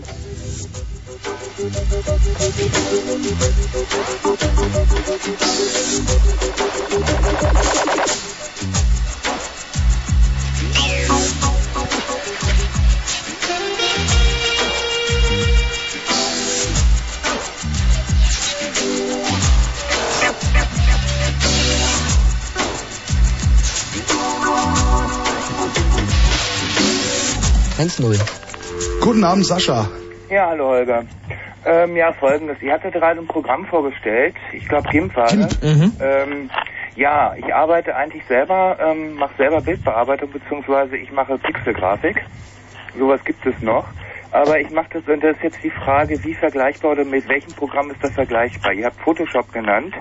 Guten 29.01 29.25
Abend, 29.25 29.47
Sascha. 29.47 29.89
Ja, 30.31 30.49
hallo 30.49 30.69
Holger. 30.69 31.05
Ähm, 31.65 31.97
ja, 31.97 32.13
folgendes. 32.15 32.61
Ihr 32.61 32.73
hattet 32.73 32.93
gerade 32.93 33.21
ein 33.21 33.27
Programm 33.27 33.67
vorgestellt. 33.67 34.35
Ich 34.53 34.67
glaube, 34.67 34.89
war 35.15 35.37
das. 35.37 35.57
Ähm, 36.01 36.51
ja, 36.97 37.35
ich 37.37 37.55
arbeite 37.55 37.95
eigentlich 37.97 38.25
selber, 38.27 38.77
ähm, 38.81 39.15
mache 39.15 39.35
selber 39.39 39.61
Bildbearbeitung, 39.61 40.31
beziehungsweise 40.33 40.97
ich 40.97 41.11
mache 41.13 41.39
Pixelgrafik. 41.39 42.21
Sowas 42.99 43.21
gibt 43.25 43.47
es 43.47 43.55
noch. 43.63 43.87
Aber 44.33 44.59
ich 44.59 44.71
mache 44.71 44.89
das, 44.95 45.07
und 45.07 45.23
das 45.23 45.37
ist 45.37 45.43
jetzt 45.43 45.63
die 45.63 45.71
Frage, 45.71 46.23
wie 46.25 46.35
vergleichbar 46.35 46.93
oder 46.93 47.05
mit 47.05 47.29
welchem 47.29 47.53
Programm 47.53 47.91
ist 47.91 48.03
das 48.03 48.13
vergleichbar? 48.13 48.73
Ihr 48.73 48.87
habt 48.87 49.01
Photoshop 49.01 49.53
genannt. 49.53 49.95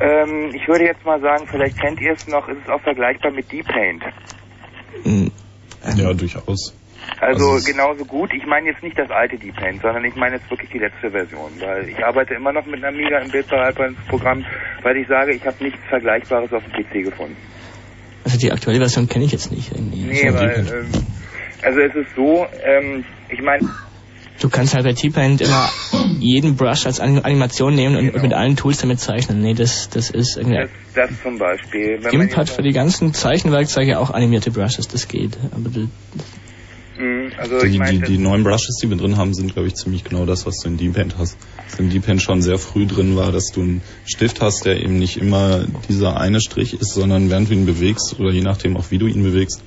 Ähm, 0.00 0.54
ich 0.54 0.68
würde 0.68 0.84
jetzt 0.84 1.04
mal 1.04 1.20
sagen, 1.20 1.46
vielleicht 1.50 1.78
kennt 1.78 2.00
ihr 2.00 2.12
es 2.12 2.26
noch, 2.26 2.46
ist 2.48 2.58
es 2.62 2.68
auch 2.68 2.82
vergleichbar 2.82 3.32
mit 3.32 3.50
D-Paint. 3.50 4.04
Ja, 5.96 6.12
durchaus. 6.12 6.78
Also, 7.20 7.52
Also 7.52 7.70
genauso 7.72 8.04
gut. 8.04 8.32
Ich 8.34 8.46
meine 8.46 8.68
jetzt 8.68 8.82
nicht 8.82 8.98
das 8.98 9.10
alte 9.10 9.38
D-Paint, 9.38 9.82
sondern 9.82 10.04
ich 10.04 10.14
meine 10.14 10.36
jetzt 10.36 10.50
wirklich 10.50 10.70
die 10.70 10.78
letzte 10.78 11.10
Version, 11.10 11.52
weil 11.60 11.88
ich 11.88 12.04
arbeite 12.04 12.34
immer 12.34 12.52
noch 12.52 12.66
mit 12.66 12.84
einem 12.84 12.96
Amiga 12.96 13.18
im 13.18 13.30
Bildbearbeitungsprogramm, 13.30 14.44
weil 14.82 14.96
ich 14.96 15.08
sage, 15.08 15.32
ich 15.32 15.44
habe 15.46 15.62
nichts 15.62 15.80
Vergleichbares 15.88 16.52
auf 16.52 16.62
dem 16.64 16.72
PC 16.72 17.04
gefunden. 17.04 17.36
Also 18.24 18.38
die 18.38 18.52
aktuelle 18.52 18.78
Version 18.78 19.08
kenne 19.08 19.24
ich 19.24 19.32
jetzt 19.32 19.52
nicht 19.52 19.72
irgendwie. 19.72 20.04
Nee, 20.04 20.32
weil, 20.32 20.66
ähm, 20.66 20.90
also 21.62 21.80
es 21.80 21.94
ist 21.94 22.14
so, 22.16 22.46
ähm, 22.64 23.04
ich 23.28 23.40
meine, 23.42 23.68
Du 24.40 24.50
kannst 24.50 24.74
halt 24.74 24.84
bei 24.84 24.92
T-Paint 24.92 25.40
immer 25.42 25.70
jeden 26.18 26.56
Brush 26.56 26.86
als 26.86 27.00
Anim- 27.00 27.24
Animation 27.24 27.74
nehmen 27.74 27.96
und, 27.96 28.10
und 28.14 28.22
mit 28.22 28.34
allen 28.34 28.56
Tools 28.56 28.78
damit 28.78 28.98
zeichnen. 28.98 29.40
Nee, 29.40 29.54
das, 29.54 29.88
das 29.90 30.10
ist 30.10 30.36
irgendwie... 30.36 30.58
das, 30.58 30.70
das 31.08 31.22
zum 31.22 31.38
Beispiel, 31.38 31.98
GIMP 32.10 32.36
hat 32.36 32.50
für 32.50 32.62
die 32.62 32.72
ganzen 32.72 33.14
Zeichenwerkzeuge 33.14 33.98
auch 33.98 34.10
animierte 34.10 34.50
Brushes, 34.50 34.88
das 34.88 35.06
geht. 35.06 35.38
Aber 35.52 35.70
Mhm, 35.70 35.90
also 37.38 37.60
die, 37.60 37.66
ich 37.68 37.78
meine, 37.78 37.98
die, 37.98 38.12
die 38.12 38.18
neuen 38.18 38.44
Brushes, 38.44 38.78
die 38.80 38.88
wir 38.88 38.96
drin 38.96 39.16
haben, 39.16 39.34
sind, 39.34 39.52
glaube 39.52 39.68
ich, 39.68 39.74
ziemlich 39.74 40.04
genau 40.04 40.26
das, 40.26 40.46
was 40.46 40.58
du 40.58 40.68
in 40.68 40.76
D-Paint 40.76 41.18
hast. 41.18 41.36
Was 41.68 41.78
in 41.78 41.90
D-Paint 41.90 42.22
schon 42.22 42.42
sehr 42.42 42.58
früh 42.58 42.86
drin 42.86 43.16
war, 43.16 43.32
dass 43.32 43.50
du 43.52 43.62
einen 43.62 43.82
Stift 44.04 44.40
hast, 44.40 44.64
der 44.64 44.80
eben 44.80 44.98
nicht 44.98 45.16
immer 45.16 45.64
dieser 45.88 46.20
eine 46.20 46.40
Strich 46.40 46.74
ist, 46.74 46.94
sondern 46.94 47.30
während 47.30 47.50
du 47.50 47.54
ihn 47.54 47.66
bewegst 47.66 48.18
oder 48.18 48.30
je 48.30 48.42
nachdem 48.42 48.76
auch 48.76 48.90
wie 48.90 48.98
du 48.98 49.06
ihn 49.06 49.22
bewegst, 49.22 49.62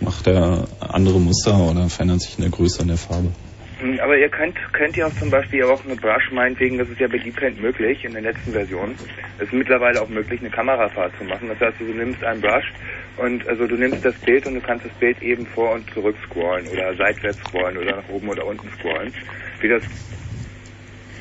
macht 0.00 0.26
er 0.26 0.68
andere 0.80 1.20
Muster 1.20 1.58
oder 1.58 1.88
verändert 1.88 2.22
sich 2.22 2.36
in 2.36 2.42
der 2.42 2.50
Größe 2.50 2.82
und 2.82 2.88
der 2.88 2.98
Farbe. 2.98 3.28
Mhm, 3.80 4.00
Aber 4.00 4.16
ihr 4.16 4.28
könnt, 4.28 4.56
könnt 4.72 4.96
ihr 4.96 5.06
auch 5.06 5.14
zum 5.18 5.30
Beispiel 5.30 5.62
auch 5.64 5.84
eine 5.84 5.96
Brush 5.96 6.30
meinetwegen, 6.32 6.78
das 6.78 6.88
ist 6.88 7.00
ja 7.00 7.06
bei 7.06 7.18
Deepend 7.18 7.60
möglich 7.60 8.04
in 8.04 8.12
der 8.12 8.22
letzten 8.22 8.52
Version. 8.52 8.96
Es 9.38 9.44
ist 9.44 9.52
mittlerweile 9.52 10.02
auch 10.02 10.08
möglich, 10.08 10.40
eine 10.40 10.50
Kamerafahrt 10.50 11.12
zu 11.16 11.24
machen. 11.24 11.48
Das 11.48 11.60
heißt, 11.60 11.80
du 11.80 11.84
nimmst 11.84 12.22
einen 12.24 12.40
Brush 12.40 12.72
und 13.18 13.46
also 13.46 13.66
du 13.66 13.76
nimmst 13.76 14.04
das 14.04 14.14
Bild 14.24 14.46
und 14.46 14.54
du 14.54 14.60
kannst 14.60 14.84
das 14.84 14.92
Bild 14.94 15.20
eben 15.22 15.46
vor 15.46 15.72
und 15.72 15.88
zurück 15.90 16.16
scrollen 16.26 16.66
oder 16.68 16.94
seitwärts 16.96 17.38
scrollen 17.48 17.78
oder 17.78 17.96
nach 17.96 18.08
oben 18.08 18.28
oder 18.28 18.46
unten 18.46 18.68
scrollen. 18.78 19.12
Wie 19.60 19.68
das 19.68 19.82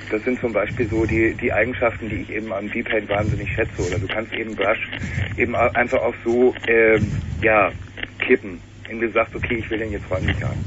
das 0.09 0.23
sind 0.23 0.39
zum 0.39 0.53
Beispiel 0.53 0.87
so 0.89 1.05
die, 1.05 1.35
die 1.35 1.51
Eigenschaften, 1.51 2.07
die 2.09 2.15
ich 2.15 2.29
eben 2.29 2.53
am 2.53 2.71
Deepend 2.71 3.09
wahnsinnig 3.09 3.51
schätze. 3.51 3.81
Oder 3.85 3.99
du 3.99 4.07
kannst 4.07 4.33
eben 4.33 4.55
Brush 4.55 4.89
eben 5.37 5.53
einfach 5.55 6.01
auch 6.01 6.15
so, 6.23 6.55
ähm, 6.67 7.11
ja, 7.41 7.71
kippen. 8.19 8.61
Wenn 8.87 8.99
du 8.99 9.11
sagst, 9.11 9.35
okay, 9.35 9.61
ich 9.63 9.69
will 9.69 9.79
den 9.79 9.91
jetzt 9.91 10.09
räumlich 10.09 10.37
haben. 10.41 10.63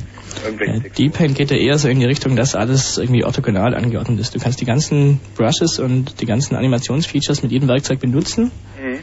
Äh, 0.61 0.91
D-Paint 0.91 1.37
geht 1.37 1.51
ja 1.51 1.57
eher 1.57 1.79
so 1.79 1.89
in 1.89 2.01
die 2.01 2.07
Richtung, 2.07 2.37
dass 2.37 2.55
alles 2.55 2.99
irgendwie 2.99 3.25
orthogonal 3.25 3.75
angeordnet 3.75 4.21
ist. 4.21 4.35
Du 4.35 4.39
kannst 4.39 4.61
die 4.61 4.65
ganzen 4.67 5.21
Brushes 5.37 5.79
und 5.79 6.21
die 6.21 6.27
ganzen 6.27 6.55
Animationsfeatures 6.55 7.43
mit 7.43 7.53
jedem 7.53 7.69
Werkzeug 7.69 8.01
benutzen. 8.01 8.51
Mhm. 8.83 8.99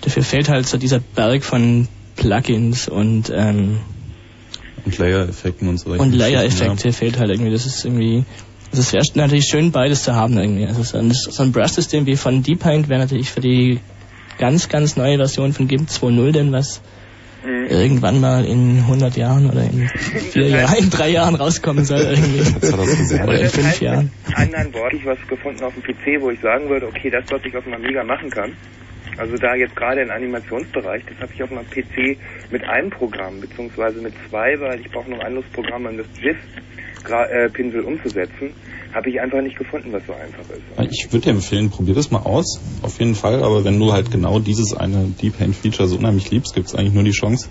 Dafür 0.00 0.22
fehlt 0.22 0.48
halt 0.48 0.66
so 0.66 0.78
dieser 0.78 1.00
Berg 1.00 1.44
von 1.44 1.88
Plugins 2.16 2.88
und 2.88 3.32
ähm, 3.34 3.80
Und 4.84 4.98
Layer-Effekten 4.98 5.68
und 5.68 5.78
so. 5.78 5.90
und 5.90 6.12
Layer-Effekte 6.12 6.92
fehlt 6.92 7.18
halt 7.18 7.30
irgendwie. 7.30 7.52
Das 7.52 7.66
ist 7.66 7.84
irgendwie, 7.84 8.24
also 8.70 8.80
es 8.82 8.92
wäre 8.92 9.04
natürlich 9.14 9.46
schön 9.46 9.70
beides 9.70 10.02
zu 10.02 10.14
haben 10.14 10.38
irgendwie. 10.38 10.66
Also 10.66 10.82
so 10.82 10.98
ein, 10.98 11.12
so 11.12 11.42
ein 11.42 11.52
Brush-System 11.52 12.06
wie 12.06 12.16
von 12.16 12.42
D-Paint 12.42 12.88
wäre 12.88 13.00
natürlich 13.00 13.30
für 13.30 13.40
die 13.40 13.80
ganz, 14.38 14.68
ganz 14.68 14.96
neue 14.96 15.16
Version 15.16 15.52
von 15.52 15.68
GIMP 15.68 15.88
2.0 15.88 16.32
denn 16.32 16.52
was 16.52 16.80
Mhm. 17.46 17.66
irgendwann 17.68 18.20
mal 18.20 18.44
in 18.44 18.78
100 18.78 19.16
Jahren 19.16 19.48
oder 19.48 19.62
in 19.62 19.88
vier 20.32 20.48
Jahren, 20.48 20.78
in 20.78 20.90
drei 20.90 21.10
Jahren 21.10 21.36
rauskommen 21.36 21.84
soll 21.84 22.00
irgendwie. 22.00 22.42
Oder 23.22 23.40
in 23.40 23.48
fünf 23.48 23.80
Jahren. 23.80 24.10
Mit 24.26 24.36
anderen 24.36 24.74
Worten, 24.74 24.96
ich 24.96 25.06
was 25.06 25.18
gefunden 25.28 25.62
auf 25.62 25.72
dem 25.74 25.82
PC, 25.84 26.20
wo 26.20 26.30
ich 26.30 26.40
sagen 26.40 26.68
würde, 26.68 26.86
okay, 26.88 27.08
das, 27.08 27.24
was 27.30 27.40
ich 27.44 27.56
auf 27.56 27.62
dem 27.62 27.74
Amiga 27.74 28.02
machen 28.02 28.30
kann, 28.30 28.56
also 29.16 29.36
da 29.36 29.54
jetzt 29.54 29.74
gerade 29.76 30.02
im 30.02 30.10
Animationsbereich, 30.10 31.02
das 31.08 31.18
habe 31.20 31.32
ich 31.34 31.42
auf 31.42 31.50
meinem 31.50 31.68
PC 31.70 32.18
mit 32.50 32.64
einem 32.64 32.90
Programm, 32.90 33.40
beziehungsweise 33.40 34.00
mit 34.00 34.14
zwei, 34.28 34.58
weil 34.60 34.80
ich 34.80 34.90
brauche 34.90 35.10
noch 35.10 35.20
ein 35.20 35.26
anderes 35.26 35.46
Programm, 35.52 35.86
um 35.86 35.96
das 35.96 36.06
GIF-Pinsel 36.20 37.80
umzusetzen, 37.80 38.52
habe 38.94 39.10
ich 39.10 39.20
einfach 39.20 39.40
nicht 39.42 39.56
gefunden, 39.56 39.92
was 39.92 40.04
so 40.06 40.12
einfach 40.12 40.42
ist. 40.50 40.92
Ich 40.92 41.12
würde 41.12 41.24
dir 41.24 41.30
empfehlen, 41.30 41.70
probier 41.70 41.94
das 41.94 42.10
mal 42.10 42.22
aus, 42.22 42.60
auf 42.82 42.98
jeden 42.98 43.14
Fall, 43.14 43.42
aber 43.42 43.64
wenn 43.64 43.78
du 43.78 43.92
halt 43.92 44.10
genau 44.10 44.38
dieses 44.38 44.74
eine 44.74 45.12
Deep-Paint-Feature 45.20 45.88
so 45.88 45.96
unheimlich 45.96 46.30
liebst, 46.30 46.54
gibt 46.54 46.68
es 46.68 46.74
eigentlich 46.74 46.94
nur 46.94 47.04
die 47.04 47.10
Chance, 47.10 47.48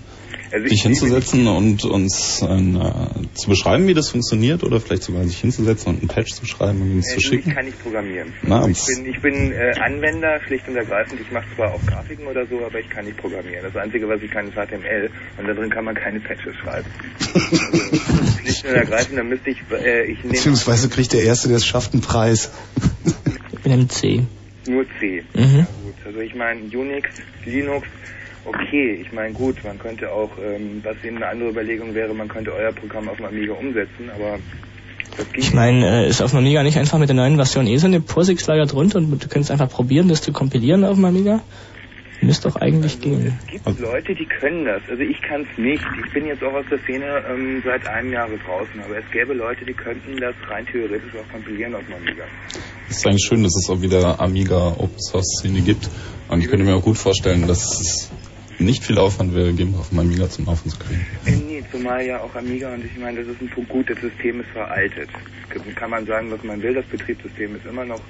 Also 0.52 0.64
dich 0.64 0.72
ich- 0.74 0.82
hinzusetzen 0.82 1.46
und 1.48 1.84
uns 1.84 2.42
ein, 2.42 2.76
äh, 2.76 3.34
zu 3.34 3.48
beschreiben, 3.50 3.86
wie 3.88 3.94
das 3.94 4.10
funktioniert, 4.10 4.62
oder 4.64 4.80
vielleicht 4.80 5.02
sogar 5.02 5.24
sich 5.24 5.38
hinzusetzen 5.40 5.92
und 5.94 5.98
einen 6.00 6.08
Patch 6.08 6.32
zu 6.34 6.46
schreiben 6.46 6.80
und 6.82 6.92
uns 6.96 7.08
Äh, 7.08 7.14
zu 7.14 7.18
ich 7.18 7.26
schicken. 7.26 7.50
kann 7.54 7.64
nicht 7.66 7.82
programmieren. 7.82 8.32
Na, 8.42 8.66
ich 8.68 8.78
das- 8.78 8.86
bin, 8.86 9.06
ich 9.06 9.20
bin 9.20 9.52
äh, 9.52 9.72
Anwender, 9.80 10.40
schlicht 10.46 10.66
und 10.68 10.76
ergreifend. 10.76 11.20
Ich 11.20 11.30
mache 11.32 11.44
zwar 11.56 11.72
auch 11.72 11.84
Grafiken 11.86 12.26
oder 12.26 12.46
so, 12.46 12.64
aber 12.64 12.78
ich 12.78 12.88
kann 12.88 13.04
nicht 13.04 13.16
programmieren. 13.16 13.62
Das 13.64 13.76
Einzige, 13.76 14.08
was 14.08 14.22
ich 14.22 14.30
kann, 14.30 14.46
ist 14.48 14.54
HTML 14.54 15.10
und 15.38 15.46
da 15.48 15.52
drin 15.54 15.70
kann 15.70 15.84
man 15.84 15.94
keine 15.94 16.20
Patches 16.20 16.54
schreiben. 16.62 16.86
also, 17.34 17.56
schlicht 18.40 18.64
und 18.64 18.74
ergreifend, 18.74 19.18
da 19.18 19.22
müsste 19.24 19.50
ich, 19.50 19.58
äh, 19.72 20.04
ich 20.10 20.18
nehme 20.18 20.30
Beziehungsweise 20.34 20.88
kriegt 20.88 21.12
der 21.12 21.22
Erste, 21.22 21.48
der 21.48 21.56
es 21.58 21.66
schafft, 21.66 21.92
einen 21.92 22.02
Preis. 22.02 22.50
Ich 23.52 23.58
bin 23.60 23.72
im 23.72 23.88
C. 23.88 24.22
nur 24.68 24.84
C. 25.00 25.22
Mhm. 25.34 25.58
Ja, 25.58 25.66
gut. 25.82 25.94
Also 26.04 26.20
ich 26.20 26.34
meine 26.34 26.60
Unix, 26.62 27.08
Linux, 27.44 27.86
okay. 28.46 29.02
Ich 29.02 29.12
meine 29.12 29.32
gut, 29.32 29.62
man 29.64 29.78
könnte 29.78 30.10
auch, 30.10 30.30
ähm, 30.38 30.80
was 30.82 30.96
eben 31.04 31.16
eine 31.16 31.28
andere 31.28 31.50
Überlegung 31.50 31.94
wäre, 31.94 32.14
man 32.14 32.28
könnte 32.28 32.52
euer 32.52 32.72
Programm 32.72 33.08
auf 33.08 33.16
dem 33.16 33.26
Amiga 33.26 33.54
umsetzen, 33.54 34.10
aber 34.14 34.38
das 35.16 35.32
geht 35.32 35.44
Ich 35.44 35.54
meine, 35.54 36.04
äh, 36.04 36.08
ist 36.08 36.22
auf 36.22 36.30
dem 36.30 36.38
Amiga 36.38 36.62
nicht 36.62 36.78
einfach 36.78 36.98
mit 36.98 37.08
der 37.08 37.16
neuen 37.16 37.36
Version 37.36 37.66
eh 37.66 37.76
so 37.76 37.86
eine 37.86 38.00
POSIX-Lager 38.00 38.66
drunter 38.66 38.98
und 38.98 39.10
du 39.10 39.28
könntest 39.28 39.50
einfach 39.50 39.68
probieren, 39.68 40.08
das 40.08 40.22
zu 40.22 40.32
kompilieren 40.32 40.84
auf 40.84 40.96
dem 40.96 41.04
Amiga? 41.04 41.42
Müsste 42.22 42.48
doch 42.48 42.56
eigentlich 42.56 43.00
gehen. 43.00 43.38
Es 43.46 43.46
gibt 43.46 43.78
Leute, 43.78 44.14
die 44.14 44.24
können 44.24 44.64
das. 44.64 44.82
Also 44.88 45.02
ich 45.02 45.20
kann 45.20 45.42
es 45.42 45.58
nicht. 45.58 45.84
Ich 46.04 46.12
bin 46.12 46.26
jetzt 46.26 46.42
auch 46.42 46.54
aus 46.54 46.64
der 46.70 46.78
Szene 46.78 47.22
ähm, 47.30 47.62
seit 47.64 47.86
einem 47.86 48.10
Jahr 48.10 48.26
draußen, 48.26 48.80
aber 48.82 48.98
es 48.98 49.04
gäbe 49.12 49.34
Leute, 49.34 49.64
die 49.66 49.74
könnten 49.74 50.16
das 50.16 50.34
rein 50.48 50.66
theoretisch 50.66 51.12
auch 51.14 51.30
kompilieren 51.30 51.74
auf 51.74 51.82
dem 51.84 51.96
Amiga. 51.96 52.24
Es 52.88 52.98
ist 52.98 53.06
eigentlich 53.06 53.26
schön, 53.28 53.42
dass 53.42 53.54
es 53.56 53.68
auch 53.68 53.82
wieder 53.82 54.18
Amiga 54.18 54.68
Open 54.78 54.98
Source 54.98 55.40
Szene 55.40 55.60
gibt. 55.60 55.90
Und 56.28 56.40
ich 56.40 56.48
könnte 56.48 56.64
mir 56.64 56.74
auch 56.74 56.82
gut 56.82 56.96
vorstellen, 56.96 57.46
dass 57.46 57.80
es 57.80 58.10
nicht 58.58 58.84
viel 58.84 58.98
Aufwand 58.98 59.34
wäre, 59.34 59.52
GIMP 59.52 59.78
auf 59.78 59.90
dem 59.90 59.98
Amiga 59.98 60.28
zum 60.28 60.46
Laufen 60.46 60.70
zu 60.70 60.78
kriegen. 60.78 61.06
Nee, 61.24 61.62
zumal 61.70 62.04
ja 62.04 62.20
auch 62.20 62.34
Amiga 62.34 62.72
und 62.72 62.84
ich 62.84 62.96
meine, 62.98 63.20
das 63.20 63.28
ist 63.28 63.42
ein 63.42 63.48
Punkt 63.48 63.70
gut, 63.70 63.90
das 63.90 64.00
System 64.00 64.40
ist 64.40 64.50
veraltet. 64.50 65.08
Kann 65.74 65.90
man 65.90 66.06
sagen, 66.06 66.30
was 66.30 66.42
man 66.42 66.62
will, 66.62 66.74
das 66.74 66.86
Betriebssystem 66.86 67.56
ist 67.56 67.66
immer 67.66 67.84
noch 67.84 68.00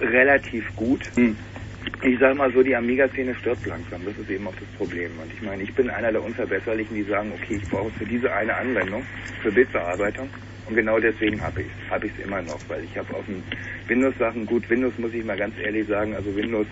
relativ 0.00 0.64
gut. 0.76 1.00
Ich 2.02 2.18
sag 2.20 2.36
mal 2.36 2.52
so, 2.52 2.62
die 2.62 2.76
Amiga-Szene 2.76 3.34
stirbt 3.34 3.66
langsam. 3.66 4.04
Das 4.04 4.16
ist 4.16 4.30
eben 4.30 4.46
auch 4.46 4.54
das 4.54 4.68
Problem. 4.76 5.10
Und 5.22 5.32
ich 5.32 5.42
meine, 5.42 5.62
ich 5.62 5.74
bin 5.74 5.90
einer 5.90 6.12
der 6.12 6.22
Unverbesserlichen, 6.22 6.94
die 6.94 7.02
sagen, 7.04 7.32
okay, 7.34 7.56
ich 7.56 7.68
brauche 7.68 7.90
für 7.90 8.04
diese 8.06 8.32
eine 8.32 8.54
Anwendung, 8.54 9.02
für 9.42 9.50
Bildbearbeitung. 9.50 10.28
Und 10.68 10.76
genau 10.76 10.98
deswegen 10.98 11.40
habe 11.40 11.62
ich 11.62 11.66
es. 11.66 11.90
Habe 11.90 12.06
ich 12.06 12.12
es 12.18 12.24
immer 12.24 12.42
noch, 12.42 12.60
weil 12.68 12.84
ich 12.84 12.96
habe 12.96 13.14
auf 13.14 13.24
den 13.26 13.42
Windows-Sachen, 13.88 14.46
gut, 14.46 14.68
Windows 14.68 14.92
muss 14.98 15.14
ich 15.14 15.24
mal 15.24 15.36
ganz 15.36 15.54
ehrlich 15.58 15.88
sagen, 15.88 16.14
also 16.14 16.34
Windows 16.36 16.66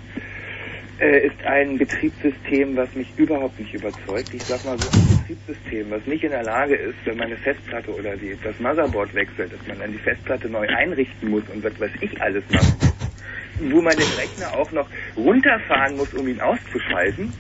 äh, 0.99 1.27
ist 1.27 1.43
ein 1.45 1.79
Betriebssystem, 1.79 2.77
was 2.77 2.93
mich 2.95 3.09
überhaupt 3.17 3.59
nicht 3.59 3.75
überzeugt. 3.75 4.33
Ich 4.33 4.43
sag 4.49 4.65
mal 4.65 4.79
so, 4.79 4.89
ein 4.89 5.09
Betriebssystem, 5.09 5.91
was 5.91 6.07
nicht 6.07 6.25
in 6.25 6.31
der 6.31 6.43
Lage 6.43 6.75
ist, 6.75 6.97
wenn 7.05 7.19
meine 7.19 7.37
Festplatte 7.37 7.95
oder 7.95 8.17
die, 8.17 8.37
das 8.43 8.59
Motherboard 8.61 9.15
wechselt, 9.15 9.53
dass 9.53 9.67
man 9.69 9.79
dann 9.79 9.93
die 9.93 9.99
Festplatte 9.99 10.49
neu 10.49 10.67
einrichten 10.69 11.31
muss 11.31 11.45
und 11.53 11.63
was 11.63 11.79
weiß 11.79 11.91
ich 12.01 12.21
alles 12.21 12.45
machen 12.51 12.81
muss. 12.81 13.71
Wo 13.73 13.81
man 13.83 13.97
den 13.97 14.11
Rechner 14.13 14.53
auch 14.53 14.71
noch 14.73 14.89
runterfahren 15.17 15.97
muss, 15.97 16.13
um 16.15 16.29
ihn 16.29 16.41
auszuschalten, 16.41 17.33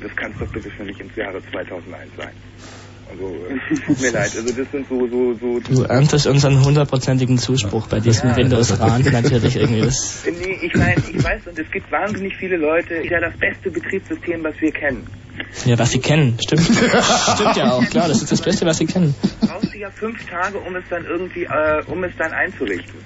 das 0.00 0.14
kann 0.16 0.32
es 0.32 0.38
doch 0.38 0.52
bitte 0.52 0.70
schon 0.70 0.86
nicht 0.86 1.00
ins 1.00 1.14
Jahre 1.16 1.40
2001 1.50 2.10
sein. 2.16 2.32
Also, 3.08 3.24
äh, 3.48 3.80
tut 3.86 4.00
mir 4.00 4.10
leid, 4.10 4.32
also 4.36 4.52
das 4.52 4.70
sind 4.70 4.88
so, 4.88 5.06
so, 5.06 5.34
so... 5.34 5.60
Du 5.60 5.82
erntest 5.84 6.26
unseren 6.26 6.64
hundertprozentigen 6.64 7.38
Zuspruch 7.38 7.86
bei 7.86 8.00
diesem 8.00 8.30
Ja. 8.30 8.36
Windows-Rand 8.36 9.12
natürlich 9.12 9.56
irgendwie. 9.56 9.82
Das 9.82 10.24
Nee, 10.26 10.58
ich 10.62 10.74
meine, 10.74 11.00
ich 11.12 11.22
weiß, 11.22 11.46
und 11.46 11.58
es 11.58 11.70
gibt 11.70 11.90
wahnsinnig 11.92 12.36
viele 12.36 12.56
Leute, 12.56 12.94
ist 12.94 13.10
ja 13.10 13.20
das 13.20 13.36
beste 13.38 13.70
Betriebssystem, 13.70 14.42
was 14.42 14.60
wir 14.60 14.72
kennen. 14.72 15.06
ja, 15.64 15.78
was 15.78 15.90
sie 15.92 16.00
kennen, 16.00 16.36
stimmt. 16.44 16.62
stimmt 17.34 17.56
ja 17.56 17.72
auch, 17.72 17.84
klar, 17.88 18.08
das 18.08 18.22
ist 18.22 18.32
das 18.32 18.42
Beste, 18.42 18.66
was 18.66 18.78
sie 18.78 18.86
kennen. 18.86 19.14
brauchst 19.40 19.72
du 19.72 19.78
ja 19.78 19.90
fünf 19.90 20.24
Tage, 20.26 20.58
um 20.58 20.74
es 20.74 20.84
dann 20.90 21.04
irgendwie, 21.04 21.44
äh, 21.44 21.82
um 21.86 22.02
es 22.02 22.12
dann 22.18 22.32
einzurichten. 22.32 23.00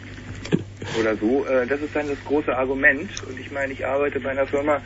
Oder 0.98 1.14
so. 1.16 1.44
Äh, 1.46 1.66
das 1.66 1.80
ist 1.82 1.94
dann 1.94 2.08
das 2.08 2.18
große 2.24 2.56
Argument. 2.56 3.10
Und 3.28 3.38
ich 3.38 3.50
meine, 3.50 3.72
ich 3.72 3.86
arbeite 3.86 4.18
bei 4.18 4.30
einer 4.30 4.46
Firma, 4.46 4.80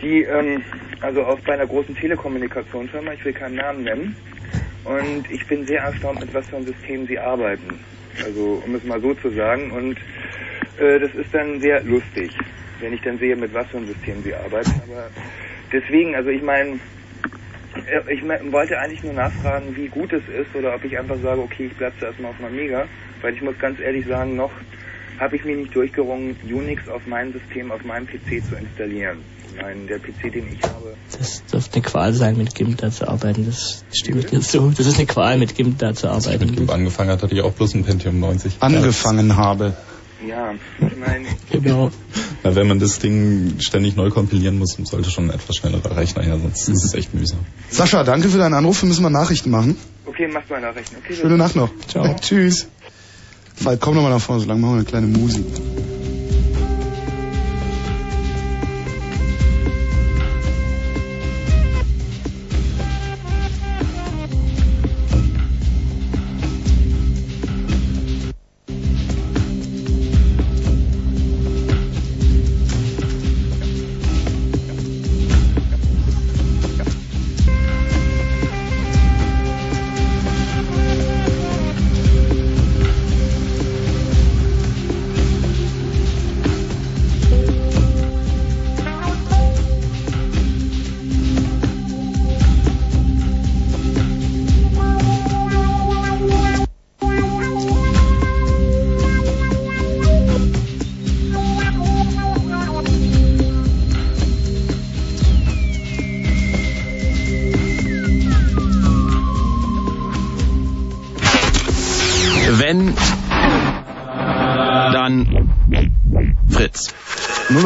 die, 0.00 0.22
ähm, 0.22 0.62
also 1.00 1.24
auch 1.24 1.38
bei 1.40 1.54
einer 1.54 1.66
großen 1.66 1.94
Telekommunikationsfirma, 1.96 3.12
ich 3.12 3.24
will 3.24 3.32
keinen 3.32 3.56
Namen 3.56 3.84
nennen. 3.84 4.16
Und 4.84 5.30
ich 5.30 5.46
bin 5.46 5.66
sehr 5.66 5.82
erstaunt, 5.82 6.20
mit 6.20 6.32
was 6.32 6.44
für 6.46 6.56
einem 6.56 6.66
System 6.66 7.06
sie 7.06 7.18
arbeiten. 7.18 7.80
Also, 8.24 8.62
um 8.64 8.74
es 8.74 8.84
mal 8.84 9.00
so 9.00 9.14
zu 9.14 9.30
sagen. 9.30 9.70
Und 9.72 9.98
äh, 10.78 10.98
das 10.98 11.14
ist 11.14 11.32
dann 11.32 11.60
sehr 11.60 11.82
lustig, 11.84 12.32
wenn 12.80 12.92
ich 12.92 13.00
dann 13.02 13.18
sehe, 13.18 13.36
mit 13.36 13.52
was 13.52 13.68
für 13.68 13.78
einem 13.78 13.88
System 13.88 14.22
sie 14.22 14.34
arbeiten. 14.34 14.70
Aber 14.84 15.10
deswegen, 15.72 16.14
also 16.14 16.30
ich 16.30 16.42
meine, 16.42 16.80
äh, 17.86 18.12
ich 18.14 18.22
wollte 18.24 18.78
eigentlich 18.78 19.02
nur 19.02 19.14
nachfragen, 19.14 19.76
wie 19.76 19.88
gut 19.88 20.12
es 20.12 20.26
ist 20.28 20.54
oder 20.54 20.74
ob 20.74 20.84
ich 20.84 20.98
einfach 20.98 21.18
sage, 21.22 21.40
okay, 21.40 21.66
ich 21.66 21.76
bleibe 21.76 21.96
zuerst 21.98 22.20
mal 22.20 22.30
auf 22.30 22.42
Amiga, 22.42 22.86
weil 23.20 23.34
ich 23.34 23.42
muss 23.42 23.58
ganz 23.58 23.78
ehrlich 23.80 24.06
sagen, 24.06 24.36
noch 24.36 24.52
habe 25.18 25.36
ich 25.36 25.44
mir 25.44 25.56
nicht 25.56 25.74
durchgerungen, 25.74 26.36
Unix 26.44 26.88
auf 26.88 27.06
meinem 27.06 27.32
System, 27.32 27.72
auf 27.72 27.84
meinem 27.84 28.06
PC 28.06 28.42
zu 28.48 28.54
installieren. 28.56 29.24
Nein, 29.60 29.86
der 29.88 29.98
PC, 29.98 30.32
den 30.32 30.52
ich 30.52 30.62
habe. 30.62 30.94
Das 31.18 31.42
dürfte 31.46 31.74
eine 31.76 31.82
Qual 31.82 32.12
sein, 32.14 32.36
mit 32.36 32.54
GIMP 32.54 32.76
da 32.78 32.90
zu 32.90 33.08
arbeiten. 33.08 33.46
Das 33.46 33.84
stimme 33.92 34.20
ich 34.20 34.26
dir 34.26 34.40
zu. 34.40 34.72
Das 34.76 34.86
ist 34.86 34.96
eine 34.96 35.06
Qual, 35.06 35.38
mit 35.38 35.54
GIMP 35.56 35.78
da 35.78 35.94
zu 35.94 36.08
Als 36.10 36.26
ich 36.26 36.32
mit 36.32 36.40
arbeiten. 36.42 36.56
GIMP 36.56 36.70
angefangen 36.70 37.10
hat, 37.10 37.22
hatte 37.22 37.34
ich 37.34 37.42
auch 37.42 37.52
bloß 37.52 37.74
ein 37.74 37.84
Pentium 37.84 38.20
90. 38.20 38.54
Angefangen 38.60 39.36
habe. 39.36 39.74
Ja, 40.26 40.52
ich 40.80 40.96
meine, 40.96 41.26
Genau. 41.50 41.90
Na, 42.42 42.54
wenn 42.54 42.66
man 42.68 42.78
das 42.80 42.98
Ding 42.98 43.54
ständig 43.60 43.96
neu 43.96 44.10
kompilieren 44.10 44.58
muss, 44.58 44.76
sollte 44.82 45.10
schon 45.10 45.30
ein 45.30 45.34
etwas 45.34 45.56
schnellerer 45.56 45.96
Rechner 45.96 46.22
her, 46.22 46.38
sonst 46.38 46.68
ist 46.68 46.84
es 46.84 46.94
echt 46.94 47.14
mühsam. 47.14 47.38
Sascha, 47.70 48.02
danke 48.04 48.28
für 48.28 48.38
deinen 48.38 48.54
Anruf. 48.54 48.82
Wir 48.82 48.88
müssen 48.88 49.02
mal 49.02 49.10
Nachrichten 49.10 49.50
machen. 49.50 49.76
okay, 50.06 50.28
mach 50.32 50.48
mal 50.48 50.60
Nachrichten. 50.60 50.96
Okay, 51.04 51.14
Schöne 51.14 51.36
Nacht 51.36 51.56
noch. 51.56 51.70
Ciao. 51.88 52.14
Tschüss. 52.20 52.66
Falk, 53.56 53.80
komm 53.80 53.94
noch 53.96 54.02
mal 54.02 54.10
nach 54.10 54.20
vorne, 54.20 54.42
solange 54.42 54.60
machen 54.60 54.72
wir 54.72 54.76
eine 54.78 54.84
kleine 54.84 55.06
Musik. 55.08 55.46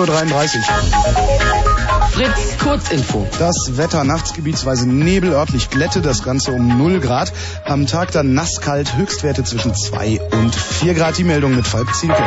0.33 0.06 0.56
Uhr. 0.56 0.62
Fritz, 2.10 2.58
Kurzinfo. 2.58 3.26
Das 3.38 3.76
Wetter 3.76 4.02
nachts 4.04 4.32
gebietsweise 4.32 4.88
Nebel, 4.88 5.32
örtlich 5.32 5.70
Glätte, 5.70 6.00
das 6.00 6.24
Ganze 6.24 6.50
um 6.50 6.76
0 6.76 7.00
Grad. 7.00 7.32
Am 7.64 7.86
Tag 7.86 8.10
dann 8.10 8.34
nasskalt, 8.34 8.96
Höchstwerte 8.96 9.44
zwischen 9.44 9.74
2 9.74 10.20
und 10.32 10.54
4 10.54 10.94
Grad. 10.94 11.18
Die 11.18 11.24
Meldung 11.24 11.54
mit 11.54 11.66
Falk 11.66 11.94
Zielke. 11.94 12.22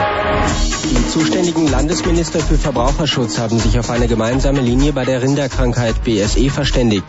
Die 0.86 1.10
zuständigen 1.12 1.70
Landesminister 1.70 2.40
für 2.40 2.58
Verbraucherschutz 2.58 3.38
haben 3.40 3.60
sich 3.60 3.78
auf 3.78 3.90
eine 3.90 4.08
gemeinsame 4.08 4.62
Linie 4.62 4.94
bei 4.94 5.04
der 5.04 5.22
Rinderkrankheit 5.22 6.04
BSE 6.04 6.50
verständigt. 6.50 7.06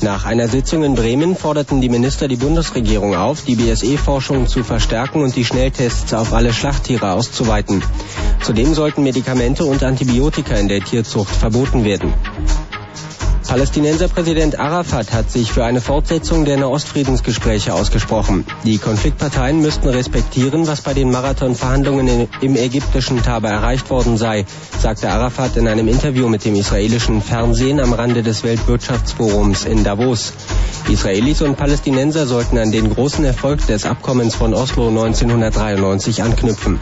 Nach 0.00 0.24
einer 0.24 0.46
Sitzung 0.46 0.84
in 0.84 0.94
Bremen 0.94 1.36
forderten 1.36 1.80
die 1.80 1.88
Minister 1.88 2.28
die 2.28 2.36
Bundesregierung 2.36 3.16
auf, 3.16 3.42
die 3.42 3.56
BSE-Forschung 3.56 4.46
zu 4.46 4.62
verstärken 4.62 5.22
und 5.22 5.34
die 5.34 5.44
Schnelltests 5.44 6.14
auf 6.14 6.32
alle 6.32 6.52
Schlachttiere 6.52 7.12
auszuweiten. 7.12 7.82
Zudem 8.42 8.74
sollten 8.74 9.02
Medikamente 9.02 9.64
und 9.64 9.82
Antibiotika 9.82 10.54
in 10.54 10.68
der 10.68 10.80
Tierzucht 10.80 11.34
verboten 11.34 11.84
werden. 11.84 12.12
Palästinenser 13.48 14.08
Präsident 14.08 14.60
Arafat 14.60 15.14
hat 15.14 15.30
sich 15.30 15.50
für 15.50 15.64
eine 15.64 15.80
Fortsetzung 15.80 16.44
der 16.44 16.58
Nahostfriedensgespräche 16.58 17.72
ausgesprochen. 17.72 18.44
Die 18.64 18.76
Konfliktparteien 18.76 19.62
müssten 19.62 19.88
respektieren, 19.88 20.66
was 20.66 20.82
bei 20.82 20.92
den 20.92 21.10
Marathonverhandlungen 21.10 22.28
im 22.42 22.56
ägyptischen 22.56 23.22
Taba 23.22 23.48
erreicht 23.48 23.88
worden 23.88 24.18
sei, 24.18 24.44
sagte 24.78 25.08
Arafat 25.08 25.56
in 25.56 25.66
einem 25.66 25.88
Interview 25.88 26.28
mit 26.28 26.44
dem 26.44 26.56
israelischen 26.56 27.22
Fernsehen 27.22 27.80
am 27.80 27.94
Rande 27.94 28.22
des 28.22 28.44
Weltwirtschaftsforums 28.44 29.64
in 29.64 29.82
Davos. 29.82 30.34
Israelis 30.90 31.40
und 31.40 31.56
Palästinenser 31.56 32.26
sollten 32.26 32.58
an 32.58 32.70
den 32.70 32.90
großen 32.90 33.24
Erfolg 33.24 33.66
des 33.66 33.86
Abkommens 33.86 34.34
von 34.34 34.52
Oslo 34.52 34.88
1993 34.88 36.22
anknüpfen. 36.22 36.78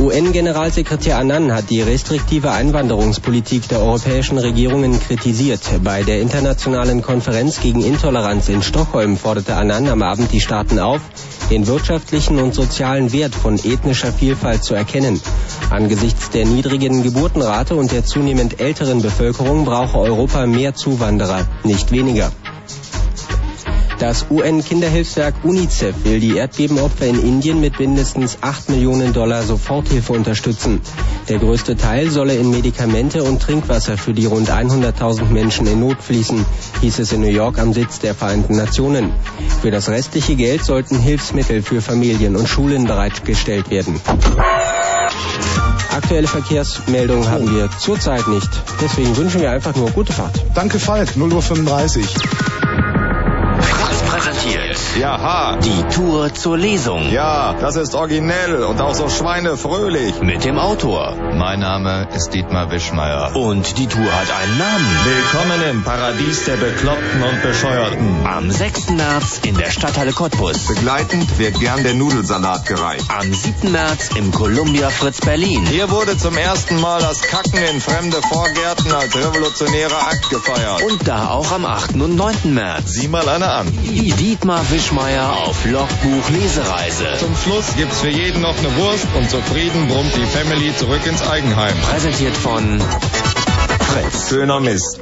UN-Generalsekretär 0.00 1.18
Annan 1.18 1.52
hat 1.52 1.68
die 1.68 1.82
restriktive 1.82 2.50
Einwanderungspolitik 2.52 3.68
der 3.68 3.80
europäischen 3.80 4.38
Regierungen 4.38 4.98
kritisiert. 4.98 5.60
Bei 5.84 6.02
der 6.02 6.22
internationalen 6.22 7.02
Konferenz 7.02 7.60
gegen 7.60 7.82
Intoleranz 7.82 8.48
in 8.48 8.62
Stockholm 8.62 9.18
forderte 9.18 9.56
Annan 9.56 9.88
am 9.88 10.00
Abend 10.00 10.32
die 10.32 10.40
Staaten 10.40 10.78
auf, 10.78 11.02
den 11.50 11.66
wirtschaftlichen 11.66 12.38
und 12.38 12.54
sozialen 12.54 13.12
Wert 13.12 13.34
von 13.34 13.56
ethnischer 13.56 14.10
Vielfalt 14.10 14.64
zu 14.64 14.74
erkennen. 14.74 15.20
Angesichts 15.68 16.30
der 16.30 16.46
niedrigen 16.46 17.02
Geburtenrate 17.02 17.74
und 17.76 17.92
der 17.92 18.04
zunehmend 18.04 18.58
älteren 18.58 19.02
Bevölkerung 19.02 19.66
brauche 19.66 19.98
Europa 19.98 20.46
mehr 20.46 20.74
Zuwanderer, 20.74 21.46
nicht 21.62 21.92
weniger. 21.92 22.32
Das 24.00 24.24
UN-Kinderhilfswerk 24.30 25.34
UNICEF 25.44 25.94
will 26.04 26.20
die 26.20 26.34
Erdbebenopfer 26.38 27.06
in 27.06 27.20
Indien 27.20 27.60
mit 27.60 27.78
mindestens 27.78 28.38
8 28.40 28.70
Millionen 28.70 29.12
Dollar 29.12 29.42
Soforthilfe 29.42 30.14
unterstützen. 30.14 30.80
Der 31.28 31.38
größte 31.38 31.76
Teil 31.76 32.10
solle 32.10 32.34
in 32.34 32.50
Medikamente 32.50 33.22
und 33.22 33.42
Trinkwasser 33.42 33.98
für 33.98 34.14
die 34.14 34.24
rund 34.24 34.50
100.000 34.50 35.26
Menschen 35.26 35.66
in 35.66 35.80
Not 35.80 36.02
fließen, 36.02 36.46
hieß 36.80 36.98
es 36.98 37.12
in 37.12 37.20
New 37.20 37.28
York 37.28 37.58
am 37.58 37.74
Sitz 37.74 37.98
der 37.98 38.14
Vereinten 38.14 38.56
Nationen. 38.56 39.12
Für 39.60 39.70
das 39.70 39.90
restliche 39.90 40.34
Geld 40.34 40.64
sollten 40.64 40.98
Hilfsmittel 40.98 41.60
für 41.60 41.82
Familien 41.82 42.36
und 42.36 42.48
Schulen 42.48 42.86
bereitgestellt 42.86 43.68
werden. 43.68 44.00
Aktuelle 45.94 46.26
Verkehrsmeldungen 46.26 47.28
haben 47.28 47.54
wir 47.54 47.68
zurzeit 47.78 48.26
nicht. 48.28 48.48
Deswegen 48.80 49.14
wünschen 49.18 49.42
wir 49.42 49.50
einfach 49.50 49.76
nur 49.76 49.90
gute 49.90 50.14
Fahrt. 50.14 50.42
Danke 50.54 50.78
Falk, 50.78 51.10
0.35 51.10 51.98
Uhr. 51.98 52.69
Jaha. 55.00 55.56
die 55.56 55.82
Tour 55.94 56.34
zur 56.34 56.58
Lesung 56.58 57.10
Ja, 57.10 57.54
das 57.58 57.76
ist 57.76 57.94
originell 57.94 58.62
und 58.64 58.82
auch 58.82 58.94
so 58.94 59.08
schweinefröhlich. 59.08 60.20
mit 60.20 60.44
dem 60.44 60.58
Autor. 60.58 61.14
Mein 61.34 61.60
Name 61.60 62.06
ist 62.14 62.34
Dietmar 62.34 62.70
Wischmeier. 62.70 63.34
Und 63.34 63.78
die 63.78 63.86
Tour 63.86 64.04
hat 64.04 64.30
einen 64.30 64.58
Namen. 64.58 64.98
Willkommen 65.04 65.70
im 65.70 65.84
Paradies 65.84 66.44
der 66.44 66.56
Bekloppten 66.56 67.22
und 67.22 67.40
Bescheuerten. 67.40 68.26
Am 68.26 68.50
6. 68.50 68.90
März 68.90 69.40
in 69.44 69.56
der 69.56 69.70
Stadthalle 69.70 70.12
Cottbus. 70.12 70.66
Begleitend 70.66 71.38
wird 71.38 71.58
gern 71.60 71.82
der 71.82 71.94
Nudelsalat 71.94 72.66
gereicht. 72.66 73.06
Am 73.08 73.32
7. 73.32 73.72
März 73.72 74.10
im 74.16 74.30
Columbia 74.32 74.90
Fritz 74.90 75.22
Berlin. 75.22 75.64
Hier 75.64 75.88
wurde 75.90 76.18
zum 76.18 76.36
ersten 76.36 76.78
Mal 76.78 77.00
das 77.00 77.22
Kacken 77.22 77.62
in 77.72 77.80
fremde 77.80 78.20
Vorgärten 78.20 78.92
als 78.92 79.16
revolutionärer 79.16 80.08
Akt 80.08 80.28
gefeiert. 80.28 80.82
Und 80.82 81.08
da 81.08 81.30
auch 81.30 81.50
am 81.52 81.64
8. 81.64 81.94
und 81.94 82.16
9. 82.16 82.52
März. 82.52 82.90
Sieh 82.90 83.08
mal 83.08 83.26
einer 83.26 83.54
an. 83.54 83.66
Die 83.82 84.12
Dietmar 84.12 84.60
Wischmeier 84.70 84.89
Fleischmeier 84.90 85.46
auf 85.46 85.64
Logbuch 85.66 86.30
Lesereise. 86.30 87.06
Zum 87.20 87.36
Schluss 87.36 87.76
gibt's 87.76 88.00
für 88.00 88.08
jeden 88.08 88.40
noch 88.42 88.58
eine 88.58 88.76
Wurst 88.76 89.06
und 89.16 89.30
zufrieden 89.30 89.86
brummt 89.86 90.12
die 90.16 90.26
Family 90.26 90.74
zurück 90.76 91.06
ins 91.06 91.22
Eigenheim. 91.22 91.76
Präsentiert 91.88 92.36
von 92.36 92.80
Fritz. 92.80 94.28
Schöner 94.28 94.58
Mist. 94.60 95.00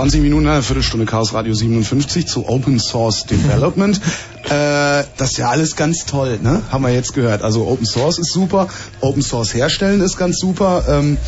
20 0.00 0.22
Minuten, 0.22 0.48
eine 0.48 0.62
Viertelstunde 0.62 1.04
Chaos 1.04 1.34
Radio 1.34 1.52
57 1.52 2.26
zu 2.26 2.48
Open 2.48 2.80
Source 2.80 3.26
Development. 3.26 4.00
äh, 4.44 5.04
das 5.18 5.32
ist 5.32 5.36
ja 5.36 5.50
alles 5.50 5.76
ganz 5.76 6.06
toll, 6.06 6.38
ne? 6.42 6.62
Haben 6.70 6.84
wir 6.84 6.90
jetzt 6.90 7.12
gehört. 7.12 7.42
Also 7.42 7.66
Open 7.66 7.84
Source 7.84 8.18
ist 8.18 8.32
super, 8.32 8.68
Open 9.02 9.20
Source 9.20 9.52
herstellen 9.52 10.00
ist 10.00 10.16
ganz 10.16 10.38
super. 10.38 10.84
Ähm, 10.88 11.18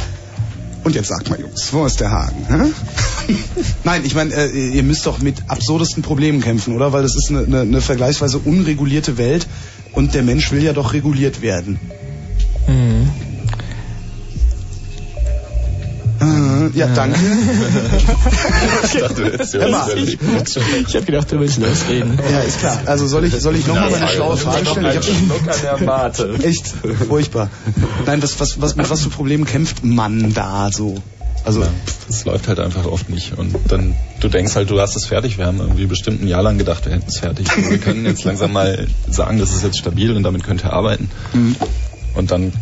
und 0.84 0.94
jetzt 0.94 1.08
sagt 1.08 1.28
mal, 1.28 1.38
Jungs, 1.38 1.70
wo 1.74 1.84
ist 1.84 2.00
der 2.00 2.12
Haken? 2.12 2.46
Hä? 2.48 3.34
Nein, 3.84 4.06
ich 4.06 4.14
meine, 4.14 4.32
äh, 4.32 4.70
ihr 4.70 4.82
müsst 4.84 5.04
doch 5.04 5.18
mit 5.18 5.42
absurdesten 5.48 6.02
Problemen 6.02 6.40
kämpfen, 6.40 6.74
oder? 6.74 6.94
Weil 6.94 7.02
das 7.02 7.14
ist 7.14 7.28
eine, 7.28 7.40
eine, 7.40 7.60
eine 7.60 7.80
vergleichsweise 7.82 8.38
unregulierte 8.38 9.18
Welt 9.18 9.46
und 9.92 10.14
der 10.14 10.22
Mensch 10.22 10.50
will 10.50 10.62
ja 10.62 10.72
doch 10.72 10.94
reguliert 10.94 11.42
werden. 11.42 11.78
Mhm. 12.66 13.10
Äh, 16.22 16.78
ja, 16.78 16.86
danke. 16.86 17.18
ich 18.84 19.00
dachte, 19.00 19.14
du 19.14 19.24
hättest 19.32 19.54
was 19.54 19.88
überlegt. 19.88 20.18
Ich 20.88 20.94
habe 20.96 21.06
gedacht, 21.06 21.32
du 21.32 21.40
willst 21.40 21.58
losreden. 21.58 22.18
Ja, 22.30 22.40
ist 22.40 22.60
klar. 22.60 22.80
Also 22.86 23.06
soll 23.06 23.24
ich, 23.24 23.34
soll 23.34 23.56
ich 23.56 23.66
nochmal 23.66 23.90
meine 23.90 24.08
schlaue 24.08 24.36
Frage 24.36 24.66
stellen? 24.66 24.86
Ich 24.90 24.96
hab 24.96 25.04
Schluck 25.04 25.48
an 25.48 25.60
der 25.62 25.86
Mate. 25.86 26.38
Echt 26.42 26.74
furchtbar. 27.08 27.50
Nein, 28.06 28.22
was, 28.22 28.38
was, 28.40 28.60
was, 28.60 28.76
mit 28.76 28.90
was 28.90 29.02
für 29.02 29.10
Problemen 29.10 29.44
kämpft 29.44 29.84
man 29.84 30.32
da 30.34 30.70
so? 30.72 30.96
Also, 31.44 31.64
Das 32.06 32.24
läuft 32.24 32.46
halt 32.46 32.60
einfach 32.60 32.86
oft 32.86 33.10
nicht. 33.10 33.36
Und 33.36 33.54
dann, 33.68 33.94
du 34.20 34.28
denkst 34.28 34.54
halt, 34.54 34.70
du 34.70 34.80
hast 34.80 34.94
es 34.94 35.06
fertig. 35.06 35.38
Wir 35.38 35.46
haben 35.46 35.58
irgendwie 35.58 35.86
bestimmt 35.86 36.22
ein 36.22 36.28
Jahr 36.28 36.42
lang 36.42 36.58
gedacht, 36.58 36.84
wir 36.84 36.92
hätten 36.92 37.08
es 37.08 37.18
fertig. 37.18 37.46
Und 37.56 37.70
wir 37.70 37.78
können 37.78 38.06
jetzt 38.06 38.22
langsam 38.24 38.52
mal 38.52 38.86
sagen, 39.08 39.38
das 39.38 39.52
ist 39.52 39.64
jetzt 39.64 39.78
stabil 39.78 40.14
und 40.16 40.22
damit 40.22 40.44
könnt 40.44 40.62
ihr 40.64 40.72
arbeiten. 40.72 41.10
Und 42.14 42.30
dann 42.30 42.52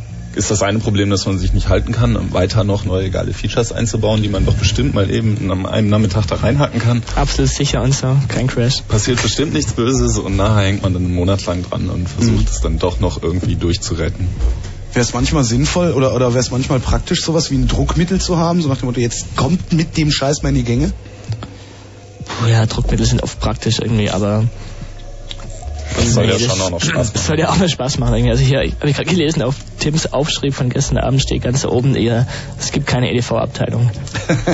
ist 0.40 0.50
das 0.50 0.62
eine 0.62 0.78
Problem, 0.80 1.10
dass 1.10 1.26
man 1.26 1.38
sich 1.38 1.52
nicht 1.52 1.68
halten 1.68 1.92
kann, 1.92 2.32
weiter 2.32 2.64
noch 2.64 2.84
neue 2.84 3.10
geile 3.10 3.32
Features 3.32 3.70
einzubauen, 3.72 4.22
die 4.22 4.28
man 4.28 4.44
doch 4.44 4.54
bestimmt 4.54 4.94
mal 4.94 5.10
eben 5.10 5.50
an 5.50 5.66
einem 5.66 5.88
Nachmittag 5.88 6.26
da 6.26 6.36
reinhacken 6.36 6.80
kann. 6.80 7.02
Absolut 7.14 7.50
sicher 7.50 7.82
und 7.82 7.94
so, 7.94 8.16
kein 8.28 8.46
Crash. 8.48 8.82
Passiert 8.88 9.22
bestimmt 9.22 9.52
nichts 9.52 9.72
Böses 9.72 10.18
und 10.18 10.36
nachher 10.36 10.66
hängt 10.66 10.82
man 10.82 10.92
dann 10.94 11.04
einen 11.04 11.14
Monat 11.14 11.44
lang 11.46 11.62
dran 11.68 11.88
und 11.88 12.08
versucht 12.08 12.48
es 12.50 12.60
dann 12.60 12.78
doch 12.78 12.98
noch 13.00 13.22
irgendwie 13.22 13.54
durchzuretten. 13.56 14.26
wäre 14.92 15.04
es 15.04 15.12
manchmal 15.14 15.44
sinnvoll 15.44 15.92
oder, 15.92 16.14
oder 16.14 16.30
wäre 16.34 16.40
es 16.40 16.50
manchmal 16.50 16.80
praktisch, 16.80 17.22
sowas 17.22 17.50
wie 17.50 17.56
ein 17.56 17.68
Druckmittel 17.68 18.20
zu 18.20 18.36
haben? 18.38 18.60
So 18.62 18.68
nach 18.68 18.78
dem 18.78 18.86
Motto, 18.86 19.00
jetzt 19.00 19.36
kommt 19.36 19.72
mit 19.72 19.96
dem 19.96 20.10
Scheiß 20.10 20.42
mal 20.42 20.48
in 20.48 20.56
die 20.56 20.64
Gänge? 20.64 20.92
Puh, 22.24 22.46
ja, 22.48 22.66
Druckmittel 22.66 23.06
sind 23.06 23.22
oft 23.22 23.38
praktisch 23.40 23.78
irgendwie, 23.80 24.10
aber 24.10 24.44
Das 25.96 26.14
soll 26.14 26.26
ja 26.28 26.38
schon 26.38 26.60
auch 26.60 26.70
noch 26.70 26.80
Spaß 26.80 27.12
Das 27.12 27.14
machen. 27.14 27.26
soll 27.26 27.38
ja 27.40 27.50
auch 27.50 27.56
noch 27.58 27.68
Spaß 27.68 27.98
machen. 27.98 28.14
irgendwie. 28.14 28.30
Also 28.32 28.42
hier 28.44 28.58
habe 28.60 28.90
ich 28.90 28.96
gerade 28.96 29.10
gelesen, 29.10 29.42
auf 29.42 29.54
Tims 29.80 30.12
Aufschrieb 30.12 30.54
von 30.54 30.70
gestern 30.70 30.98
Abend 30.98 31.20
steht 31.20 31.42
ganz 31.42 31.64
oben, 31.64 31.96
eher, 31.96 32.26
es 32.58 32.70
gibt 32.70 32.86
keine 32.86 33.10
EDV-Abteilung. 33.10 33.90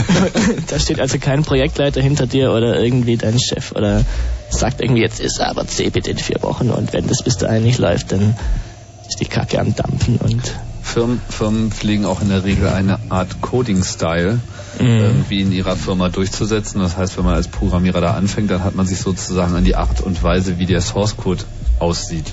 da 0.68 0.78
steht 0.78 1.00
also 1.00 1.18
kein 1.18 1.42
Projektleiter 1.42 2.00
hinter 2.00 2.26
dir 2.26 2.52
oder 2.52 2.80
irgendwie 2.80 3.16
dein 3.16 3.38
Chef 3.38 3.72
oder 3.72 4.04
sagt 4.48 4.80
irgendwie, 4.80 5.02
jetzt 5.02 5.20
ist 5.20 5.40
aber 5.40 5.66
Cebit 5.66 6.06
in 6.08 6.16
vier 6.16 6.42
Wochen 6.42 6.70
und 6.70 6.92
wenn 6.92 7.06
das 7.06 7.22
bis 7.22 7.36
dahin 7.36 7.64
nicht 7.64 7.78
läuft, 7.78 8.12
dann 8.12 8.34
ist 9.06 9.20
die 9.20 9.26
Kacke 9.26 9.60
am 9.60 9.74
Dampfen 9.74 10.16
und 10.16 10.40
Firmen, 10.82 11.20
Firmen 11.28 11.72
pflegen 11.72 12.06
auch 12.06 12.22
in 12.22 12.28
der 12.28 12.44
Regel 12.44 12.68
eine 12.68 12.98
Art 13.10 13.42
Coding-Style 13.42 14.38
Mhm. 14.80 14.88
irgendwie 14.88 15.40
in 15.40 15.52
ihrer 15.52 15.76
Firma 15.76 16.08
durchzusetzen. 16.08 16.80
Das 16.80 16.96
heißt, 16.96 17.16
wenn 17.16 17.24
man 17.24 17.34
als 17.34 17.48
Programmierer 17.48 18.00
da 18.00 18.14
anfängt, 18.14 18.50
dann 18.50 18.64
hat 18.64 18.74
man 18.74 18.86
sich 18.86 18.98
sozusagen 18.98 19.54
an 19.54 19.64
die 19.64 19.76
Art 19.76 20.00
und 20.00 20.22
Weise, 20.22 20.58
wie 20.58 20.66
der 20.66 20.80
Source 20.80 21.16
Code 21.16 21.44
aussieht, 21.78 22.26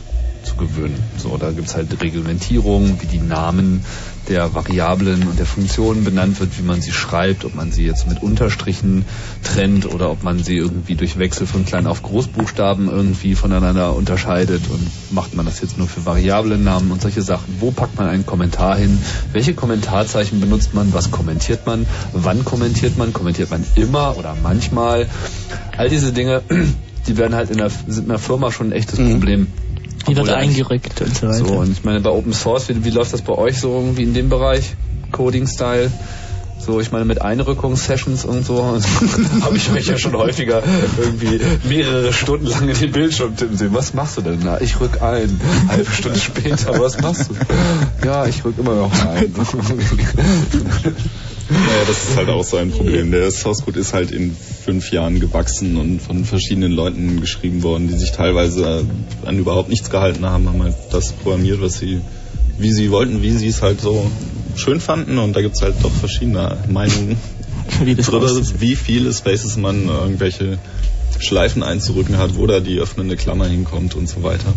gewöhnen. 0.57 1.01
So, 1.17 1.37
da 1.37 1.51
gibt's 1.51 1.75
halt 1.75 2.01
Reglementierungen, 2.01 3.01
wie 3.01 3.07
die 3.07 3.19
Namen 3.19 3.83
der 4.29 4.53
Variablen 4.53 5.27
und 5.27 5.37
der 5.37 5.45
Funktionen 5.45 6.03
benannt 6.03 6.39
wird, 6.39 6.57
wie 6.57 6.63
man 6.63 6.81
sie 6.81 6.91
schreibt, 6.91 7.43
ob 7.45 7.55
man 7.55 7.71
sie 7.71 7.85
jetzt 7.85 8.07
mit 8.07 8.23
Unterstrichen 8.23 9.05
trennt 9.43 9.85
oder 9.85 10.09
ob 10.11 10.23
man 10.23 10.43
sie 10.43 10.55
irgendwie 10.55 10.95
durch 10.95 11.17
Wechsel 11.17 11.45
von 11.45 11.65
Klein 11.65 11.87
auf 11.87 12.03
Großbuchstaben 12.03 12.89
irgendwie 12.89 13.35
voneinander 13.35 13.95
unterscheidet 13.95 14.63
und 14.69 14.89
macht 15.11 15.35
man 15.35 15.45
das 15.45 15.61
jetzt 15.61 15.77
nur 15.77 15.87
für 15.87 16.05
Variablennamen 16.05 16.91
und 16.91 17.01
solche 17.01 17.21
Sachen. 17.21 17.55
Wo 17.59 17.71
packt 17.71 17.97
man 17.97 18.07
einen 18.07 18.25
Kommentar 18.25 18.77
hin? 18.77 18.97
Welche 19.33 19.53
Kommentarzeichen 19.53 20.39
benutzt 20.39 20.73
man? 20.73 20.93
Was 20.93 21.11
kommentiert 21.11 21.65
man? 21.65 21.85
Wann 22.13 22.45
kommentiert 22.45 22.97
man? 22.97 23.11
Kommentiert 23.11 23.51
man 23.51 23.65
immer 23.75 24.17
oder 24.17 24.35
manchmal? 24.41 25.07
All 25.77 25.89
diese 25.89 26.13
Dinge, 26.13 26.41
die 27.07 27.17
werden 27.17 27.35
halt 27.35 27.49
in 27.49 27.57
der, 27.57 27.69
sind 27.69 28.03
in 28.03 28.09
der 28.09 28.19
Firma 28.19 28.51
schon 28.51 28.67
ein 28.67 28.71
echtes 28.71 28.99
Problem. 28.99 29.47
Die 30.07 30.15
wird 30.15 30.29
eingerückt 30.29 31.01
und 31.01 31.15
so 31.15 31.27
weiter. 31.27 31.45
so, 31.45 31.53
und 31.53 31.71
ich 31.71 31.83
meine, 31.83 32.01
bei 32.01 32.09
Open 32.09 32.33
Source, 32.33 32.69
wie, 32.69 32.83
wie 32.83 32.89
läuft 32.89 33.13
das 33.13 33.21
bei 33.21 33.33
euch 33.33 33.59
so 33.59 33.73
irgendwie 33.73 34.03
in 34.03 34.13
dem 34.13 34.29
Bereich? 34.29 34.75
Coding-Style? 35.11 35.91
So, 36.65 36.79
ich 36.79 36.93
meine, 36.93 37.03
mit 37.03 37.21
Einrückungssessions 37.21 38.23
und 38.23 38.45
so, 38.45 38.63
habe 39.41 39.57
ich 39.57 39.69
euch 39.69 39.87
ja 39.87 39.97
schon 39.97 40.15
häufiger 40.15 40.63
irgendwie 40.97 41.41
mehrere 41.67 42.13
Stunden 42.13 42.45
lang 42.45 42.69
in 42.69 42.79
den 42.79 42.91
Bildschirm 42.93 43.35
tippen 43.35 43.57
sehen. 43.57 43.73
Was 43.73 43.93
machst 43.93 44.17
du 44.17 44.21
denn? 44.21 44.39
Na, 44.43 44.61
ich 44.61 44.79
rück 44.79 45.01
ein. 45.01 45.41
Halbe 45.67 45.91
Stunde 45.91 46.19
später, 46.19 46.79
was 46.79 47.01
machst 47.01 47.29
du? 47.29 48.05
Ja, 48.05 48.25
ich 48.27 48.45
rück 48.45 48.57
immer 48.57 48.75
noch 48.75 48.91
ein. 49.07 49.33
Naja, 51.49 51.83
das 51.87 52.09
ist 52.09 52.15
halt 52.15 52.29
auch 52.29 52.43
so 52.43 52.57
ein 52.57 52.71
Problem. 52.71 53.11
Der 53.11 53.29
Source 53.31 53.63
Code 53.63 53.79
ist 53.79 53.93
halt 53.93 54.11
in 54.11 54.35
fünf 54.35 54.91
Jahren 54.91 55.19
gewachsen 55.19 55.77
und 55.77 56.01
von 56.01 56.23
verschiedenen 56.25 56.71
Leuten 56.71 57.19
geschrieben 57.19 57.63
worden, 57.63 57.87
die 57.87 57.97
sich 57.97 58.11
teilweise 58.11 58.85
an 59.25 59.37
überhaupt 59.37 59.69
nichts 59.69 59.89
gehalten 59.89 60.25
haben, 60.25 60.47
haben 60.47 60.63
halt 60.63 60.75
das 60.91 61.11
programmiert, 61.11 61.61
was 61.61 61.79
sie, 61.79 62.01
wie 62.57 62.71
sie 62.71 62.91
wollten, 62.91 63.21
wie 63.21 63.31
sie 63.31 63.47
es 63.47 63.61
halt 63.61 63.81
so 63.81 64.09
schön 64.55 64.79
fanden 64.79 65.17
und 65.17 65.35
da 65.35 65.41
gibt's 65.41 65.61
halt 65.61 65.75
doch 65.81 65.91
verschiedene 65.91 66.57
Meinungen 66.69 67.17
wie 67.83 67.95
drüber, 67.95 68.29
wie 68.59 68.75
viele 68.75 69.13
Spaces 69.13 69.57
man 69.57 69.87
irgendwelche 69.87 70.59
Schleifen 71.19 71.63
einzurücken 71.63 72.17
hat, 72.17 72.37
wo 72.37 72.47
da 72.47 72.59
die 72.59 72.79
öffnende 72.79 73.15
Klammer 73.15 73.47
hinkommt 73.47 73.95
und 73.95 74.07
so 74.07 74.23
weiter. 74.23 74.53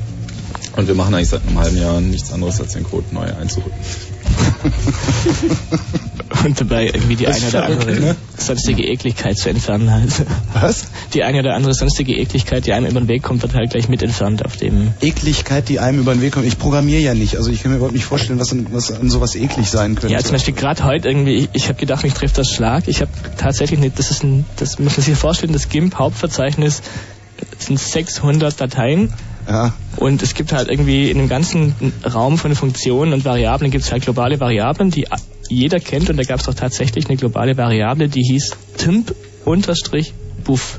Und 0.77 0.89
wir 0.89 0.95
machen 0.95 1.15
eigentlich 1.15 1.31
seit 1.31 1.47
einem 1.47 1.59
halben 1.59 1.79
Jahr 1.81 2.01
nichts 2.01 2.33
anderes, 2.33 2.61
als 2.61 2.75
den 2.75 2.85
Code 2.85 3.07
neu 3.13 3.25
einzurücken. 3.35 3.79
Und 6.45 6.61
dabei 6.61 6.87
irgendwie 6.87 7.17
die 7.17 7.27
eine 7.27 7.49
oder 7.49 7.65
andere 7.65 7.93
ne? 7.93 8.17
sonstige 8.37 8.85
Ekligkeit 8.85 9.39
zu 9.39 9.49
entfernen 9.49 9.91
halt. 9.91 10.13
Was? 10.55 10.87
Die 11.15 11.25
eine 11.25 11.41
oder 11.41 11.55
andere 11.55 11.75
sonstige 11.75 12.17
Ekligkeit, 12.17 12.67
die 12.67 12.73
einem 12.73 12.87
über 12.87 13.01
den 13.01 13.09
Weg 13.09 13.23
kommt, 13.23 13.43
wird 13.43 13.55
halt 13.55 13.71
gleich 13.71 13.89
mit 13.89 14.03
entfernt 14.03 14.45
auf 14.45 14.57
dem 14.57 14.93
Ekligkeit, 15.01 15.69
die 15.69 15.81
einem 15.81 16.01
über 16.01 16.15
den 16.15 16.23
Weg 16.23 16.33
kommt. 16.33 16.47
Ich 16.47 16.59
programmiere 16.59 17.01
ja 17.01 17.15
nicht, 17.15 17.37
also 17.37 17.51
ich 17.51 17.63
kann 17.63 17.71
mir 17.71 17.79
überhaupt 17.79 17.95
nicht 17.95 18.05
vorstellen, 18.05 18.39
was 18.39 18.53
an, 18.53 18.67
was 18.71 18.93
an 18.93 19.11
sowas 19.11 19.35
eklig 19.35 19.69
sein 19.69 19.95
könnte. 19.95 20.13
Ja, 20.13 20.21
zum 20.21 20.33
Beispiel 20.33 20.55
gerade 20.55 20.85
heute 20.85 21.09
irgendwie, 21.09 21.35
ich, 21.35 21.49
ich 21.53 21.69
habe 21.69 21.79
gedacht, 21.79 22.05
mich 22.05 22.15
trifft 22.15 22.39
das 22.39 22.51
Schlag. 22.51 22.85
Ich 22.87 23.01
habe 23.01 23.11
tatsächlich 23.39 23.81
nicht, 23.81 23.99
das 23.99 24.11
ist 24.11 24.23
ein, 24.23 24.45
das 24.57 24.79
muss 24.79 24.97
man 24.97 25.05
sich 25.05 25.17
vorstellen, 25.17 25.53
das 25.53 25.69
GIMP-Hauptverzeichnis 25.69 26.83
sind 27.59 27.79
600 27.79 28.61
Dateien. 28.61 29.13
Ja. 29.49 29.73
Und 29.97 30.23
es 30.23 30.35
gibt 30.35 30.53
halt 30.53 30.69
irgendwie 30.69 31.11
in 31.11 31.19
dem 31.19 31.29
ganzen 31.29 31.75
Raum 32.05 32.37
von 32.39 32.55
Funktionen 32.55 33.13
und 33.13 33.25
Variablen 33.25 33.71
gibt 33.71 33.85
es 33.85 33.93
halt 33.93 34.03
globale 34.03 34.41
Variablen, 34.41 34.91
die 34.91 35.07
jeder 35.49 35.79
kennt. 35.79 36.11
Und 36.11 36.17
da 36.17 36.25
gab 36.25 36.41
es 36.41 36.47
doch 36.47 36.55
tatsächlich 36.55 37.07
eine 37.09 37.17
globale 37.17 37.57
Variable, 37.57 38.09
die 38.09 38.23
hieß 38.23 38.51
timp-buff. 39.45 40.79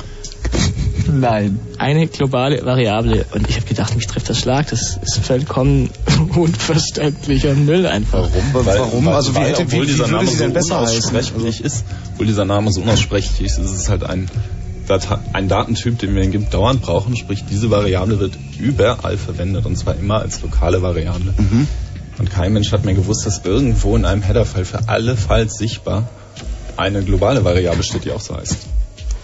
Nein. 1.11 1.59
Eine 1.77 2.07
globale 2.07 2.65
Variable. 2.65 3.25
Und 3.33 3.49
ich 3.49 3.55
habe 3.55 3.65
gedacht, 3.65 3.95
mich 3.95 4.07
trifft 4.07 4.29
das 4.29 4.39
Schlag. 4.39 4.69
Das 4.69 4.97
ist 5.01 5.19
vollkommen 5.19 5.89
unverständlicher 6.35 7.53
Müll 7.53 7.85
einfach. 7.85 8.27
Warum? 8.53 9.07
Also 9.07 9.33
wie 9.35 9.39
hätte- 9.39 9.61
obwohl 9.63 9.79
wie- 9.79 9.83
wie 9.83 9.91
dieser 9.93 10.09
würde 10.09 10.15
Name 10.25 10.27
so 10.29 10.37
denn 10.37 10.53
besser 10.53 10.81
heißen? 10.81 11.09
unaussprechlich 11.11 11.61
ist, 11.63 11.85
obwohl 12.13 12.25
dieser 12.27 12.45
Name 12.45 12.71
so 12.71 12.81
unaussprechlich 12.81 13.41
ist, 13.47 13.57
ist 13.57 13.71
es 13.71 13.89
halt 13.89 14.03
ein, 14.03 14.29
Data 14.87 15.19
ein 15.33 15.47
Datentyp, 15.47 15.99
den 15.99 16.15
wir 16.15 16.23
in 16.23 16.31
GIMP 16.31 16.49
dauernd 16.49 16.81
brauchen, 16.81 17.15
sprich 17.15 17.43
diese 17.49 17.69
Variable 17.69 18.19
wird 18.19 18.37
überall 18.59 19.17
verwendet 19.17 19.65
und 19.65 19.77
zwar 19.77 19.95
immer 19.95 20.19
als 20.19 20.41
lokale 20.41 20.81
Variable. 20.81 21.33
Mhm. 21.37 21.67
Und 22.17 22.31
kein 22.31 22.53
Mensch 22.53 22.71
hat 22.71 22.83
mir 22.85 22.95
gewusst, 22.95 23.25
dass 23.25 23.45
irgendwo 23.45 23.95
in 23.95 24.05
einem 24.05 24.23
Header-File 24.23 24.65
für 24.65 24.89
alle 24.89 25.15
Files 25.15 25.53
sichtbar 25.53 26.09
eine 26.75 27.03
globale 27.03 27.43
Variable 27.43 27.83
steht, 27.83 28.05
die 28.05 28.11
auch 28.11 28.21
so 28.21 28.35
heißt. 28.35 28.57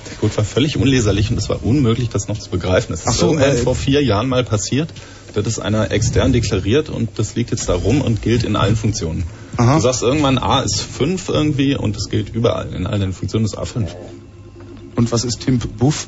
Der 0.09 0.17
Code 0.17 0.37
war 0.37 0.43
völlig 0.43 0.77
unleserlich 0.77 1.31
und 1.31 1.37
es 1.37 1.49
war 1.49 1.63
unmöglich, 1.63 2.09
das 2.09 2.27
noch 2.27 2.37
zu 2.37 2.49
begreifen. 2.49 2.93
Es 2.93 3.01
ist 3.01 3.07
Ach 3.07 3.13
so, 3.13 3.37
äh, 3.37 3.53
vor 3.53 3.75
vier 3.75 4.03
Jahren 4.03 4.27
mal 4.27 4.43
passiert, 4.43 4.89
wird 5.33 5.47
es 5.47 5.59
einer 5.59 5.91
extern 5.91 6.33
deklariert 6.33 6.89
und 6.89 7.17
das 7.17 7.35
liegt 7.35 7.51
jetzt 7.51 7.67
da 7.69 7.73
rum 7.73 8.01
und 8.01 8.21
gilt 8.21 8.43
in 8.43 8.55
allen 8.55 8.75
Funktionen. 8.75 9.23
Du 9.57 9.79
sagst 9.79 10.01
irgendwann 10.01 10.37
A 10.37 10.61
ist 10.61 10.81
5 10.81 11.29
irgendwie 11.29 11.75
und 11.75 11.95
es 11.95 12.09
gilt 12.09 12.33
überall 12.33 12.73
in 12.73 12.85
allen 12.85 13.13
Funktionen 13.13 13.45
ist 13.45 13.57
A5. 13.57 13.87
Und 14.95 15.11
was 15.11 15.23
ist 15.23 15.41
Timp 15.41 15.77
Buff? 15.77 16.07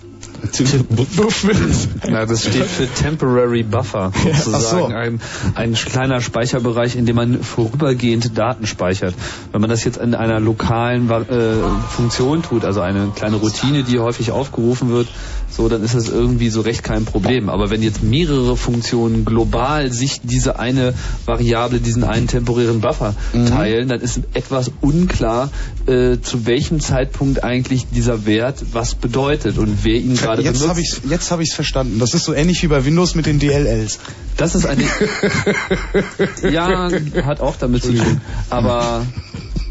Na, 2.09 2.25
das 2.25 2.43
steht 2.45 2.65
für 2.65 2.87
Temporary 2.87 3.63
Buffer, 3.63 4.11
sozusagen. 4.43 4.53
Ach 4.55 4.59
so. 4.61 4.85
Ein, 4.85 5.21
ein 5.55 5.73
kleiner 5.73 6.21
Speicherbereich, 6.21 6.95
in 6.95 7.05
dem 7.05 7.15
man 7.15 7.43
vorübergehend 7.43 8.37
Daten 8.37 8.65
speichert. 8.67 9.13
Wenn 9.51 9.61
man 9.61 9.69
das 9.69 9.83
jetzt 9.83 9.97
in 9.97 10.15
einer 10.15 10.39
lokalen 10.39 11.09
äh, 11.09 11.53
Funktion 11.89 12.43
tut, 12.43 12.65
also 12.65 12.81
eine 12.81 13.09
kleine 13.15 13.37
Routine, 13.37 13.83
die 13.83 13.99
häufig 13.99 14.31
aufgerufen 14.31 14.89
wird, 14.89 15.07
so, 15.49 15.69
dann 15.69 15.83
ist 15.83 15.95
das 15.95 16.09
irgendwie 16.09 16.49
so 16.49 16.61
recht 16.61 16.83
kein 16.83 17.05
Problem. 17.05 17.49
Aber 17.49 17.69
wenn 17.69 17.81
jetzt 17.81 18.03
mehrere 18.03 18.57
Funktionen 18.57 19.23
global 19.25 19.91
sich 19.91 20.21
diese 20.23 20.59
eine 20.59 20.93
Variable, 21.25 21.79
diesen 21.79 22.03
einen 22.03 22.27
temporären 22.27 22.81
Buffer 22.81 23.15
Mhm. 23.33 23.45
teilen, 23.47 23.87
dann 23.87 24.01
ist 24.01 24.19
etwas 24.33 24.71
unklar, 24.81 25.49
äh, 25.87 26.17
zu 26.21 26.45
welchem 26.45 26.79
Zeitpunkt 26.79 27.43
eigentlich 27.43 27.87
dieser 27.89 28.25
Wert 28.25 28.63
was 28.73 28.95
bedeutet 28.95 29.57
und 29.57 29.83
wer 29.83 29.95
ihn 29.95 30.15
gerade 30.15 30.34
Jetzt 30.43 30.59
benutzt. 30.59 30.69
habe 30.69 30.81
ich 30.81 31.01
jetzt 31.09 31.31
habe 31.31 31.43
ich 31.43 31.49
es 31.49 31.55
verstanden. 31.55 31.99
Das 31.99 32.13
ist 32.13 32.25
so 32.25 32.33
ähnlich 32.33 32.61
wie 32.63 32.67
bei 32.67 32.83
Windows 32.85 33.15
mit 33.15 33.25
den 33.25 33.39
DLLs. 33.39 33.99
Das 34.37 34.55
ist 34.55 34.65
eine. 34.65 34.83
ja, 36.51 36.89
hat 37.25 37.39
auch 37.41 37.55
damit 37.57 37.83
zu 37.83 37.93
tun. 37.93 38.21
Aber 38.49 39.05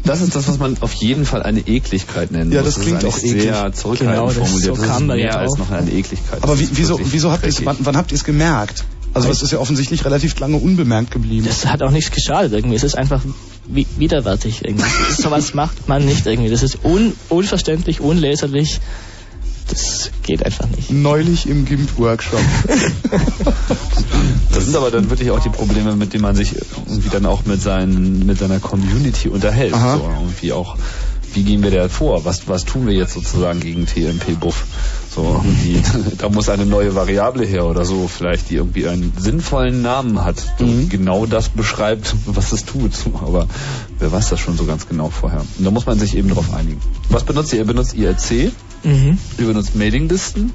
das 0.03 0.21
ist 0.21 0.35
das, 0.35 0.47
was 0.47 0.57
man 0.59 0.77
auf 0.81 0.93
jeden 0.93 1.25
Fall 1.25 1.43
eine 1.43 1.61
Ekligkeit 1.61 2.31
nennen 2.31 2.51
Ja, 2.51 2.61
muss. 2.61 2.75
das 2.75 2.83
klingt 2.83 3.03
ist 3.03 3.09
auch 3.09 3.17
eklig. 3.17 3.41
sehr 3.43 3.73
zurückhaltend 3.73 4.15
Genau, 4.15 4.27
das- 4.27 4.37
formuliert. 4.37 4.75
so 4.75 4.81
das 4.81 4.85
kam 4.89 5.01
ist 5.03 5.09
da 5.09 5.15
mehr 5.15 5.25
jetzt 5.25 5.35
als 5.35 5.57
noch 5.57 5.71
eine 5.71 5.91
Ekligkeit. 5.91 6.43
Aber 6.43 6.53
Das 6.55 6.59
wie, 6.61 6.69
wieso, 6.73 6.99
wieso 7.03 7.31
habt 7.31 7.43
ihr 7.43 7.49
es, 7.49 7.65
wann, 7.65 7.77
wann 7.79 7.97
habt 7.97 8.11
ihr 8.11 8.15
es 8.17 8.23
gemerkt? 8.23 8.83
Also 9.13 9.29
es 9.29 9.41
ist 9.41 9.51
ja 9.51 9.59
offensichtlich 9.59 10.03
relativ 10.03 10.37
lange 10.41 10.57
unbemerkt 10.57 11.09
geblieben. 11.11 11.45
Das 11.47 11.65
hat 11.65 11.81
auch 11.81 11.91
nichts 11.91 12.11
geschadet 12.11 12.51
irgendwie. 12.51 12.75
Es 12.75 12.83
ist 12.83 12.97
einfach 12.97 13.21
wi 13.65 13.87
widerwärtig 13.97 14.65
irgendwie. 14.65 14.83
Sowas 15.13 15.53
macht 15.53 15.87
man 15.87 16.03
nicht 16.05 16.25
irgendwie. 16.27 16.49
Das 16.49 16.61
ist 16.63 16.79
un 16.83 17.13
unverständlich, 17.29 18.01
unleserlich. 18.01 18.81
Das 19.69 20.11
geht 20.23 20.45
einfach 20.45 20.67
nicht. 20.69 20.91
Neulich 20.91 21.47
im 21.47 21.65
GIMP-Workshop. 21.65 22.39
Das 24.53 24.65
sind 24.65 24.75
aber 24.75 24.89
dann 24.89 25.09
wirklich 25.09 25.31
auch 25.31 25.39
die 25.39 25.49
Probleme, 25.49 25.95
mit 25.95 26.13
denen 26.13 26.23
man 26.23 26.35
sich 26.35 26.55
irgendwie 26.55 27.09
dann 27.09 27.25
auch 27.25 27.45
mit, 27.45 27.61
seinen, 27.61 28.25
mit 28.25 28.39
seiner 28.39 28.59
Community 28.59 29.27
unterhält. 29.27 29.73
Aha. 29.73 29.97
So, 29.97 30.03
irgendwie 30.03 30.53
auch, 30.53 30.77
wie 31.33 31.43
gehen 31.43 31.61
wir 31.61 31.71
da 31.71 31.89
vor? 31.89 32.23
Was, 32.23 32.47
was 32.47 32.63
tun 32.63 32.87
wir 32.87 32.93
jetzt 32.93 33.13
sozusagen 33.13 33.59
gegen 33.59 33.85
TMP-Buff? 33.85 34.65
So, 35.13 35.43
da 36.17 36.29
muss 36.29 36.49
eine 36.49 36.65
neue 36.65 36.95
Variable 36.95 37.45
her 37.45 37.65
oder 37.65 37.85
so, 37.85 38.07
vielleicht, 38.07 38.49
die 38.49 38.55
irgendwie 38.55 38.87
einen 38.87 39.13
sinnvollen 39.17 39.81
Namen 39.81 40.23
hat, 40.23 40.37
die 40.59 40.87
genau 40.89 41.25
das 41.25 41.49
beschreibt, 41.49 42.15
was 42.25 42.51
es 42.51 42.65
tut. 42.65 42.91
Aber 43.21 43.47
wer 43.99 44.11
weiß 44.11 44.29
das 44.29 44.39
schon 44.39 44.57
so 44.57 44.65
ganz 44.65 44.87
genau 44.87 45.09
vorher? 45.09 45.41
Und 45.57 45.65
da 45.65 45.71
muss 45.71 45.85
man 45.85 45.99
sich 45.99 46.15
eben 46.15 46.29
drauf 46.29 46.53
einigen. 46.53 46.79
Was 47.09 47.23
benutzt 47.23 47.51
ihr? 47.53 47.59
Ihr 47.59 47.65
benutzt 47.65 47.93
IRC, 47.93 48.51
Mhm. 48.85 49.17
ihr 49.39 49.45
benutzt 49.47 49.75
Mailinglisten, 49.75 50.53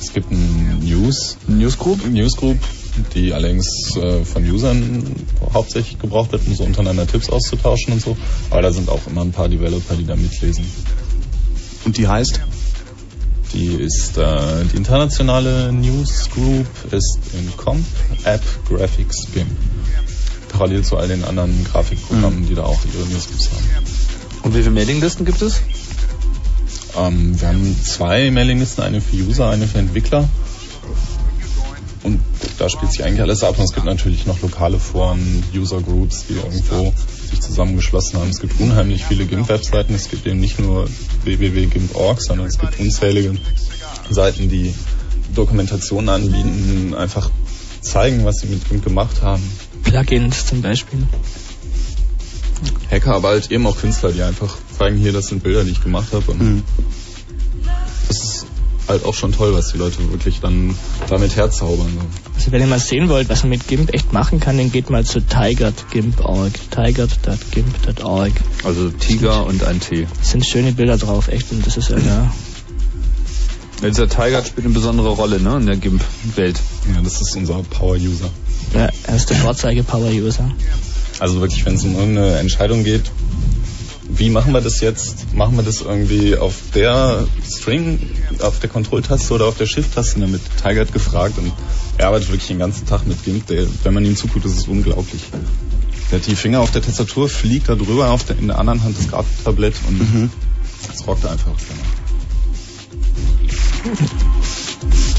Es 0.00 0.12
gibt 0.12 0.30
ein 0.30 0.80
News, 0.84 1.38
Newsgroup, 1.48 2.06
Newsgroup, 2.06 2.58
die 3.14 3.32
allerdings 3.32 3.96
äh, 3.96 4.22
von 4.24 4.44
Usern 4.44 5.02
hauptsächlich 5.52 5.98
gebraucht 5.98 6.32
wird, 6.32 6.46
um 6.46 6.54
so 6.54 6.64
untereinander 6.64 7.06
Tipps 7.06 7.30
auszutauschen 7.30 7.94
und 7.94 8.02
so. 8.02 8.16
Aber 8.50 8.60
da 8.60 8.70
sind 8.70 8.90
auch 8.90 9.06
immer 9.06 9.22
ein 9.22 9.32
paar 9.32 9.48
Developer, 9.48 9.96
die 9.96 10.04
da 10.04 10.14
mitlesen. 10.14 10.64
Und 11.86 11.96
die 11.96 12.06
heißt? 12.06 12.40
Die 13.54 13.66
ist 13.66 14.18
äh, 14.18 14.64
die 14.70 14.76
internationale 14.76 15.72
Newsgroup 15.72 16.66
ist 16.90 17.18
in 17.32 17.56
Comp 17.56 17.84
App 18.24 18.42
Graphics 18.68 19.26
BIM. 19.32 19.46
Parallel 20.50 20.84
zu 20.84 20.98
all 20.98 21.08
den 21.08 21.24
anderen 21.24 21.64
Grafikprogrammen, 21.64 22.46
die 22.46 22.54
da 22.54 22.64
auch 22.64 22.80
ihre 22.92 23.06
Newsgroups 23.06 23.50
haben. 23.50 23.86
Und 24.42 24.54
wie 24.54 24.58
viele 24.58 24.72
Mailinglisten 24.72 25.24
gibt 25.24 25.40
es? 25.40 25.62
Ähm, 26.96 27.40
wir 27.40 27.48
haben 27.48 27.76
zwei 27.82 28.30
Mailinglisten, 28.30 28.84
eine 28.84 29.00
für 29.00 29.16
User, 29.16 29.50
eine 29.50 29.66
für 29.66 29.78
Entwickler. 29.78 30.28
Und 32.02 32.20
da 32.58 32.68
spielt 32.68 32.92
sich 32.92 33.02
eigentlich 33.02 33.22
alles 33.22 33.42
ab. 33.42 33.58
Und 33.58 33.64
es 33.64 33.72
gibt 33.72 33.86
natürlich 33.86 34.26
noch 34.26 34.40
lokale 34.42 34.78
Foren, 34.78 35.42
User 35.54 35.80
Groups, 35.80 36.26
die 36.28 36.34
irgendwo 36.34 36.92
sich 37.30 37.40
zusammengeschlossen 37.40 38.18
haben. 38.18 38.28
Es 38.28 38.40
gibt 38.40 38.60
unheimlich 38.60 39.04
viele 39.04 39.24
GIMP-Webseiten. 39.24 39.94
Es 39.94 40.10
gibt 40.10 40.26
eben 40.26 40.38
nicht 40.38 40.60
nur 40.60 40.86
www.gimp.org, 41.24 42.20
sondern 42.20 42.46
es 42.46 42.58
gibt 42.58 42.78
unzählige 42.78 43.36
Seiten, 44.10 44.50
die 44.50 44.74
Dokumentationen 45.34 46.10
anbieten, 46.10 46.94
einfach 46.94 47.30
zeigen, 47.80 48.24
was 48.24 48.36
sie 48.40 48.48
mit 48.48 48.68
GIMP 48.68 48.84
gemacht 48.84 49.22
haben. 49.22 49.42
Plugins 49.82 50.46
zum 50.46 50.60
Beispiel. 50.60 51.06
Hacker, 52.90 53.14
aber 53.14 53.28
halt 53.28 53.50
eben 53.50 53.66
auch 53.66 53.76
Künstler, 53.76 54.12
die 54.12 54.22
einfach 54.22 54.56
zeigen, 54.76 54.96
hier, 54.96 55.12
das 55.12 55.26
sind 55.28 55.42
Bilder, 55.42 55.64
die 55.64 55.70
ich 55.70 55.82
gemacht 55.82 56.12
habe. 56.12 56.30
Und 56.30 56.62
das 58.08 58.18
ist 58.18 58.46
halt 58.88 59.04
auch 59.04 59.14
schon 59.14 59.32
toll, 59.32 59.54
was 59.54 59.72
die 59.72 59.78
Leute 59.78 59.98
wirklich 60.10 60.40
dann 60.40 60.74
damit 61.08 61.36
herzaubern. 61.36 61.88
Also 62.34 62.52
wenn 62.52 62.60
ihr 62.60 62.66
mal 62.66 62.78
sehen 62.80 63.08
wollt, 63.08 63.28
was 63.28 63.42
man 63.42 63.50
mit 63.50 63.66
GIMP 63.66 63.94
echt 63.94 64.12
machen 64.12 64.40
kann, 64.40 64.58
dann 64.58 64.70
geht 64.70 64.90
mal 64.90 65.04
zu 65.04 65.20
tigert.gimp.org. 65.20 66.52
tigert.gimp.org. 66.70 68.32
Also 68.64 68.90
Tiger 68.90 69.46
und 69.46 69.64
ein 69.64 69.80
T. 69.80 70.06
Es 70.20 70.30
sind 70.32 70.44
schöne 70.44 70.72
Bilder 70.72 70.98
drauf, 70.98 71.28
echt. 71.28 71.50
Und 71.52 71.66
das 71.66 71.76
ist 71.76 71.88
ja, 71.88 71.98
ja 71.98 72.32
Ja, 73.82 73.88
dieser 73.88 74.08
Tiger 74.08 74.44
spielt 74.44 74.66
eine 74.66 74.74
besondere 74.74 75.10
Rolle 75.10 75.40
ne, 75.40 75.56
in 75.56 75.66
der 75.66 75.76
GIMP-Welt. 75.76 76.60
Ja, 76.94 77.00
das 77.02 77.20
ist 77.20 77.36
unser 77.36 77.62
Power-User. 77.62 78.28
ja, 78.74 78.88
er 79.06 79.16
ist 79.16 79.30
der 79.30 79.36
Vorzeige-Power-User. 79.38 80.50
Also 81.20 81.40
wirklich, 81.40 81.64
wenn 81.64 81.74
es 81.76 81.84
um 81.84 81.94
irgendeine 81.94 82.38
Entscheidung 82.38 82.84
geht, 82.84 83.10
wie 84.08 84.30
machen 84.30 84.52
wir 84.52 84.60
das 84.60 84.80
jetzt? 84.80 85.34
Machen 85.34 85.56
wir 85.56 85.62
das 85.62 85.80
irgendwie 85.80 86.36
auf 86.36 86.54
der 86.74 87.26
String, 87.44 87.98
auf 88.40 88.60
der 88.60 88.68
Kontrolltaste 88.68 89.34
oder 89.34 89.46
auf 89.46 89.56
der 89.56 89.66
Shift-Taste? 89.66 90.20
Damit 90.20 90.42
Tiger 90.62 90.82
hat 90.82 90.92
gefragt 90.92 91.38
und 91.38 91.52
er 91.98 92.08
arbeitet 92.08 92.28
wirklich 92.28 92.48
den 92.48 92.58
ganzen 92.58 92.86
Tag 92.86 93.06
mit 93.06 93.24
GIMP. 93.24 93.46
Der, 93.46 93.66
wenn 93.82 93.94
man 93.94 94.04
ihm 94.04 94.16
zuguckt, 94.16 94.44
ist 94.44 94.58
es 94.58 94.68
unglaublich. 94.68 95.22
Der 96.10 96.18
hat 96.18 96.26
die 96.26 96.36
Finger 96.36 96.60
auf 96.60 96.70
der 96.70 96.82
Tastatur, 96.82 97.28
fliegt 97.28 97.68
da 97.68 97.74
drüber, 97.74 98.10
auf 98.10 98.24
der, 98.24 98.38
in 98.38 98.48
der 98.48 98.58
anderen 98.58 98.82
Hand 98.82 98.98
das 98.98 99.08
Grafiktablett 99.08 99.74
und 99.88 100.30
es 100.92 101.06
rockt 101.06 101.24
einfach. 101.24 101.52
Not 103.84 105.04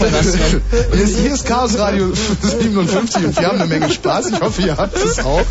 Was 0.00 0.32
dran. 0.32 0.62
Hier 1.22 1.32
ist, 1.32 1.46
Chaos 1.46 1.78
Radio 1.78 2.12
57 2.14 3.24
und 3.24 3.38
wir 3.38 3.46
haben 3.48 3.60
eine 3.60 3.66
Menge 3.66 3.90
Spaß. 3.92 4.30
Ich 4.30 4.40
hoffe, 4.40 4.62
ihr 4.62 4.76
habt 4.76 4.96
es 4.96 5.18
auch. 5.20 5.44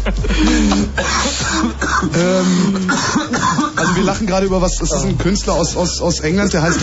ähm, 2.15 2.89
also 3.75 3.95
wir 3.95 4.03
lachen 4.03 4.27
gerade 4.27 4.45
über 4.45 4.61
was, 4.61 4.75
das 4.77 4.91
ist 4.91 5.03
ein 5.03 5.17
Künstler 5.17 5.53
aus, 5.53 5.75
aus, 5.75 6.01
aus 6.01 6.19
England, 6.19 6.53
der 6.53 6.61
heißt 6.61 6.79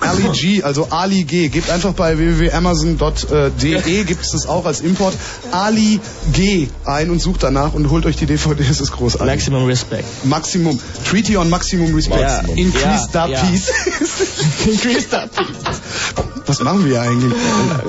Ali 0.00 0.28
G, 0.32 0.62
also 0.62 0.88
Ali 0.90 1.24
G. 1.24 1.48
Gebt 1.48 1.70
einfach 1.70 1.92
bei 1.92 2.18
www.amazon.de, 2.18 4.04
gibt 4.04 4.24
es 4.24 4.30
das 4.30 4.46
auch 4.46 4.66
als 4.66 4.80
Import, 4.80 5.14
Ali 5.50 6.00
G 6.32 6.68
ein 6.84 7.10
und 7.10 7.20
sucht 7.20 7.42
danach 7.42 7.74
und 7.74 7.90
holt 7.90 8.06
euch 8.06 8.16
die 8.16 8.26
DVD, 8.26 8.64
das 8.66 8.80
ist 8.80 8.92
großartig. 8.92 9.26
Maximum 9.26 9.66
Respect. 9.66 10.04
Maximum. 10.24 10.78
Treaty 11.08 11.36
on 11.36 11.48
Maximum 11.50 11.94
Respect. 11.94 12.20
Ja. 12.20 12.40
Increase 12.54 13.08
Ja, 13.12 13.26
the 13.26 13.32
ja. 13.32 13.42
peace. 13.44 13.68
Increase 14.66 15.08
the 15.10 15.28
peace. 15.34 16.33
Was 16.46 16.60
machen 16.60 16.84
wir 16.84 17.00
eigentlich? 17.00 17.32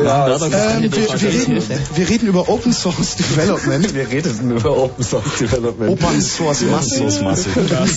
Ja, 0.04 0.28
ähm, 0.28 0.84
wir, 0.84 0.92
wir, 0.92 1.30
reden, 1.30 1.62
wir 1.96 2.10
reden 2.10 2.28
über 2.28 2.48
Open 2.48 2.72
Source 2.72 3.16
Development. 3.18 3.94
Wir 3.94 4.10
reden 4.10 4.52
über 4.52 4.78
Open 4.78 5.04
Source 5.04 5.38
Development. 5.40 5.92
Open 5.92 6.22
Source 6.22 6.62
Massive. 6.64 7.08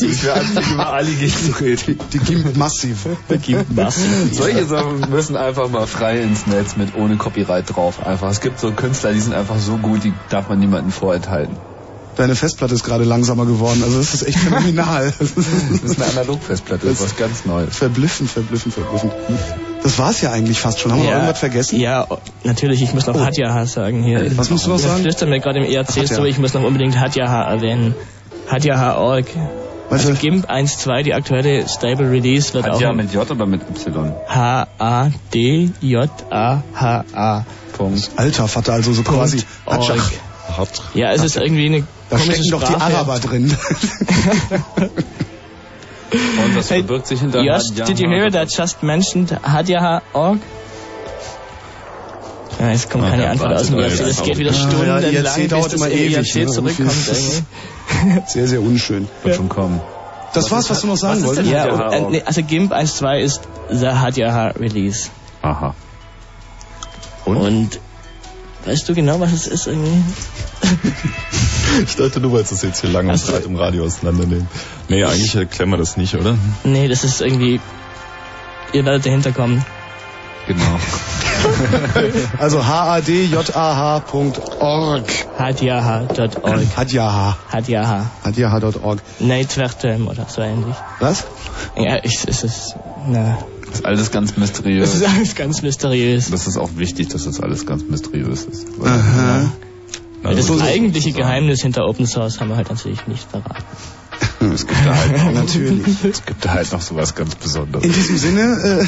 Ich 0.05 0.25
wäre 0.25 0.35
einfach 0.35 0.70
über 0.73 0.87
Ali 0.93 1.15
G 1.15 1.28
zu 1.28 1.53
reden. 1.61 2.01
Die 2.12 2.19
gibt 2.19 2.57
Massive. 2.57 3.17
Gibt 3.41 3.75
Massive. 3.75 4.07
Solche 4.33 4.65
Sachen 4.67 5.09
müssen 5.11 5.37
einfach 5.37 5.69
mal 5.69 5.87
frei 5.87 6.20
ins 6.23 6.47
Netz 6.49 6.77
mit 6.77 6.95
ohne 6.97 7.17
Copyright 7.17 7.77
drauf. 7.77 8.05
Einfach. 8.05 8.31
Es 8.31 8.41
gibt 8.41 8.59
so 8.59 8.73
Künstler, 8.73 9.12
die 9.12 9.20
sind 9.20 9.35
einfach 9.35 9.59
so 9.59 9.77
gut, 9.77 10.03
die 10.03 10.12
darf 10.28 10.49
man 10.49 10.59
niemandem 10.59 10.91
vorenthalten. 10.91 11.57
Deine 12.17 12.35
Festplatte 12.35 12.75
ist 12.75 12.83
gerade 12.83 13.05
langsamer 13.05 13.47
geworden. 13.47 13.81
Also 13.85 13.99
das 13.99 14.12
ist 14.12 14.23
echt 14.25 14.41
phänomenal. 14.41 15.15
Das 15.20 15.31
ist 15.31 16.03
eine 16.03 16.11
Analogfestplatte, 16.11 16.89
das 16.89 16.97
ist 16.97 17.05
was 17.05 17.17
ganz 17.17 17.45
Neues. 17.45 17.77
Verblüffend, 17.77 18.28
verblüffend, 18.28 18.75
verblüffend. 18.75 19.12
Das 19.82 19.98
war's 19.98 20.20
ja 20.20 20.31
eigentlich 20.32 20.60
fast 20.60 20.81
schon. 20.81 20.92
Haben 20.92 20.98
wir 21.02 21.07
noch 21.10 21.12
irgendwas 21.16 21.39
vergessen? 21.39 21.78
Ja, 21.81 22.07
natürlich, 22.44 22.82
ich 22.82 22.92
muss 22.94 23.07
noch 23.07 23.15
Oh. 23.15 23.20
Hadjaha 23.20 23.65
sagen 23.66 24.02
hier. 24.02 24.36
Was 24.36 24.50
musst 24.50 24.66
du 24.66 24.70
noch 24.70 24.78
Wir 24.78 24.89
sagen? 24.89 25.02
flüstern 25.02 25.31
mir 25.31 25.40
gerade 25.40 25.58
im 25.60 25.65
ERC 25.65 25.89
Hadjaha. 25.89 26.15
so, 26.15 26.24
ich 26.24 26.39
muss 26.39 26.52
noch 26.55 26.62
unbedingt 26.65 26.98
Hadjaha 26.98 27.42
erwähnen. 27.50 27.94
Hadjaha.org. 28.50 29.26
Also 29.90 30.12
GIMP 30.12 30.50
1.2, 30.50 31.02
die 31.05 31.15
aktuelle 31.15 31.66
Stable 31.66 32.10
Release 32.10 32.52
wird 32.52 32.65
Hat 32.66 32.73
auch 32.74 32.81
ja 32.81 32.92
mit 32.92 33.10
J 33.15 33.31
oder 33.31 33.47
mit 33.47 33.62
Y? 33.62 34.12
H-A-D-J-A-H-A. 35.89 37.44
Punkt. 37.76 38.10
Alter 38.16 38.48
Vater, 38.48 38.73
also 38.74 38.92
so 38.92 39.02
quasi. 39.02 39.42
Org. 39.65 39.78
Hatschach. 39.78 40.10
Ja, 40.94 41.12
es 41.12 41.23
ist 41.23 41.36
irgendwie 41.36 41.66
eine 41.66 41.84
Da 42.10 42.16
komische 42.16 42.32
stecken 42.42 42.50
doch 42.50 42.62
die. 42.65 42.74
Araber 42.74 43.18
drin. 43.20 43.57
Und 46.11 46.57
was 46.57 46.70
Hey, 46.70 46.78
verbirgt 46.78 47.07
sich 47.07 47.20
hinter 47.20 47.43
Josh, 47.43 47.70
did 47.70 47.99
you 47.99 48.09
hear 48.09 48.27
it? 48.27 48.35
I 48.35 48.45
just 48.45 48.83
mentioned 48.83 49.31
Hadjaha.org? 49.43 50.39
Ja, 52.59 52.70
es 52.70 52.89
kommt 52.89 53.05
keine 53.05 53.25
ja, 53.25 53.31
Antwort 53.31 53.53
aus 53.53 53.67
dem 53.67 53.78
ja, 53.78 53.87
IRC. 53.87 53.99
ja, 54.01 54.07
Das 54.07 54.23
geht 54.23 54.39
wieder 54.39 54.51
ja, 54.51 54.57
stundenlang, 54.57 55.03
bis 55.03 55.49
dauert 55.49 55.67
das 55.67 55.75
immer 55.75 55.89
ewig, 55.91 56.17
IRC 56.17 56.35
ne? 56.35 56.47
zurückkommt. 56.47 56.93
Sehr, 58.27 58.49
sehr 58.49 58.61
unschön. 58.61 59.09
Wird 59.23 59.37
schon 59.37 59.49
kommen. 59.49 59.81
Das 60.35 60.51
war's, 60.51 60.69
was 60.69 60.81
du 60.81 60.89
noch 60.89 60.97
sagen 60.97 61.20
was 61.20 61.28
wolltest? 61.28 61.51
Ja, 61.51 61.73
und, 61.73 61.93
äh, 61.93 62.01
nee, 62.11 62.23
also 62.25 62.43
GIMP 62.43 62.73
1.2 62.73 63.20
ist 63.20 63.43
the 63.70 63.89
Hadjaha 63.89 64.49
Release. 64.59 65.11
Aha. 65.43 65.75
Und? 67.25 67.81
weißt 68.65 68.89
du 68.89 68.95
genau, 68.95 69.20
was 69.20 69.33
es 69.33 69.47
ist 69.47 69.67
irgendwie? 69.67 70.03
Ich 71.86 71.97
dachte, 71.97 72.20
du 72.20 72.30
wolltest 72.30 72.52
das 72.52 72.62
jetzt 72.62 72.80
hier 72.80 72.90
lang 72.90 73.08
und 73.08 73.26
breit 73.26 73.44
im 73.44 73.56
Radio 73.56 73.84
auseinandernehmen. 73.84 74.48
Nee, 74.88 75.05
eigentlich 75.05 75.34
erklären 75.34 75.70
wir 75.70 75.76
das 75.76 75.97
nicht, 75.97 76.14
oder? 76.14 76.36
Nee, 76.64 76.88
das 76.88 77.05
ist 77.05 77.20
irgendwie... 77.20 77.60
Ihr 78.72 78.84
werdet 78.84 79.06
dahinter 79.06 79.32
kommen. 79.32 79.64
Genau. 80.47 80.78
Also 82.38 82.66
hadjah.org. 82.66 83.47
Hadjaha.org. 85.38 86.66
Hadjaha. 86.76 87.36
Hadjaha. 87.52 88.10
Hadjaha.org. 88.24 88.98
Neitwertem 89.20 90.08
oder 90.08 90.26
so 90.28 90.40
ähnlich. 90.42 90.74
Was? 90.98 91.24
Ja, 91.76 91.98
ich, 92.02 92.18
es 92.26 92.42
ist... 92.42 92.74
Na, 93.06 93.38
Das 93.66 93.76
ist 93.80 93.86
alles 93.86 94.10
ganz 94.10 94.36
mysteriös. 94.36 94.90
das 94.92 95.00
ist 95.00 95.08
alles 95.08 95.34
ganz 95.36 95.62
mysteriös. 95.62 96.30
Das 96.30 96.47
ist 96.48 96.56
auch 96.56 96.70
wichtig, 96.76 97.08
dass 97.08 97.24
das 97.24 97.40
alles 97.40 97.64
ganz 97.66 97.84
mysteriös 97.84 98.44
ist. 98.44 98.66
Aha. 98.84 99.50
Weil 100.22 100.36
das 100.36 100.47
so 100.47 100.60
eigentliche. 100.60 101.12
Geheimnis 101.12 101.62
hinter 101.62 101.86
Open 101.86 102.06
Source 102.06 102.40
haben 102.40 102.48
wir 102.48 102.56
halt 102.56 102.68
natürlich 102.70 103.06
nicht 103.06 103.30
verraten. 103.30 103.64
Es 104.40 104.66
gibt 104.66 104.86
da 104.86 104.94
halt 104.94 105.12
noch, 105.24 105.32
Natürlich. 105.32 106.05
es 106.05 106.24
gibt 106.24 106.44
da 106.44 106.55
halt 106.55 106.72
noch 106.72 106.80
sowas 106.80 107.14
ganz 107.14 107.34
Besonderes. 107.34 107.84
In 107.84 107.92
diesem 107.92 108.18
Sinne, 108.18 108.86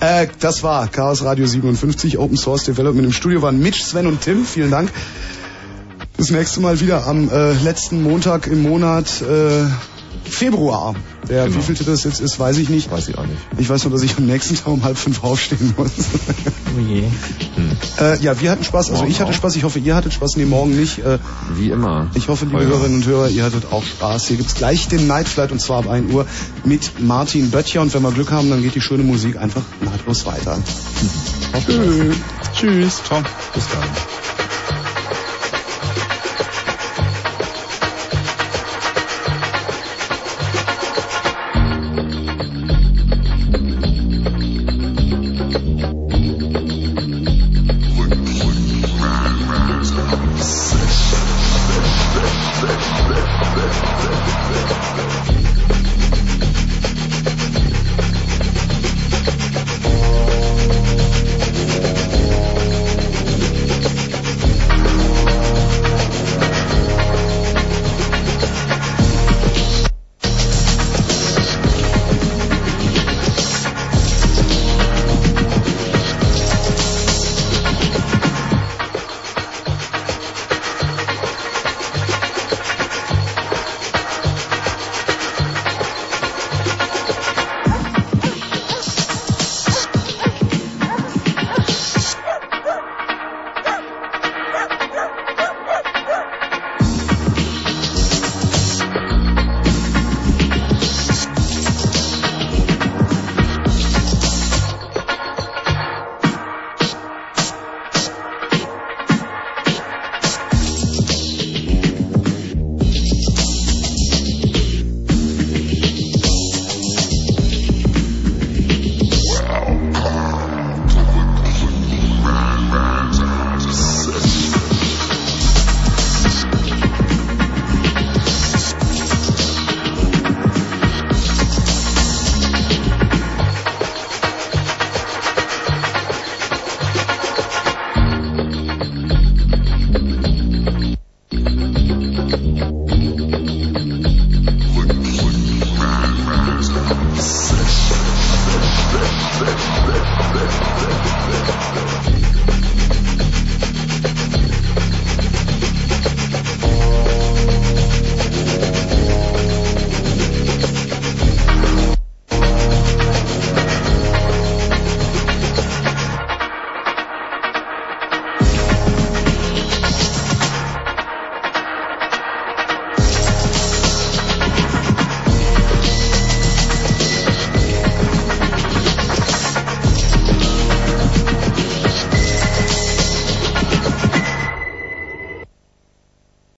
äh, 0.00 0.22
äh, 0.22 0.28
das 0.38 0.62
war 0.62 0.86
Chaos 0.88 1.24
Radio 1.24 1.46
57, 1.46 2.18
Open 2.18 2.36
Source 2.36 2.64
Development. 2.64 3.06
Im 3.06 3.12
Studio 3.12 3.42
waren 3.42 3.60
Mitch, 3.60 3.82
Sven 3.82 4.06
und 4.06 4.20
Tim. 4.20 4.44
Vielen 4.44 4.70
Dank. 4.70 4.90
Das 6.16 6.30
nächste 6.30 6.60
Mal 6.60 6.80
wieder 6.80 7.06
am 7.06 7.28
äh, 7.28 7.54
letzten 7.54 8.02
Montag 8.02 8.46
im 8.46 8.62
Monat 8.62 9.20
äh, 9.20 9.64
Februar. 10.24 10.94
Der 11.28 11.44
Genau. 11.46 11.56
wievielte 11.56 11.84
das 11.84 12.04
jetzt 12.04 12.20
ist, 12.20 12.38
weiß 12.38 12.58
ich 12.58 12.68
nicht. 12.68 12.90
Weiß 12.90 13.08
ich 13.08 13.16
auch 13.16 13.24
nicht. 13.26 13.38
Ich 13.56 13.68
weiß 13.68 13.84
nur, 13.84 13.92
dass 13.92 14.02
ich 14.02 14.16
am 14.18 14.26
nächsten 14.26 14.56
Tag 14.56 14.66
um 14.68 14.82
halb 14.84 14.98
fünf 14.98 15.24
aufstehen 15.24 15.72
muss. 15.76 15.90
Oh 16.76 16.80
je. 16.80 17.04
äh, 18.00 18.18
ja, 18.20 18.38
wir 18.40 18.50
hatten 18.50 18.62
Spaß. 18.64 18.90
Also 18.90 19.02
Morgen 19.02 19.10
ich 19.10 19.20
hatte 19.20 19.30
auch. 19.30 19.34
Spaß. 19.34 19.56
Ich 19.56 19.64
hoffe, 19.64 19.78
ihr 19.78 19.94
hattet 19.94 20.12
Spaß. 20.12 20.36
Nee, 20.36 20.44
morgen 20.44 20.78
nicht. 20.78 20.98
Äh, 20.98 21.18
Wie 21.54 21.70
immer. 21.70 22.10
ich 22.14 22.28
hoffe, 22.28 22.44
liebe 22.44 22.58
Heuer. 22.58 22.66
Hörerinnen 22.68 22.96
und 22.98 23.06
Hörer, 23.06 23.28
ihr 23.30 23.44
hattet 23.44 23.72
auch 23.72 23.84
Spaß. 23.84 24.26
Hier 24.28 24.36
gibt's 24.36 24.54
gleich 24.54 24.88
den 24.88 25.06
Night 25.06 25.28
Flight 25.28 25.50
und 25.52 25.60
zwar 25.60 25.78
ab 25.78 25.88
1 25.88 26.12
Uhr 26.12 26.26
mit 26.64 27.00
Martin 27.00 27.50
Böttcher. 27.50 27.80
Und 27.80 27.94
wenn 27.94 28.02
wir 28.02 28.12
Glück 28.12 28.30
haben, 28.30 28.50
dann 28.50 28.62
geht 28.62 28.74
die 28.74 28.80
schöne 28.82 29.02
Musik 29.02 29.36
einfach 29.38 29.62
nahtlos 29.80 30.26
weiter. 30.26 30.58
Tschüss. 31.66 32.16
Tschüss. 32.54 33.02
Ciao. 33.04 33.22
Bis 33.54 33.64
dann. 33.68 34.43